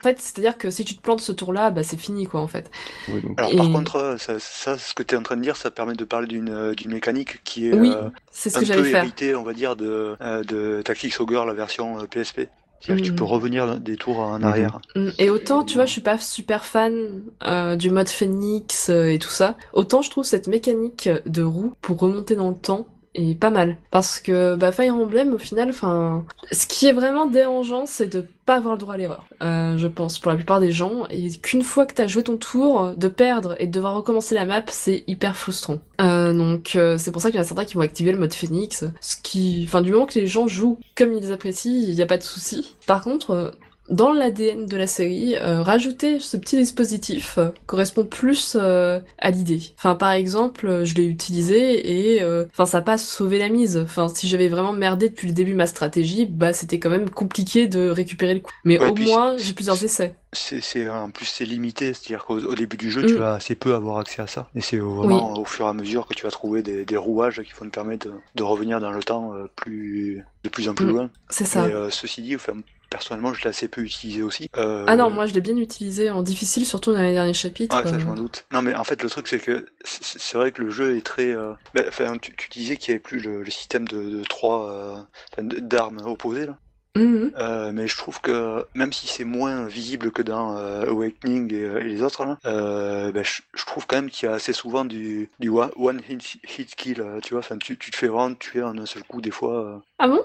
En 0.00 0.02
fait, 0.02 0.20
c'est-à-dire 0.20 0.58
que 0.58 0.70
si 0.70 0.84
tu 0.84 0.96
te 0.96 1.02
plantes 1.02 1.20
ce 1.20 1.32
tour-là, 1.32 1.70
bah, 1.70 1.82
c'est 1.82 1.96
fini, 1.96 2.26
quoi, 2.26 2.40
en 2.40 2.48
fait. 2.48 2.70
Oui, 3.06 3.20
donc- 3.22 3.38
Alors 3.38 3.54
par 3.54 3.70
contre, 3.70 3.96
euh, 3.96 4.18
ça, 4.18 4.38
ça, 4.40 4.76
ce 4.78 4.92
que 4.94 5.02
tu 5.02 5.14
es 5.14 5.18
en 5.18 5.22
train 5.22 5.36
de 5.36 5.42
dire, 5.42 5.56
ça 5.56 5.70
permet 5.70 5.94
de 5.94 6.04
parler 6.04 6.26
d'une 6.26 6.48
euh, 6.50 6.74
mécanique 6.86 7.42
qui 7.44 7.68
est 7.68 7.72
Oui, 7.72 7.78
euh, 7.78 8.10
ce 8.32 8.48
un 8.54 8.60
que 8.60 8.66
peu 8.66 8.88
héritée, 8.88 9.34
on 9.36 9.44
va 9.44 9.52
dire, 9.54 9.76
de, 9.76 10.16
euh, 10.20 10.42
de 10.44 10.82
Tactics 10.82 11.20
Ogre, 11.20 11.44
la 11.44 11.54
version 11.54 12.00
euh, 12.00 12.06
PSP. 12.08 12.50
C'est-à-dire 12.80 13.00
que 13.00 13.06
tu 13.06 13.12
Mhm. 13.12 13.16
peux 13.16 13.24
revenir 13.24 13.80
des 13.80 13.96
tours 13.96 14.18
en 14.18 14.42
Mhm. 14.42 14.42
arrière. 14.42 14.80
Mm, 14.96 15.10
Et 15.18 15.30
autant, 15.30 15.64
tu 15.64 15.78
vois, 15.78 15.86
je 15.86 15.92
suis 15.92 16.00
pas 16.02 16.18
super 16.18 16.64
fan 16.64 17.24
euh, 17.44 17.76
du 17.76 17.90
mode 17.90 18.08
Phoenix 18.08 18.90
euh, 18.90 19.06
et 19.12 19.18
tout 19.18 19.30
ça, 19.30 19.56
autant 19.72 20.02
je 20.02 20.10
trouve 20.10 20.24
cette 20.24 20.46
mécanique 20.48 21.08
de 21.26 21.42
roue 21.42 21.74
pour 21.80 21.98
remonter 21.98 22.36
dans 22.36 22.50
le 22.50 22.56
temps 22.56 22.86
est 23.16 23.34
pas 23.34 23.50
mal. 23.50 23.76
Parce 23.90 24.20
que 24.20 24.56
bah, 24.56 24.72
Fire 24.72 24.94
Emblem, 24.94 25.32
au 25.32 25.38
final, 25.38 25.70
enfin, 25.70 26.24
ce 26.52 26.66
qui 26.66 26.86
est 26.86 26.92
vraiment 26.92 27.26
dérangeant, 27.26 27.86
c'est 27.86 28.06
de 28.06 28.26
pas 28.46 28.56
avoir 28.56 28.74
le 28.74 28.80
droit 28.80 28.94
à 28.94 28.96
l'erreur, 28.96 29.26
euh, 29.42 29.76
je 29.76 29.88
pense, 29.88 30.20
pour 30.20 30.30
la 30.30 30.36
plupart 30.36 30.60
des 30.60 30.70
gens, 30.70 31.06
et 31.10 31.30
qu'une 31.30 31.62
fois 31.62 31.84
que 31.84 31.94
t'as 31.94 32.06
joué 32.06 32.22
ton 32.22 32.36
tour, 32.36 32.94
de 32.96 33.08
perdre 33.08 33.56
et 33.58 33.66
de 33.66 33.72
devoir 33.72 33.94
recommencer 33.94 34.36
la 34.36 34.44
map, 34.44 34.62
c'est 34.68 35.02
hyper 35.08 35.36
frustrant. 35.36 35.78
Euh, 36.00 36.32
donc 36.32 36.76
euh, 36.76 36.96
c'est 36.96 37.10
pour 37.10 37.20
ça 37.20 37.30
qu'il 37.30 37.38
y 37.38 37.40
en 37.40 37.42
a 37.42 37.46
certains 37.46 37.64
qui 37.64 37.74
vont 37.74 37.80
activer 37.80 38.12
le 38.12 38.18
mode 38.18 38.32
Phoenix, 38.32 38.84
ce 39.00 39.16
qui, 39.20 39.64
enfin, 39.66 39.82
du 39.82 39.90
moment 39.90 40.06
que 40.06 40.18
les 40.18 40.28
gens 40.28 40.46
jouent 40.46 40.78
comme 40.94 41.12
ils 41.12 41.32
apprécient, 41.32 41.72
il 41.72 41.94
n'y 41.94 42.02
a 42.02 42.06
pas 42.06 42.18
de 42.18 42.22
souci. 42.22 42.76
Par 42.86 43.02
contre, 43.02 43.30
euh, 43.30 43.50
dans 43.88 44.12
l'ADN 44.12 44.66
de 44.66 44.76
la 44.76 44.86
série, 44.86 45.36
euh, 45.36 45.62
rajouter 45.62 46.18
ce 46.20 46.36
petit 46.36 46.56
dispositif 46.56 47.38
euh, 47.38 47.50
correspond 47.66 48.04
plus 48.04 48.56
euh, 48.60 49.00
à 49.18 49.30
l'idée. 49.30 49.60
Enfin, 49.78 49.94
par 49.94 50.12
exemple, 50.12 50.66
euh, 50.66 50.84
je 50.84 50.94
l'ai 50.94 51.04
utilisé 51.06 52.14
et 52.16 52.22
euh, 52.22 52.44
enfin 52.52 52.66
ça 52.66 52.78
a 52.78 52.82
pas 52.82 52.98
sauvé 52.98 53.38
la 53.38 53.48
mise. 53.48 53.76
Enfin, 53.76 54.08
si 54.08 54.28
j'avais 54.28 54.48
vraiment 54.48 54.72
merdé 54.72 55.08
depuis 55.08 55.28
le 55.28 55.34
début 55.34 55.54
ma 55.54 55.66
stratégie, 55.66 56.26
bah 56.26 56.52
c'était 56.52 56.78
quand 56.78 56.90
même 56.90 57.10
compliqué 57.10 57.68
de 57.68 57.88
récupérer 57.88 58.34
le 58.34 58.40
coup. 58.40 58.52
Mais 58.64 58.78
Ouais, 58.78 58.86
au 58.90 58.94
moins, 58.96 59.36
j'ai 59.38 59.52
plusieurs 59.54 59.82
essais. 59.84 60.14
C'est 60.32 60.88
en 60.90 61.10
plus 61.10 61.24
c'est 61.24 61.46
limité, 61.46 61.94
c'est-à-dire 61.94 62.24
qu'au 62.26 62.38
au 62.40 62.54
début 62.54 62.76
du 62.76 62.90
jeu, 62.90 63.04
tu 63.04 63.16
Mm. 63.16 63.18
vas 63.18 63.34
assez 63.34 63.54
peu 63.54 63.74
avoir 63.74 63.98
accès 63.98 64.20
à 64.20 64.26
ça. 64.26 64.50
Et 64.54 64.60
c'est 64.60 64.78
vraiment 64.78 65.38
au 65.38 65.44
fur 65.46 65.64
et 65.66 65.68
à 65.68 65.72
mesure 65.72 66.06
que 66.06 66.14
tu 66.14 66.24
vas 66.24 66.30
trouver 66.30 66.62
des, 66.62 66.84
des 66.84 66.96
rouages 66.96 67.42
qui 67.42 67.52
vont 67.58 67.64
te 67.66 67.70
permettre 67.70 68.06
de, 68.08 68.14
de 68.34 68.42
revenir 68.42 68.80
dans 68.80 68.90
le 68.90 69.02
temps 69.02 69.32
euh, 69.34 69.46
plus 69.56 70.24
de 70.44 70.48
plus 70.50 70.68
en 70.68 70.74
plus 70.74 70.86
Mm. 70.86 70.90
loin. 70.90 71.10
C'est 71.30 71.46
ça. 71.46 71.64
Euh, 71.64 71.90
ceci 71.90 72.20
dit, 72.22 72.34
enfin, 72.36 72.54
personnellement, 72.90 73.34
je 73.34 73.42
l'ai 73.42 73.48
assez 73.48 73.68
peu 73.68 73.82
utilisé 73.82 74.22
aussi. 74.22 74.48
Euh, 74.56 74.84
Ah 74.88 74.96
non, 74.96 75.10
moi 75.10 75.26
je 75.26 75.34
l'ai 75.34 75.40
bien 75.40 75.56
utilisé 75.56 76.10
en 76.10 76.22
difficile, 76.22 76.64
surtout 76.66 76.92
dans 76.92 77.02
les 77.02 77.12
derniers 77.12 77.34
chapitres. 77.34 77.76
Ouais, 77.76 77.82
ça, 77.88 77.98
je 77.98 78.04
euh. 78.04 78.08
m'en 78.08 78.14
doute. 78.14 78.44
Non, 78.52 78.62
mais 78.62 78.74
en 78.74 78.84
fait, 78.84 79.02
le 79.02 79.08
truc, 79.10 79.28
c'est 79.28 79.38
que 79.38 79.66
c'est 79.84 80.36
vrai 80.38 80.52
que 80.52 80.62
le 80.62 80.70
jeu 80.70 80.96
est 80.96 81.04
très. 81.04 81.28
euh, 81.34 81.52
ben, 81.74 81.84
Enfin, 81.88 82.16
tu, 82.18 82.34
tu 82.36 82.48
disais 82.50 82.76
qu'il 82.76 82.92
n'y 82.92 82.96
avait 82.96 83.02
plus 83.02 83.20
le, 83.20 83.42
le 83.42 83.50
système 83.50 83.86
de, 83.88 84.02
de 84.10 84.24
trois 84.24 85.06
euh, 85.38 85.42
d'armes 85.42 86.00
opposées, 86.04 86.46
là. 86.46 86.56
Mhm. 86.96 87.32
Euh, 87.36 87.72
mais 87.74 87.86
je 87.88 87.96
trouve 87.98 88.22
que 88.22 88.64
même 88.74 88.90
si 88.90 89.06
c'est 89.06 89.24
moins 89.24 89.66
visible 89.66 90.10
que 90.10 90.22
dans 90.22 90.56
euh, 90.56 90.86
Awakening 90.86 91.52
et, 91.52 91.56
et 91.58 91.82
les 91.84 92.00
autres, 92.00 92.24
là, 92.24 92.38
euh, 92.46 93.12
ben, 93.12 93.22
je, 93.22 93.42
je 93.54 93.66
trouve 93.66 93.86
quand 93.86 93.96
même 93.96 94.08
qu'il 94.08 94.26
y 94.26 94.32
a 94.32 94.34
assez 94.34 94.54
souvent 94.54 94.86
du, 94.86 95.28
du 95.38 95.50
one, 95.50 95.70
one 95.76 96.00
hit, 96.08 96.22
hit 96.58 96.74
kill, 96.74 97.04
tu 97.22 97.34
vois. 97.34 97.40
Enfin, 97.40 97.58
tu, 97.58 97.76
tu 97.76 97.90
te 97.90 97.96
fais 97.96 98.08
vraiment 98.08 98.34
tuer 98.34 98.62
en 98.62 98.78
un 98.78 98.86
seul 98.86 99.02
coup, 99.04 99.20
des 99.20 99.30
fois. 99.30 99.82
Ah 99.98 100.08
bon? 100.08 100.22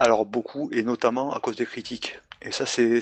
Alors, 0.00 0.26
beaucoup, 0.26 0.70
et 0.72 0.82
notamment 0.82 1.32
à 1.32 1.40
cause 1.40 1.56
des 1.56 1.66
critiques. 1.66 2.18
Et 2.42 2.52
ça, 2.52 2.66
c'est. 2.66 2.98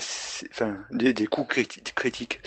Enfin, 0.51 0.77
des, 0.91 1.13
des 1.13 1.27
coups 1.27 1.47
criti- 1.55 1.81
critiques. 1.93 2.41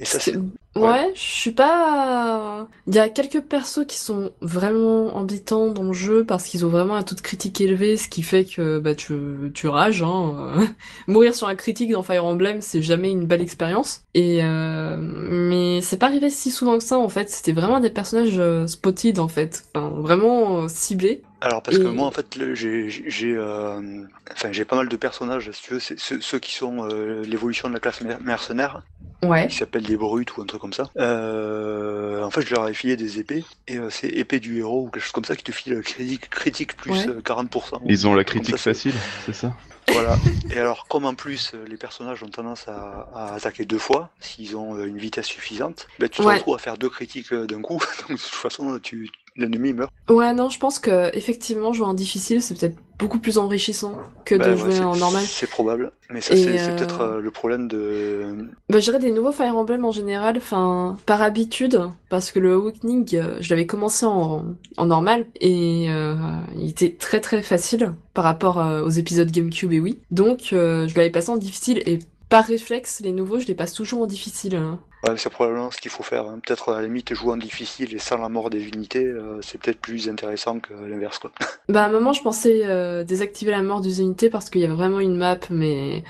Et 0.00 0.04
ça, 0.04 0.18
C'est- 0.18 0.32
c'est. 0.32 0.38
Ouais, 0.76 1.10
je 1.14 1.20
suis 1.20 1.50
pas. 1.52 2.68
Il 2.86 2.94
y 2.94 2.98
a 3.00 3.08
quelques 3.08 3.40
persos 3.40 3.84
qui 3.86 3.98
sont 3.98 4.30
vraiment 4.40 5.16
embêtants 5.16 5.72
dans 5.72 5.82
le 5.82 5.92
jeu 5.92 6.24
parce 6.24 6.44
qu'ils 6.44 6.64
ont 6.64 6.68
vraiment 6.68 6.94
un 6.94 7.02
taux 7.02 7.16
de 7.16 7.20
critique 7.20 7.60
élevé, 7.60 7.96
ce 7.96 8.08
qui 8.08 8.22
fait 8.22 8.44
que 8.44 8.78
bah 8.78 8.94
tu, 8.94 9.50
tu 9.54 9.66
rages. 9.66 10.02
Hein. 10.04 10.68
Mourir 11.08 11.34
sur 11.34 11.48
un 11.48 11.56
critique 11.56 11.90
dans 11.90 12.04
Fire 12.04 12.24
Emblem, 12.24 12.60
c'est 12.60 12.82
jamais 12.82 13.10
une 13.10 13.26
belle 13.26 13.40
expérience. 13.42 14.02
Et 14.14 14.44
euh... 14.44 14.96
mais 14.98 15.80
c'est 15.82 15.98
pas 15.98 16.06
arrivé 16.06 16.30
si 16.30 16.50
souvent 16.52 16.78
que 16.78 16.84
ça 16.84 16.98
en 16.98 17.08
fait. 17.08 17.28
C'était 17.30 17.52
vraiment 17.52 17.80
des 17.80 17.90
personnages 17.90 18.38
euh, 18.38 18.66
spotted 18.68 19.18
en 19.18 19.28
fait, 19.28 19.64
enfin 19.74 19.88
vraiment 19.90 20.62
euh, 20.64 20.68
ciblés. 20.68 21.22
Alors 21.40 21.62
parce 21.62 21.78
que 21.78 21.86
moi 21.88 22.06
en 22.06 22.10
fait 22.10 22.34
le- 22.34 22.54
j'ai 22.54 22.90
j'ai 22.90 23.32
euh, 23.36 24.04
enfin 24.32 24.50
j'ai 24.50 24.64
pas 24.64 24.74
mal 24.76 24.88
de 24.88 24.96
personnages 24.96 25.50
si 25.52 25.62
tu 25.62 25.74
veux 25.74 25.78
c'est 25.80 25.98
ceux, 25.98 26.20
ceux 26.20 26.40
qui 26.40 26.52
sont 26.52 26.84
euh, 26.90 27.22
l'évolution 27.22 27.68
de 27.68 27.74
la 27.74 27.80
classe 27.80 28.00
mer- 28.00 28.20
mercenaire 28.20 28.82
Ouais. 29.24 29.48
qui 29.48 29.56
s'appellent 29.56 29.84
des 29.86 29.96
brutes 29.96 30.36
ou 30.36 30.42
un 30.42 30.46
truc 30.46 30.60
comme 30.60 30.72
ça. 30.72 30.90
Euh, 30.98 32.22
en 32.24 32.30
fait 32.30 32.42
je 32.42 32.54
leur 32.54 32.68
ai 32.68 32.74
filé 32.74 32.96
des 32.96 33.20
épées 33.20 33.44
et 33.68 33.78
euh, 33.78 33.90
c'est 33.90 34.08
épée 34.08 34.40
du 34.40 34.58
héros 34.58 34.86
ou 34.86 34.90
quelque 34.90 35.02
chose 35.02 35.12
comme 35.12 35.24
ça 35.24 35.36
qui 35.36 35.44
te 35.44 35.52
file 35.52 35.80
critique 35.82 36.28
critique 36.30 36.76
plus 36.76 36.90
Ouais. 36.92 37.08
euh, 37.08 37.20
40%. 37.20 37.80
Ils 37.86 38.06
ont 38.08 38.14
la 38.14 38.24
critique 38.24 38.58
ça, 38.58 38.72
facile, 38.72 38.94
c'est 39.24 39.32
ça? 39.32 39.54
Voilà. 39.88 40.18
Et 40.50 40.58
alors 40.58 40.86
comme 40.88 41.04
en 41.06 41.14
plus 41.14 41.52
les 41.66 41.76
personnages 41.76 42.22
ont 42.22 42.28
tendance 42.28 42.68
à, 42.68 43.08
à 43.12 43.34
attaquer 43.34 43.64
deux 43.64 43.78
fois 43.78 44.10
s'ils 44.20 44.56
ont 44.56 44.82
une 44.84 44.98
vitesse 44.98 45.26
suffisante, 45.26 45.86
ben, 45.98 46.08
tu 46.08 46.20
te 46.20 46.26
Ouais. 46.26 46.34
retrouves 46.34 46.54
à 46.54 46.58
faire 46.58 46.76
deux 46.78 46.90
critiques 46.90 47.32
d'un 47.32 47.62
coup. 47.62 47.78
Donc 48.08 48.18
de 48.18 48.22
toute 48.22 48.34
façon 48.34 48.78
tu 48.80 49.08
l'ennemi 49.38 49.72
meurt. 49.72 49.90
Ouais, 50.10 50.34
non, 50.34 50.50
je 50.50 50.58
pense 50.58 50.78
que 50.78 51.16
effectivement 51.16 51.72
jouer 51.72 51.86
en 51.86 51.94
difficile, 51.94 52.42
c'est 52.42 52.58
peut-être 52.58 52.76
beaucoup 52.98 53.20
plus 53.20 53.38
enrichissant 53.38 53.96
que 54.24 54.34
Bah 54.34 54.46
de 54.46 54.50
ouais, 54.50 54.56
jouer 54.58 54.80
en 54.80 54.96
normal. 54.96 55.22
C'est 55.24 55.48
probable, 55.48 55.92
mais 56.10 56.20
ça 56.20 56.34
c'est 56.36 56.58
euh, 56.60 56.76
peut-être 56.76 57.00
euh, 57.00 57.20
le 57.20 57.30
problème 57.30 57.68
de. 57.68 58.48
Bah, 58.68 58.80
je 58.80 58.84
dirais 58.84 58.98
des 58.98 59.12
nouveaux 59.12 59.30
Fire 59.32 59.56
Emblem 59.56 59.84
en 59.84 59.92
général, 59.92 60.36
enfin, 60.36 60.96
par 61.06 61.22
habitude, 61.22 61.80
parce 62.08 62.32
que 62.32 62.40
le 62.40 62.54
Awakening, 62.54 63.14
euh, 63.14 63.36
je 63.40 63.50
l'avais 63.50 63.66
commencé 63.66 64.04
en, 64.04 64.44
en 64.76 64.86
normal, 64.86 65.26
et 65.40 65.84
il 65.86 66.68
était 66.68 66.96
très 66.98 67.20
très 67.20 67.42
facile 67.42 67.92
par 68.14 68.24
rapport 68.24 68.56
aux 68.84 68.90
épisodes 68.90 69.30
GameCube 69.30 69.72
et 69.72 69.80
Wii. 69.80 69.98
Donc, 70.10 70.48
je 70.50 70.94
l'avais 70.96 71.10
passé 71.10 71.30
en 71.30 71.36
difficile, 71.36 71.82
et 71.86 72.00
par 72.28 72.44
réflexe, 72.44 73.00
les 73.02 73.12
nouveaux, 73.12 73.38
je 73.38 73.46
les 73.46 73.54
passe 73.54 73.72
toujours 73.72 74.02
en 74.02 74.06
difficile. 74.06 74.56
hein. 74.56 74.80
Ouais, 75.04 75.16
c'est 75.16 75.30
probablement 75.30 75.70
ce 75.70 75.78
qu'il 75.80 75.90
faut 75.90 76.02
faire. 76.02 76.26
hein. 76.26 76.40
Peut-être 76.44 76.72
à 76.72 76.76
la 76.80 76.82
limite 76.82 77.14
jouer 77.14 77.32
en 77.32 77.36
difficile 77.36 77.94
et 77.94 77.98
sans 77.98 78.18
la 78.18 78.28
mort 78.28 78.50
des 78.50 78.66
unités, 78.66 79.04
euh, 79.04 79.40
c'est 79.42 79.58
peut-être 79.60 79.80
plus 79.80 80.08
intéressant 80.08 80.58
que 80.58 80.72
l'inverse 80.74 81.18
quoi. 81.18 81.30
Bah, 81.68 81.84
à 81.84 81.86
un 81.86 81.90
moment, 81.92 82.12
je 82.12 82.22
pensais 82.22 82.62
euh, 82.64 83.04
désactiver 83.04 83.50
la 83.52 83.62
mort 83.62 83.80
des 83.80 84.00
unités 84.00 84.28
parce 84.30 84.50
qu'il 84.50 84.60
y 84.60 84.64
avait 84.64 84.74
vraiment 84.74 85.00
une 85.00 85.16
map, 85.16 85.38
mais. 85.50 86.02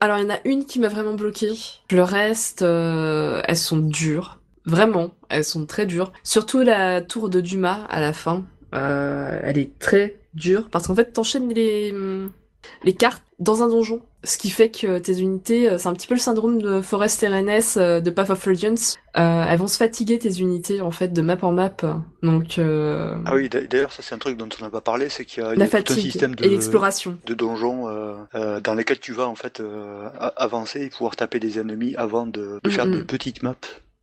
Alors, 0.00 0.18
il 0.18 0.24
y 0.24 0.26
en 0.26 0.34
a 0.34 0.38
une 0.44 0.66
qui 0.66 0.80
m'a 0.80 0.88
vraiment 0.88 1.14
bloqué. 1.14 1.52
Le 1.90 2.02
reste, 2.02 2.60
euh, 2.62 3.40
elles 3.46 3.56
sont 3.56 3.78
dures. 3.78 4.38
Vraiment, 4.66 5.10
elles 5.30 5.44
sont 5.44 5.64
très 5.64 5.86
dures. 5.86 6.12
Surtout 6.24 6.60
la 6.60 7.00
tour 7.00 7.30
de 7.30 7.40
Dumas 7.40 7.84
à 7.88 8.00
la 8.00 8.12
fin. 8.12 8.44
Elle 8.72 9.56
est 9.56 9.78
très 9.78 10.16
dure 10.34 10.68
parce 10.68 10.88
qu'en 10.88 10.94
fait, 10.96 11.12
t'enchaînes 11.12 11.48
les, 11.54 11.94
les 12.82 12.92
cartes 12.94 13.22
dans 13.38 13.62
un 13.62 13.68
donjon. 13.68 14.00
Ce 14.22 14.38
qui 14.38 14.48
fait 14.48 14.70
que 14.70 14.98
tes 14.98 15.20
unités, 15.20 15.68
euh, 15.68 15.76
c'est 15.76 15.88
un 15.88 15.92
petit 15.92 16.06
peu 16.06 16.14
le 16.14 16.20
syndrome 16.20 16.62
de 16.62 16.80
Forest 16.80 17.20
RNS 17.28 17.76
euh, 17.78 18.00
de 18.00 18.10
Path 18.10 18.30
of 18.30 18.42
Radiance. 18.44 18.96
Euh, 19.18 19.44
elles 19.46 19.58
vont 19.58 19.66
se 19.66 19.76
fatiguer, 19.76 20.18
tes 20.18 20.38
unités, 20.40 20.80
en 20.80 20.90
fait, 20.90 21.08
de 21.08 21.20
map 21.20 21.36
en 21.42 21.52
map. 21.52 21.72
Donc, 22.22 22.58
euh, 22.58 23.14
Ah 23.26 23.34
oui, 23.34 23.48
d'a- 23.50 23.60
d'ailleurs 23.66 23.92
ça 23.92 24.02
c'est 24.02 24.14
un 24.14 24.18
truc 24.18 24.36
dont 24.38 24.48
on 24.58 24.64
n'a 24.64 24.70
pas 24.70 24.80
parlé, 24.80 25.08
c'est 25.10 25.24
qu'il 25.26 25.42
y 25.42 25.46
a, 25.46 25.54
y 25.54 25.58
la 25.58 25.66
tout 25.68 25.76
un 25.76 25.80
fatigue 25.80 25.98
système 26.00 26.34
de, 26.36 26.44
et 26.44 26.48
l'exploration. 26.48 27.18
de 27.26 27.34
donjons 27.34 27.88
euh, 27.88 28.60
dans 28.60 28.74
lesquels 28.74 29.00
tu 29.00 29.12
vas 29.12 29.28
en 29.28 29.34
fait 29.34 29.60
avancer 30.36 30.82
et 30.82 30.88
pouvoir 30.90 31.16
taper 31.16 31.40
des 31.40 31.58
ennemis 31.58 31.94
avant 31.96 32.26
de, 32.26 32.60
de 32.62 32.70
faire 32.70 32.86
Mhm. 32.86 32.98
des 32.98 33.04
petites 33.04 33.42
maps. 33.42 33.54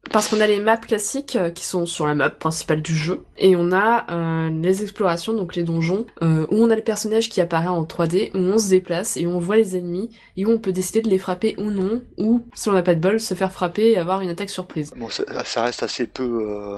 Parce 0.10 0.28
qu'on 0.28 0.42
a 0.42 0.48
les 0.48 0.60
maps 0.60 0.78
classiques 0.78 1.36
euh, 1.36 1.52
qui 1.52 1.64
sont 1.64 1.86
sur 1.86 2.08
la 2.08 2.16
map 2.16 2.30
principale 2.32 2.82
du 2.82 2.96
jeu, 2.96 3.24
et 3.38 3.56
on 3.56 3.72
a 3.72 4.06
euh, 4.12 4.50
les 4.50 4.82
explorations, 4.82 5.34
donc 5.34 5.56
les 5.56 5.64
donjons, 5.64 6.06
euh, 6.24 6.46
où 6.50 6.58
on 6.64 6.70
a 6.70 6.76
le 6.76 6.82
personnage 6.82 7.30
qui 7.30 7.40
apparaît 7.40 7.68
en 7.68 7.84
3D, 7.84 8.32
où 8.34 8.40
on 8.40 8.58
se 8.58 8.70
déplace 8.70 9.16
et 9.16 9.26
où 9.28 9.30
on 9.30 9.40
voit 9.40 9.56
les 9.58 9.78
ennemis, 9.78 10.10
et 10.38 10.46
où 10.46 10.50
on 10.52 10.58
peut 10.58 10.72
décider 10.74 11.02
de 11.02 11.10
les 11.10 11.20
frapper 11.20 11.56
ou 11.60 11.70
non, 11.70 12.02
ou, 12.18 12.44
si 12.56 12.68
on 12.68 12.74
n'a 12.74 12.82
pas 12.82 12.96
de 12.96 13.00
bol, 13.00 13.20
se 13.20 13.36
faire 13.36 13.52
frapper 13.52 13.92
et 13.92 13.98
avoir 13.98 14.22
une 14.22 14.30
attaque 14.30 14.50
surprise. 14.50 14.92
Bon, 14.98 15.08
ça, 15.10 15.24
ça 15.46 15.64
reste 15.64 15.84
assez 15.84 16.08
peu, 16.08 16.24
euh, 16.50 16.78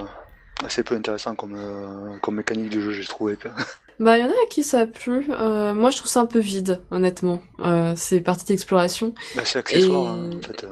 assez 0.64 0.82
peu 0.84 0.94
intéressant 0.94 1.34
comme, 1.34 1.56
euh, 1.56 2.16
comme 2.22 2.36
mécanique 2.36 2.70
de 2.70 2.80
jeu, 2.80 2.92
j'ai 2.92 3.04
trouvé. 3.06 3.36
Bah, 4.00 4.18
il 4.18 4.22
y 4.22 4.24
en 4.24 4.28
a 4.28 4.32
à 4.32 4.46
qui 4.50 4.64
ça 4.64 4.80
a 4.80 4.86
plu. 4.86 5.24
Euh, 5.30 5.72
moi, 5.72 5.90
je 5.90 5.98
trouve 5.98 6.10
ça 6.10 6.20
un 6.20 6.26
peu 6.26 6.40
vide, 6.40 6.80
honnêtement. 6.90 7.40
Euh, 7.60 7.94
ces 7.96 8.20
parties 8.20 8.44
d'exploration. 8.46 9.14
Bah, 9.36 9.42
c'est 9.44 9.60
accessoire, 9.60 10.16
Et- 10.16 10.18
hein, 10.18 10.30
en 10.36 10.42
fait. 10.42 10.66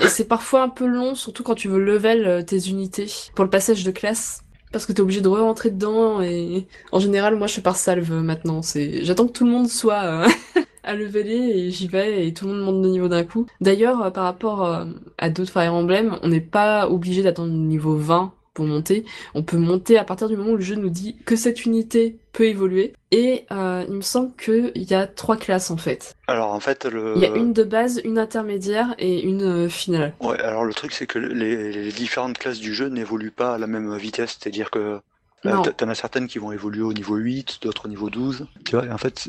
Et 0.00 0.08
c'est 0.08 0.26
parfois 0.26 0.62
un 0.62 0.68
peu 0.68 0.86
long, 0.86 1.14
surtout 1.14 1.42
quand 1.42 1.54
tu 1.54 1.68
veux 1.68 1.78
level 1.78 2.26
euh, 2.26 2.42
tes 2.42 2.68
unités 2.68 3.10
pour 3.34 3.44
le 3.44 3.50
passage 3.50 3.84
de 3.84 3.90
classe. 3.90 4.42
Parce 4.72 4.86
que 4.86 4.92
t'es 4.92 5.00
obligé 5.00 5.20
de 5.20 5.28
re-rentrer 5.28 5.70
dedans 5.70 6.20
et 6.20 6.66
en 6.90 6.98
général, 6.98 7.36
moi 7.36 7.46
je 7.46 7.54
fais 7.54 7.60
par 7.60 7.76
salve 7.76 8.12
euh, 8.12 8.20
maintenant. 8.20 8.60
C'est, 8.62 9.04
j'attends 9.04 9.26
que 9.26 9.32
tout 9.32 9.44
le 9.44 9.52
monde 9.52 9.68
soit 9.68 10.02
euh, 10.02 10.28
à 10.82 10.94
leveler 10.94 11.36
et 11.36 11.70
j'y 11.70 11.86
vais 11.86 12.26
et 12.26 12.34
tout 12.34 12.46
le 12.46 12.54
monde 12.54 12.62
monte 12.62 12.82
de 12.82 12.88
niveau 12.88 13.08
d'un 13.08 13.24
coup. 13.24 13.46
D'ailleurs, 13.60 14.12
par 14.12 14.24
rapport 14.24 14.84
à 15.18 15.30
d'autres 15.30 15.52
Fire 15.52 15.74
Emblem, 15.74 16.18
on 16.22 16.28
n'est 16.28 16.40
pas 16.40 16.88
obligé 16.88 17.22
d'attendre 17.22 17.52
niveau 17.52 17.96
20 17.96 18.32
pour 18.54 18.64
monter. 18.64 19.04
On 19.34 19.42
peut 19.42 19.58
monter 19.58 19.98
à 19.98 20.04
partir 20.04 20.28
du 20.28 20.36
moment 20.36 20.52
où 20.52 20.56
le 20.56 20.62
jeu 20.62 20.76
nous 20.76 20.88
dit 20.88 21.16
que 21.26 21.36
cette 21.36 21.66
unité 21.66 22.16
peut 22.32 22.46
évoluer. 22.46 22.94
Et 23.10 23.44
euh, 23.52 23.84
il 23.86 23.94
me 23.94 24.00
semble 24.00 24.34
qu'il 24.36 24.72
y 24.74 24.94
a 24.94 25.06
trois 25.06 25.36
classes 25.36 25.70
en 25.70 25.76
fait. 25.76 26.14
Alors 26.26 26.52
en 26.52 26.60
fait, 26.60 26.84
le... 26.84 27.14
Il 27.16 27.22
y 27.22 27.26
a 27.26 27.34
une 27.34 27.52
de 27.52 27.64
base, 27.64 28.00
une 28.04 28.18
intermédiaire 28.18 28.94
et 28.98 29.22
une 29.22 29.42
euh, 29.42 29.68
finale. 29.68 30.14
Ouais, 30.20 30.40
alors 30.40 30.64
le 30.64 30.72
truc 30.72 30.92
c'est 30.92 31.06
que 31.06 31.18
les, 31.18 31.72
les 31.72 31.92
différentes 31.92 32.38
classes 32.38 32.60
du 32.60 32.74
jeu 32.74 32.88
n'évoluent 32.88 33.30
pas 33.30 33.54
à 33.54 33.58
la 33.58 33.66
même 33.66 33.96
vitesse, 33.96 34.38
c'est-à-dire 34.40 34.70
que 34.70 35.00
euh, 35.46 35.62
t- 35.62 35.72
t'en 35.72 35.88
as 35.88 35.94
certaines 35.94 36.26
qui 36.26 36.38
vont 36.38 36.52
évoluer 36.52 36.82
au 36.82 36.92
niveau 36.92 37.16
8, 37.16 37.58
d'autres 37.62 37.86
au 37.86 37.88
niveau 37.88 38.10
12. 38.10 38.46
Tu 38.64 38.76
vois, 38.76 38.86
et 38.86 38.90
en 38.90 38.98
fait, 38.98 39.28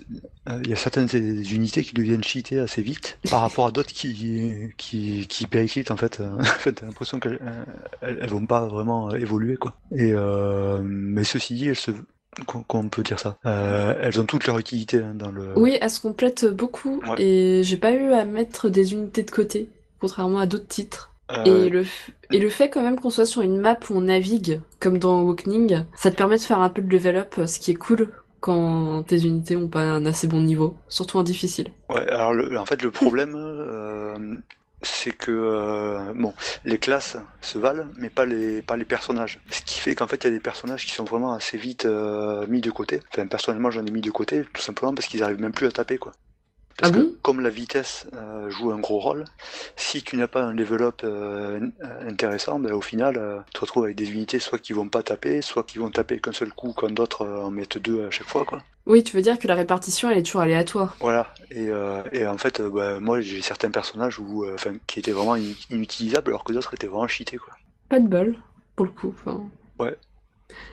euh, 0.50 0.60
il 0.64 0.70
y 0.70 0.74
a 0.74 0.76
certaines 0.76 1.08
des 1.08 1.54
unités 1.54 1.84
qui 1.84 1.94
deviennent 1.94 2.24
cheatées 2.24 2.60
assez 2.60 2.82
vite 2.82 3.18
par 3.30 3.42
rapport 3.42 3.68
à 3.68 3.72
d'autres 3.72 3.94
qui, 3.94 4.72
qui, 4.78 5.28
qui 5.28 5.48
périclitent 5.48 5.92
en 5.92 5.98
fait. 5.98 6.20
Euh, 6.20 6.30
en 6.40 6.44
fait, 6.44 6.74
t'as 6.74 6.86
l'impression 6.86 7.20
qu'elles 7.20 7.40
euh, 7.42 7.64
elles, 8.22 8.30
vont 8.30 8.46
pas 8.46 8.66
vraiment 8.66 9.14
évoluer 9.14 9.58
quoi. 9.58 9.74
Et 9.96 10.14
mais 10.84 11.24
ceci 11.24 11.56
dit, 11.56 11.68
elles 11.70 11.76
se 11.76 11.92
qu'on 12.46 12.90
peut 12.90 13.04
dire 13.04 13.20
ça. 13.20 13.38
Euh, 13.46 13.94
elles 14.02 14.20
ont 14.20 14.26
toute 14.26 14.46
leur 14.48 14.58
utilité 14.60 15.00
hein, 15.00 15.14
dans 15.16 15.32
le. 15.32 15.58
Oui, 15.58 15.78
elles 15.80 15.90
se 15.90 16.02
complètent 16.02 16.46
beaucoup 16.46 17.02
Ouais. 17.08 17.22
et 17.22 17.64
j'ai 17.64 17.78
pas 17.78 17.92
eu 17.92 18.12
à 18.12 18.26
mettre 18.26 18.70
des 18.70 18.94
unités 18.94 19.24
de 19.24 19.32
côté, 19.32 19.70
contrairement 20.00 20.40
à 20.40 20.46
d'autres 20.46 20.68
titres. 20.68 21.12
Euh, 21.32 21.68
Et, 21.68 21.70
le, 21.70 21.84
f- 21.84 22.10
et 22.32 22.40
le 22.40 22.50
fait 22.50 22.70
quand 22.70 22.82
même 22.82 23.00
qu'on 23.00 23.10
soit 23.10 23.26
sur 23.26 23.42
une 23.42 23.60
map 23.60 23.78
où 23.90 23.94
on 23.96 24.02
navigue, 24.02 24.62
comme 24.80 24.98
dans 25.00 25.20
Awakening, 25.20 25.86
ça 25.96 26.12
te 26.12 26.16
permet 26.18 26.38
de 26.38 26.42
faire 26.42 26.60
un 26.60 26.70
peu 26.70 26.82
de 26.82 26.90
level 26.90 27.16
up, 27.18 27.36
ce 27.48 27.60
qui 27.60 27.72
est 27.72 27.76
cool 27.76 28.12
quand 28.42 29.04
tes 29.04 29.24
unités 29.26 29.56
ont 29.56 29.70
pas 29.70 29.82
un 29.84 30.06
assez 30.06 30.28
bon 30.28 30.42
niveau, 30.42 30.78
surtout 30.90 31.18
en 31.18 31.24
difficile. 31.24 31.72
Ouais, 31.90 32.08
alors 32.10 32.34
le- 32.34 32.58
en 32.58 32.66
fait 32.66 32.82
le 32.82 32.90
problème 32.92 33.34
euh, 33.36 34.36
c'est 34.82 35.12
que 35.16 35.32
euh, 35.32 36.14
bon, 36.16 36.34
les 36.64 36.80
classes 36.80 37.18
se 37.42 37.60
valent, 37.60 37.88
mais 37.98 38.10
pas 38.10 38.26
les 38.26 38.62
pas 38.64 38.76
les 38.76 38.86
personnages. 38.86 39.40
Ce 39.52 39.62
qui 39.62 39.80
fait 39.80 39.94
qu'en 39.96 40.08
fait 40.08 40.18
il 40.24 40.26
y 40.26 40.28
a 40.28 40.32
des 40.32 40.40
personnages 40.40 40.86
qui 40.86 40.92
sont 40.94 41.04
vraiment 41.06 41.34
assez 41.34 41.58
vite 41.58 41.86
euh, 41.86 42.48
mis 42.48 42.62
de 42.62 42.72
côté. 42.72 43.02
Enfin 43.14 43.28
personnellement 43.28 43.70
j'en 43.72 43.86
ai 43.86 43.92
mis 43.92 44.02
de 44.02 44.10
côté 44.12 44.46
tout 44.54 44.62
simplement 44.62 44.94
parce 44.96 45.08
qu'ils 45.08 45.22
arrivent 45.24 45.40
même 45.42 45.54
plus 45.54 45.68
à 45.68 45.72
taper 45.72 45.98
quoi. 46.00 46.12
Parce 46.78 46.90
Ah 46.90 46.92
que 46.92 47.00
bon? 47.00 47.16
comme 47.22 47.40
la 47.42 47.50
vitesse 47.50 48.08
euh, 48.14 48.50
joue 48.50 48.72
un 48.72 48.80
gros 48.80 49.00
rôle, 49.00 49.24
si 49.78 50.04
tu 50.04 50.18
n'as 50.18 50.28
pas 50.28 50.44
un 50.44 50.54
level 50.54 50.82
up 50.84 51.02
euh, 51.04 51.60
intéressant, 52.02 52.60
ben, 52.60 52.74
au 52.74 52.82
final 52.82 53.18
euh, 53.18 53.40
tu 53.48 53.54
te 53.54 53.60
retrouves 53.62 53.86
avec 53.86 53.96
des 53.96 54.12
unités 54.12 54.40
soit 54.40 54.60
qui 54.60 54.74
vont 54.74 54.90
pas 54.90 55.04
taper, 55.04 55.42
soit 55.42 55.64
qui 55.64 55.78
vont 55.80 55.90
taper 55.90 56.20
qu'un 56.20 56.34
seul 56.34 56.52
coup 56.52 56.74
quand 56.76 56.92
d'autres 56.92 57.26
en 57.26 57.52
mettent 57.52 57.78
deux 57.78 58.06
à 58.06 58.12
chaque 58.12 58.28
fois 58.30 58.46
quoi. 58.46 58.62
Oui, 58.86 59.04
tu 59.04 59.16
veux 59.16 59.22
dire 59.24 59.40
que 59.40 59.48
la 59.48 59.56
répartition, 59.56 60.10
elle 60.12 60.20
est 60.20 60.24
toujours 60.24 60.42
aléatoire. 60.42 60.96
Voilà, 61.00 61.34
et, 61.52 61.70
et 62.12 62.28
en 62.28 62.38
fait, 62.38 62.62
bah, 62.62 63.00
moi 63.00 63.22
j'ai 63.22 63.42
certains 63.42 63.72
personnages 63.72 64.20
où, 64.20 64.46
qui 64.88 65.00
étaient 65.00 65.12
vraiment 65.12 65.36
in- 65.36 65.54
inutilisables 65.70 66.30
alors 66.32 66.44
que 66.44 66.54
d'autres 66.54 66.74
étaient 66.74 66.88
vraiment 66.88 67.08
cheatés 67.08 67.38
quoi. 67.38 67.54
Pas 67.90 68.00
de 68.00 68.08
bol, 68.08 68.36
pour 68.76 68.86
le 68.86 68.92
coup. 68.92 69.16
Ouais. 69.80 69.98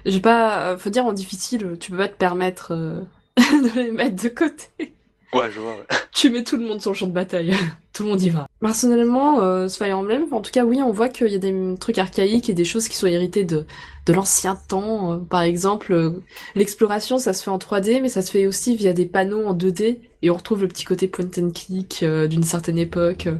J'ai 0.04 0.20
pas... 0.20 0.76
Faut 0.78 0.90
dire, 0.90 1.06
en 1.06 1.12
difficile, 1.12 1.76
tu 1.80 1.90
peux 1.90 1.96
pas 1.96 2.08
te 2.08 2.16
permettre 2.16 2.72
de 3.36 3.80
les 3.80 3.90
mettre 3.92 4.22
de 4.22 4.28
côté. 4.28 4.94
Ouais, 5.34 5.50
je 5.50 5.60
vois. 5.60 5.76
ouais. 5.76 5.86
Tu 6.12 6.28
mets 6.30 6.44
tout 6.44 6.56
le 6.58 6.64
monde 6.66 6.80
sur 6.80 6.90
le 6.90 6.96
champ 6.96 7.06
de 7.06 7.12
bataille. 7.12 7.54
tout 7.94 8.02
le 8.02 8.10
monde 8.10 8.20
y 8.22 8.28
va. 8.28 8.46
Personnellement, 8.60 9.40
euh, 9.42 9.66
ce 9.68 9.78
Fire 9.78 9.98
Emblem, 9.98 10.26
en 10.30 10.40
tout 10.42 10.50
cas, 10.50 10.64
oui, 10.64 10.80
on 10.82 10.92
voit 10.92 11.08
qu'il 11.08 11.28
y 11.28 11.34
a 11.34 11.38
des 11.38 11.74
trucs 11.80 11.96
archaïques 11.98 12.50
et 12.50 12.54
des 12.54 12.66
choses 12.66 12.86
qui 12.88 12.96
sont 12.96 13.06
héritées 13.06 13.44
de, 13.44 13.66
de 14.06 14.12
l'ancien 14.12 14.56
temps. 14.68 15.14
Euh, 15.14 15.16
Par 15.18 15.40
exemple, 15.42 15.92
euh, 15.94 16.10
l'exploration, 16.54 17.18
ça 17.18 17.32
se 17.32 17.42
fait 17.42 17.50
en 17.50 17.58
3D, 17.58 18.00
mais 18.02 18.10
ça 18.10 18.20
se 18.22 18.30
fait 18.30 18.46
aussi 18.46 18.76
via 18.76 18.92
des 18.92 19.06
panneaux 19.06 19.46
en 19.46 19.54
2D. 19.54 20.00
Et 20.20 20.30
on 20.30 20.34
retrouve 20.36 20.60
le 20.62 20.68
petit 20.68 20.84
côté 20.84 21.08
point 21.08 21.24
and 21.38 21.50
click 21.52 22.02
euh, 22.02 22.26
d'une 22.28 22.44
certaine 22.44 22.78
époque 22.78 23.26
euh, 23.26 23.36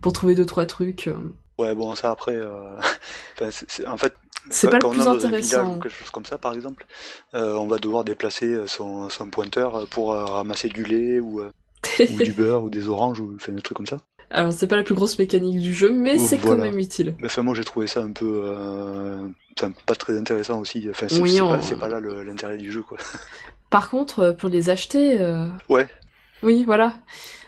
pour 0.00 0.12
trouver 0.12 0.34
deux, 0.36 0.46
trois 0.46 0.66
trucs. 0.66 1.08
euh. 1.08 1.16
Ouais, 1.58 1.74
bon, 1.74 1.94
ça 1.94 2.10
après, 2.12 2.34
euh, 2.36 2.76
enfin, 3.34 3.50
c'est- 3.50 3.66
c'est- 3.70 3.86
en 3.86 3.96
fait, 3.96 4.14
C'est 4.50 4.68
pas 4.68 4.78
le 4.78 4.88
plus 4.88 5.06
intéressant. 5.06 5.76
ou 5.76 5.80
quelque 5.80 5.88
chose 5.90 6.10
comme 6.10 6.26
ça, 6.26 6.38
par 6.38 6.52
exemple, 6.54 6.86
euh, 7.34 7.54
on 7.54 7.66
va 7.66 7.78
devoir 7.78 8.04
déplacer 8.04 8.46
euh, 8.46 8.66
son, 8.66 9.08
son 9.08 9.28
pointeur 9.30 9.86
pour 9.88 10.12
euh, 10.12 10.24
ramasser 10.24 10.68
du 10.68 10.84
lait 10.84 11.20
ou, 11.20 11.40
euh, 11.40 11.50
ou 12.10 12.16
du 12.22 12.32
beurre 12.36 12.64
ou 12.64 12.70
des 12.70 12.88
oranges 12.88 13.20
ou 13.20 13.32
enfin, 13.36 13.52
des 13.52 13.62
trucs 13.62 13.76
comme 13.76 13.86
ça. 13.86 13.98
Alors, 14.30 14.52
c'est 14.52 14.66
pas 14.66 14.76
la 14.76 14.82
plus 14.82 14.94
grosse 14.94 15.18
mécanique 15.18 15.60
du 15.60 15.74
jeu, 15.74 15.90
mais 15.92 16.18
c'est 16.18 16.38
quand 16.38 16.56
même 16.56 16.78
utile. 16.78 17.14
Enfin, 17.24 17.42
moi 17.42 17.54
j'ai 17.54 17.64
trouvé 17.64 17.86
ça 17.86 18.00
un 18.00 18.12
peu, 18.12 18.54
enfin, 19.58 19.72
pas 19.86 19.94
très 19.94 20.16
intéressant 20.18 20.58
aussi. 20.60 20.86
Enfin, 20.90 21.06
c'est 21.08 21.20
Oui, 21.20 21.40
on- 21.40 21.50
pas, 21.50 21.58
pas 21.80 21.88
là 21.88 22.00
l'intérêt 22.00 22.56
du 22.56 22.72
jeu 22.72 22.82
quoi. 22.82 22.96
Par 23.70 23.90
contre, 23.90 24.32
pour 24.32 24.48
les 24.48 24.70
acheter, 24.70 25.18
Ouais. 25.68 25.86
oui, 26.42 26.64
voilà, 26.64 26.94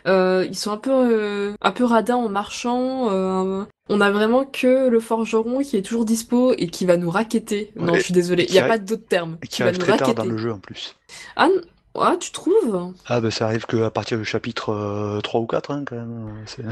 ils 0.05 0.55
sont 0.55 0.71
un 0.71 0.77
peu, 0.77 1.55
un 1.59 1.71
peu 1.71 1.83
radins 1.83 2.15
en 2.17 2.29
marchant. 2.29 3.65
Euh, 3.89 3.95
on 3.95 4.01
a 4.01 4.11
vraiment 4.11 4.45
que 4.45 4.87
le 4.89 4.99
forgeron 4.99 5.61
qui 5.61 5.77
est 5.77 5.81
toujours 5.81 6.05
dispo 6.05 6.53
et 6.57 6.67
qui 6.67 6.85
va 6.85 6.97
nous 6.97 7.09
raqueter. 7.09 7.71
Non, 7.75 7.93
Ouais, 7.93 7.99
je 7.99 8.03
suis 8.05 8.13
désolée, 8.13 8.43
et 8.43 8.47
il 8.49 8.53
n'y 8.53 8.59
a 8.59 8.67
pas 8.67 8.77
d'autre 8.77 9.07
terme. 9.07 9.37
Et 9.43 9.47
qui 9.47 9.57
Qui 9.57 9.61
va 9.63 9.67
arrive 9.69 9.79
nous 9.79 9.85
très 9.85 9.97
tard 9.97 10.13
dans 10.13 10.21
raqueter. 10.23 10.29
le 10.31 10.37
jeu 10.37 10.51
en 10.53 10.59
plus. 10.59 10.95
Ah, 11.35 11.49
ah, 11.97 12.15
tu 12.19 12.31
trouves? 12.31 12.91
Ah 13.07 13.21
bah 13.21 13.31
ça 13.31 13.45
arrive 13.45 13.65
qu'à 13.65 13.89
partir 13.89 14.17
du 14.17 14.25
chapitre 14.25 14.69
euh, 14.73 15.21
3 15.21 15.39
ou 15.41 15.45
4 15.45 15.71
hein, 15.71 15.83
quand 15.87 15.95
même. 15.95 16.43
euh, 16.59 16.71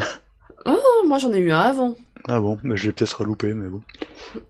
Ah, 0.66 0.76
moi 1.06 1.18
j'en 1.18 1.32
ai 1.34 1.40
eu 1.40 1.52
un 1.52 1.60
avant. 1.60 1.96
Ah 2.30 2.40
bon, 2.40 2.58
mais 2.64 2.78
je 2.78 2.86
l'ai 2.88 2.94
peut-être 2.94 3.26
loupé, 3.26 3.54
mais 3.54 3.68
bon. 3.68 3.82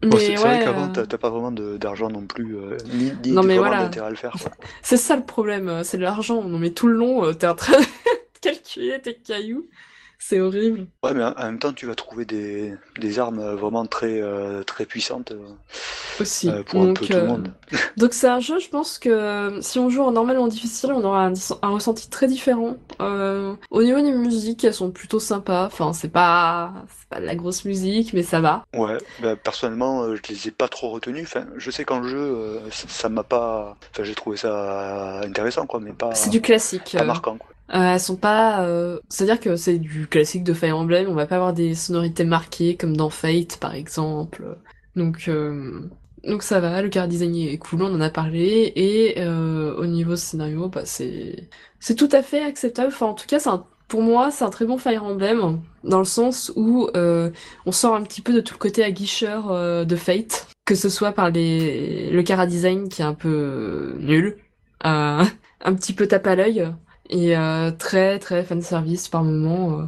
Bon, 0.03 0.17
c'est 0.17 0.25
c'est 0.27 0.35
vrai 0.35 0.59
ouais, 0.59 0.63
qu'avant 0.63 0.91
euh, 0.95 1.05
t'as 1.05 1.17
pas 1.17 1.31
vraiment 1.31 1.51
de- 1.51 1.77
d'argent 1.77 2.07
non 2.07 2.21
plus, 2.21 2.55
euh, 2.55 2.77
ni, 2.93 3.11
ni 3.25 3.31
Non, 3.31 3.41
mais 3.41 3.57
voilà. 3.57 3.79
d'intérêt 3.83 4.07
à 4.07 4.09
le 4.11 4.15
faire. 4.15 4.31
quoi. 4.39 4.51
c'est 4.83 4.97
ça 4.97 5.15
le 5.15 5.23
problème, 5.23 5.69
euh, 5.69 5.83
c'est 5.83 5.97
l'argent. 5.97 6.43
Non 6.43 6.59
mais 6.59 6.69
tout 6.69 6.87
le 6.87 6.93
long, 6.93 7.25
euh, 7.25 7.33
t'es 7.33 7.47
en 7.47 7.55
train 7.55 7.77
de 7.79 8.39
calculer 8.41 9.01
tes 9.01 9.15
cailloux. 9.15 9.65
C'est 10.25 10.39
horrible. 10.39 10.87
Ouais, 11.03 11.13
mais 11.13 11.23
en 11.23 11.33
même 11.35 11.59
temps, 11.59 11.73
tu 11.73 11.85
vas 11.85 11.95
trouver 11.95 12.25
des, 12.25 12.73
des 12.97 13.19
armes 13.19 13.39
euh, 13.39 13.55
vraiment 13.55 13.85
très, 13.85 14.21
euh, 14.21 14.63
très 14.63 14.85
puissantes 14.85 15.31
euh, 15.31 15.49
Aussi. 16.21 16.47
euh, 16.49 16.63
pour 16.63 16.81
un 16.81 16.93
peu 16.93 17.05
tout 17.05 17.13
le 17.13 17.25
monde. 17.27 17.51
Donc 17.97 18.13
c'est 18.13 18.27
un 18.29 18.39
jeu, 18.39 18.59
je 18.59 18.69
pense 18.69 18.99
que 18.99 19.59
si 19.61 19.79
on 19.79 19.89
joue 19.89 20.01
en 20.01 20.11
normal 20.11 20.37
ou 20.37 20.41
en 20.43 20.47
difficile, 20.47 20.91
on 20.93 21.03
aura 21.03 21.25
un, 21.25 21.33
un 21.61 21.69
ressenti 21.69 22.09
très 22.09 22.27
différent. 22.27 22.77
Au 22.99 23.83
niveau 23.83 24.01
des 24.01 24.11
musiques, 24.11 24.63
elles 24.63 24.73
sont 24.73 24.91
plutôt 24.91 25.19
sympas. 25.19 25.65
Enfin, 25.65 25.91
c'est 25.93 26.07
pas, 26.09 26.73
pas 27.09 27.19
de 27.19 27.25
la 27.25 27.35
grosse 27.35 27.65
musique, 27.65 28.13
mais 28.13 28.23
ça 28.23 28.39
va. 28.39 28.63
Ouais, 28.75 28.97
bah, 29.21 29.35
personnellement, 29.35 30.15
je 30.15 30.21
les 30.29 30.47
ai 30.47 30.51
pas 30.51 30.67
trop 30.69 30.89
retenus. 30.89 31.23
Enfin, 31.23 31.45
je 31.57 31.69
sais 31.71 31.83
qu'en 31.83 32.03
jeu, 32.03 32.61
ça 32.71 33.09
m'a 33.09 33.23
pas. 33.23 33.75
Enfin, 33.91 34.03
j'ai 34.03 34.15
trouvé 34.15 34.37
ça 34.37 35.19
intéressant, 35.21 35.65
quoi, 35.65 35.79
mais 35.79 35.91
pas, 35.93 36.15
C'est 36.15 36.29
du 36.29 36.41
classique. 36.41 36.95
pas 36.97 37.03
marquant, 37.03 37.37
quoi. 37.37 37.52
Euh, 37.71 37.93
elles 37.93 37.99
sont 37.99 38.17
pas. 38.17 38.65
euh, 38.67 38.99
C'est-à-dire 39.09 39.39
que 39.39 39.55
c'est 39.55 39.79
du 39.79 40.07
classique 40.07 40.43
de 40.43 40.53
Fire 40.53 40.77
Emblem. 40.77 41.07
On 41.09 41.13
va 41.13 41.25
pas 41.25 41.35
avoir 41.37 41.53
des 41.53 41.75
sonorités 41.75 42.25
marquées 42.25 42.75
comme 42.77 42.95
dans 42.97 43.09
Fate, 43.09 43.57
par 43.59 43.73
exemple. 43.73 44.57
Donc, 44.95 45.27
euh, 45.27 45.89
donc 46.23 46.43
ça 46.43 46.59
va. 46.59 46.81
Le 46.81 46.89
car 46.89 47.07
design 47.07 47.35
est 47.35 47.57
cool. 47.57 47.83
On 47.83 47.93
en 47.95 48.01
a 48.01 48.09
parlé. 48.09 48.71
Et 48.75 49.21
au 49.25 49.85
niveau 49.85 50.15
scénario, 50.15 50.69
bah 50.69 50.85
c'est 50.85 51.49
c'est 51.79 51.95
tout 51.95 52.09
à 52.11 52.21
fait 52.23 52.41
acceptable. 52.43 52.89
Enfin, 52.93 53.07
en 53.07 53.13
tout 53.13 53.27
cas, 53.27 53.39
c'est 53.39 53.49
un- 53.49 53.65
pour 53.87 54.01
moi, 54.01 54.31
c'est 54.31 54.43
un 54.45 54.49
très 54.49 54.65
bon 54.65 54.77
Fire 54.77 55.03
Emblem 55.03 55.61
dans 55.83 55.99
le 55.99 56.05
sens 56.05 56.51
où 56.55 56.89
on 57.65 57.71
sort 57.71 57.95
un 57.95 58.03
petit 58.03 58.21
peu 58.21 58.33
de 58.33 58.41
tout 58.41 58.53
le 58.55 58.59
côté 58.59 58.83
aguicheur 58.83 59.51
euh, 59.51 59.85
de 59.85 59.95
Fate, 59.95 60.47
que 60.65 60.75
ce 60.75 60.89
soit 60.89 61.11
par 61.13 61.29
les 61.29 62.09
le 62.11 62.23
cara 62.23 62.47
design 62.47 62.89
qui 62.89 63.01
est 63.01 63.05
un 63.05 63.13
peu 63.13 63.95
nul, 63.99 64.37
euh, 64.85 65.23
un 65.61 65.73
petit 65.75 65.93
peu 65.93 66.07
tape 66.07 66.27
à 66.27 66.35
l'œil 66.35 66.67
et 67.09 67.37
euh, 67.37 67.71
très 67.71 68.19
très 68.19 68.43
fan 68.43 68.61
service 68.61 69.09
par 69.09 69.23
moment. 69.23 69.79
euh. 69.81 69.85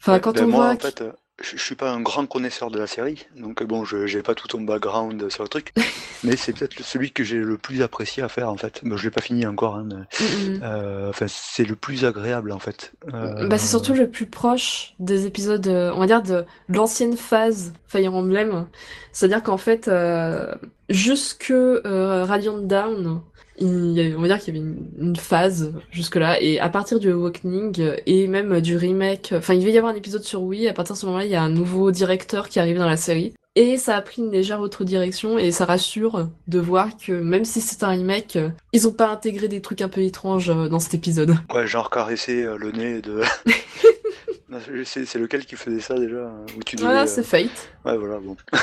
Enfin, 0.00 0.14
Ouais, 0.14 0.20
quand 0.20 0.40
ben 0.40 0.44
on 0.44 0.48
moi, 0.48 0.66
voit 0.66 0.74
en 0.74 0.78
fait, 0.78 1.02
je, 1.42 1.56
suis 1.56 1.74
pas 1.74 1.90
un 1.90 2.00
grand 2.00 2.26
connaisseur 2.26 2.70
de 2.70 2.78
la 2.78 2.86
série, 2.86 3.26
donc 3.34 3.62
bon, 3.64 3.84
je 3.84 4.06
j'ai 4.06 4.22
pas 4.22 4.34
tout 4.36 4.46
ton 4.46 4.60
background 4.62 5.28
sur 5.30 5.42
le 5.42 5.48
truc, 5.48 5.72
mais 6.22 6.36
c'est 6.36 6.52
peut-être 6.52 6.80
celui 6.84 7.12
que 7.12 7.24
j'ai 7.24 7.38
le 7.38 7.58
plus 7.58 7.82
apprécié 7.82 8.22
à 8.22 8.28
faire, 8.28 8.50
en 8.50 8.56
fait. 8.56 8.80
Bon, 8.84 8.96
je 8.96 9.04
l'ai 9.04 9.10
pas 9.10 9.20
fini 9.20 9.44
encore, 9.46 9.74
hein, 9.76 9.84
mais, 9.88 10.04
Mm, 10.20 10.24
mm. 10.26 10.60
euh, 10.62 11.10
enfin, 11.10 11.26
c'est 11.28 11.64
le 11.64 11.76
plus 11.76 12.04
agréable, 12.04 12.52
en 12.52 12.58
fait. 12.60 12.92
Euh, 13.14 13.48
Bah, 13.48 13.58
c'est 13.58 13.66
surtout 13.68 13.92
le 13.94 14.10
plus 14.10 14.26
proche 14.26 14.94
des 14.98 15.26
épisodes, 15.26 15.66
euh, 15.68 15.92
on 15.94 16.00
va 16.00 16.06
dire, 16.06 16.22
de 16.22 16.44
l'ancienne 16.68 17.16
phase 17.16 17.74
Fire 17.86 18.14
Emblem. 18.14 18.66
C'est-à-dire 19.12 19.42
qu'en 19.42 19.58
fait, 19.58 19.88
euh, 19.88 20.54
jusque 20.88 21.50
euh, 21.50 22.24
Radiant 22.24 22.58
Down, 22.58 23.22
il 23.58 23.92
y 23.92 24.00
avait- 24.00 24.14
on 24.14 24.20
va 24.20 24.28
dire 24.28 24.38
qu'il 24.38 24.54
y 24.54 24.58
avait 24.58 24.66
une, 24.66 24.86
une 25.08 25.16
phase 25.16 25.72
jusque-là, 25.90 26.40
et 26.40 26.58
à 26.60 26.68
partir 26.68 26.98
du 27.00 27.10
Awakening 27.10 27.80
euh, 27.80 27.96
et 28.06 28.26
même 28.28 28.60
du 28.60 28.76
remake, 28.76 29.32
enfin, 29.36 29.54
il 29.54 29.60
devait 29.60 29.72
y 29.72 29.78
avoir 29.78 29.92
un 29.92 29.96
épisode 29.96 30.22
sur 30.24 30.42
Wii, 30.42 30.68
à 30.68 30.72
partir 30.72 30.94
de 30.94 30.98
ce 31.00 31.06
moment-là, 31.06 31.24
il 31.24 31.30
y 31.30 31.34
a 31.36 31.42
un 31.42 31.48
nouveau 31.50 31.90
directeur 31.90 32.48
qui 32.48 32.58
arrive 32.60 32.78
dans 32.78 32.88
la 32.88 32.96
série. 32.96 33.32
Et 33.58 33.78
ça 33.78 33.96
a 33.96 34.02
pris 34.02 34.20
une 34.20 34.30
légère 34.30 34.60
autre 34.60 34.84
direction, 34.84 35.38
et 35.38 35.50
ça 35.50 35.64
rassure 35.64 36.28
de 36.46 36.58
voir 36.58 36.90
que 36.98 37.12
même 37.12 37.46
si 37.46 37.62
c'est 37.62 37.82
un 37.84 37.88
remake, 37.88 38.36
euh, 38.36 38.50
ils 38.74 38.86
ont 38.86 38.92
pas 38.92 39.08
intégré 39.08 39.48
des 39.48 39.62
trucs 39.62 39.80
un 39.80 39.88
peu 39.88 40.02
étranges 40.02 40.50
euh, 40.50 40.68
dans 40.68 40.78
cet 40.78 40.92
épisode. 40.92 41.34
Ouais, 41.54 41.66
genre 41.66 41.88
caresser 41.88 42.42
euh, 42.44 42.58
le 42.58 42.70
nez 42.72 43.00
de. 43.00 43.22
C'est- 44.84 45.14
lequel 45.18 45.44
qui 45.46 45.56
faisait 45.56 45.80
ça 45.80 45.94
déjà 45.98 46.16
euh, 46.16 46.44
où 46.56 46.62
tu 46.64 46.76
devais, 46.76 46.86
Voilà, 46.86 47.02
euh, 47.02 47.06
c'est 47.06 47.22
Fate. 47.22 47.70
Ouais, 47.84 47.96
voilà, 47.96 48.18
bon. 48.18 48.36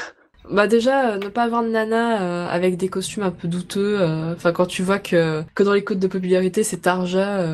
Bah 0.49 0.67
déjà, 0.67 1.11
euh, 1.11 1.17
ne 1.19 1.29
pas 1.29 1.43
avoir 1.43 1.63
de 1.63 1.69
nana 1.69 2.21
euh, 2.21 2.47
avec 2.49 2.75
des 2.77 2.89
costumes 2.89 3.23
un 3.23 3.31
peu 3.31 3.47
douteux, 3.47 4.01
euh, 4.01 4.33
enfin 4.33 4.51
quand 4.51 4.65
tu 4.65 4.83
vois 4.83 4.99
que, 4.99 5.43
que 5.55 5.63
dans 5.63 5.73
les 5.73 5.83
codes 5.83 5.99
de 5.99 6.07
popularité 6.07 6.63
c'est 6.63 6.81
Tarja, 6.81 7.45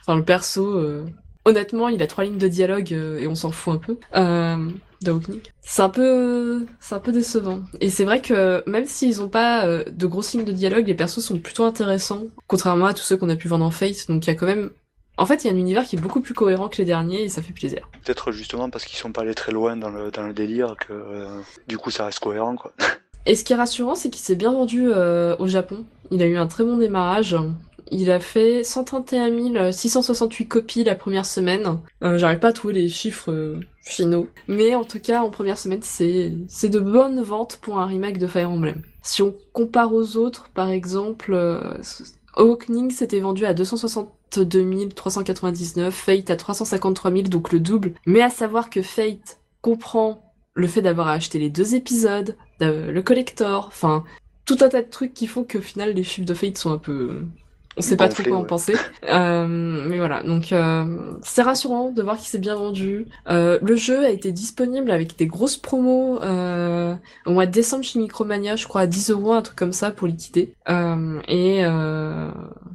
enfin 0.00 0.16
le 0.16 0.24
perso, 0.24 0.80
honnêtement 1.44 1.88
il 1.88 2.00
a 2.02 2.06
trois 2.06 2.24
lignes 2.24 2.38
de 2.38 2.48
dialogue 2.48 2.92
et 2.92 3.26
on 3.26 3.34
s'en 3.34 3.50
fout 3.50 3.74
un 3.74 3.78
peu, 3.78 3.98
euh. 4.16 4.70
C'est 5.60 5.82
un 5.82 5.90
peu, 5.90 6.66
c'est 6.80 6.94
un 6.94 7.00
peu 7.00 7.12
décevant. 7.12 7.60
Et 7.80 7.90
c'est 7.90 8.04
vrai 8.04 8.20
que 8.22 8.68
même 8.68 8.86
s'ils 8.86 9.22
ont 9.22 9.28
pas 9.28 9.66
de 9.84 10.06
grosses 10.06 10.32
lignes 10.32 10.44
de 10.44 10.52
dialogue, 10.52 10.86
les 10.86 10.94
persos 10.94 11.20
sont 11.20 11.38
plutôt 11.38 11.64
intéressants, 11.64 12.24
contrairement 12.46 12.86
à 12.86 12.94
tous 12.94 13.02
ceux 13.02 13.16
qu'on 13.16 13.28
a 13.28 13.36
pu 13.36 13.46
voir 13.46 13.60
dans 13.60 13.70
Fate, 13.70 14.08
donc 14.08 14.26
il 14.26 14.28
y 14.28 14.32
a 14.32 14.34
quand 14.34 14.46
même... 14.46 14.70
En 15.18 15.24
fait, 15.24 15.44
il 15.44 15.46
y 15.46 15.50
a 15.50 15.52
un 15.54 15.56
univers 15.56 15.84
qui 15.84 15.96
est 15.96 16.00
beaucoup 16.00 16.20
plus 16.20 16.34
cohérent 16.34 16.68
que 16.68 16.76
les 16.76 16.84
derniers 16.84 17.22
et 17.24 17.28
ça 17.28 17.40
fait 17.40 17.52
plaisir. 17.52 17.88
Peut-être 18.04 18.32
justement 18.32 18.68
parce 18.68 18.84
qu'ils 18.84 18.98
sont 18.98 19.12
pas 19.12 19.22
allés 19.22 19.34
très 19.34 19.52
loin 19.52 19.76
dans 19.76 19.88
le, 19.88 20.10
dans 20.10 20.26
le 20.26 20.34
délire 20.34 20.76
que 20.76 20.92
euh, 20.92 21.40
du 21.68 21.78
coup 21.78 21.90
ça 21.90 22.06
reste 22.06 22.20
cohérent, 22.20 22.56
quoi. 22.56 22.72
Et 23.28 23.34
ce 23.34 23.42
qui 23.42 23.54
est 23.54 23.56
rassurant, 23.56 23.96
c'est 23.96 24.08
qu'il 24.08 24.22
s'est 24.22 24.36
bien 24.36 24.52
vendu 24.52 24.84
euh, 24.88 25.34
au 25.40 25.48
Japon. 25.48 25.84
Il 26.12 26.22
a 26.22 26.26
eu 26.26 26.36
un 26.36 26.46
très 26.46 26.62
bon 26.62 26.76
démarrage. 26.76 27.36
Il 27.90 28.08
a 28.12 28.20
fait 28.20 28.62
131 28.62 29.72
668 29.72 30.46
copies 30.46 30.84
la 30.84 30.94
première 30.94 31.26
semaine. 31.26 31.80
Euh, 32.04 32.18
J'arrive 32.18 32.38
pas 32.38 32.48
à 32.48 32.52
trouver 32.52 32.74
les 32.74 32.88
chiffres 32.88 33.58
finaux. 33.82 34.28
Mais 34.46 34.76
en 34.76 34.84
tout 34.84 35.00
cas, 35.00 35.22
en 35.22 35.30
première 35.30 35.58
semaine, 35.58 35.80
c'est 35.82 36.68
de 36.68 36.78
bonnes 36.78 37.20
ventes 37.20 37.58
pour 37.60 37.80
un 37.80 37.86
remake 37.86 38.18
de 38.18 38.28
Fire 38.28 38.48
Emblem. 38.48 38.80
Si 39.02 39.22
on 39.22 39.34
compare 39.52 39.92
aux 39.92 40.16
autres, 40.16 40.48
par 40.54 40.68
exemple, 40.68 41.36
Awakening 42.36 42.92
s'était 42.92 43.18
vendu 43.18 43.44
à 43.44 43.54
262 43.54 44.06
399, 44.30 45.94
Fate 45.94 46.30
à 46.30 46.36
353 46.36 47.10
000, 47.10 47.22
donc 47.24 47.52
le 47.52 47.60
double. 47.60 47.94
Mais 48.06 48.22
à 48.22 48.30
savoir 48.30 48.70
que 48.70 48.82
Fate 48.82 49.40
comprend 49.62 50.22
le 50.54 50.66
fait 50.66 50.82
d'avoir 50.82 51.08
acheté 51.08 51.38
les 51.38 51.50
deux 51.50 51.74
épisodes, 51.74 52.36
euh, 52.62 52.90
le 52.90 53.02
collector, 53.02 53.66
enfin, 53.68 54.04
tout 54.44 54.56
un 54.60 54.68
tas 54.68 54.82
de 54.82 54.88
trucs 54.88 55.14
qui 55.14 55.26
font 55.26 55.44
qu'au 55.44 55.60
final, 55.60 55.92
les 55.92 56.04
chiffres 56.04 56.26
de 56.26 56.34
Fate 56.34 56.58
sont 56.58 56.72
un 56.72 56.78
peu... 56.78 57.22
On 57.78 57.82
sait 57.82 57.96
pas 57.96 58.08
trop 58.08 58.22
quoi 58.22 58.38
en 58.38 58.44
penser. 58.44 58.74
Euh, 59.08 59.46
mais 59.46 59.98
voilà, 59.98 60.24
donc 60.24 60.50
euh, 60.52 60.84
c'est 61.22 61.42
rassurant 61.42 61.92
de 61.92 62.02
voir 62.02 62.16
qu'il 62.16 62.26
s'est 62.26 62.38
bien 62.38 62.56
vendu. 62.56 63.06
Euh, 63.28 63.58
le 63.62 63.76
jeu 63.76 64.04
a 64.04 64.10
été 64.10 64.32
disponible 64.32 64.90
avec 64.90 65.16
des 65.16 65.26
grosses 65.28 65.56
promos 65.56 66.20
euh, 66.22 66.94
au 67.24 67.30
mois 67.30 67.46
de 67.46 67.52
décembre 67.52 67.84
chez 67.84 68.00
Micromania, 68.00 68.56
je 68.56 68.66
crois 68.66 68.80
à 68.82 68.86
10 68.88 69.10
euros, 69.10 69.32
un 69.32 69.42
truc 69.42 69.56
comme 69.56 69.72
ça 69.72 69.92
pour 69.92 70.08
liquider. 70.08 70.54
Euh, 70.68 71.20
et 71.28 71.64
euh, 71.64 72.30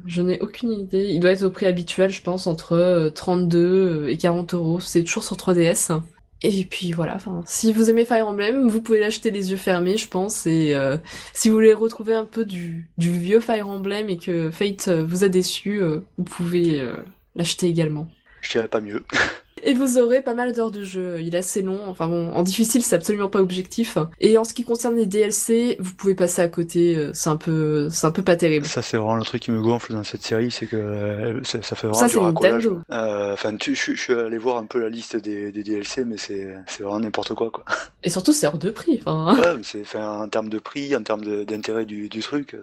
je 0.06 0.22
n'ai 0.22 0.40
aucune 0.40 0.72
idée. 0.72 1.04
Il 1.10 1.20
doit 1.20 1.32
être 1.32 1.44
au 1.44 1.50
prix 1.50 1.66
habituel, 1.66 2.10
je 2.10 2.22
pense, 2.22 2.46
entre 2.46 2.72
euh, 2.72 3.10
32 3.10 4.08
et 4.08 4.16
40 4.16 4.54
euros. 4.54 4.80
C'est 4.80 5.04
toujours 5.04 5.24
sur 5.24 5.36
3DS. 5.36 6.00
Et 6.44 6.64
puis 6.64 6.92
voilà, 6.92 7.14
enfin, 7.14 7.42
si 7.46 7.72
vous 7.72 7.88
aimez 7.88 8.04
Fire 8.04 8.26
Emblem, 8.26 8.68
vous 8.68 8.82
pouvez 8.82 8.98
l'acheter 8.98 9.30
les 9.30 9.52
yeux 9.52 9.56
fermés, 9.56 9.96
je 9.96 10.08
pense. 10.08 10.46
Et 10.46 10.74
euh, 10.74 10.96
si 11.32 11.48
vous 11.48 11.54
voulez 11.54 11.72
retrouver 11.72 12.14
un 12.14 12.24
peu 12.24 12.44
du, 12.44 12.88
du 12.98 13.12
vieux 13.12 13.40
Fire 13.40 13.68
Emblem 13.68 14.08
et 14.08 14.16
que 14.16 14.50
Fate 14.50 14.88
vous 14.88 15.22
a 15.22 15.28
déçu, 15.28 15.80
euh, 15.80 16.00
vous 16.18 16.24
pouvez 16.24 16.80
euh, 16.80 16.96
l'acheter 17.36 17.68
également. 17.68 18.08
Je 18.40 18.50
dirais 18.52 18.68
pas 18.68 18.80
mieux. 18.80 19.04
Et 19.64 19.74
vous 19.74 19.98
aurez 19.98 20.22
pas 20.22 20.34
mal 20.34 20.52
d'heures 20.52 20.70
de 20.70 20.82
jeu. 20.84 21.20
Il 21.20 21.34
est 21.34 21.38
assez 21.38 21.62
long. 21.62 21.78
Enfin 21.86 22.08
bon, 22.08 22.32
en 22.32 22.42
difficile, 22.42 22.82
c'est 22.82 22.96
absolument 22.96 23.28
pas 23.28 23.40
objectif. 23.40 23.96
Et 24.20 24.36
en 24.38 24.44
ce 24.44 24.54
qui 24.54 24.64
concerne 24.64 24.96
les 24.96 25.06
DLC, 25.06 25.76
vous 25.78 25.94
pouvez 25.94 26.14
passer 26.14 26.42
à 26.42 26.48
côté. 26.48 26.96
euh, 26.96 27.10
C'est 27.14 27.30
un 27.30 27.36
peu, 27.36 27.88
c'est 27.90 28.06
un 28.06 28.10
peu 28.10 28.22
pas 28.22 28.36
terrible. 28.36 28.66
Ça, 28.66 28.82
c'est 28.82 28.96
vraiment 28.96 29.16
le 29.16 29.22
truc 29.24 29.42
qui 29.42 29.50
me 29.50 29.60
gonfle 29.62 29.92
dans 29.92 30.04
cette 30.04 30.22
série, 30.22 30.50
c'est 30.50 30.66
que 30.66 30.76
euh, 30.76 31.42
ça, 31.44 31.62
ça 31.62 31.76
fait 31.76 31.86
vraiment 31.86 32.00
Ça, 32.00 32.06
du 32.08 32.14
c'est 32.14 32.18
racolage. 32.20 32.68
Euh, 32.90 33.32
Enfin, 33.32 33.56
tu- 33.56 33.74
je, 33.74 33.92
suis 33.94 34.12
allé 34.12 34.38
voir 34.38 34.56
un 34.58 34.66
peu 34.66 34.80
la 34.80 34.88
liste 34.88 35.16
des, 35.16 35.52
des 35.52 35.62
DLC, 35.62 36.04
mais 36.04 36.16
c'est 36.16 36.54
c'est 36.66 36.82
vraiment 36.82 37.00
n'importe 37.00 37.34
quoi, 37.34 37.50
quoi. 37.50 37.64
Et 38.02 38.10
surtout, 38.10 38.32
c'est 38.32 38.46
hors 38.46 38.58
de 38.58 38.70
prix. 38.70 39.00
Enfin, 39.04 39.36
Ouais, 39.56 39.60
c'est 39.62 39.96
en 39.98 40.28
termes 40.28 40.48
de 40.48 40.58
prix, 40.58 40.94
en 40.96 41.02
termes 41.02 41.44
d'intérêt 41.44 41.84
du, 41.86 42.08
du 42.08 42.20
truc, 42.20 42.56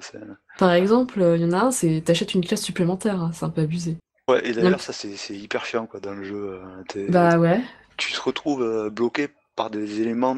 par 0.57 0.73
exemple, 0.73 1.21
il 1.37 1.41
y 1.41 1.45
en 1.45 1.53
a 1.53 1.59
un, 1.65 1.71
c'est 1.71 2.01
t'achètes 2.05 2.33
une 2.33 2.43
classe 2.45 2.61
supplémentaire. 2.61 3.21
hein, 3.21 3.31
C'est 3.33 3.45
un 3.45 3.49
peu 3.49 3.61
abusé. 3.61 3.95
Ouais, 4.29 4.47
et 4.47 4.53
d'ailleurs, 4.53 4.81
ça, 4.81 4.93
c'est 4.93 5.15
c'est 5.17 5.35
hyper 5.35 5.65
chiant, 5.65 5.85
quoi, 5.87 5.99
dans 5.99 6.13
le 6.13 6.23
jeu. 6.23 6.59
euh, 6.95 7.07
Bah 7.09 7.37
ouais. 7.37 7.59
tu 7.97 8.13
te 8.13 8.21
retrouves 8.21 8.61
euh, 8.63 8.89
bloqué 8.89 9.27
par 9.55 9.69
des 9.69 10.01
éléments, 10.01 10.37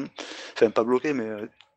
enfin 0.54 0.70
pas 0.70 0.82
bloqué, 0.84 1.12
mais 1.12 1.28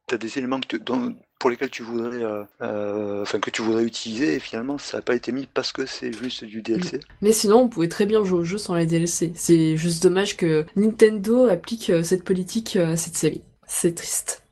tu 0.07 0.15
as 0.15 0.17
des 0.17 0.37
éléments 0.37 0.59
que 0.59 0.67
tu- 0.67 0.79
dont- 0.79 1.15
pour 1.39 1.49
lesquels 1.49 1.69
tu 1.69 1.83
voudrais, 1.83 2.23
euh, 2.23 2.43
euh, 2.61 3.21
enfin 3.21 3.39
que 3.39 3.49
tu 3.51 3.61
voudrais 3.61 3.83
utiliser, 3.83 4.35
et 4.35 4.39
finalement 4.39 4.77
ça 4.79 4.97
n'a 4.97 5.01
pas 5.03 5.13
été 5.15 5.31
mis 5.31 5.47
parce 5.53 5.71
que 5.71 5.85
c'est 5.85 6.11
juste 6.13 6.43
du 6.45 6.61
DLC. 6.61 6.99
Mais 7.21 7.33
sinon, 7.33 7.57
on 7.63 7.67
pouvait 7.69 7.89
très 7.89 8.05
bien 8.07 8.23
jouer 8.23 8.39
au 8.39 8.43
jeu 8.43 8.57
sans 8.57 8.73
les 8.75 8.85
DLC. 8.87 9.31
C'est 9.35 9.77
juste 9.77 10.01
dommage 10.01 10.37
que 10.37 10.65
Nintendo 10.75 11.47
applique 11.47 11.89
euh, 11.91 12.01
cette 12.03 12.23
politique 12.23 12.77
euh, 12.77 12.93
à 12.93 12.97
cette 12.97 13.15
série. 13.17 13.43
C'est 13.67 13.93
triste. 13.93 14.43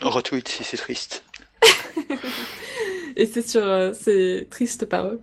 Retweet 0.00 0.48
si 0.48 0.64
c'est 0.64 0.76
triste. 0.78 1.24
Et 3.16 3.26
c'est 3.26 3.46
sur 3.46 3.62
euh, 3.64 3.92
ces 3.92 4.46
tristes 4.50 4.86
paroles 4.86 5.20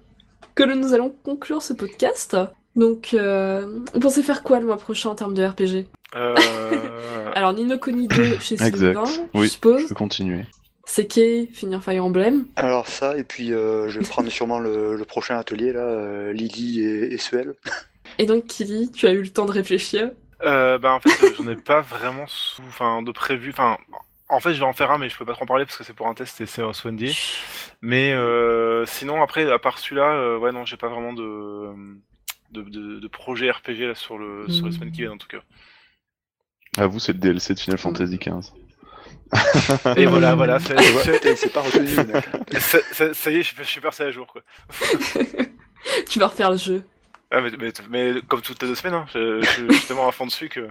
que 0.66 0.74
nous 0.76 0.94
allons 0.94 1.14
conclure 1.24 1.62
ce 1.62 1.74
podcast. 1.74 2.38
Donc, 2.76 3.14
euh, 3.14 3.80
vous 3.94 4.00
pensez 4.00 4.22
faire 4.24 4.44
quoi 4.44 4.60
le 4.60 4.66
mois 4.68 4.78
prochain 4.78 5.10
en 5.10 5.16
termes 5.16 5.34
de 5.34 5.44
RPG 5.44 5.88
Euh, 6.16 6.36
Alors, 7.36 7.54
Nino 7.54 7.78
Kuni 7.78 8.08
2 8.08 8.40
chez. 8.40 8.58
Sylvain, 8.58 9.04
Oui. 9.34 9.46
je 9.48 9.52
suppose. 9.52 9.82
Je 9.84 9.88
peux 9.88 9.96
continuer. 9.96 10.46
Seke, 10.86 11.50
finir 11.54 11.84
Fire 11.84 12.06
Emblem. 12.06 12.46
Alors 12.56 12.88
ça, 12.88 13.18
et 13.18 13.24
puis 13.24 13.52
euh, 13.54 13.90
je 13.90 14.00
vais 14.00 14.06
prendre 14.08 14.30
sûrement 14.30 14.60
le, 14.60 14.96
le 14.96 15.06
prochain 15.06 15.38
atelier 15.38 15.74
là, 15.74 15.82
euh, 15.82 16.32
Lily 16.32 16.82
et, 16.82 17.14
et 17.14 17.18
Suel. 17.18 17.56
Et 18.20 18.26
donc, 18.26 18.46
Kili, 18.46 18.90
tu 18.92 19.06
as 19.06 19.12
eu 19.12 19.22
le 19.22 19.30
temps 19.30 19.46
de 19.46 19.52
réfléchir? 19.52 20.12
euh, 20.46 20.78
bah 20.78 20.94
en 20.94 21.00
fait, 21.00 21.34
j'en 21.36 21.48
ai 21.50 21.56
pas 21.56 21.82
vraiment 21.82 22.26
sous, 22.28 22.62
enfin, 22.68 23.02
de 23.02 23.12
prévu. 23.12 23.50
Enfin, 23.50 23.78
en 24.30 24.40
fait, 24.40 24.54
je 24.54 24.60
vais 24.60 24.66
en 24.66 24.74
faire 24.74 24.92
un, 24.92 24.98
mais 24.98 25.10
je 25.10 25.18
peux 25.18 25.26
pas 25.26 25.34
trop 25.34 25.44
en 25.44 25.48
parler 25.48 25.66
parce 25.66 25.78
que 25.78 25.84
c'est 25.84 25.94
pour 25.94 26.08
un 26.08 26.14
test 26.14 26.42
et 26.42 26.46
c'est 26.46 26.62
en 26.64 26.74
Swendy. 26.74 27.18
Mais 27.82 28.12
euh, 28.14 28.86
sinon, 28.86 29.22
après, 29.24 29.50
à 29.52 29.60
part 29.60 29.78
celui-là, 29.80 30.12
euh, 30.14 30.38
ouais, 30.38 30.52
non, 30.52 30.66
j'ai 30.66 30.78
pas 30.78 30.90
vraiment 30.90 31.14
de 31.14 31.72
de, 32.52 32.62
de, 32.62 33.00
de 33.00 33.08
projets 33.08 33.52
RPG 33.52 33.80
là, 33.88 33.96
sur, 33.96 34.18
le, 34.18 34.48
sur 34.50 34.66
les 34.66 34.72
Mhm. 34.72 34.78
semaines 34.78 34.92
qui 34.92 35.02
viennent 35.02 35.12
en 35.12 35.18
tout 35.18 35.28
cas. 35.28 35.40
À 36.78 36.88
vous, 36.88 37.00
c'est 37.00 37.12
le 37.14 37.20
DLC 37.20 37.54
de 37.54 37.60
Final 37.60 37.78
Fantasy 37.78 38.18
XV. 38.18 38.52
Et 39.98 40.06
voilà, 40.06 40.36
voilà, 40.36 40.58
c'est- 40.62 41.50
pas 41.54 41.62
retenu, 41.62 41.88
ça, 42.60 42.78
ça- 42.94 43.14
ça 43.14 43.32
y 43.32 43.36
est, 43.36 43.44
je 43.44 43.48
suis, 43.54 43.58
je 43.58 43.64
suis 43.64 43.82
passé 43.82 44.04
à 44.04 44.12
jour 44.12 44.28
quoi. 44.28 44.42
Tu 46.10 46.20
vas 46.20 46.28
refaire 46.28 46.52
le 46.52 46.58
jeu. 46.58 46.84
Ah, 47.32 47.42
mais, 47.42 47.52
mais, 47.60 47.72
mais 47.90 48.22
comme 48.28 48.42
toutes 48.42 48.62
les 48.62 48.68
deux 48.70 48.76
semaines, 48.76 48.94
hein, 48.96 49.06
je, 49.14 49.42
je 49.42 49.48
suis 49.50 49.70
justement 49.72 50.08
à 50.08 50.12
fond 50.12 50.26
dessus 50.26 50.48
que. 50.50 50.68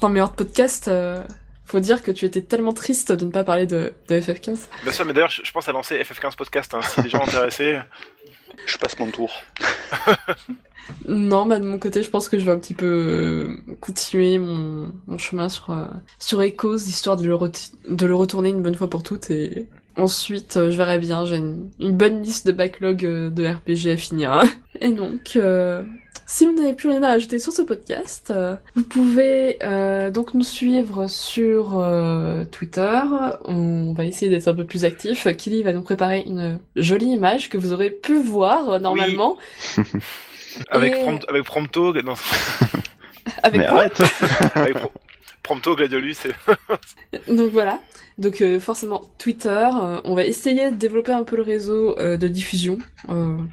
Dans 0.00 0.08
meilleur 0.08 0.32
podcast, 0.34 0.88
euh, 0.88 1.22
faut 1.68 1.80
dire 1.80 2.02
que 2.02 2.10
tu 2.10 2.24
étais 2.24 2.42
tellement 2.42 2.72
triste 2.72 3.12
de 3.12 3.24
ne 3.24 3.30
pas 3.30 3.44
parler 3.44 3.66
de, 3.66 3.92
de 4.08 4.20
FF15. 4.20 4.58
Bien 4.82 4.92
sûr, 4.92 5.04
mais 5.04 5.12
d'ailleurs, 5.12 5.30
je, 5.30 5.42
je 5.44 5.52
pense 5.52 5.68
à 5.68 5.72
lancer 5.72 6.00
FF15 6.02 6.36
podcast 6.36 6.74
hein, 6.74 6.80
si 6.82 7.02
des 7.02 7.10
gens 7.10 7.22
intéressés. 7.22 7.78
Je 8.66 8.76
passe 8.78 8.98
mon 8.98 9.10
tour. 9.10 9.30
Non, 11.06 11.46
bah 11.46 11.58
de 11.58 11.64
mon 11.64 11.78
côté, 11.78 12.02
je 12.02 12.10
pense 12.10 12.28
que 12.28 12.38
je 12.38 12.44
vais 12.44 12.50
un 12.52 12.58
petit 12.58 12.74
peu 12.74 12.86
euh, 12.86 13.74
continuer 13.80 14.38
mon, 14.38 14.92
mon 15.06 15.18
chemin 15.18 15.48
sur, 15.48 15.70
euh, 15.70 15.84
sur 16.18 16.42
Echoes, 16.42 16.76
histoire 16.76 17.16
de 17.16 17.26
le, 17.26 17.36
de 17.88 18.06
le 18.06 18.14
retourner 18.14 18.48
une 18.50 18.62
bonne 18.62 18.74
fois 18.74 18.88
pour 18.88 19.02
toutes. 19.02 19.30
Et 19.30 19.66
ensuite, 19.98 20.56
euh, 20.56 20.70
je 20.70 20.76
verrai 20.76 20.98
bien, 20.98 21.26
j'ai 21.26 21.36
une, 21.36 21.70
une 21.80 21.92
bonne 21.96 22.22
liste 22.22 22.46
de 22.46 22.52
backlog 22.52 23.04
euh, 23.04 23.30
de 23.30 23.46
RPG 23.46 23.90
à 23.92 23.96
finir. 23.96 24.42
Et 24.80 24.90
donc, 24.90 25.32
euh, 25.36 25.82
si 26.26 26.46
vous 26.46 26.52
n'avez 26.52 26.74
plus 26.74 26.88
rien 26.90 27.02
à 27.02 27.08
ajouter 27.10 27.38
sur 27.38 27.52
ce 27.52 27.62
podcast, 27.62 28.30
euh, 28.30 28.54
vous 28.74 28.82
pouvez 28.84 29.58
euh, 29.62 30.10
donc 30.10 30.34
nous 30.34 30.42
suivre 30.44 31.06
sur 31.08 31.78
euh, 31.78 32.44
Twitter. 32.44 33.00
On 33.44 33.92
va 33.94 34.04
essayer 34.04 34.30
d'être 34.30 34.48
un 34.48 34.54
peu 34.54 34.64
plus 34.64 34.84
actif. 34.84 35.26
Killy 35.36 35.62
va 35.62 35.72
nous 35.72 35.82
préparer 35.82 36.22
une 36.26 36.58
jolie 36.76 37.12
image 37.12 37.48
que 37.48 37.58
vous 37.58 37.72
aurez 37.72 37.90
pu 37.90 38.20
voir 38.22 38.68
euh, 38.70 38.78
normalement. 38.78 39.36
Avec, 40.70 40.94
Et- 40.94 41.02
Prompt- 41.02 41.24
avec 41.28 41.44
Prompto, 41.44 41.92
non, 42.02 42.14
Avec 43.42 43.60
Mais 43.60 43.66
quoi 43.66 43.78
arrête 43.78 44.02
avec 44.54 44.74
Pro- 44.78 44.92
Prompto, 45.42 45.76
Gladiolus, 45.76 46.14
c'est. 46.14 46.34
Donc 47.34 47.52
voilà, 47.52 47.78
donc 48.18 48.40
euh, 48.40 48.58
forcément 48.58 49.08
Twitter, 49.16 49.68
euh, 49.80 50.00
on 50.04 50.14
va 50.14 50.24
essayer 50.24 50.70
de 50.70 50.76
développer 50.76 51.12
un 51.12 51.22
peu 51.22 51.36
le 51.36 51.42
réseau 51.42 51.96
euh, 51.98 52.16
de 52.16 52.26
diffusion 52.26 52.78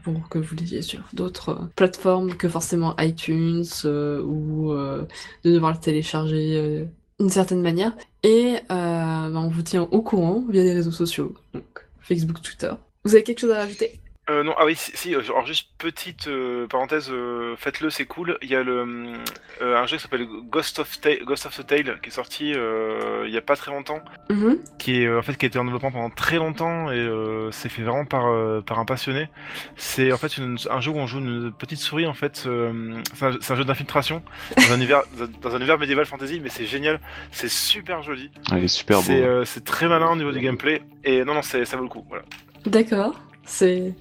pour 0.03 0.27
que 0.29 0.39
vous 0.39 0.55
l'ayez 0.55 0.81
sur 0.81 1.01
d'autres 1.13 1.69
plateformes 1.75 2.35
que 2.35 2.49
forcément 2.49 2.95
iTunes 2.99 3.63
ou 3.85 4.73
de 4.73 5.51
devoir 5.51 5.73
le 5.73 5.79
télécharger 5.79 6.87
d'une 7.19 7.29
certaine 7.29 7.61
manière. 7.61 7.95
Et 8.23 8.55
bah, 8.69 9.29
on 9.33 9.49
vous 9.49 9.61
tient 9.61 9.83
au 9.83 10.01
courant 10.01 10.43
via 10.49 10.63
les 10.63 10.73
réseaux 10.73 10.91
sociaux, 10.91 11.33
donc 11.53 11.85
Facebook, 12.01 12.41
Twitter. 12.41 12.71
Vous 13.03 13.13
avez 13.13 13.23
quelque 13.23 13.39
chose 13.39 13.51
à 13.51 13.59
rajouter? 13.59 13.99
Euh, 14.27 14.41
non, 14.41 14.55
ah 14.57 14.65
oui, 14.65 14.75
si, 14.75 14.91
si, 14.97 15.13
euh, 15.13 15.21
alors 15.21 15.45
juste 15.45 15.69
petite 15.77 16.27
euh, 16.27 16.65
parenthèse, 16.65 17.09
euh, 17.11 17.55
faites-le, 17.57 17.91
c'est 17.91 18.05
cool. 18.05 18.39
Il 18.41 18.49
y 18.49 18.55
a 18.55 18.63
le, 18.63 19.13
euh, 19.61 19.77
un 19.77 19.85
jeu 19.85 19.97
qui 19.97 20.01
s'appelle 20.03 20.25
Ghost 20.49 20.79
of, 20.79 20.99
Ta- 20.99 21.15
Ghost 21.23 21.45
of 21.45 21.55
the 21.55 21.67
Tale 21.67 21.99
qui 22.01 22.09
est 22.09 22.11
sorti 22.11 22.51
euh, 22.55 23.25
il 23.27 23.31
y 23.33 23.37
a 23.37 23.41
pas 23.41 23.55
très 23.55 23.69
longtemps, 23.71 23.99
Mhm. 24.31 24.57
qui 24.79 25.03
est 25.03 25.13
en 25.15 25.21
fait 25.21 25.35
qui 25.37 25.45
a 25.45 25.47
été 25.47 25.59
en 25.59 25.65
développement 25.65 25.91
pendant 25.91 26.09
très 26.09 26.37
longtemps 26.37 26.89
et 26.91 26.95
euh, 26.97 27.51
c'est 27.51 27.69
fait 27.69 27.83
vraiment 27.83 28.05
par 28.05 28.25
euh, 28.25 28.61
par 28.61 28.79
un 28.79 28.85
passionné. 28.85 29.29
C'est 29.75 30.11
en 30.11 30.17
fait 30.17 30.37
une- 30.39 30.57
un 30.71 30.81
jeu 30.81 30.89
où 30.89 30.97
on 30.97 31.05
joue 31.05 31.19
une 31.19 31.51
petite 31.51 31.77
souris 31.79 32.07
en 32.07 32.15
fait. 32.15 32.45
euh, 32.47 32.99
c'est 33.13 33.51
un, 33.51 33.55
jeu 33.55 33.63
d'infiltration 33.63 34.23
dans 34.57 34.73
un 34.73 34.77
univers 34.77 35.03
dans 35.43 35.53
un 35.53 35.57
univers 35.59 35.77
médiéval 35.77 36.07
fantasy, 36.07 36.39
mais 36.41 36.49
c'est 36.49 36.65
génial, 36.65 36.99
c'est 37.31 37.47
super 37.49 38.01
joli. 38.01 38.31
Il 38.53 38.63
est 38.63 38.67
super 38.67 38.97
beau. 38.97 39.03
C'est 39.05 39.21
euh, 39.23 39.43
très 39.63 39.87
malin 39.87 40.09
au 40.09 40.15
niveau 40.15 40.31
du 40.31 40.39
gameplay 40.39 40.81
et 41.03 41.23
non 41.23 41.35
non 41.35 41.43
ça 41.43 41.59
vaut 41.77 41.83
le 41.83 41.89
coup. 41.89 42.03
Voilà. 42.09 42.23
D'accord, 42.65 43.13
c'est 43.45 43.93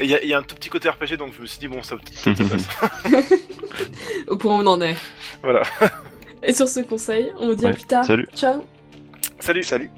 Et 0.00 0.04
il 0.04 0.10
y, 0.10 0.14
a- 0.14 0.22
il 0.22 0.28
y 0.28 0.34
a 0.34 0.38
un 0.38 0.42
tout 0.42 0.54
petit 0.54 0.70
côté 0.70 0.88
RPG 0.88 1.16
donc 1.18 1.32
je 1.36 1.42
me 1.42 1.46
suis 1.46 1.58
dit 1.58 1.68
bon 1.68 1.82
ça. 1.82 1.96
au 4.28 4.36
point 4.36 4.58
où 4.58 4.62
on 4.62 4.66
en 4.66 4.80
est. 4.80 4.96
voilà. 5.42 5.62
Et 6.42 6.52
sur 6.52 6.68
ce 6.68 6.80
conseil, 6.80 7.32
on 7.38 7.48
vous 7.48 7.54
dit 7.54 7.66
à 7.66 7.72
plus 7.72 7.84
tard. 7.84 8.04
salut. 8.04 8.28
Ciao 8.34 8.64
Salut. 9.40 9.62
Salut. 9.64 9.90